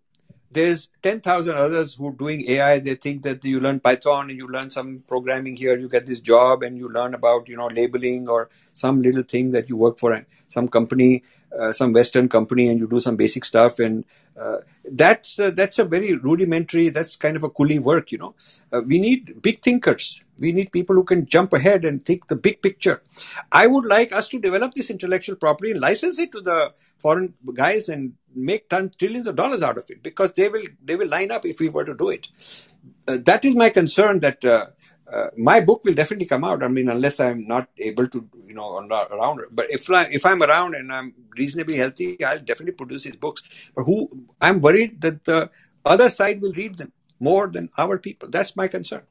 [0.51, 2.79] there's 10,000 others who are doing AI.
[2.79, 6.19] They think that you learn Python and you learn some programming here, you get this
[6.19, 9.99] job and you learn about, you know, labeling or some little thing that you work
[9.99, 11.23] for some company,
[11.57, 13.79] uh, some Western company and you do some basic stuff.
[13.79, 14.05] And
[14.39, 14.59] uh,
[14.91, 18.35] that's, uh, that's a very rudimentary, that's kind of a cooling work, you know.
[18.71, 20.23] Uh, we need big thinkers.
[20.39, 23.01] We need people who can jump ahead and think the big picture.
[23.51, 27.33] I would like us to develop this intellectual property and license it to the foreign
[27.53, 31.09] guys and make tons, trillions of dollars out of it because they will they will
[31.09, 32.27] line up if we were to do it.
[33.07, 34.19] Uh, that is my concern.
[34.19, 34.67] That uh,
[35.11, 36.63] uh, my book will definitely come out.
[36.63, 39.41] I mean, unless I'm not able to, you know, around.
[39.51, 43.71] But if I, if I'm around and I'm reasonably healthy, I'll definitely produce his books.
[43.75, 44.09] But who
[44.41, 45.49] I'm worried that the
[45.85, 48.29] other side will read them more than our people.
[48.29, 49.03] That's my concern.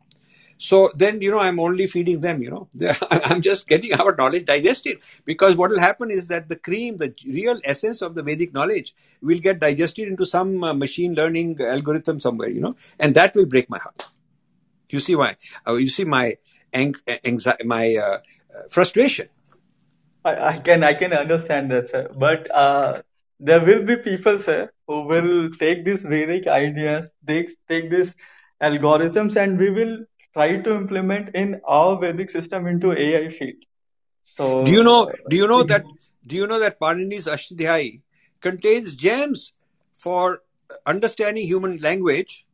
[0.58, 2.68] So then, you know, I'm only feeding them, you know,
[3.10, 7.14] I'm just getting our knowledge digested because what will happen is that the cream, the
[7.26, 12.20] real essence of the Vedic knowledge will get digested into some uh, machine learning algorithm
[12.20, 14.08] somewhere, you know, and that will break my heart.
[14.88, 15.36] You see why?
[15.66, 16.36] Uh, you see my
[16.72, 18.18] anxiety, my uh,
[18.70, 19.28] frustration.
[20.24, 22.10] I, I, can I can understand that, sir.
[22.16, 23.02] But uh,
[23.40, 28.16] there will be people, sir, who will take these Vedic ideas, take take these
[28.62, 30.06] algorithms, and we will
[30.36, 33.62] try to implement in our Vedic system into AI field.
[34.22, 35.10] So do you know?
[35.30, 35.84] Do you know that?
[36.26, 38.02] Do you know that Panini's Ashtadhyayi
[38.40, 39.52] contains gems
[39.94, 40.42] for
[40.84, 42.44] understanding human language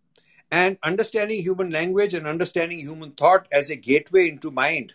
[0.51, 4.94] and understanding human language and understanding human thought as a gateway into mind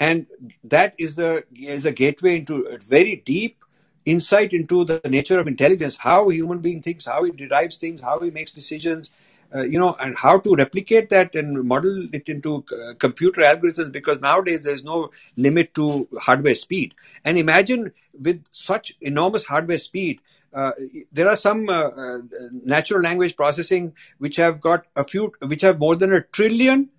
[0.00, 0.26] and
[0.64, 3.64] that is the is a gateway into a very deep
[4.04, 8.00] insight into the nature of intelligence how a human being thinks how he derives things
[8.00, 9.10] how he makes decisions
[9.54, 13.92] uh, you know, and how to replicate that and model it into uh, computer algorithms
[13.92, 16.94] because nowadays there's no limit to hardware speed.
[17.24, 20.20] And imagine with such enormous hardware speed,
[20.52, 20.72] uh,
[21.12, 22.18] there are some uh, uh,
[22.64, 26.90] natural language processing which have got a few, which have more than a trillion,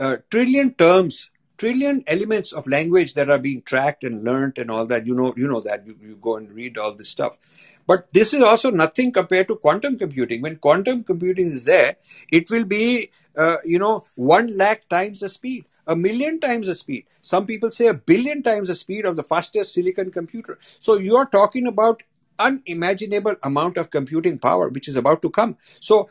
[0.00, 4.86] uh, trillion terms trillion elements of language that are being tracked and learned and all
[4.86, 5.06] that.
[5.06, 7.38] You know, you know that you, you go and read all this stuff.
[7.86, 10.42] But this is also nothing compared to quantum computing.
[10.42, 11.96] When quantum computing is there,
[12.30, 16.74] it will be, uh, you know, one lakh times the speed, a million times the
[16.74, 17.06] speed.
[17.22, 20.58] Some people say a billion times the speed of the fastest silicon computer.
[20.78, 22.02] So you are talking about
[22.38, 25.56] unimaginable amount of computing power which is about to come.
[25.80, 26.10] So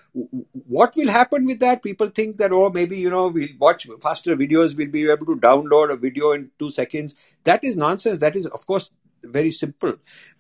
[0.68, 1.84] what will happen with that?
[1.84, 5.36] People think that oh maybe you know we'll watch faster videos we'll be able to
[5.36, 7.36] download a video in 2 seconds.
[7.44, 8.20] That is nonsense.
[8.20, 8.90] That is of course
[9.24, 9.94] very simple.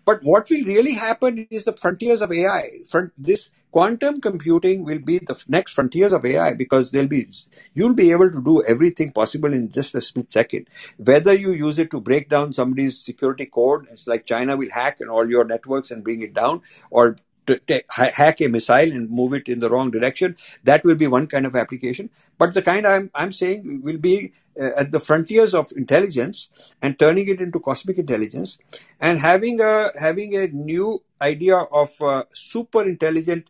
[0.05, 4.99] But what will really happen is the frontiers of ai front this quantum computing will
[4.99, 7.27] be the next frontiers of ai because there'll be
[7.73, 10.67] you'll be able to do everything possible in just a split second.
[10.97, 14.99] Whether you use it to break down somebody's security code it's like china will hack
[14.99, 17.15] and all your networks and bring it down or
[17.47, 21.07] to take, hack a missile and move it in the wrong direction that will be
[21.07, 22.09] one kind of application.
[22.37, 26.97] But the kind i'm, I'm saying will be uh, at the frontiers of intelligence and
[26.99, 28.59] turning it into cosmic intelligence
[28.99, 33.49] and having a having a new idea of uh, super intelligent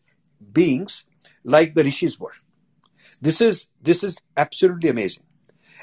[0.53, 1.03] beings
[1.43, 2.33] like the rishis were.
[3.21, 5.23] This is this is absolutely amazing.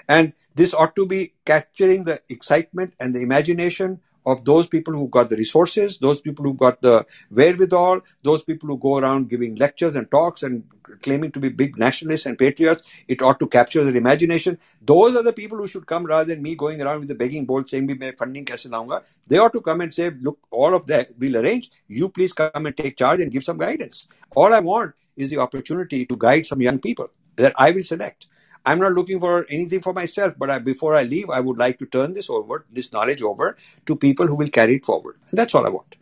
[0.08, 5.08] And this ought to be capturing the excitement and the imagination of those people who
[5.08, 9.54] got the resources, those people who got the wherewithal, those people who go around giving
[9.56, 10.64] lectures and talks and
[11.02, 13.04] claiming to be big nationalists and patriots.
[13.08, 14.58] It ought to capture their imagination.
[14.82, 17.46] Those are the people who should come rather than me going around with the begging
[17.46, 20.86] bowl saying, "Me funding kaise launga." They ought to come and say, "Look, all of
[20.86, 21.70] that we'll arrange.
[21.88, 25.38] You please come and take charge and give some guidance." All I want is the
[25.38, 28.26] opportunity to guide some young people that I will select.
[28.68, 31.78] I'm not looking for anything for myself, but I, before I leave, I would like
[31.78, 33.56] to turn this over, this knowledge over
[33.86, 35.16] to people who will carry it forward.
[35.30, 35.96] And that's all I want.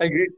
[0.00, 0.30] Agreed.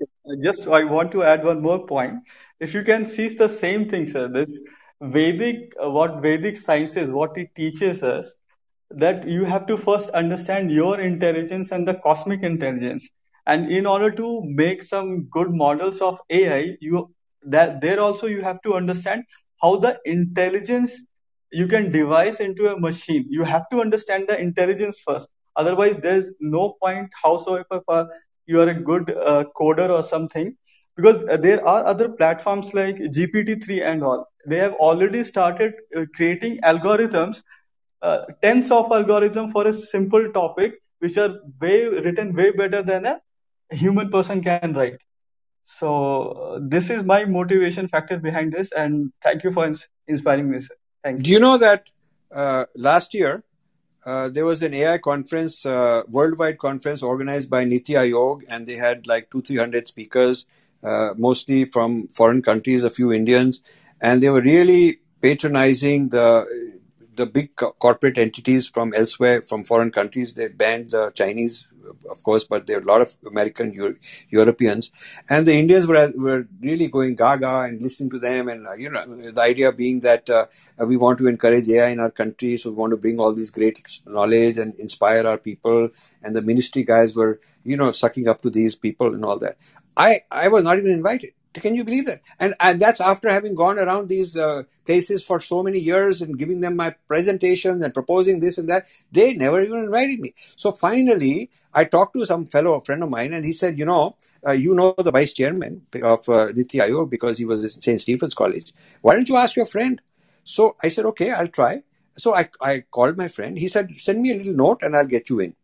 [0.42, 2.14] Just I want to add one more point.
[2.58, 4.60] If you can see the same thing, sir, this
[5.00, 8.34] Vedic, what Vedic sciences, what it teaches us,
[8.90, 13.08] that you have to first understand your intelligence and the cosmic intelligence.
[13.46, 17.14] And in order to make some good models of AI, you
[17.44, 19.24] that there also you have to understand
[19.62, 21.06] how the intelligence
[21.52, 23.26] you can devise into a machine.
[23.30, 25.28] You have to understand the intelligence first.
[25.56, 28.08] Otherwise, there's no point howsoever
[28.46, 30.56] you are a good uh, coder or something.
[30.96, 34.26] Because uh, there are other platforms like GPT-3 and all.
[34.46, 37.42] They have already started uh, creating algorithms,
[38.02, 43.06] uh, tens of algorithms for a simple topic, which are way written way better than
[43.06, 43.20] a
[43.70, 44.90] human person can write.
[45.64, 50.50] So uh, this is my motivation factor behind this, and thank you for ins- inspiring
[50.50, 50.60] me.
[50.60, 50.74] Sir.
[51.04, 51.22] Thank you.
[51.24, 51.90] Do you know that
[52.30, 53.44] uh, last year
[54.04, 58.74] uh, there was an AI conference, uh, worldwide conference organized by Niti Aayog, and they
[58.74, 60.46] had like two, three hundred speakers,
[60.82, 63.62] uh, mostly from foreign countries, a few Indians,
[64.00, 66.46] and they were really patronizing the
[67.14, 70.34] the big corporate entities from elsewhere, from foreign countries.
[70.34, 71.68] They banned the Chinese
[72.10, 73.96] of course, but there are a lot of American Euro-
[74.30, 74.90] Europeans,
[75.28, 78.90] and the Indians were were really going gaga and listening to them, and uh, you
[78.90, 80.46] know the idea being that uh,
[80.86, 83.50] we want to encourage AI in our country, so we want to bring all these
[83.50, 85.88] great knowledge and inspire our people,
[86.22, 89.56] and the ministry guys were you know sucking up to these people and all that.
[89.96, 91.32] I I was not even invited.
[91.54, 92.22] Can you believe that?
[92.40, 96.38] And and that's after having gone around these uh, places for so many years and
[96.38, 98.88] giving them my presentations and proposing this and that.
[99.12, 100.34] They never even invited me.
[100.56, 103.84] So finally, I talked to some fellow a friend of mine, and he said, you
[103.84, 104.16] know,
[104.46, 108.00] uh, you know the vice chairman of uh, Niti Aayog because he was at St.
[108.00, 108.72] Stephen's College.
[109.02, 110.00] Why don't you ask your friend?
[110.44, 111.82] So I said, okay, I'll try.
[112.16, 113.58] So I, I called my friend.
[113.58, 115.54] He said, send me a little note and I'll get you in.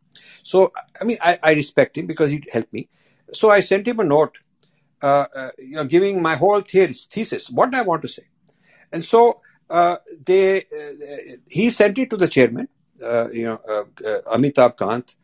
[0.43, 2.89] So, I mean, I, I respect him because he helped me.
[3.33, 4.39] So I sent him a note,
[5.03, 8.25] uh, uh, you know, giving my whole theories, thesis, what I want to say.
[8.93, 9.97] And so uh,
[10.27, 10.63] they, uh,
[11.49, 12.69] he sent it to the chairman,
[13.33, 13.61] you know,
[14.33, 15.15] Amitabh Kant,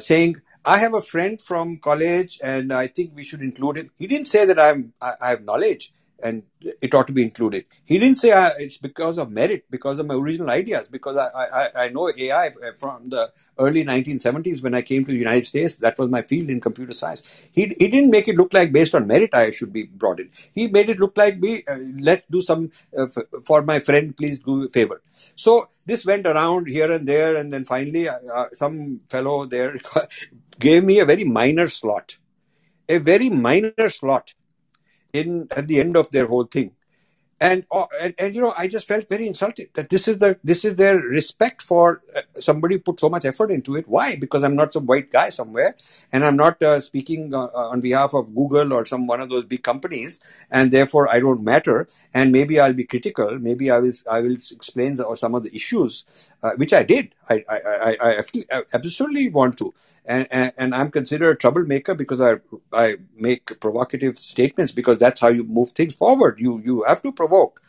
[0.00, 3.90] saying, I have a friend from college and I think we should include him.
[3.98, 5.92] He didn't say that I'm, I, I have knowledge
[6.24, 7.66] and it ought to be included.
[7.84, 11.28] He didn't say uh, it's because of merit, because of my original ideas, because I,
[11.28, 15.76] I, I know AI from the early 1970s when I came to the United States.
[15.76, 17.22] That was my field in computer science.
[17.52, 20.30] He, he didn't make it look like based on merit I should be brought in.
[20.54, 24.16] He made it look like me, uh, let's do some, uh, f- for my friend,
[24.16, 25.02] please do a favor.
[25.36, 29.76] So this went around here and there, and then finally, uh, uh some fellow there
[30.58, 32.16] gave me a very minor slot,
[32.88, 34.32] a very minor slot
[35.14, 36.72] in at the end of their whole thing.
[37.46, 40.28] and, uh, and and you know i just felt very insulted that this is the
[40.50, 43.88] this is their respect for uh, somebody put so much effort into it.
[43.94, 44.06] Why?
[44.24, 45.70] Because i'm not some white guy somewhere
[46.12, 49.28] and i'm not uh, speaking uh, uh, on behalf of google or some one of
[49.34, 50.20] those big companies
[50.50, 51.78] and therefore i don't matter.
[52.14, 53.38] And maybe i'll be critical.
[53.48, 56.82] Maybe i will i will explain the, or some of the issues uh, which i
[56.94, 57.96] did I, I i
[58.52, 59.72] i absolutely want to
[60.04, 62.34] and, and and i'm considered a troublemaker because i
[62.72, 67.12] i make provocative statements because that's how you move things forward you you have to
[67.12, 67.62] provoke.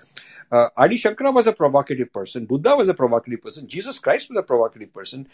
[0.51, 2.45] Uh, Adi Shankara was a provocative person.
[2.45, 3.67] Buddha was a provocative person.
[3.67, 5.27] Jesus Christ was a provocative person.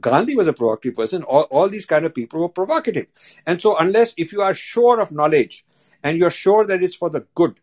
[0.00, 1.22] Gandhi was a provocative person.
[1.22, 3.06] All, all these kind of people were provocative.
[3.46, 5.64] And so, unless if you are sure of knowledge
[6.04, 7.58] and you're sure that it's for the good,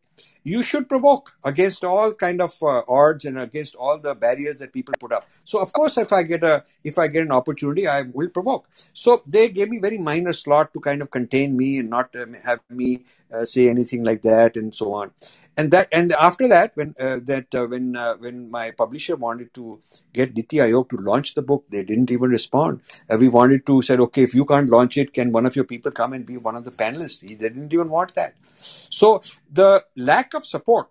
[0.46, 4.72] you should provoke against all kind of uh, odds and against all the barriers that
[4.72, 5.26] people put up.
[5.44, 8.68] So of course if i get a if i get an opportunity i will provoke.
[8.94, 12.36] So they gave me very minor slot to kind of contain me and not um,
[12.46, 13.04] have me
[13.44, 15.12] say anything like that and so on.
[15.58, 19.54] And that and after that when uh, that uh, when uh, when my publisher wanted
[19.56, 19.82] to
[20.14, 22.82] get Niti Aayog to launch the book they didn't even respond.
[23.10, 25.66] Uh, we wanted to said okay if you can't launch it can one of your
[25.66, 27.22] people come and be one of the panelists?
[27.22, 28.36] They didn't even want that.
[28.56, 30.88] So the lack of support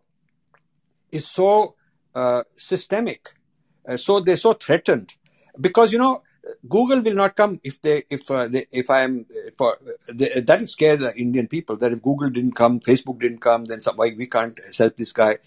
[1.13, 1.77] is so
[2.15, 3.31] uh, systemic
[3.87, 5.15] uh, so they're so threatened.
[5.61, 6.23] Because you know
[6.69, 9.79] Google will not come if they if uh, they, if I am uh, for
[10.13, 13.83] they, that scare the Indian people that if Google didn't come, Facebook didn't come, then
[13.83, 15.39] some, we can't help this guy.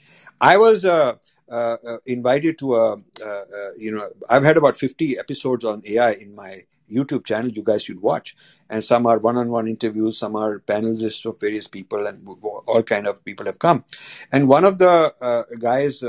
[0.42, 1.14] I was uh,
[1.50, 3.44] uh, uh invited to a uh,
[3.78, 6.62] you know I've had about fifty episodes on AI in my
[6.92, 7.50] YouTube channel.
[7.50, 8.36] You guys should watch,
[8.70, 12.28] and some are one-on-one interviews, some are panelists of various people, and
[12.68, 13.84] all kind of people have come.
[14.32, 15.14] And one of the
[15.60, 16.04] guys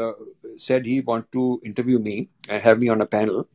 [0.56, 3.48] said he want to interview me and have me on a panel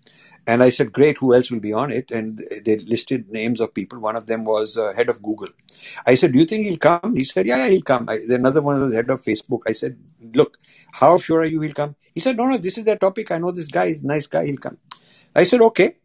[0.48, 2.12] and I said, great, who else will be on it?
[2.12, 4.00] And they listed names of people.
[4.00, 5.50] One of them was uh, head of Google.
[6.06, 7.16] I said, do you think he'll come?
[7.16, 8.10] He said, yeah, yeah, he'll come.
[8.10, 9.62] I, another one was head of Facebook.
[9.68, 9.98] I said,
[10.34, 10.58] look,
[10.92, 11.96] how sure are you he'll come?
[12.14, 13.32] He said, no, no, this is the topic.
[13.32, 13.86] I know this guy.
[13.86, 14.46] is nice guy.
[14.48, 14.78] He'll come.
[15.36, 15.98] I said, okay.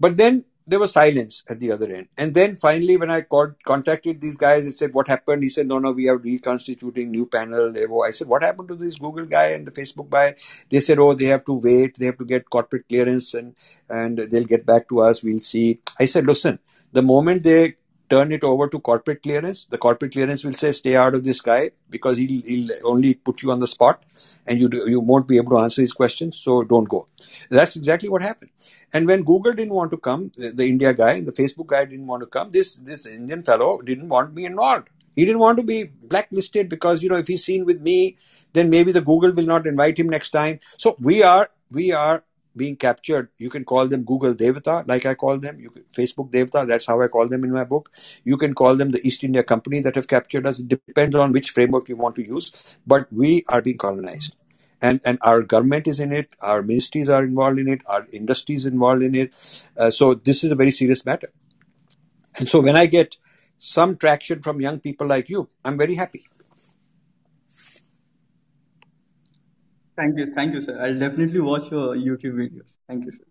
[0.00, 2.08] But then there was silence at the other end.
[2.18, 5.42] And then finally, when I called, contacted these guys, I said, What happened?
[5.42, 7.72] He said, No, no, we are reconstituting new panel.
[8.04, 10.34] I said, What happened to this Google guy and the Facebook guy?
[10.70, 11.96] They said, Oh, they have to wait.
[11.98, 13.56] They have to get corporate clearance and,
[13.88, 15.22] and they'll get back to us.
[15.22, 15.80] We'll see.
[15.98, 16.58] I said, Listen,
[16.92, 17.76] the moment they
[18.08, 19.66] turn it over to corporate clearance.
[19.66, 23.42] The corporate clearance will say, stay out of this guy because he'll, he'll only put
[23.42, 24.02] you on the spot
[24.46, 26.38] and you, you won't be able to answer his questions.
[26.38, 27.08] So don't go.
[27.50, 28.50] That's exactly what happened.
[28.92, 32.06] And when Google didn't want to come, the, the India guy the Facebook guy didn't
[32.06, 34.88] want to come, this, this Indian fellow didn't want me involved.
[35.16, 38.18] He didn't want to be blacklisted because, you know, if he's seen with me,
[38.52, 40.60] then maybe the Google will not invite him next time.
[40.76, 42.22] So we are, we are
[42.58, 43.30] being captured.
[43.38, 45.58] You can call them Google Devata, like I call them.
[45.60, 47.90] You can, Facebook Devata, that's how I call them in my book.
[48.24, 50.58] You can call them the East India Company that have captured us.
[50.58, 52.78] It depends on which framework you want to use.
[52.86, 54.34] But we are being colonized.
[54.82, 58.66] And, and our government is in it, our ministries are involved in it, our industries
[58.66, 59.34] involved in it.
[59.76, 61.30] Uh, so this is a very serious matter.
[62.38, 63.16] And so when I get
[63.56, 66.26] some traction from young people like you, I'm very happy.
[69.97, 70.33] Thank you.
[70.33, 70.79] Thank you, sir.
[70.81, 72.77] I'll definitely watch your YouTube videos.
[72.87, 73.25] Thank you, sir.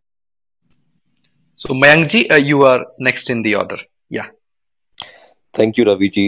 [1.57, 3.79] So, Mayankji, uh, you are next in the order.
[4.09, 4.31] Yeah.
[5.59, 6.23] Thank you Ravi ji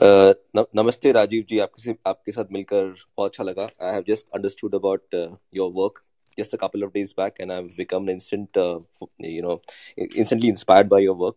[0.00, 2.84] नमस्ते राजीव जी आपके आपके साथ मिलकर
[3.16, 5.14] बहुत अच्छा लगा I have just understood about
[5.54, 6.00] your work
[6.38, 8.80] just a couple of days back and I've become an instant uh,
[9.18, 9.60] you know
[10.00, 11.36] instantly inspired by your work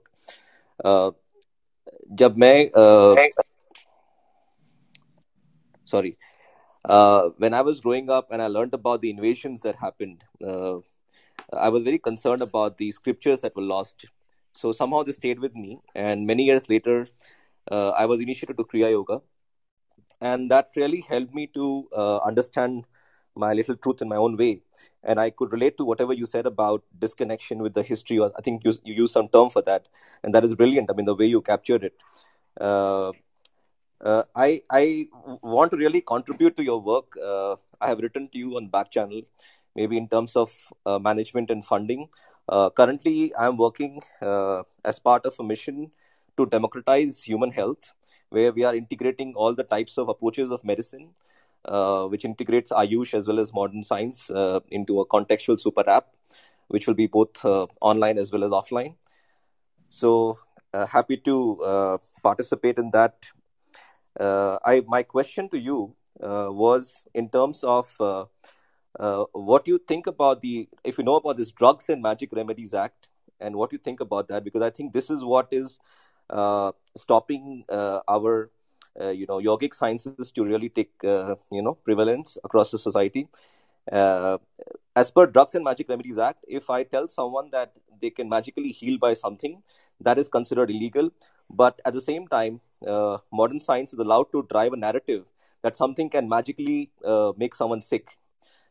[0.90, 1.12] uh,
[2.22, 3.16] जब मैं uh,
[5.94, 6.14] sorry
[6.85, 10.79] uh, when I was growing up and I learned about the invasions that happened, uh,
[11.53, 14.07] I was very concerned about the scriptures that were lost.
[14.55, 15.81] So somehow this stayed with me.
[15.95, 17.09] And many years later,
[17.71, 19.21] uh, I was initiated to Kriya Yoga.
[20.21, 22.85] And that really helped me to uh, understand
[23.37, 24.63] my little truth in my own way.
[25.05, 28.19] And I could relate to whatever you said about disconnection with the history.
[28.19, 29.89] Or I think you, you used some term for that.
[30.25, 30.91] And that is brilliant.
[30.91, 31.95] I mean, the way you captured it.
[34.01, 35.09] Uh, I I
[35.43, 37.17] want to really contribute to your work.
[37.17, 39.23] Uh, I have written to you on back channel,
[39.75, 40.55] maybe in terms of
[40.87, 42.09] uh, management and funding.
[42.49, 45.91] Uh, currently, I am working uh, as part of a mission
[46.37, 47.93] to democratize human health,
[48.31, 51.11] where we are integrating all the types of approaches of medicine,
[51.65, 54.31] uh, which integrates Ayush as well as modern science
[54.71, 56.07] into a contextual super app,
[56.69, 57.45] which will be both
[57.81, 58.95] online as well as offline.
[59.91, 60.39] So
[60.73, 63.27] happy to participate in that
[64.19, 68.25] I my question to you uh, was in terms of uh,
[68.99, 72.75] uh, what you think about the if you know about this Drugs and Magic Remedies
[72.75, 73.09] Act
[73.41, 75.79] and what you think about that because I think this is what is
[76.31, 78.51] uh, stopping uh, our
[79.01, 83.29] uh, you know yogic sciences to really take uh, you know prevalence across the society.
[83.91, 84.39] Uh,
[84.97, 88.71] as per Drugs and Magic Remedies Act, if I tell someone that they can magically
[88.71, 89.63] heal by something,
[90.01, 91.11] that is considered illegal.
[91.49, 95.27] But at the same time, uh, modern science is allowed to drive a narrative
[95.63, 98.17] that something can magically uh, make someone sick,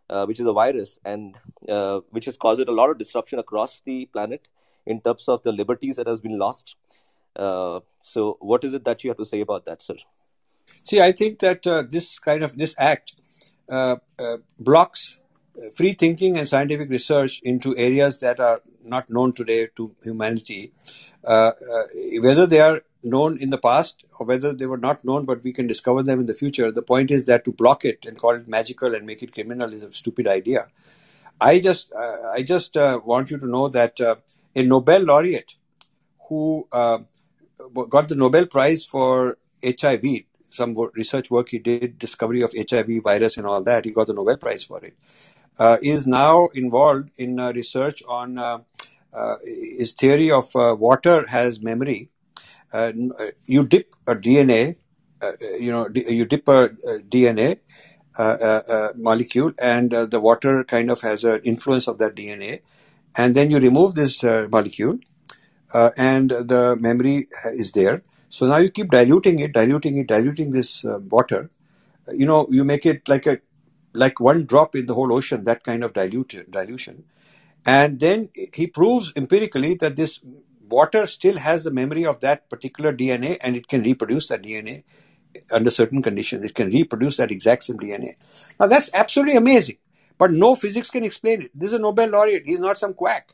[0.09, 1.37] uh, which is a virus, and
[1.67, 4.47] uh, which has caused a lot of disruption across the planet
[4.85, 6.75] in terms of the liberties that has been lost.
[7.35, 9.95] Uh, so, what is it that you have to say about that, sir?
[10.83, 13.13] See, I think that uh, this kind of this act
[14.59, 15.19] blocks
[15.75, 20.71] free thinking and scientific research into areas that are not known today to humanity,
[21.23, 21.83] uh, uh,
[22.21, 25.53] whether they are known in the past or whether they were not known but we
[25.53, 28.31] can discover them in the future, the point is that to block it and call
[28.31, 30.67] it magical and make it criminal is a stupid idea.
[31.39, 34.15] I just, uh, I just uh, want you to know that uh,
[34.55, 35.55] a Nobel laureate
[36.27, 36.99] who uh,
[37.89, 40.03] got the Nobel Prize for HIV,
[40.45, 44.13] some research work he did, discovery of HIV virus and all that, he got the
[44.13, 44.95] Nobel Prize for it
[45.59, 48.63] uh, is now involved in uh, research on
[49.43, 52.09] his theory of water has memory.
[52.73, 54.75] Uh, uh, you dip a DNA,
[55.21, 56.69] uh, uh, you know, you dip a,
[57.09, 57.59] DNA
[58.95, 62.61] molecule, and the water kind of has an influence of that DNA,
[63.15, 64.97] and then you remove this molecule,
[65.73, 68.01] and the memory is there.
[68.29, 71.49] So now you keep diluting it, diluting it, diluting this water.
[72.11, 73.39] You know, you make it like a
[73.93, 77.05] like one drop in the whole ocean, that kind of dilute, dilution.
[77.65, 80.19] And then he proves empirically that this
[80.69, 84.83] water still has the memory of that particular DNA and it can reproduce that DNA
[85.51, 86.45] under certain conditions.
[86.45, 88.13] It can reproduce that exact same DNA.
[88.59, 89.77] Now that's absolutely amazing,
[90.17, 91.51] but no physics can explain it.
[91.53, 92.43] This is a Nobel laureate.
[92.45, 93.31] He's not some quack.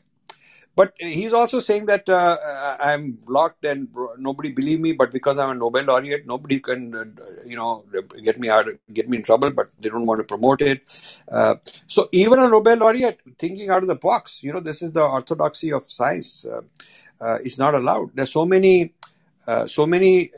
[0.76, 2.36] But he's also saying that uh,
[2.80, 3.88] I'm blocked and
[4.18, 4.92] nobody believe me.
[4.92, 7.04] But because I'm a Nobel laureate, nobody can, uh,
[7.46, 7.84] you know,
[8.24, 9.52] get me out, get me in trouble.
[9.52, 10.82] But they don't want to promote it.
[11.30, 11.56] Uh,
[11.86, 15.02] so even a Nobel laureate thinking out of the box, you know, this is the
[15.02, 16.44] orthodoxy of science.
[17.20, 18.10] Uh, uh, is not allowed.
[18.14, 18.92] There's so many,
[19.46, 20.30] uh, so many,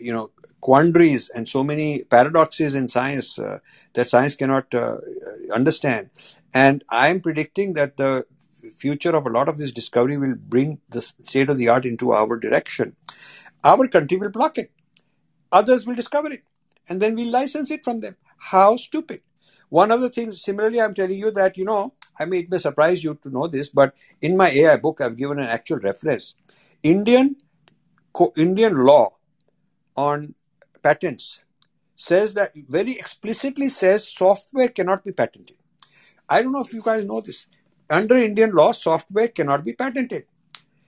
[0.00, 0.30] you know,
[0.60, 3.38] quandaries and so many paradoxes in science
[3.94, 4.74] that science cannot
[5.52, 6.10] understand.
[6.52, 8.26] And I'm predicting that the
[8.72, 12.12] future of a lot of this discovery will bring the state of the art into
[12.12, 12.96] our direction.
[13.64, 14.70] Our country will block it.
[15.52, 16.42] Others will discover it.
[16.88, 18.16] And then we'll license it from them.
[18.38, 19.22] How stupid.
[19.70, 22.58] One of the things, similarly, I'm telling you that, you know, I mean, it may
[22.58, 26.36] surprise you to know this, but in my AI book, I've given an actual reference.
[26.82, 27.36] Indian,
[28.36, 29.10] Indian law
[29.96, 30.34] on
[30.82, 31.42] patents
[31.96, 35.56] says that very explicitly says software cannot be patented.
[36.28, 37.46] I don't know if you guys know this
[37.90, 40.26] under Indian law, software cannot be patented.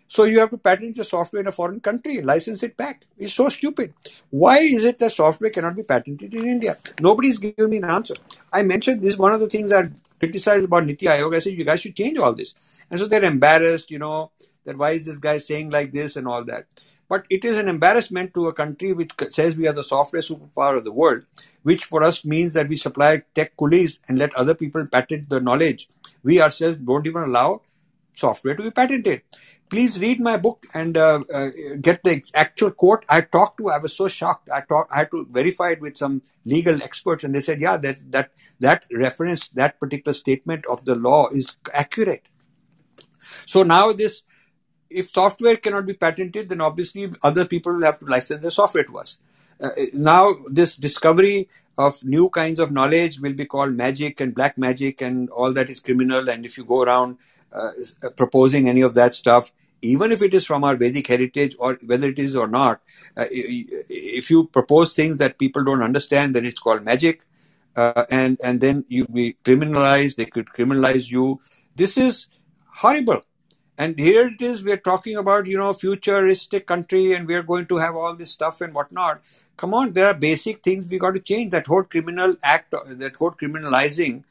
[0.09, 3.03] So you have to patent the software in a foreign country, license it back.
[3.19, 3.93] It's so stupid.
[4.31, 6.79] Why is it that software cannot be patented in India?
[7.01, 8.15] Nobody's given me an answer.
[8.53, 9.85] I mentioned this one of the things I
[10.19, 11.35] criticized about Niti Aayog.
[11.35, 12.55] I said you guys should change all this,
[12.91, 13.91] and so they're embarrassed.
[13.91, 14.31] You know
[14.65, 16.67] that why is this guy saying like this and all that.
[17.09, 20.77] But it is an embarrassment to a country which says we are the software superpower
[20.77, 21.25] of the world,
[21.63, 25.41] which for us means that we supply tech coolies and let other people patent the
[25.41, 25.89] knowledge.
[26.25, 27.63] We ourselves don't even allow
[28.19, 29.23] software to be patented.
[29.69, 33.05] Please read my book and uh, uh, get the actual quote.
[33.09, 33.71] I talked to.
[33.71, 34.49] I was so shocked.
[34.49, 34.93] I talked.
[34.93, 38.31] I had to verify it with some legal experts, and they said, "Yeah, that that
[38.61, 42.29] that reference, that particular statement of the law is accurate."
[43.45, 44.23] So now this
[44.91, 48.85] if software cannot be patented, then obviously other people will have to license their software
[48.85, 49.19] to us.
[49.61, 54.57] Uh, now, this discovery of new kinds of knowledge will be called magic and black
[54.57, 56.29] magic, and all that is criminal.
[56.29, 57.19] And if you go around
[58.17, 59.53] proposing any of that stuff,
[59.83, 62.81] even if it is from our Vedic heritage or whether it is or not,
[63.17, 67.23] uh, if you propose things that people don't understand, then it's called magic.
[67.77, 70.17] Uh, and and then you be criminalized.
[70.17, 71.41] They could criminalize you.
[71.77, 72.27] This is
[72.69, 73.21] horrible.
[73.79, 77.77] And here it is, we're talking about, you know, futuristic country and we're going to
[77.77, 79.21] have all this stuff and whatnot.
[79.59, 81.51] Come on, there are basic things we got to change.
[81.51, 84.25] That whole criminal act, that whole criminalizing,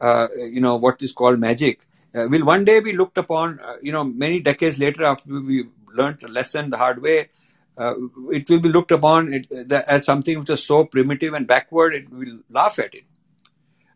[0.00, 1.80] uh, you know, what is called magic,
[2.14, 5.64] uh, will one day be looked upon, uh, you know, many decades later after we
[5.92, 7.28] learned a lesson the hard way.
[7.76, 7.94] Uh,
[8.30, 9.46] it will be looked upon it,
[9.88, 13.04] as something which is so primitive and backward, it will laugh at it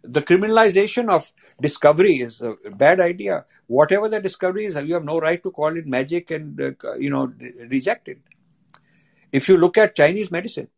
[0.07, 3.45] the criminalization of discovery is a bad idea.
[3.67, 7.11] Whatever the discovery is, you have no right to call it magic and uh, you
[7.11, 7.33] know
[7.69, 8.19] reject it.
[9.33, 10.69] If you look at Chinese medicine,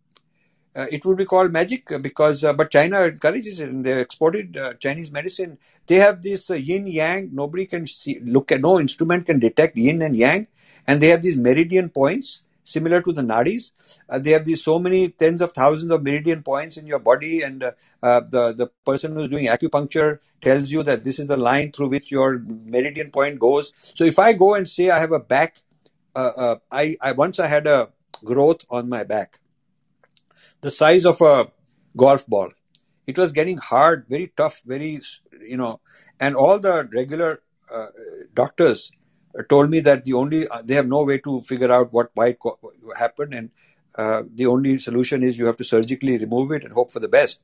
[0.79, 4.57] uh, it would be called magic because uh, but China encourages it and they exported
[4.57, 5.59] uh, Chinese medicine.
[5.89, 7.31] They have this uh, yin yang.
[7.33, 10.47] Nobody can see look at no instrument can detect yin and yang,
[10.87, 13.73] and they have these meridian points similar to the nadis.
[14.09, 17.43] Uh, they have these so many tens of thousands of meridian points in your body,
[17.43, 21.37] and uh, uh, the the person who's doing acupuncture tells you that this is the
[21.37, 22.39] line through which your
[22.77, 23.73] meridian point goes.
[23.95, 25.59] So if I go and say I have a back,
[26.15, 27.89] uh, uh, I, I once I had a
[28.25, 29.41] growth on my back,
[30.61, 31.51] the size of a
[31.97, 32.51] golf ball.
[33.07, 35.01] It was getting hard, very tough, very
[35.41, 35.81] you know,
[36.21, 37.41] and all the regular
[37.73, 37.87] uh,
[38.35, 38.91] doctors
[39.49, 42.39] told me that the only uh, they have no way to figure out what might
[42.45, 43.51] it happened, and
[43.97, 47.09] uh, the only solution is you have to surgically remove it and hope for the
[47.09, 47.41] best.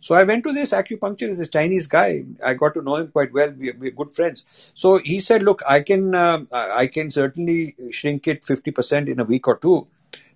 [0.00, 2.24] So I went to this acupuncturist, this Chinese guy.
[2.44, 3.52] I got to know him quite well.
[3.56, 4.72] We, we're good friends.
[4.74, 9.20] So he said, "Look, I can, uh, I can certainly shrink it fifty percent in
[9.20, 9.86] a week or two.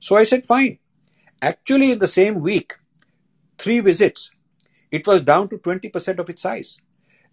[0.01, 0.79] So I said, "Fine."
[1.43, 2.75] Actually, in the same week,
[3.59, 4.31] three visits,
[4.91, 6.79] it was down to twenty percent of its size.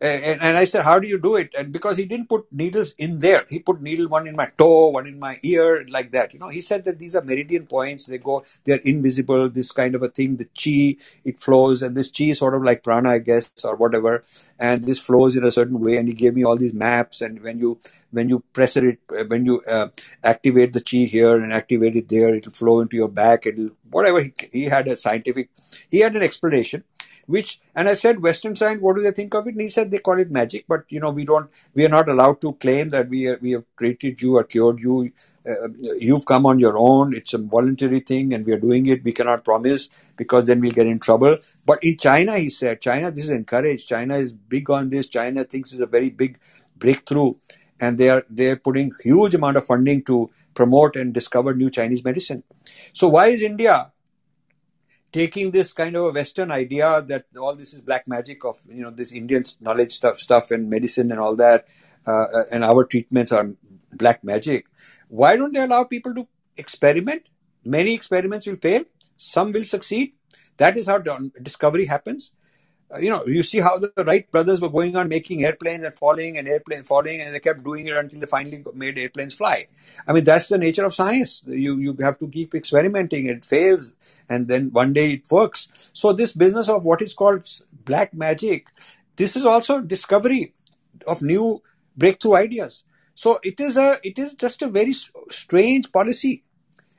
[0.04, 1.56] And, and I said, how do you do it?
[1.58, 4.90] And because he didn't put needles in there, he put needle one in my toe,
[4.90, 6.34] one in my ear, like that.
[6.34, 8.08] You know, he said that these are meridian points.
[8.08, 9.50] They go, they're invisible.
[9.50, 10.38] This kind of a thing.
[10.38, 13.78] The chi it flows, and this chi is sort of like prana, I guess, or
[13.78, 14.24] whatever.
[14.60, 15.98] And this flows in a certain way.
[15.98, 17.22] And he gave me all these maps.
[17.22, 17.80] And when you
[18.12, 19.00] when you press it,
[19.30, 19.90] when you uh,
[20.24, 23.48] activate the chi here and activate it there, it'll flow into your back.
[23.48, 24.22] It'll whatever.
[24.24, 25.50] He, he had a scientific,
[25.90, 26.84] he had an explanation
[27.28, 29.52] which and i said western science what do they think of it?
[29.54, 32.10] And he said they call it magic but you know we don't we are not
[32.10, 35.12] allowed to claim that we are, we have treated you or cured you.
[35.50, 35.70] Uh,
[36.00, 37.14] you've come on your own.
[37.14, 39.04] It's a voluntary thing and we are doing it.
[39.04, 41.38] We cannot promise because then we'll get in trouble.
[41.66, 43.88] But in china he said china this is encouraged.
[43.88, 45.08] China is big on this.
[45.08, 46.40] China thinks it's a very big
[46.78, 47.36] breakthrough.
[47.80, 52.04] And they are they're putting huge amount of funding to promote and discover new chinese
[52.04, 52.44] medicine.
[52.94, 53.93] So why is india
[55.14, 58.82] taking this kind of a Western idea that all this is black magic of you
[58.84, 61.68] know this Indian knowledge stuff, stuff and medicine and all that,
[62.06, 63.50] uh, uh, and our treatments are
[63.94, 64.66] black magic.
[65.08, 66.28] Why don't they allow people to
[66.58, 67.30] experiment?
[67.64, 68.84] Many experiments will fail,
[69.16, 70.14] some will succeed.
[70.58, 70.98] That is how
[71.42, 72.34] discovery happens.
[73.00, 76.38] You know, you see how the Wright brothers were going on making airplanes and falling
[76.38, 79.66] and airplane falling, and they kept doing it until they finally made airplanes fly.
[80.08, 81.44] I mean, that's the nature of science.
[81.48, 83.28] You you have to keep experimenting.
[83.28, 83.94] It fails,
[84.30, 85.92] and then one day it works.
[85.94, 87.50] So this business of what is called
[87.86, 88.68] black magic,
[89.16, 90.54] this is also discovery
[91.08, 91.62] of new
[91.98, 92.84] breakthrough ideas.
[93.16, 94.94] So it is a it is just a very
[95.30, 96.44] strange policy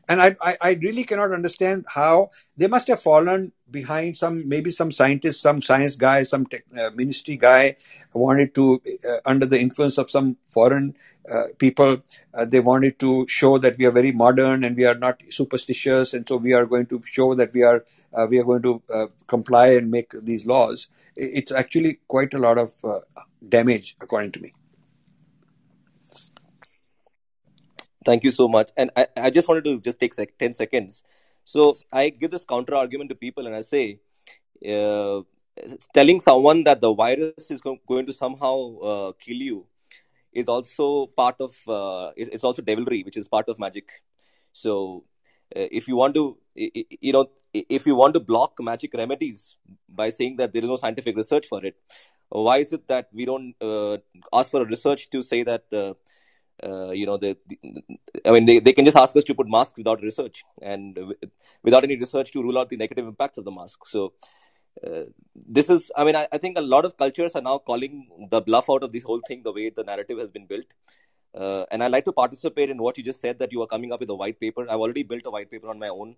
[0.08, 4.70] and I, I, I, really cannot understand how they must have fallen behind some maybe
[4.70, 7.76] some scientist some science guy some tech, uh, ministry guy
[8.12, 10.94] wanted to uh, under the influence of some foreign
[11.31, 11.97] uh, people
[12.34, 16.12] uh, they wanted to show that we are very modern and we are not superstitious.
[16.12, 18.83] And so we are going to show that we are uh, we are going to
[18.92, 20.89] uh, comply and make these laws.
[21.16, 22.74] It's actually quite a lot of
[23.49, 24.52] damage according to me
[28.05, 28.70] Thank you so much.
[28.76, 31.02] And I, I just wanted to just take sec- 10 seconds.
[31.44, 34.00] So I give this counter argument to people and I say,
[34.68, 35.23] uh,
[35.94, 39.66] telling someone that the virus is go- going to somehow uh, kill you
[40.33, 43.89] is also part of, uh, it's also devilry, which is part of magic.
[44.52, 45.05] So
[45.57, 49.57] uh, if you want to, you know, if you want to block magic remedies
[49.89, 51.76] by saying that there is no scientific research for it,
[52.28, 53.99] why is it that we don't uh,
[54.33, 55.65] ask for a research to say that
[56.62, 57.36] uh, uh, you know, the,
[58.24, 60.99] I mean, they, they can just ask us to put masks without research and
[61.62, 63.86] without any research to rule out the negative impacts of the mask.
[63.86, 64.12] So,
[64.84, 68.08] uh, this is, I mean, I, I, think a lot of cultures are now calling
[68.31, 70.66] the bluff out of this whole thing the way the narrative has been built.
[71.33, 73.92] Uh, and I'd like to participate in what you just said that you are coming
[73.92, 74.62] up with a white paper.
[74.68, 76.16] I've already built a white paper on my own.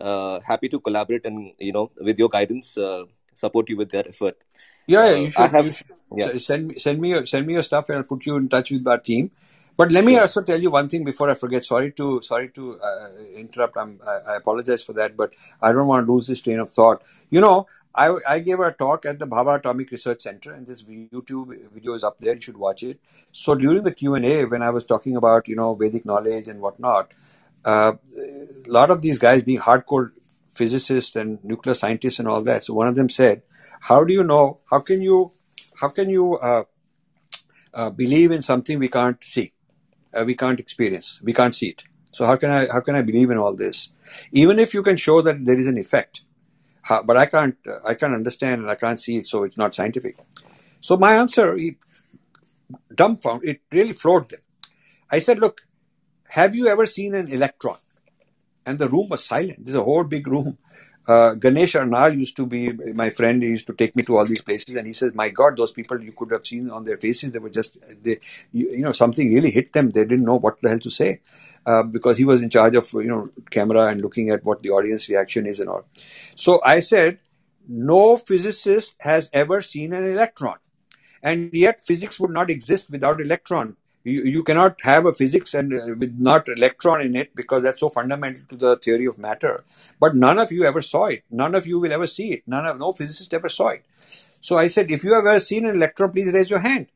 [0.00, 4.06] Uh, happy to collaborate and, you know, with your guidance, uh, support you with that
[4.06, 4.38] effort.
[4.86, 5.50] Yeah, yeah you should.
[5.50, 5.86] Have, you should
[6.16, 6.36] yeah.
[6.38, 8.70] send me send me your, send me your stuff and I'll put you in touch
[8.70, 9.30] with our team.
[9.78, 10.22] But let me sure.
[10.22, 11.64] also tell you one thing before I forget.
[11.64, 13.76] Sorry to sorry to uh, interrupt.
[13.76, 16.68] I'm, I, I apologize for that, but I don't want to lose this train of
[16.68, 17.04] thought.
[17.30, 20.82] You know, I, I gave a talk at the Bhabha Atomic Research Center, and this
[20.82, 22.34] YouTube video is up there.
[22.34, 22.98] You should watch it.
[23.30, 26.48] So during the Q and A, when I was talking about you know Vedic knowledge
[26.48, 27.12] and whatnot,
[27.64, 30.10] uh, a lot of these guys being hardcore
[30.50, 32.64] physicists and nuclear scientists and all that.
[32.64, 33.42] So one of them said,
[33.80, 34.58] "How do you know?
[34.68, 35.30] How can you?
[35.76, 36.64] How can you uh,
[37.72, 39.52] uh, believe in something we can't see?"
[40.18, 41.20] Uh, we can't experience.
[41.22, 41.84] We can't see it.
[42.12, 43.90] So how can I how can I believe in all this?
[44.32, 46.22] Even if you can show that there is an effect,
[46.82, 49.58] how, but I can't uh, I can't understand and I can't see it, so it's
[49.58, 50.16] not scientific.
[50.80, 51.76] So my answer, it
[52.94, 54.40] dumbfounded, it really floored them.
[55.10, 55.62] I said, look,
[56.28, 57.78] have you ever seen an electron?
[58.66, 59.64] And the room was silent.
[59.64, 60.58] There's a whole big room
[61.08, 63.42] uh, Ganesh Arnal used to be my friend.
[63.42, 65.72] He used to take me to all these places, and he says, "My God, those
[65.72, 67.32] people you could have seen on their faces.
[67.32, 68.18] They were just they,
[68.52, 69.90] you, you know, something really hit them.
[69.90, 71.20] They didn't know what the hell to say
[71.64, 74.70] uh, because he was in charge of you know camera and looking at what the
[74.70, 75.86] audience reaction is and all.
[76.36, 77.18] So I said,
[77.66, 80.58] no physicist has ever seen an electron,
[81.22, 83.76] and yet physics would not exist without electron
[84.08, 87.80] you, you cannot have a physics and uh, with not electron in it because that's
[87.80, 89.64] so fundamental to the theory of matter.
[90.00, 91.24] But none of you ever saw it.
[91.30, 92.42] None of you will ever see it.
[92.46, 93.84] None of no physicist ever saw it.
[94.40, 96.88] So i said if you have ever seen an electron please raise your hand.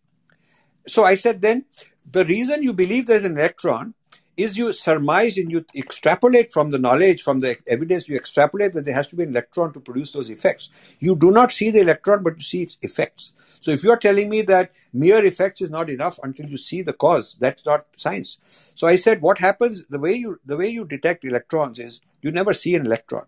[0.87, 1.65] So i said then
[2.11, 3.95] the reason you believe there's an electron
[4.37, 8.85] is you surmise and you extrapolate from the knowledge, from the evidence, you extrapolate that
[8.85, 10.71] there has to be an electron to produce those effects.
[11.01, 13.35] You do not see the electron, but you see its effects.
[13.61, 16.93] So if you're telling me that mere effects is not enough until you see the
[16.93, 18.39] cause, that's not science.
[18.75, 22.33] So I said, what happens, the way you, the way you detect electrons is you
[22.33, 23.25] never see an electron,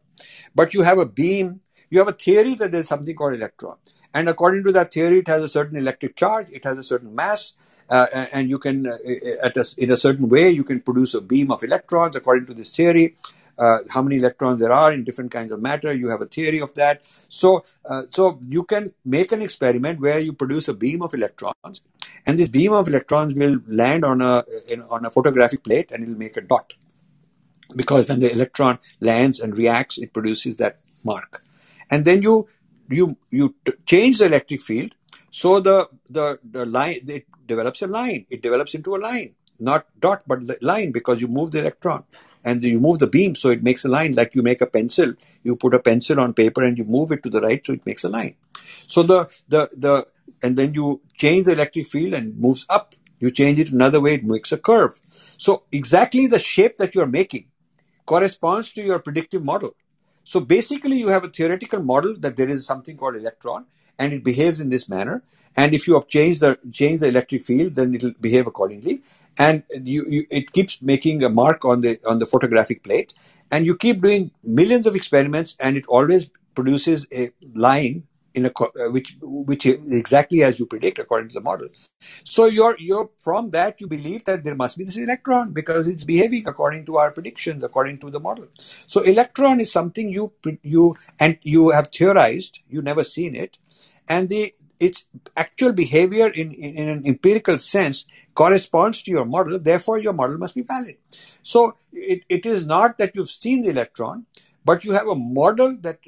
[0.54, 1.60] but you have a beam,
[1.90, 3.76] you have a theory that there's something called electron.
[4.14, 7.14] And according to that theory, it has a certain electric charge, it has a certain
[7.14, 7.54] mass,
[7.90, 11.50] uh, and you can, uh, a, in a certain way, you can produce a beam
[11.50, 13.16] of electrons according to this theory.
[13.56, 15.92] Uh, how many electrons there are in different kinds of matter.
[15.92, 17.02] You have a theory of that.
[17.28, 21.82] So, uh, so you can make an experiment where you produce a beam of electrons,
[22.26, 26.02] and this beam of electrons will land on a in, on a photographic plate, and
[26.02, 26.74] it will make a dot.
[27.76, 31.44] Because when the electron lands and reacts, it produces that mark,
[31.90, 32.48] and then you
[32.88, 34.94] you you t- change the electric field
[35.30, 38.26] so the the the line it develops a line.
[38.30, 42.04] It develops into a line, not dot, but line because you move the electron
[42.44, 44.12] and you move the beam, so it makes a line.
[44.12, 47.22] Like you make a pencil, you put a pencil on paper and you move it
[47.24, 48.36] to the right, so it makes a line.
[48.86, 50.06] So the the the
[50.42, 52.94] and then you change the electric field and moves up.
[53.18, 54.98] You change it another way, it makes a curve.
[55.10, 57.46] So exactly the shape that you're making
[58.06, 59.74] corresponds to your predictive model.
[60.24, 63.66] So basically, you have a theoretical model that there is something called electron,
[63.98, 65.22] and it behaves in this manner.
[65.56, 69.02] And if you change the change the electric field, then it'll behave accordingly.
[69.38, 73.14] And you, you, it keeps making a mark on the on the photographic plate,
[73.50, 78.04] and you keep doing millions of experiments, and it always produces a line
[78.34, 81.68] in a uh, which which exactly as you predict according to the model.
[82.00, 86.04] So you're you're from that you believe that there must be this electron because it's
[86.04, 88.48] behaving according to our predictions according to the model.
[88.56, 90.32] So electron is something you
[90.62, 93.58] you and you have theorized you never seen it,
[94.08, 95.04] and the its
[95.36, 98.04] actual behavior in, in, in an empirical sense
[98.34, 99.58] corresponds to your model.
[99.58, 100.96] Therefore, your model must be valid.
[101.42, 104.26] So it, it is not that you've seen the electron
[104.64, 106.00] but you have a model that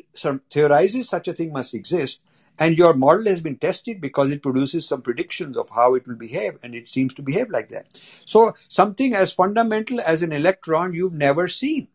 [0.51, 2.20] theorizes such a thing must exist,
[2.59, 6.17] and your model has been tested because it produces some predictions of how it will
[6.17, 7.86] behave, and it seems to behave like that.
[8.25, 11.89] So, something as fundamental as an electron you've never seen.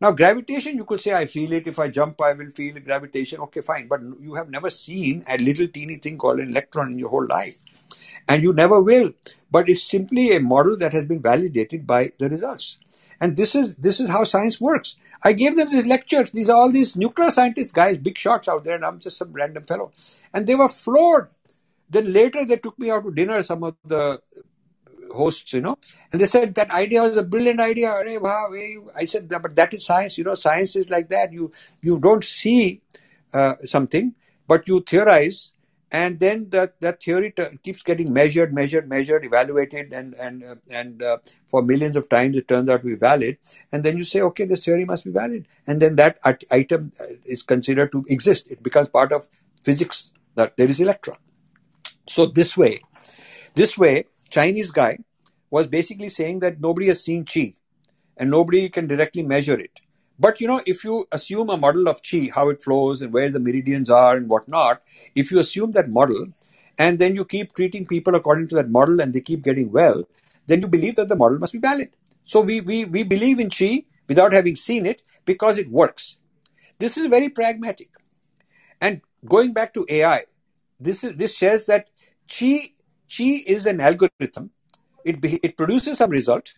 [0.00, 1.66] Now, gravitation, you could say, I feel it.
[1.66, 3.38] If I jump, I will feel gravitation.
[3.40, 3.86] Okay, fine.
[3.86, 7.26] But you have never seen a little teeny thing called an electron in your whole
[7.26, 7.58] life.
[8.26, 9.12] And you never will.
[9.50, 12.78] But it's simply a model that has been validated by the results.
[13.20, 14.96] And this is this is how science works.
[15.22, 16.30] I gave them these lectures.
[16.30, 19.32] These are all these nuclear scientists guys, big shots out there, and I'm just some
[19.32, 19.92] random fellow.
[20.32, 21.28] And they were floored.
[21.90, 24.20] Then later they took me out to dinner, some of the
[25.12, 25.76] hosts, you know,
[26.12, 27.90] and they said that idea was a brilliant idea.
[27.92, 30.16] I said, but that is science.
[30.16, 31.32] You know, science is like that.
[31.32, 32.80] You you don't see
[33.34, 34.14] uh, something,
[34.46, 35.52] but you theorize
[35.92, 40.54] and then that that theory t- keeps getting measured measured measured evaluated and and uh,
[40.70, 43.38] and uh, for millions of times it turns out to be valid.
[43.72, 45.46] And then you say okay this theory must be valid.
[45.66, 48.46] And then that at- item uh, is considered to exist.
[48.50, 49.26] It becomes part of
[49.62, 51.18] physics that there is electron.
[52.08, 52.80] So this way
[53.54, 54.98] this way chinese guy
[55.50, 57.54] was basically saying that nobody has seen chi
[58.16, 59.80] and nobody can directly measure it
[60.20, 63.30] but you know, if you assume a model of chi, how it flows and where
[63.30, 64.82] the meridians are and whatnot,
[65.14, 66.26] if you assume that model
[66.78, 70.04] and then you keep treating people according to that model and they keep getting well,
[70.46, 71.88] then you believe that the model must be valid.
[72.24, 76.18] So we, we, we believe in chi without having seen it because it works.
[76.78, 77.88] This is very pragmatic.
[78.80, 80.24] And going back to AI,
[80.80, 81.88] this is this says that
[82.28, 82.60] chi
[83.14, 84.50] chi is an algorithm.
[85.04, 86.54] It be, it produces some result,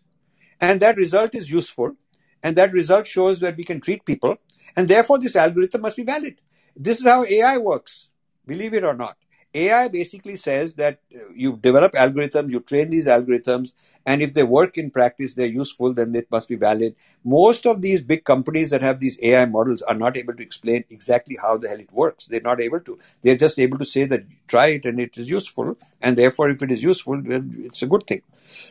[0.61, 1.97] and that result is useful
[2.43, 4.37] and that result shows that we can treat people.
[4.77, 6.41] And therefore this algorithm must be valid.
[6.77, 8.09] This is how ai works
[8.47, 9.17] believe it or not
[9.55, 13.73] AI basically says that uh, you develop algorithms, you train these algorithms,
[14.07, 16.97] and if they work in practice, they're useful, then it must be valid.
[17.25, 20.85] Most of these big companies that have these AI models are not able to explain
[20.91, 22.27] exactly how the hell it works.
[22.27, 22.99] They're not able to.
[23.23, 26.63] They're just able to say that try it and it is useful, and therefore, if
[26.63, 28.23] it is useful, then it's a good thing.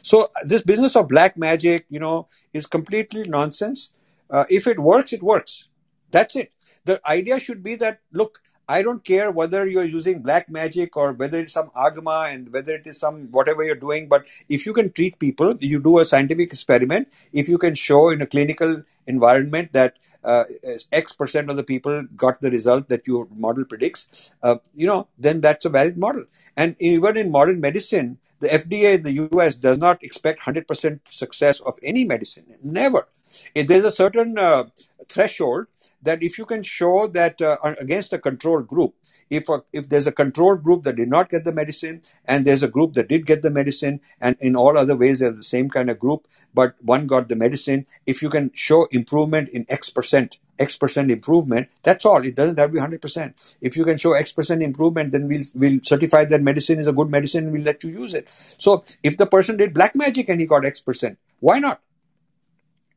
[0.03, 3.91] So this business of black magic, you know, is completely nonsense.
[4.29, 5.65] Uh, if it works, it works.
[6.11, 6.51] That's it.
[6.85, 8.39] the idea should be that look,
[8.77, 12.73] I don't care whether you're using black magic or whether it's some agama and whether
[12.75, 16.05] it is some whatever you're doing, but if you can treat people, you do a
[16.05, 20.43] scientific experiment, if you can show in a clinical environment that uh,
[20.91, 25.07] X percent of the people got the result that your model predicts, uh, you know,
[25.17, 26.23] then that's a valid model.
[26.55, 31.59] And even in modern medicine, the FDA in the US does not expect 100% success
[31.61, 32.45] of any medicine.
[32.63, 33.07] Never.
[33.55, 34.65] If there's a certain uh,
[35.07, 35.67] threshold
[36.01, 38.95] that if you can show that uh, against a control group,
[39.29, 42.63] if a, if there's a control group that did not get the medicine and there's
[42.63, 45.69] a group that did get the medicine and in all other ways they're the same
[45.69, 49.89] kind of group but one got the medicine if you can show improvement in x
[49.89, 52.23] percent x percent improvement that's all.
[52.23, 55.47] It doesn't have to be 100% if you can show x percent improvement then we'll
[55.55, 58.29] we'll certify that medicine is a good medicine and we'll let you use it.
[58.57, 61.81] So if the person did black magic and he got x percent why not?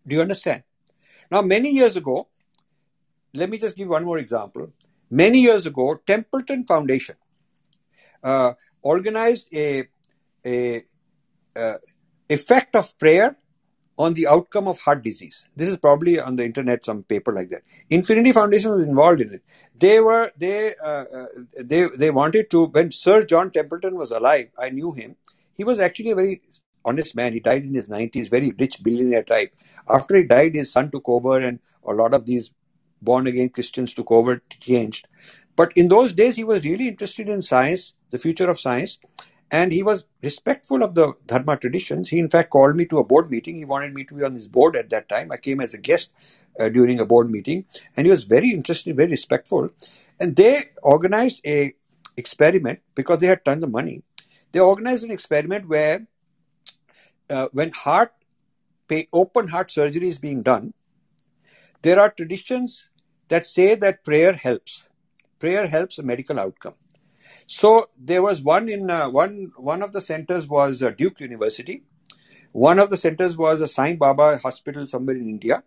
[0.07, 0.63] Do you understand?
[1.31, 2.29] Now many years ago
[3.35, 4.73] let me just give one more example.
[5.11, 7.17] Many years ago, Templeton Foundation
[8.23, 9.85] uh, organized a,
[10.47, 10.83] a,
[11.57, 11.75] a
[12.29, 13.37] effect of prayer
[13.97, 15.47] on the outcome of heart disease.
[15.57, 17.63] This is probably on the internet, some paper like that.
[17.91, 19.43] Infinity Foundation was involved in it.
[19.79, 21.27] They were they uh, uh,
[21.63, 24.49] they they wanted to when Sir John Templeton was alive.
[24.59, 25.17] I knew him.
[25.55, 26.43] He was actually a very
[26.85, 27.33] honest man.
[27.33, 29.55] He died in his nineties, very rich billionaire type.
[29.89, 32.51] After he died, his son took over, and a lot of these
[33.01, 35.07] born again Christians took over, changed.
[35.57, 38.99] But in those days, he was really interested in science, the future of science,
[39.51, 42.09] and he was respectful of the Dharma traditions.
[42.09, 43.57] He, in fact, called me to a board meeting.
[43.57, 45.31] He wanted me to be on his board at that time.
[45.31, 46.13] I came as a guest
[46.59, 47.65] uh, during a board meeting,
[47.97, 49.71] and he was very interested, very respectful.
[50.21, 51.75] And they organized a
[52.17, 54.03] experiment because they had tons of money.
[54.53, 56.07] They organized an experiment where,
[57.29, 58.13] uh, when heart
[58.89, 60.73] pay, open heart surgery is being done,
[61.83, 62.89] there are traditions
[63.29, 64.87] that say that prayer helps.
[65.39, 66.75] Prayer helps a medical outcome.
[67.47, 71.83] So there was one in uh, one one of the centers was uh, Duke University.
[72.53, 75.63] One of the centers was a Sai Baba hospital somewhere in India,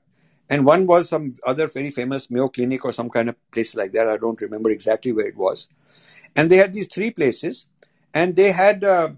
[0.50, 3.92] and one was some other very famous Mayo Clinic or some kind of place like
[3.92, 4.08] that.
[4.08, 5.70] I don't remember exactly where it was.
[6.36, 7.68] And they had these three places,
[8.14, 9.10] and they had uh,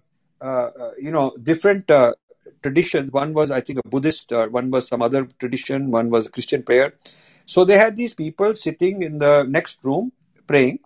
[0.42, 2.14] uh, uh you know different uh,
[2.64, 3.12] traditions.
[3.12, 6.64] One was I think a Buddhist, one was some other tradition, one was a Christian
[6.64, 6.94] prayer
[7.50, 10.12] so they had these people sitting in the next room
[10.46, 10.78] praying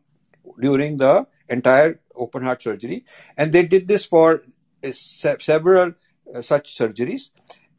[0.62, 3.06] during the entire open heart surgery.
[3.38, 4.44] And they did this for
[4.86, 5.94] uh, several
[6.36, 7.30] uh, such surgeries.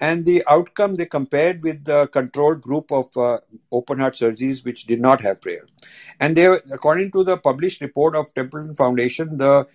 [0.00, 3.38] And the outcome they compared with the control group of uh,
[3.70, 5.66] open heart surgeries which did not have prayer.
[6.20, 9.66] And they, according to the published report of Templeton Foundation, the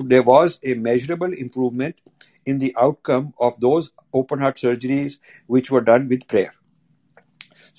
[0.00, 2.02] there was a measurable improvement
[2.44, 6.52] in the outcome of those open heart surgeries which were done with prayer.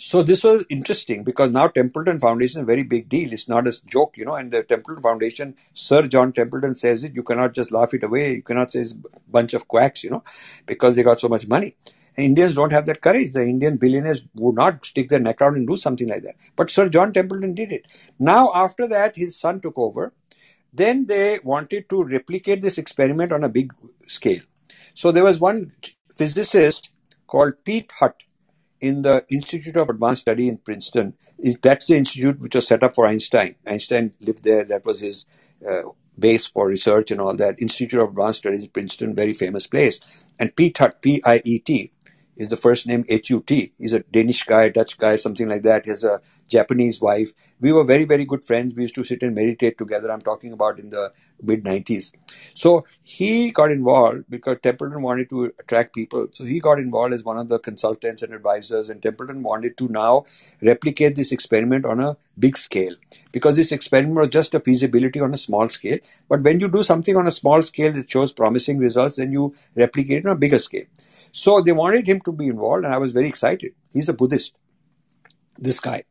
[0.02, 3.34] So this was interesting because now Templeton Foundation is a very big deal.
[3.34, 4.36] It's not a joke, you know.
[4.36, 7.14] And the Templeton Foundation, Sir John Templeton says it.
[7.14, 8.36] You cannot just laugh it away.
[8.36, 10.24] You cannot say it's a bunch of quacks, you know,
[10.66, 11.74] because they got so much money.
[12.16, 13.34] And Indians don't have that courage.
[13.34, 16.36] The Indian billionaires would not stick their neck out and do something like that.
[16.56, 17.86] But Sir John Templeton did it.
[18.20, 20.14] Now, after that, his son took over.
[20.72, 24.44] Then they wanted to replicate this experiment on a big scale.
[24.94, 25.74] So there was one
[26.16, 26.90] physicist
[27.28, 28.24] called Piet Hut
[28.82, 31.16] in the Institute of Advanced Study in Princeton.
[31.62, 33.56] That's the institute which was set up for Einstein.
[33.68, 34.64] Einstein lived there.
[34.64, 35.26] That was his
[35.68, 35.84] uh,
[36.18, 37.62] base for research and all that.
[37.62, 40.00] Institute of Advanced Studies in Princeton, very famous place.
[40.40, 41.92] And Piet Hut, P-I-E-T,
[42.38, 43.74] is the first name H-U-T.
[43.78, 45.86] He's a Danish guy, Dutch guy, something like that.
[45.86, 47.34] He has a Japanese wife.
[47.62, 48.74] We were very, very good friends.
[48.74, 50.12] We used to sit and meditate together.
[50.12, 52.14] I'm talking about in the mid 90s.
[52.54, 56.28] So he got involved because Templeton wanted to attract people.
[56.32, 58.90] So he got involved as one of the consultants and advisors.
[58.90, 60.26] And Templeton wanted to now
[60.62, 62.96] replicate this experiment on a big scale
[63.32, 66.00] because this experiment was just a feasibility on a small scale.
[66.30, 69.54] But when you do something on a small scale that shows promising results, then you
[69.76, 70.86] replicate it on a bigger scale.
[71.32, 73.74] So they wanted him to be involved, and I was very excited.
[73.94, 74.56] He's a Buddhist,
[75.58, 76.04] this guy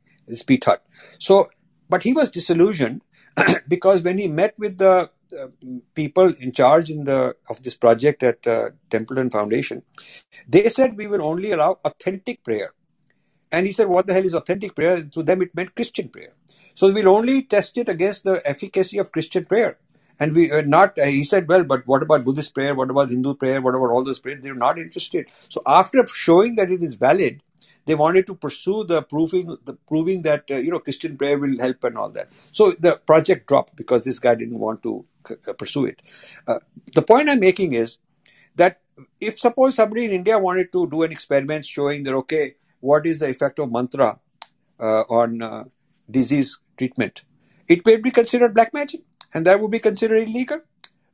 [0.43, 0.85] Piet Hut.
[1.19, 1.49] So,
[1.89, 3.03] but he was disillusioned
[3.69, 5.49] because when he met with the uh,
[5.95, 9.83] people in charge in the of this project at uh, Templeton Foundation,
[10.49, 12.73] they said we will only allow authentic prayer.
[13.53, 16.35] And he said, "What the hell is authentic prayer?" To them, it meant Christian prayer.
[16.75, 19.79] So we'll only test it against the efficacy of Christian prayer.
[20.21, 20.99] And we are not.
[20.99, 22.75] Uh, he said, "Well, but what about Buddhist prayer?
[22.75, 23.63] What about Hindu prayer?
[23.63, 25.29] What about all those prayers?" They're not interested.
[25.49, 27.43] So after showing that it is valid,
[27.89, 31.58] they wanted to pursue the proving the proving that uh, you know Christian prayer will
[31.58, 32.28] help and all that.
[32.52, 36.02] So the project dropped because this guy didn't want to uh, pursue it.
[36.47, 36.60] Uh,
[36.94, 37.99] the point I'm making is
[38.57, 38.81] that
[39.20, 43.20] if suppose somebody in India wanted to do an experiment showing that okay, what is
[43.20, 44.20] the effect of mantra
[44.81, 45.65] uh, on uh,
[46.10, 47.25] disease treatment,
[47.68, 49.02] it may be considered black magic
[49.34, 50.60] and that would be considered illegal.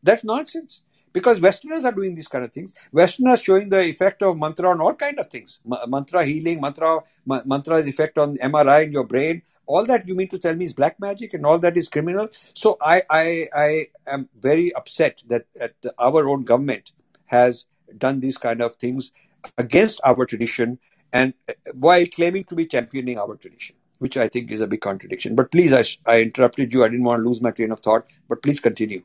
[0.02, 0.82] That's nonsense
[1.14, 2.74] because Westerners are doing these kind of things.
[2.92, 7.00] Westerners showing the effect of mantra on all kind of things, M- mantra healing, mantra
[7.26, 9.42] ma- mantra's effect on MRI in your brain.
[9.66, 12.28] All that you mean to tell me is black magic, and all that is criminal.
[12.32, 16.92] So I I, I am very upset that, that our own government
[17.26, 17.66] has
[17.98, 19.12] done these kind of things
[19.58, 20.78] against our tradition
[21.12, 24.82] and uh, while claiming to be championing our tradition which I think is a big
[24.82, 25.36] contradiction.
[25.36, 26.84] But please, I, I interrupted you.
[26.84, 28.08] I didn't want to lose my train of thought.
[28.28, 29.02] But please continue.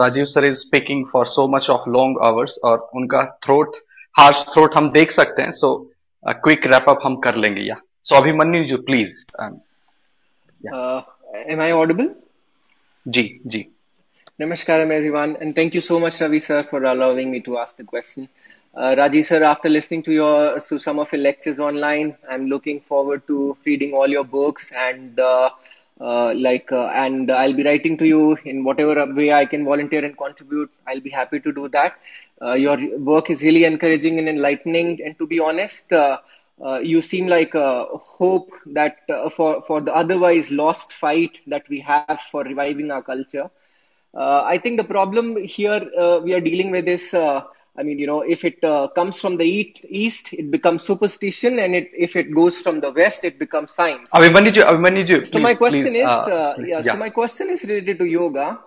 [0.00, 3.76] Rajiv sir is speaking for so much of long hours और उनका throat
[4.18, 5.90] harsh throat हम देख सकते हैं so
[6.26, 9.24] quick wrap up हम कर लेंगे yeah so Abhimanyu ji please
[11.50, 12.10] am I audible
[13.08, 13.66] जी जी.
[14.40, 17.86] नमस्कार everyone and thank you so much Ravi sir for allowing me to ask the
[17.86, 18.26] question
[18.76, 23.26] Rajiv sir, after listening to your to some of your lectures online, I'm looking forward
[23.28, 25.50] to reading all your books and uh,
[26.00, 30.04] uh, like uh, and I'll be writing to you in whatever way I can volunteer
[30.04, 30.70] and contribute.
[30.86, 31.94] I'll be happy to do that.
[32.42, 35.92] Uh, your work is really encouraging and enlightening, and to be honest.
[35.92, 36.18] Uh,
[36.82, 37.84] you seem like a
[38.18, 38.98] hope that
[39.36, 43.50] for for the otherwise lost fight that we have for reviving our culture.
[44.14, 45.80] I think the problem here
[46.22, 47.12] we are dealing with is
[47.76, 51.74] I mean, you know, if it uh, comes from the east, it becomes superstition, and
[51.74, 54.12] it, if it goes from the west, it becomes science.
[54.12, 57.64] Abhimanyu, Abhimanyu, so my question please, is, uh, uh, yeah, yeah, So my question is
[57.64, 58.60] related to yoga.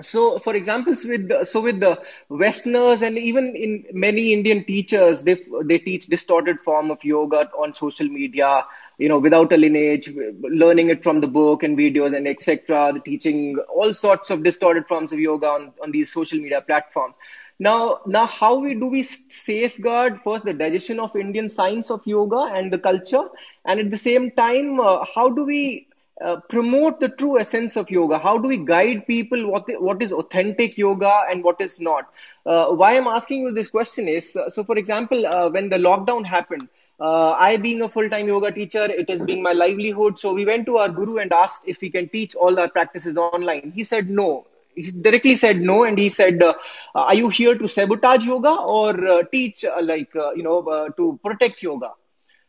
[0.00, 5.22] So, for examples, with the, so with the Westerners and even in many Indian teachers,
[5.22, 8.64] they they teach distorted form of yoga on social media.
[8.98, 12.92] You know, without a lineage, learning it from the book and videos and etc.
[12.92, 17.14] The teaching all sorts of distorted forms of yoga on on these social media platforms.
[17.58, 22.40] Now, now, how we do we safeguard first the digestion of Indian science of yoga
[22.52, 23.24] and the culture,
[23.64, 25.86] and at the same time, uh, how do we
[26.24, 28.18] uh, promote the true essence of yoga?
[28.18, 32.04] How do we guide people what what is authentic yoga and what is not?
[32.46, 34.64] Uh, why I'm asking you this question is uh, so.
[34.64, 36.68] For example, uh, when the lockdown happened.
[37.00, 40.18] Uh, I, being a full-time yoga teacher, it has been my livelihood.
[40.18, 43.16] So we went to our guru and asked if we can teach all our practices
[43.16, 43.70] online.
[43.74, 44.46] He said no
[44.84, 46.54] he directly said no and he said uh,
[46.94, 50.88] are you here to sabotage yoga or uh, teach uh, like uh, you know uh,
[50.96, 51.90] to protect yoga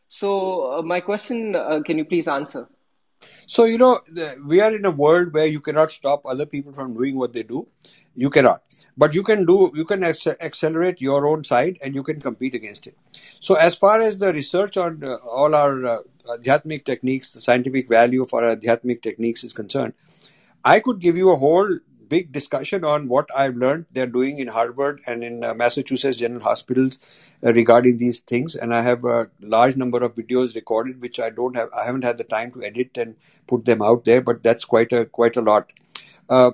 [0.08, 0.30] so
[0.74, 1.54] uh, my question
[1.86, 2.66] can you please answer
[3.46, 4.00] So, you know,
[4.46, 7.42] we are in a world where you cannot stop other people from doing what they
[7.42, 7.66] do.
[8.16, 8.62] You cannot.
[8.96, 12.54] But you can do, you can ac- accelerate your own side and you can compete
[12.54, 12.96] against it.
[13.40, 15.98] So, as far as the research on uh, all our uh,
[16.36, 19.94] Adhyatmic techniques, the scientific value for our Adhyatmic techniques is concerned,
[20.64, 21.68] I could give you a whole
[22.10, 26.42] big discussion on what I've learned they're doing in Harvard and in uh, Massachusetts General
[26.42, 26.98] Hospitals
[27.44, 28.56] uh, regarding these things.
[28.56, 31.70] And I have a large number of videos recorded, which I don't have.
[31.72, 33.16] I haven't had the time to edit and
[33.46, 35.72] put them out there, but that's quite a quite a lot.
[36.28, 36.50] Uh,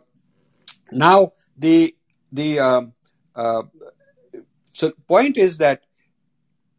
[0.93, 1.97] now the
[2.33, 2.93] the um,
[3.35, 3.63] uh,
[4.71, 5.83] so point is that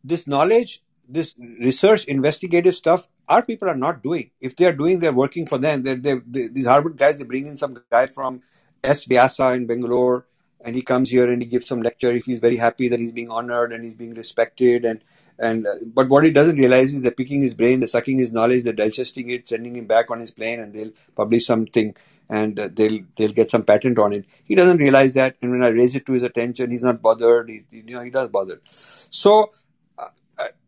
[0.04, 5.00] this knowledge this research investigative stuff our people are not doing if they are doing
[5.00, 8.06] they're working for them they're, they're, they, these harvard guys they bring in some guy
[8.06, 8.42] from
[8.84, 9.08] s.
[9.08, 10.26] In bangalore
[10.62, 12.12] and he comes here and he gives some lecture.
[12.14, 14.86] He feels very happy that he's being honored and he's being respected.
[14.86, 15.02] And
[15.40, 18.32] and uh, but what he doesn't realize is they're picking his brain they're sucking his
[18.32, 21.96] knowledge they're digesting it sending him back on his plane and they'll publish something
[22.28, 24.26] and uh, they'll they'll get some patent on it.
[24.46, 27.50] He doesn't realize that and when i raise it to his attention he's not bothered.
[27.50, 28.62] He's, you know he does bother.
[28.66, 29.52] So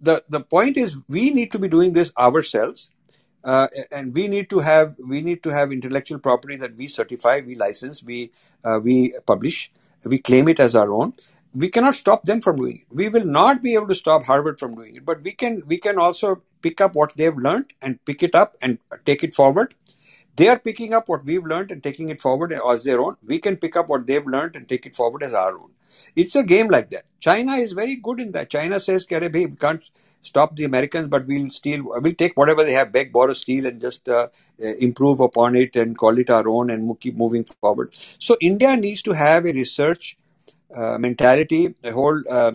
[0.02, 2.92] the the point is we need to be doing this ourselves
[3.44, 7.42] uh, and we need to have we need to have intellectual property that we certify
[7.46, 8.32] we license we
[8.66, 9.72] uh, we publish
[10.06, 11.14] we claim it as our own.
[11.56, 12.86] We cannot stop them from doing it.
[12.92, 15.78] We will not be able to stop harvard from doing it but we can we
[15.78, 19.76] can also pick up what they've learned and pick it up and take it forward
[20.40, 23.40] they are picking up what we've learned and taking it forward as their own we
[23.48, 25.72] can pick up what they've learned and take it forward as our own
[26.16, 27.06] it's a game like that.
[27.20, 28.50] China is very good in that.
[28.50, 29.90] China says, hey, we can't
[30.22, 33.82] stop the Americans, but we'll steal, we'll take whatever they have, beg, borrow, steal, and
[33.82, 34.28] just uh,
[34.80, 37.94] improve upon it and call it our own and keep moving forward.
[38.20, 40.18] So India needs to have a research
[40.76, 42.52] uh, mentality, a whole uh,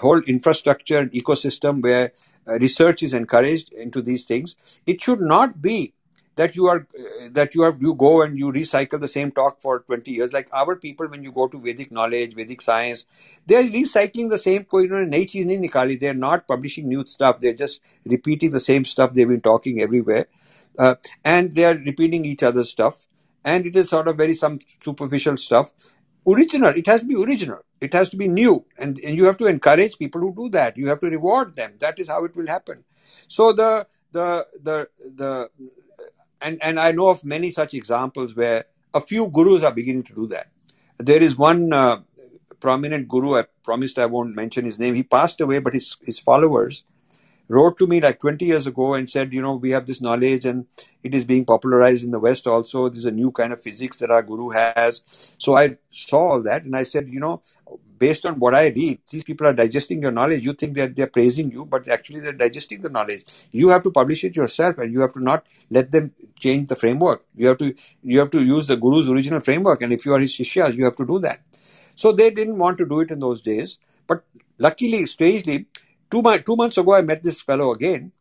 [0.00, 2.12] whole infrastructure and ecosystem where
[2.46, 4.54] uh, research is encouraged into these things.
[4.86, 5.92] It should not be
[6.36, 6.86] that you are
[7.32, 10.48] that you have you go and you recycle the same talk for 20 years like
[10.54, 13.06] our people when you go to vedic knowledge vedic science
[13.46, 18.60] they're recycling the same nahi nikali they're not publishing new stuff they're just repeating the
[18.60, 20.26] same stuff they've been talking everywhere
[20.78, 20.94] uh,
[21.24, 23.06] and they are repeating each other's stuff
[23.44, 25.72] and it is sort of very some superficial stuff
[26.26, 26.70] original.
[26.70, 27.60] It has to be original.
[27.80, 30.76] It has to be new, and, and you have to encourage people who do that.
[30.76, 31.74] You have to reward them.
[31.80, 32.84] That is how it will happen.
[33.28, 35.50] So the the the the
[36.44, 38.64] and and I know of many such examples where
[38.94, 40.48] a few gurus are beginning to do that.
[40.98, 42.00] There is one uh,
[42.60, 43.36] prominent guru.
[43.36, 44.94] I promised I won't mention his name.
[44.94, 46.84] He passed away, but his his followers
[47.48, 50.44] wrote to me like 20 years ago and said, you know, we have this knowledge
[50.44, 50.66] and
[51.02, 52.88] it is being popularized in the West also.
[52.88, 55.02] There's a new kind of physics that our guru has.
[55.38, 57.42] So I saw all that and I said, you know,
[58.02, 60.44] based on what I read, these people are digesting your knowledge.
[60.44, 63.24] You think that they're praising you, but actually they're digesting the knowledge.
[63.52, 66.76] You have to publish it yourself and you have to not let them change the
[66.76, 67.24] framework.
[67.36, 69.82] You have to you have to use the guru's original framework.
[69.82, 71.40] And if you are his shishyas, you have to do that.
[71.94, 73.78] So they didn't want to do it in those days.
[74.06, 74.24] But
[74.58, 75.66] luckily, strangely,
[76.10, 78.12] two, my, two months ago, I met this fellow again,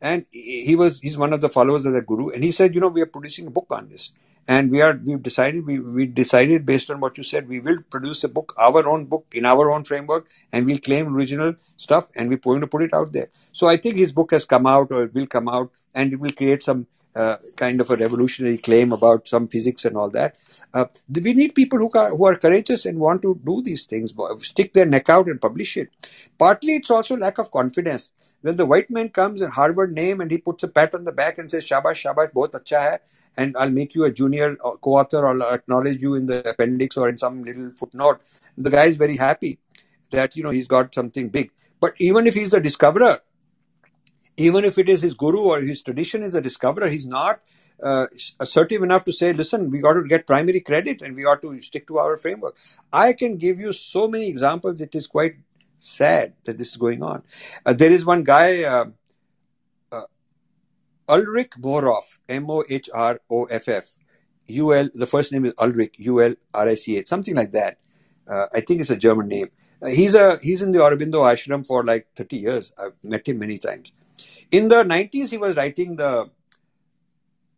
[0.00, 2.80] and he was he's one of the followers of the guru, and he said, you
[2.80, 4.12] know, we are producing a book on this,
[4.48, 7.78] and we are we've decided we we decided based on what you said, we will
[7.90, 12.10] produce a book, our own book in our own framework, and we'll claim original stuff,
[12.16, 13.28] and we're going to put it out there.
[13.52, 16.20] So I think his book has come out, or it will come out, and it
[16.20, 20.36] will create some uh, kind of a revolutionary claim about some physics and all that.
[20.72, 20.86] Uh,
[21.22, 24.72] we need people who are, who are courageous and want to do these things, stick
[24.72, 25.90] their neck out and publish it.
[26.38, 28.10] Partly, it's also lack of confidence.
[28.42, 31.12] When the white man comes and Harvard name and he puts a pat on the
[31.12, 32.98] back and says, "Shabash, shabash, bahut acha hai,"
[33.36, 36.96] and I'll make you a junior uh, co-author or I'll acknowledge you in the appendix
[36.96, 38.20] or in some little footnote.
[38.58, 39.58] The guy is very happy
[40.10, 41.50] that you know he's got something big.
[41.80, 43.20] But even if he's a discoverer,
[44.36, 47.40] even if it is his guru or his tradition is a discoverer, he's not
[47.82, 48.06] uh,
[48.40, 51.60] assertive enough to say, listen, we got to get primary credit and we ought to
[51.62, 52.56] stick to our framework.
[52.92, 54.80] I can give you so many examples.
[54.80, 55.36] It is quite
[55.78, 57.22] sad that this is going on.
[57.66, 58.86] Uh, there is one guy, uh,
[59.92, 60.02] uh
[61.08, 63.96] Ulrich Mohrhoff, M O H R O F F,
[64.46, 67.52] U L, the first name is Ulrich, U L R I C H, something like
[67.52, 67.78] that.
[68.26, 69.48] Uh, I think it's a German name.
[69.82, 72.72] Uh, he's a he's in the Aurobindo ashram for like 30 years.
[72.78, 73.92] I've met him many times.
[74.50, 76.30] In the 90s, he was writing the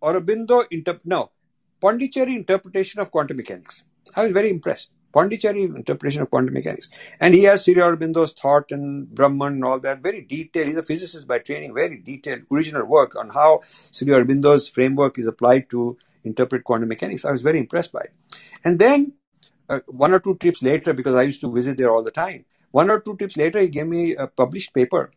[0.03, 1.31] Aurobindo, inter- no,
[1.81, 3.85] Pondicherry interpretation of quantum mechanics.
[4.17, 4.91] I was very impressed.
[5.13, 6.89] Pondicherry interpretation of quantum mechanics.
[7.21, 10.03] And he has Sri Aurobindo's thought and Brahman and all that.
[10.03, 10.69] Very detailed.
[10.69, 11.75] He's a physicist by training.
[11.75, 17.25] Very detailed original work on how Sri Aurobindo's framework is applied to interpret quantum mechanics.
[17.25, 18.13] I was very impressed by it.
[18.65, 19.13] And then
[19.69, 22.47] uh, one or two trips later, because I used to visit there all the time,
[22.71, 25.13] one or two trips later, he gave me a published paper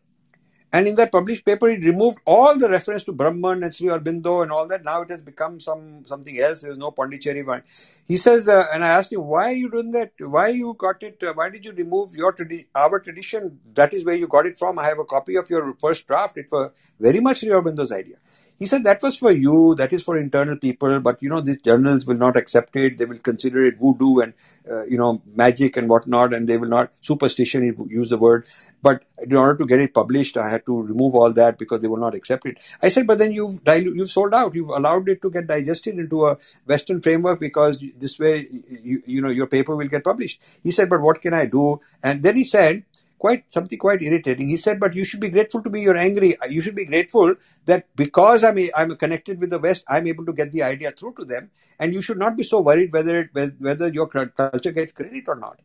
[0.72, 4.42] and in that published paper, it removed all the reference to Brahman and Sri Aurobindo
[4.42, 4.84] and all that.
[4.84, 6.62] Now it has become some something else.
[6.62, 7.42] There's no Pondicherry.
[7.42, 7.62] One.
[8.06, 10.12] He says, uh, and I asked him, why are you doing that?
[10.20, 11.22] Why you got it?
[11.22, 13.60] Uh, why did you remove your tradi- our tradition?
[13.74, 14.78] That is where you got it from.
[14.78, 16.38] I have a copy of your first draft.
[16.38, 18.16] It was very much Sri Aurobindo's idea.
[18.60, 21.62] He said that was for you, that is for internal people, but you know, these
[21.62, 22.98] journals will not accept it.
[22.98, 24.34] They will consider it voodoo and,
[24.70, 28.46] uh, you know, magic and whatnot, and they will not, superstition, he use the word.
[28.82, 31.88] But in order to get it published, I had to remove all that because they
[31.88, 32.58] will not accept it.
[32.82, 34.54] I said, but then you've, you've sold out.
[34.54, 38.46] You've allowed it to get digested into a Western framework because this way,
[38.82, 40.42] you, you know, your paper will get published.
[40.62, 41.80] He said, but what can I do?
[42.04, 42.84] And then he said,
[43.20, 44.48] quite something quite irritating.
[44.48, 45.82] He said, "But you should be grateful to me.
[45.82, 46.34] You're angry.
[46.50, 47.34] You should be grateful
[47.66, 51.14] that because I'm I'm connected with the West, I'm able to get the idea through
[51.20, 51.50] to them,
[51.80, 55.36] and you should not be so worried whether it, whether your culture gets credit or
[55.36, 55.60] not."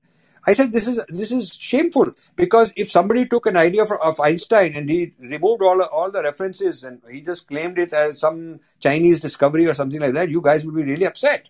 [0.48, 4.20] I said, "This is this is shameful because if somebody took an idea for, of
[4.20, 8.60] Einstein and he removed all all the references and he just claimed it as some
[8.80, 11.50] Chinese discovery or something like that, you guys would be really upset."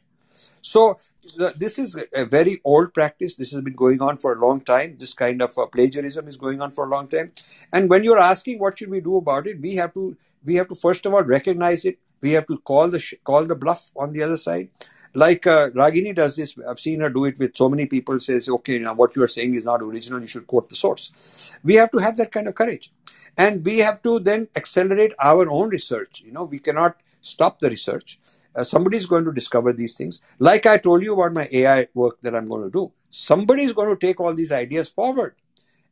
[0.66, 0.98] So
[1.58, 3.36] this is a very old practice.
[3.36, 4.96] This has been going on for a long time.
[4.98, 7.32] This kind of uh, plagiarism is going on for a long time.
[7.72, 10.68] And when you're asking what should we do about it, we have to we have
[10.70, 12.00] to first of all recognize it.
[12.22, 14.70] We have to call the call the bluff on the other side.
[15.14, 16.56] Like uh, Ragini does this.
[16.68, 18.20] I've seen her do it with so many people.
[18.20, 20.20] Says, okay, now what you are saying is not original.
[20.20, 21.52] You should quote the source.
[21.64, 22.92] We have to have that kind of courage,
[23.38, 26.24] and we have to then accelerate our own research.
[26.26, 28.20] You know, we cannot stop the research
[28.56, 30.22] uh, somebody is going to discover these things.
[30.40, 33.74] Like I told you about my AI work that I'm going to do, somebody is
[33.74, 35.36] going to take all these ideas forward.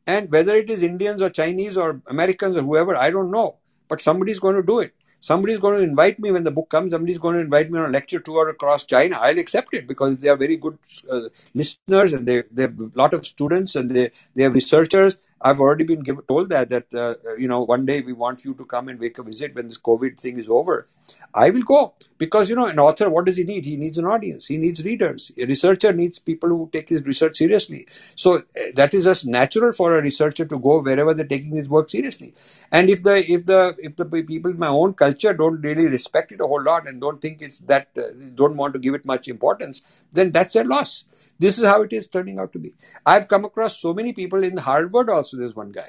[0.06, 3.56] And whether it is Indians or Chinese or Americans or whoever, I don't know.
[3.88, 4.94] But somebody is going to do it.
[5.20, 6.92] Somebody is going to invite me when the book comes.
[6.92, 9.16] Somebody is going to invite me on a lecture tour across China.
[9.18, 10.76] I'll accept it because they are very good
[11.10, 15.16] uh, listeners and they, they have a lot of students and they, they have researchers.
[15.44, 18.54] I've already been given, told that that uh, you know one day we want you
[18.54, 20.88] to come and make a visit when this COVID thing is over.
[21.34, 23.66] I will go because you know an author what does he need?
[23.66, 24.46] He needs an audience.
[24.46, 25.32] He needs readers.
[25.38, 27.86] A researcher needs people who take his research seriously.
[28.16, 28.42] So uh,
[28.76, 32.34] that is just natural for a researcher to go wherever they're taking his work seriously.
[32.72, 36.32] And if the if the if the people in my own culture don't really respect
[36.32, 38.02] it a whole lot and don't think it's that uh,
[38.34, 41.04] don't want to give it much importance, then that's their loss.
[41.38, 42.74] This is how it is turning out to be.
[43.04, 45.36] I've come across so many people in Harvard also.
[45.36, 45.88] There's one guy,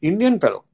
[0.00, 0.64] Indian fellow,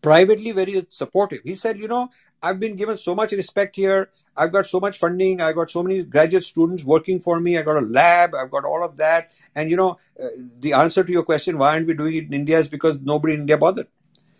[0.00, 1.40] privately very supportive.
[1.44, 2.08] He said, you know,
[2.42, 4.10] I've been given so much respect here.
[4.36, 5.40] I've got so much funding.
[5.40, 7.58] I've got so many graduate students working for me.
[7.58, 8.34] I got a lab.
[8.34, 9.32] I've got all of that.
[9.54, 10.28] And you know, uh,
[10.60, 13.34] the answer to your question, why aren't we doing it in India, is because nobody
[13.34, 13.88] in India bothered.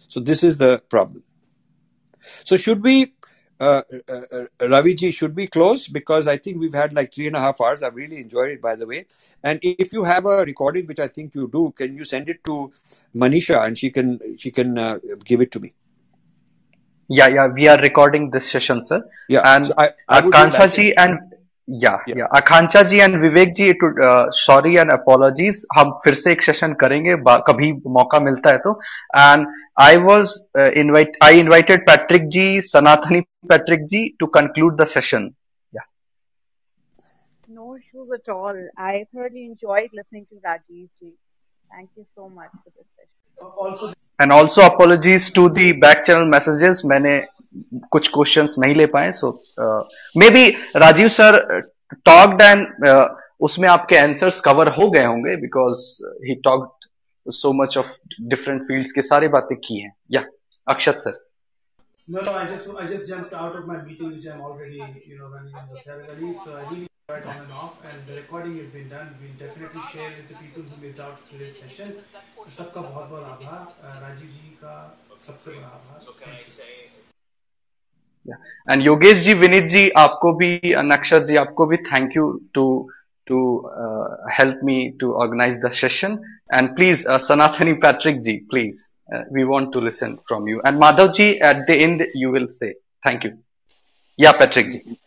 [0.08, 1.24] So this is the problem.
[2.44, 3.14] So should we
[3.58, 5.88] uh, uh, uh, Raviji, should we close?
[5.88, 7.82] Because I think we've had like three and a half hours.
[7.82, 9.06] I've really enjoyed it, by the way.
[9.42, 12.44] And if you have a recording, which I think you do, can you send it
[12.44, 12.72] to
[13.14, 15.72] Manisha and she can she can uh, give it to me?
[17.08, 19.08] Yeah, yeah, we are recording this session, sir.
[19.28, 21.18] Yeah, and so I, I do Kansa ji and
[21.68, 23.72] yeah, yeah, Akanksha ji and Vivek ji
[24.38, 27.16] sorry and apologies हम फिर से एक session करेंगे
[27.48, 28.78] कभी मौका मिलता है तो।
[29.16, 29.46] And
[29.80, 30.34] I was
[30.76, 35.32] invite I invited Patrick ji Sanatani Patrick ji to conclude the session
[37.48, 38.56] No issues at all.
[38.76, 41.12] I thoroughly enjoyed listening to Rajiv ji.
[41.70, 43.94] Thank you so much for this session.
[44.20, 47.16] And also apologies to the back channel messages मैंने
[47.92, 49.30] कुछ questions नहीं ले पाए so
[50.38, 50.48] maybe
[50.84, 51.38] Rajiv sir
[52.10, 52.86] talked and
[53.48, 55.84] उसमें आपके answers cover हो गए होंगे because
[56.28, 56.88] he talked
[57.26, 57.92] so much of
[58.34, 60.24] different fields के सारी बातें की हैं yeah
[60.66, 61.24] Akshat sir
[62.08, 64.76] No, no, I just I just jumped out of my meeting, which I'm already
[65.06, 66.28] you know running in the parallelly.
[66.42, 69.08] So I really enjoyed on and off, and the recording has been done.
[69.22, 71.90] We'll definitely share with the people who missed out today's session.
[72.58, 74.76] सबका बहुत बहुत आभार अ, राजीव जी का
[75.26, 76.00] सबसे बड़ा आभार.
[78.66, 82.86] And Yogeshji, Vinodji, Vineet जी आपको भी नक्षा जी आपको भी
[83.26, 86.22] to uh, help me to organize the session.
[86.50, 90.60] And please, uh, Sanathani Patrickji, please, uh, we want to listen from you.
[90.64, 93.38] And Madhavji, at the end, you will say thank you.
[94.16, 94.98] Yeah, Patrickji.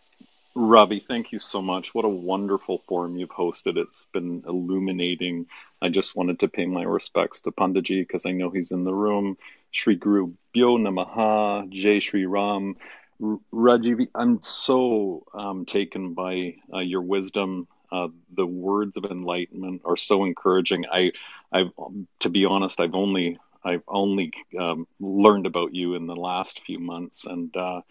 [0.55, 1.93] Ravi, thank you so much.
[1.95, 3.77] What a wonderful forum you've hosted.
[3.77, 5.45] It's been illuminating.
[5.81, 8.93] I just wanted to pay my respects to Pandaji because I know he's in the
[8.93, 9.37] room.
[9.71, 12.75] Sri Guru Bhyo Namaha, Jai Shri Ram.
[13.21, 17.67] Rajiv, I'm so um, taken by uh, your wisdom.
[17.91, 20.85] Uh, the words of enlightenment are so encouraging.
[20.91, 21.11] I,
[21.51, 21.71] I've,
[22.19, 26.79] to be honest, I've only, I've only um, learned about you in the last few
[26.79, 27.81] months, and uh,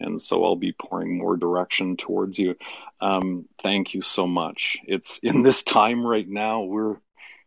[0.00, 2.54] and so I'll be pouring more direction towards you.
[3.00, 4.78] Um, thank you so much.
[4.86, 6.96] It's in this time right now we're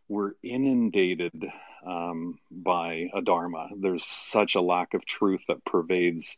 [0.08, 1.46] we're inundated
[1.86, 3.68] um, by adharma.
[3.80, 6.36] There's such a lack of truth that pervades,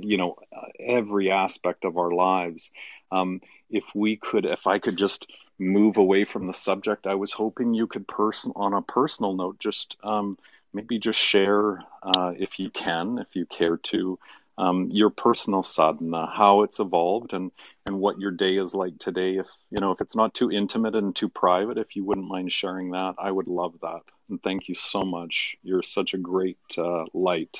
[0.00, 0.36] you know,
[0.78, 2.70] every aspect of our lives.
[3.10, 3.40] Um,
[3.70, 5.26] if we could, if I could just
[5.58, 9.58] move away from the subject, I was hoping you could person on a personal note,
[9.58, 10.38] just um,
[10.72, 14.18] maybe just share, uh, if you can, if you care to,
[14.58, 17.50] um, your personal sadhana, how it's evolved, and
[17.86, 19.36] and what your day is like today.
[19.38, 22.52] If you know, if it's not too intimate and too private, if you wouldn't mind
[22.52, 24.02] sharing that, I would love that.
[24.28, 25.56] And thank you so much.
[25.62, 27.56] You're such a great uh, light.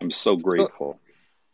[0.00, 1.00] I'm So, grateful.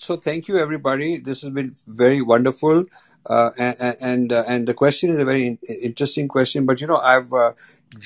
[0.00, 1.18] So thank you, everybody.
[1.18, 2.84] This has been very wonderful.
[3.26, 6.64] Uh, and and, uh, and the question is a very in- interesting question.
[6.64, 7.52] But you know, I've uh,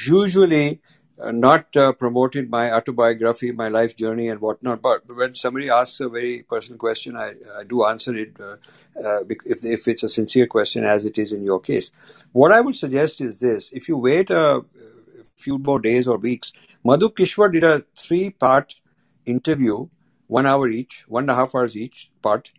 [0.05, 0.81] usually
[1.21, 4.83] uh, not uh, promoted my autobiography, my life journey, and whatnot.
[4.83, 8.57] But when somebody asks a very personal question, I, I do answer it uh,
[9.29, 11.93] if if it's a sincere question, as it is in your case.
[12.33, 14.65] What I would suggest is this: if you wait a
[15.37, 18.75] few more days or weeks, Madhu Kishwar did a three-part
[19.27, 19.87] interview,
[20.27, 22.51] one hour each, one and a half hours each part,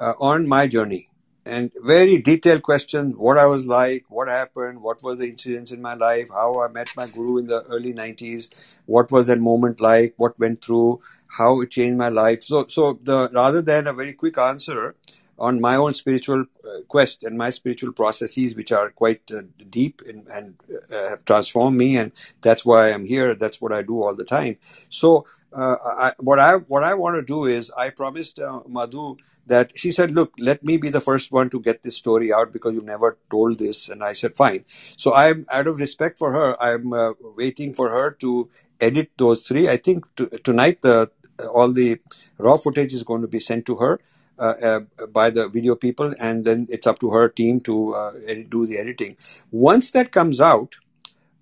[0.00, 1.08] uh, on my journey
[1.44, 5.82] and very detailed questions what I was like, what happened, what were the incidents in
[5.82, 8.50] my life, how I met my guru in the early 90s,
[8.86, 12.42] what was that moment like, what went through, how it changed my life.
[12.42, 14.94] So, so the rather than a very quick answer
[15.38, 20.02] on my own spiritual uh, quest and my spiritual processes, which are quite uh, deep
[20.06, 20.54] and, and
[20.92, 23.34] uh, have transformed me, and that's why I'm here.
[23.34, 24.58] That's what I do all the time.
[24.88, 29.16] So, uh, I, what I what I want to do is I promised uh, Madhu
[29.46, 32.52] that she said, "Look, let me be the first one to get this story out
[32.52, 36.32] because you never told this." And I said, "Fine." So I'm out of respect for
[36.32, 36.62] her.
[36.62, 38.50] I'm uh, waiting for her to
[38.80, 39.68] edit those three.
[39.68, 40.04] I think
[40.44, 41.10] tonight the
[41.52, 42.00] all the
[42.38, 44.00] raw footage is going to be sent to her
[44.38, 48.12] uh, uh, by the video people, and then it's up to her team to uh,
[48.26, 49.16] edit, do the editing.
[49.50, 50.76] Once that comes out,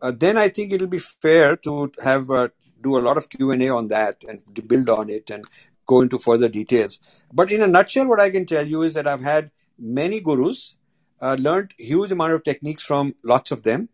[0.02, 2.48] uh, then I think it'll be fair to have uh,
[2.82, 5.44] do a lot of Q&A on that and build on it and
[5.86, 7.00] go into further details.
[7.32, 10.76] But in a nutshell, what I can tell you is that I've had many gurus,
[11.20, 13.88] uh, learned huge amount of techniques from lots of them.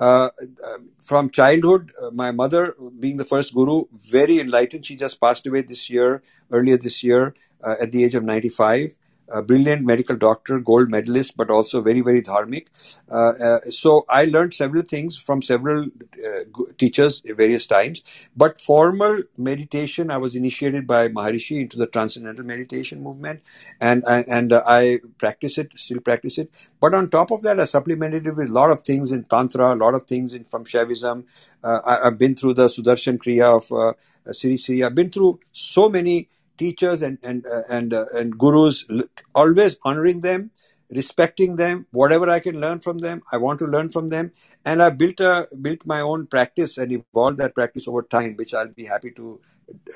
[0.00, 0.30] Uh,
[0.68, 4.84] uh from childhood, uh, my mother being the first guru, very enlightened.
[4.86, 8.96] She just passed away this year, earlier this year, uh, at the age of 95
[9.32, 12.66] a brilliant medical doctor, gold medalist, but also very, very dharmic.
[13.10, 18.28] Uh, uh, so I learned several things from several uh, teachers at various times.
[18.36, 23.42] But formal meditation, I was initiated by Maharishi into the transcendental meditation movement,
[23.80, 26.50] and and I practice it, still practice it.
[26.80, 29.74] But on top of that, I supplemented it with a lot of things in tantra,
[29.74, 31.24] a lot of things in from Shaivism.
[31.64, 34.82] Uh, I, have been through the Sudarshan Kriya of uh, Sri Sri.
[34.82, 38.86] I've been through so many teachers and and uh, and uh, and gurus
[39.34, 40.50] always honoring them
[40.90, 44.30] respecting them whatever i can learn from them i want to learn from them.
[44.64, 48.54] And i built a built my own practice and evolved that practice over time which
[48.54, 49.40] i'll be happy to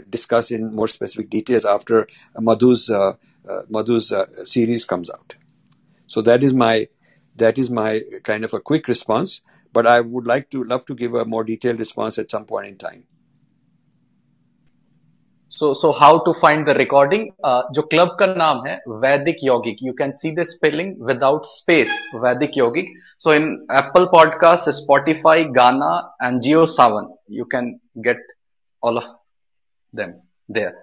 [0.08, 3.12] discuss in more specific details after madhu's uh,
[3.48, 5.36] uh, madhu's uh, series comes out.
[6.06, 6.88] So that is my
[7.36, 10.94] that is my kind of a quick response but i would like to love to
[10.94, 13.04] give a more detailed response at some point in time
[15.55, 19.81] so so how to find the recording uh, जो club का नाम है वैदिक यौगिक
[19.87, 21.95] you can see the spelling without space
[22.25, 25.89] वैदिक यौगिक so in apple podcast spotify ghana
[26.27, 27.67] and geo savan you can
[28.07, 28.23] get
[28.81, 29.09] all of
[29.99, 30.13] them
[30.59, 30.73] there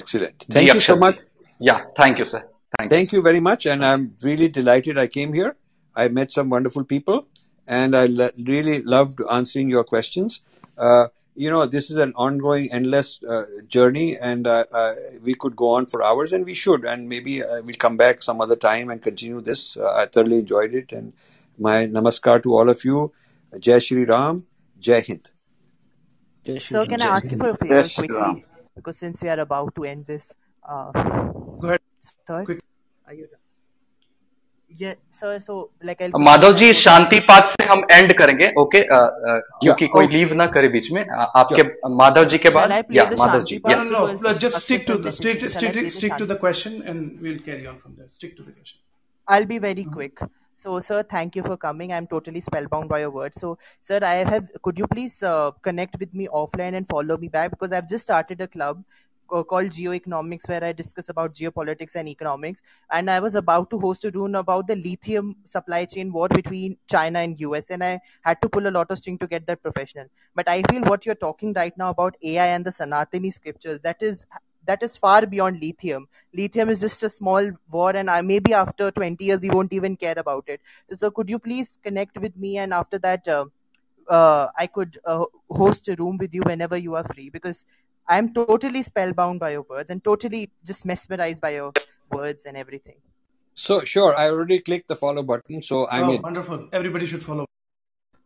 [0.00, 1.24] excellent thank you so much
[1.70, 2.42] yeah thank you sir
[2.78, 2.94] Thanks.
[2.94, 5.50] thank you very much and i'm really delighted i came here
[6.04, 7.26] i met some wonderful people
[7.80, 8.06] and i
[8.52, 10.40] really loved answering your questions
[10.78, 11.06] uh,
[11.39, 14.93] you know this is an ongoing endless uh, journey and uh, uh,
[15.23, 16.83] we could go on for hours and we should.
[16.83, 19.77] And maybe uh, we'll come back some other time and continue this.
[19.77, 20.91] Uh, i thoroughly enjoyed it.
[20.91, 21.13] And
[21.57, 23.13] my namaskar to all of you.
[23.57, 24.43] Jai shri ram.
[24.79, 25.31] Jai hind.
[26.59, 28.45] So can i ask you for a favor quickly?
[28.75, 30.33] Because since we are about to end this
[30.67, 31.79] uh, go ahead.
[32.27, 32.45] sir
[33.07, 33.27] are you
[34.77, 35.39] Yeah, sir.
[35.39, 40.33] So like I'll Madhav ji शांति पाठ से हम and करेंगे okay क्योंकि कोई leave
[40.33, 41.63] ना करे बीच में आपके
[41.95, 45.49] माधव जी के बाद या माधव जी no, no, no, just stick to the stick,
[45.49, 48.79] stick, stick to the question and we'll carry on from there stick to the question
[49.27, 50.23] I'll be very quick
[50.63, 54.15] so sir thank you for coming i'm totally spellbound by your words so sir i
[54.31, 57.87] have could you please uh, connect with me offline and follow me back because i've
[57.87, 62.61] just started a club uh, called Geoeconomics, where I discuss about geopolitics and economics.
[62.91, 66.77] And I was about to host a room about the lithium supply chain war between
[66.87, 69.61] China and US, and I had to pull a lot of string to get that
[69.61, 70.05] professional.
[70.35, 74.01] But I feel what you're talking right now about AI and the Sanatani scriptures that
[74.01, 74.25] is
[74.65, 76.07] that is far beyond lithium.
[76.33, 79.95] Lithium is just a small war, and I, maybe after 20 years we won't even
[79.95, 80.61] care about it.
[80.89, 83.27] So, so could you please connect with me, and after that.
[83.27, 83.45] Uh,
[84.09, 87.63] uh, I could uh, host a room with you whenever you are free because
[88.09, 91.71] I'm totally spellbound by your words and totally just mesmerized by your
[92.11, 92.95] words and everything.
[93.53, 96.21] So sure, I already clicked the follow button, so I'm oh, in.
[96.23, 96.69] Wonderful.
[96.73, 97.45] Everybody should follow.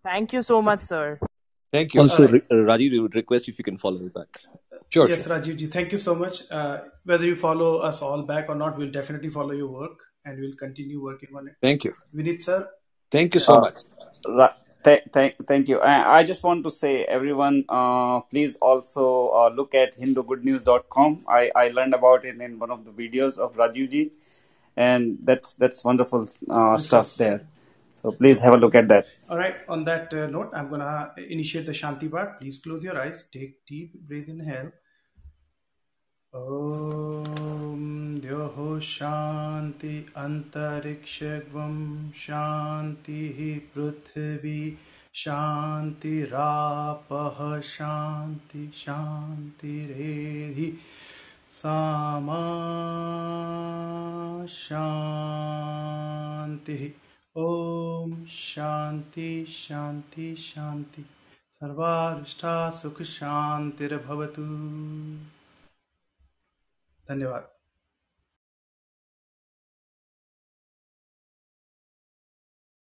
[0.04, 1.20] Thank you so much, sir.
[1.74, 2.02] Thank you.
[2.02, 2.48] Also, right.
[2.50, 4.42] Rajiv, would request if you can follow me back.
[4.90, 5.10] Sure.
[5.10, 5.36] Yes, sure.
[5.36, 6.44] Rajiv ji, thank you so much.
[6.52, 10.40] Uh, whether you follow us all back or not, we'll definitely follow your work and
[10.40, 11.56] we'll continue working on it.
[11.62, 11.96] Thank you.
[12.16, 12.70] Vinit sir.
[13.12, 13.84] Thank you so uh, much.
[14.26, 14.52] Th-
[14.84, 15.80] th- thank you.
[15.80, 21.26] I, I just want to say, everyone, uh, please also uh, look at HinduGoodNews.com.
[21.28, 24.12] I, I learned about it in one of the videos of Rajivji,
[24.76, 27.46] and that's that's wonderful uh, stuff there.
[27.94, 29.08] So please have a look at that.
[29.30, 29.56] All right.
[29.70, 32.40] On that uh, note, I'm gonna initiate the Shanti path.
[32.40, 33.28] Please close your eyes.
[33.32, 34.72] Take deep breath inhale.
[36.36, 44.78] ॐ द्योः शान्ति अन्तरिक्षगं शान्तिः पृथिवी
[45.14, 50.78] शान्तिरापः शान्ति शान्तिरेधि
[51.52, 52.46] सामा
[54.46, 56.90] शान्तिः।
[57.38, 61.06] ॐ शान्ति शान्ति शान्ति।
[61.64, 64.44] सर्वारिष्ठा सुखशान्तिर्भवतु
[67.10, 67.53] धन्यवाद।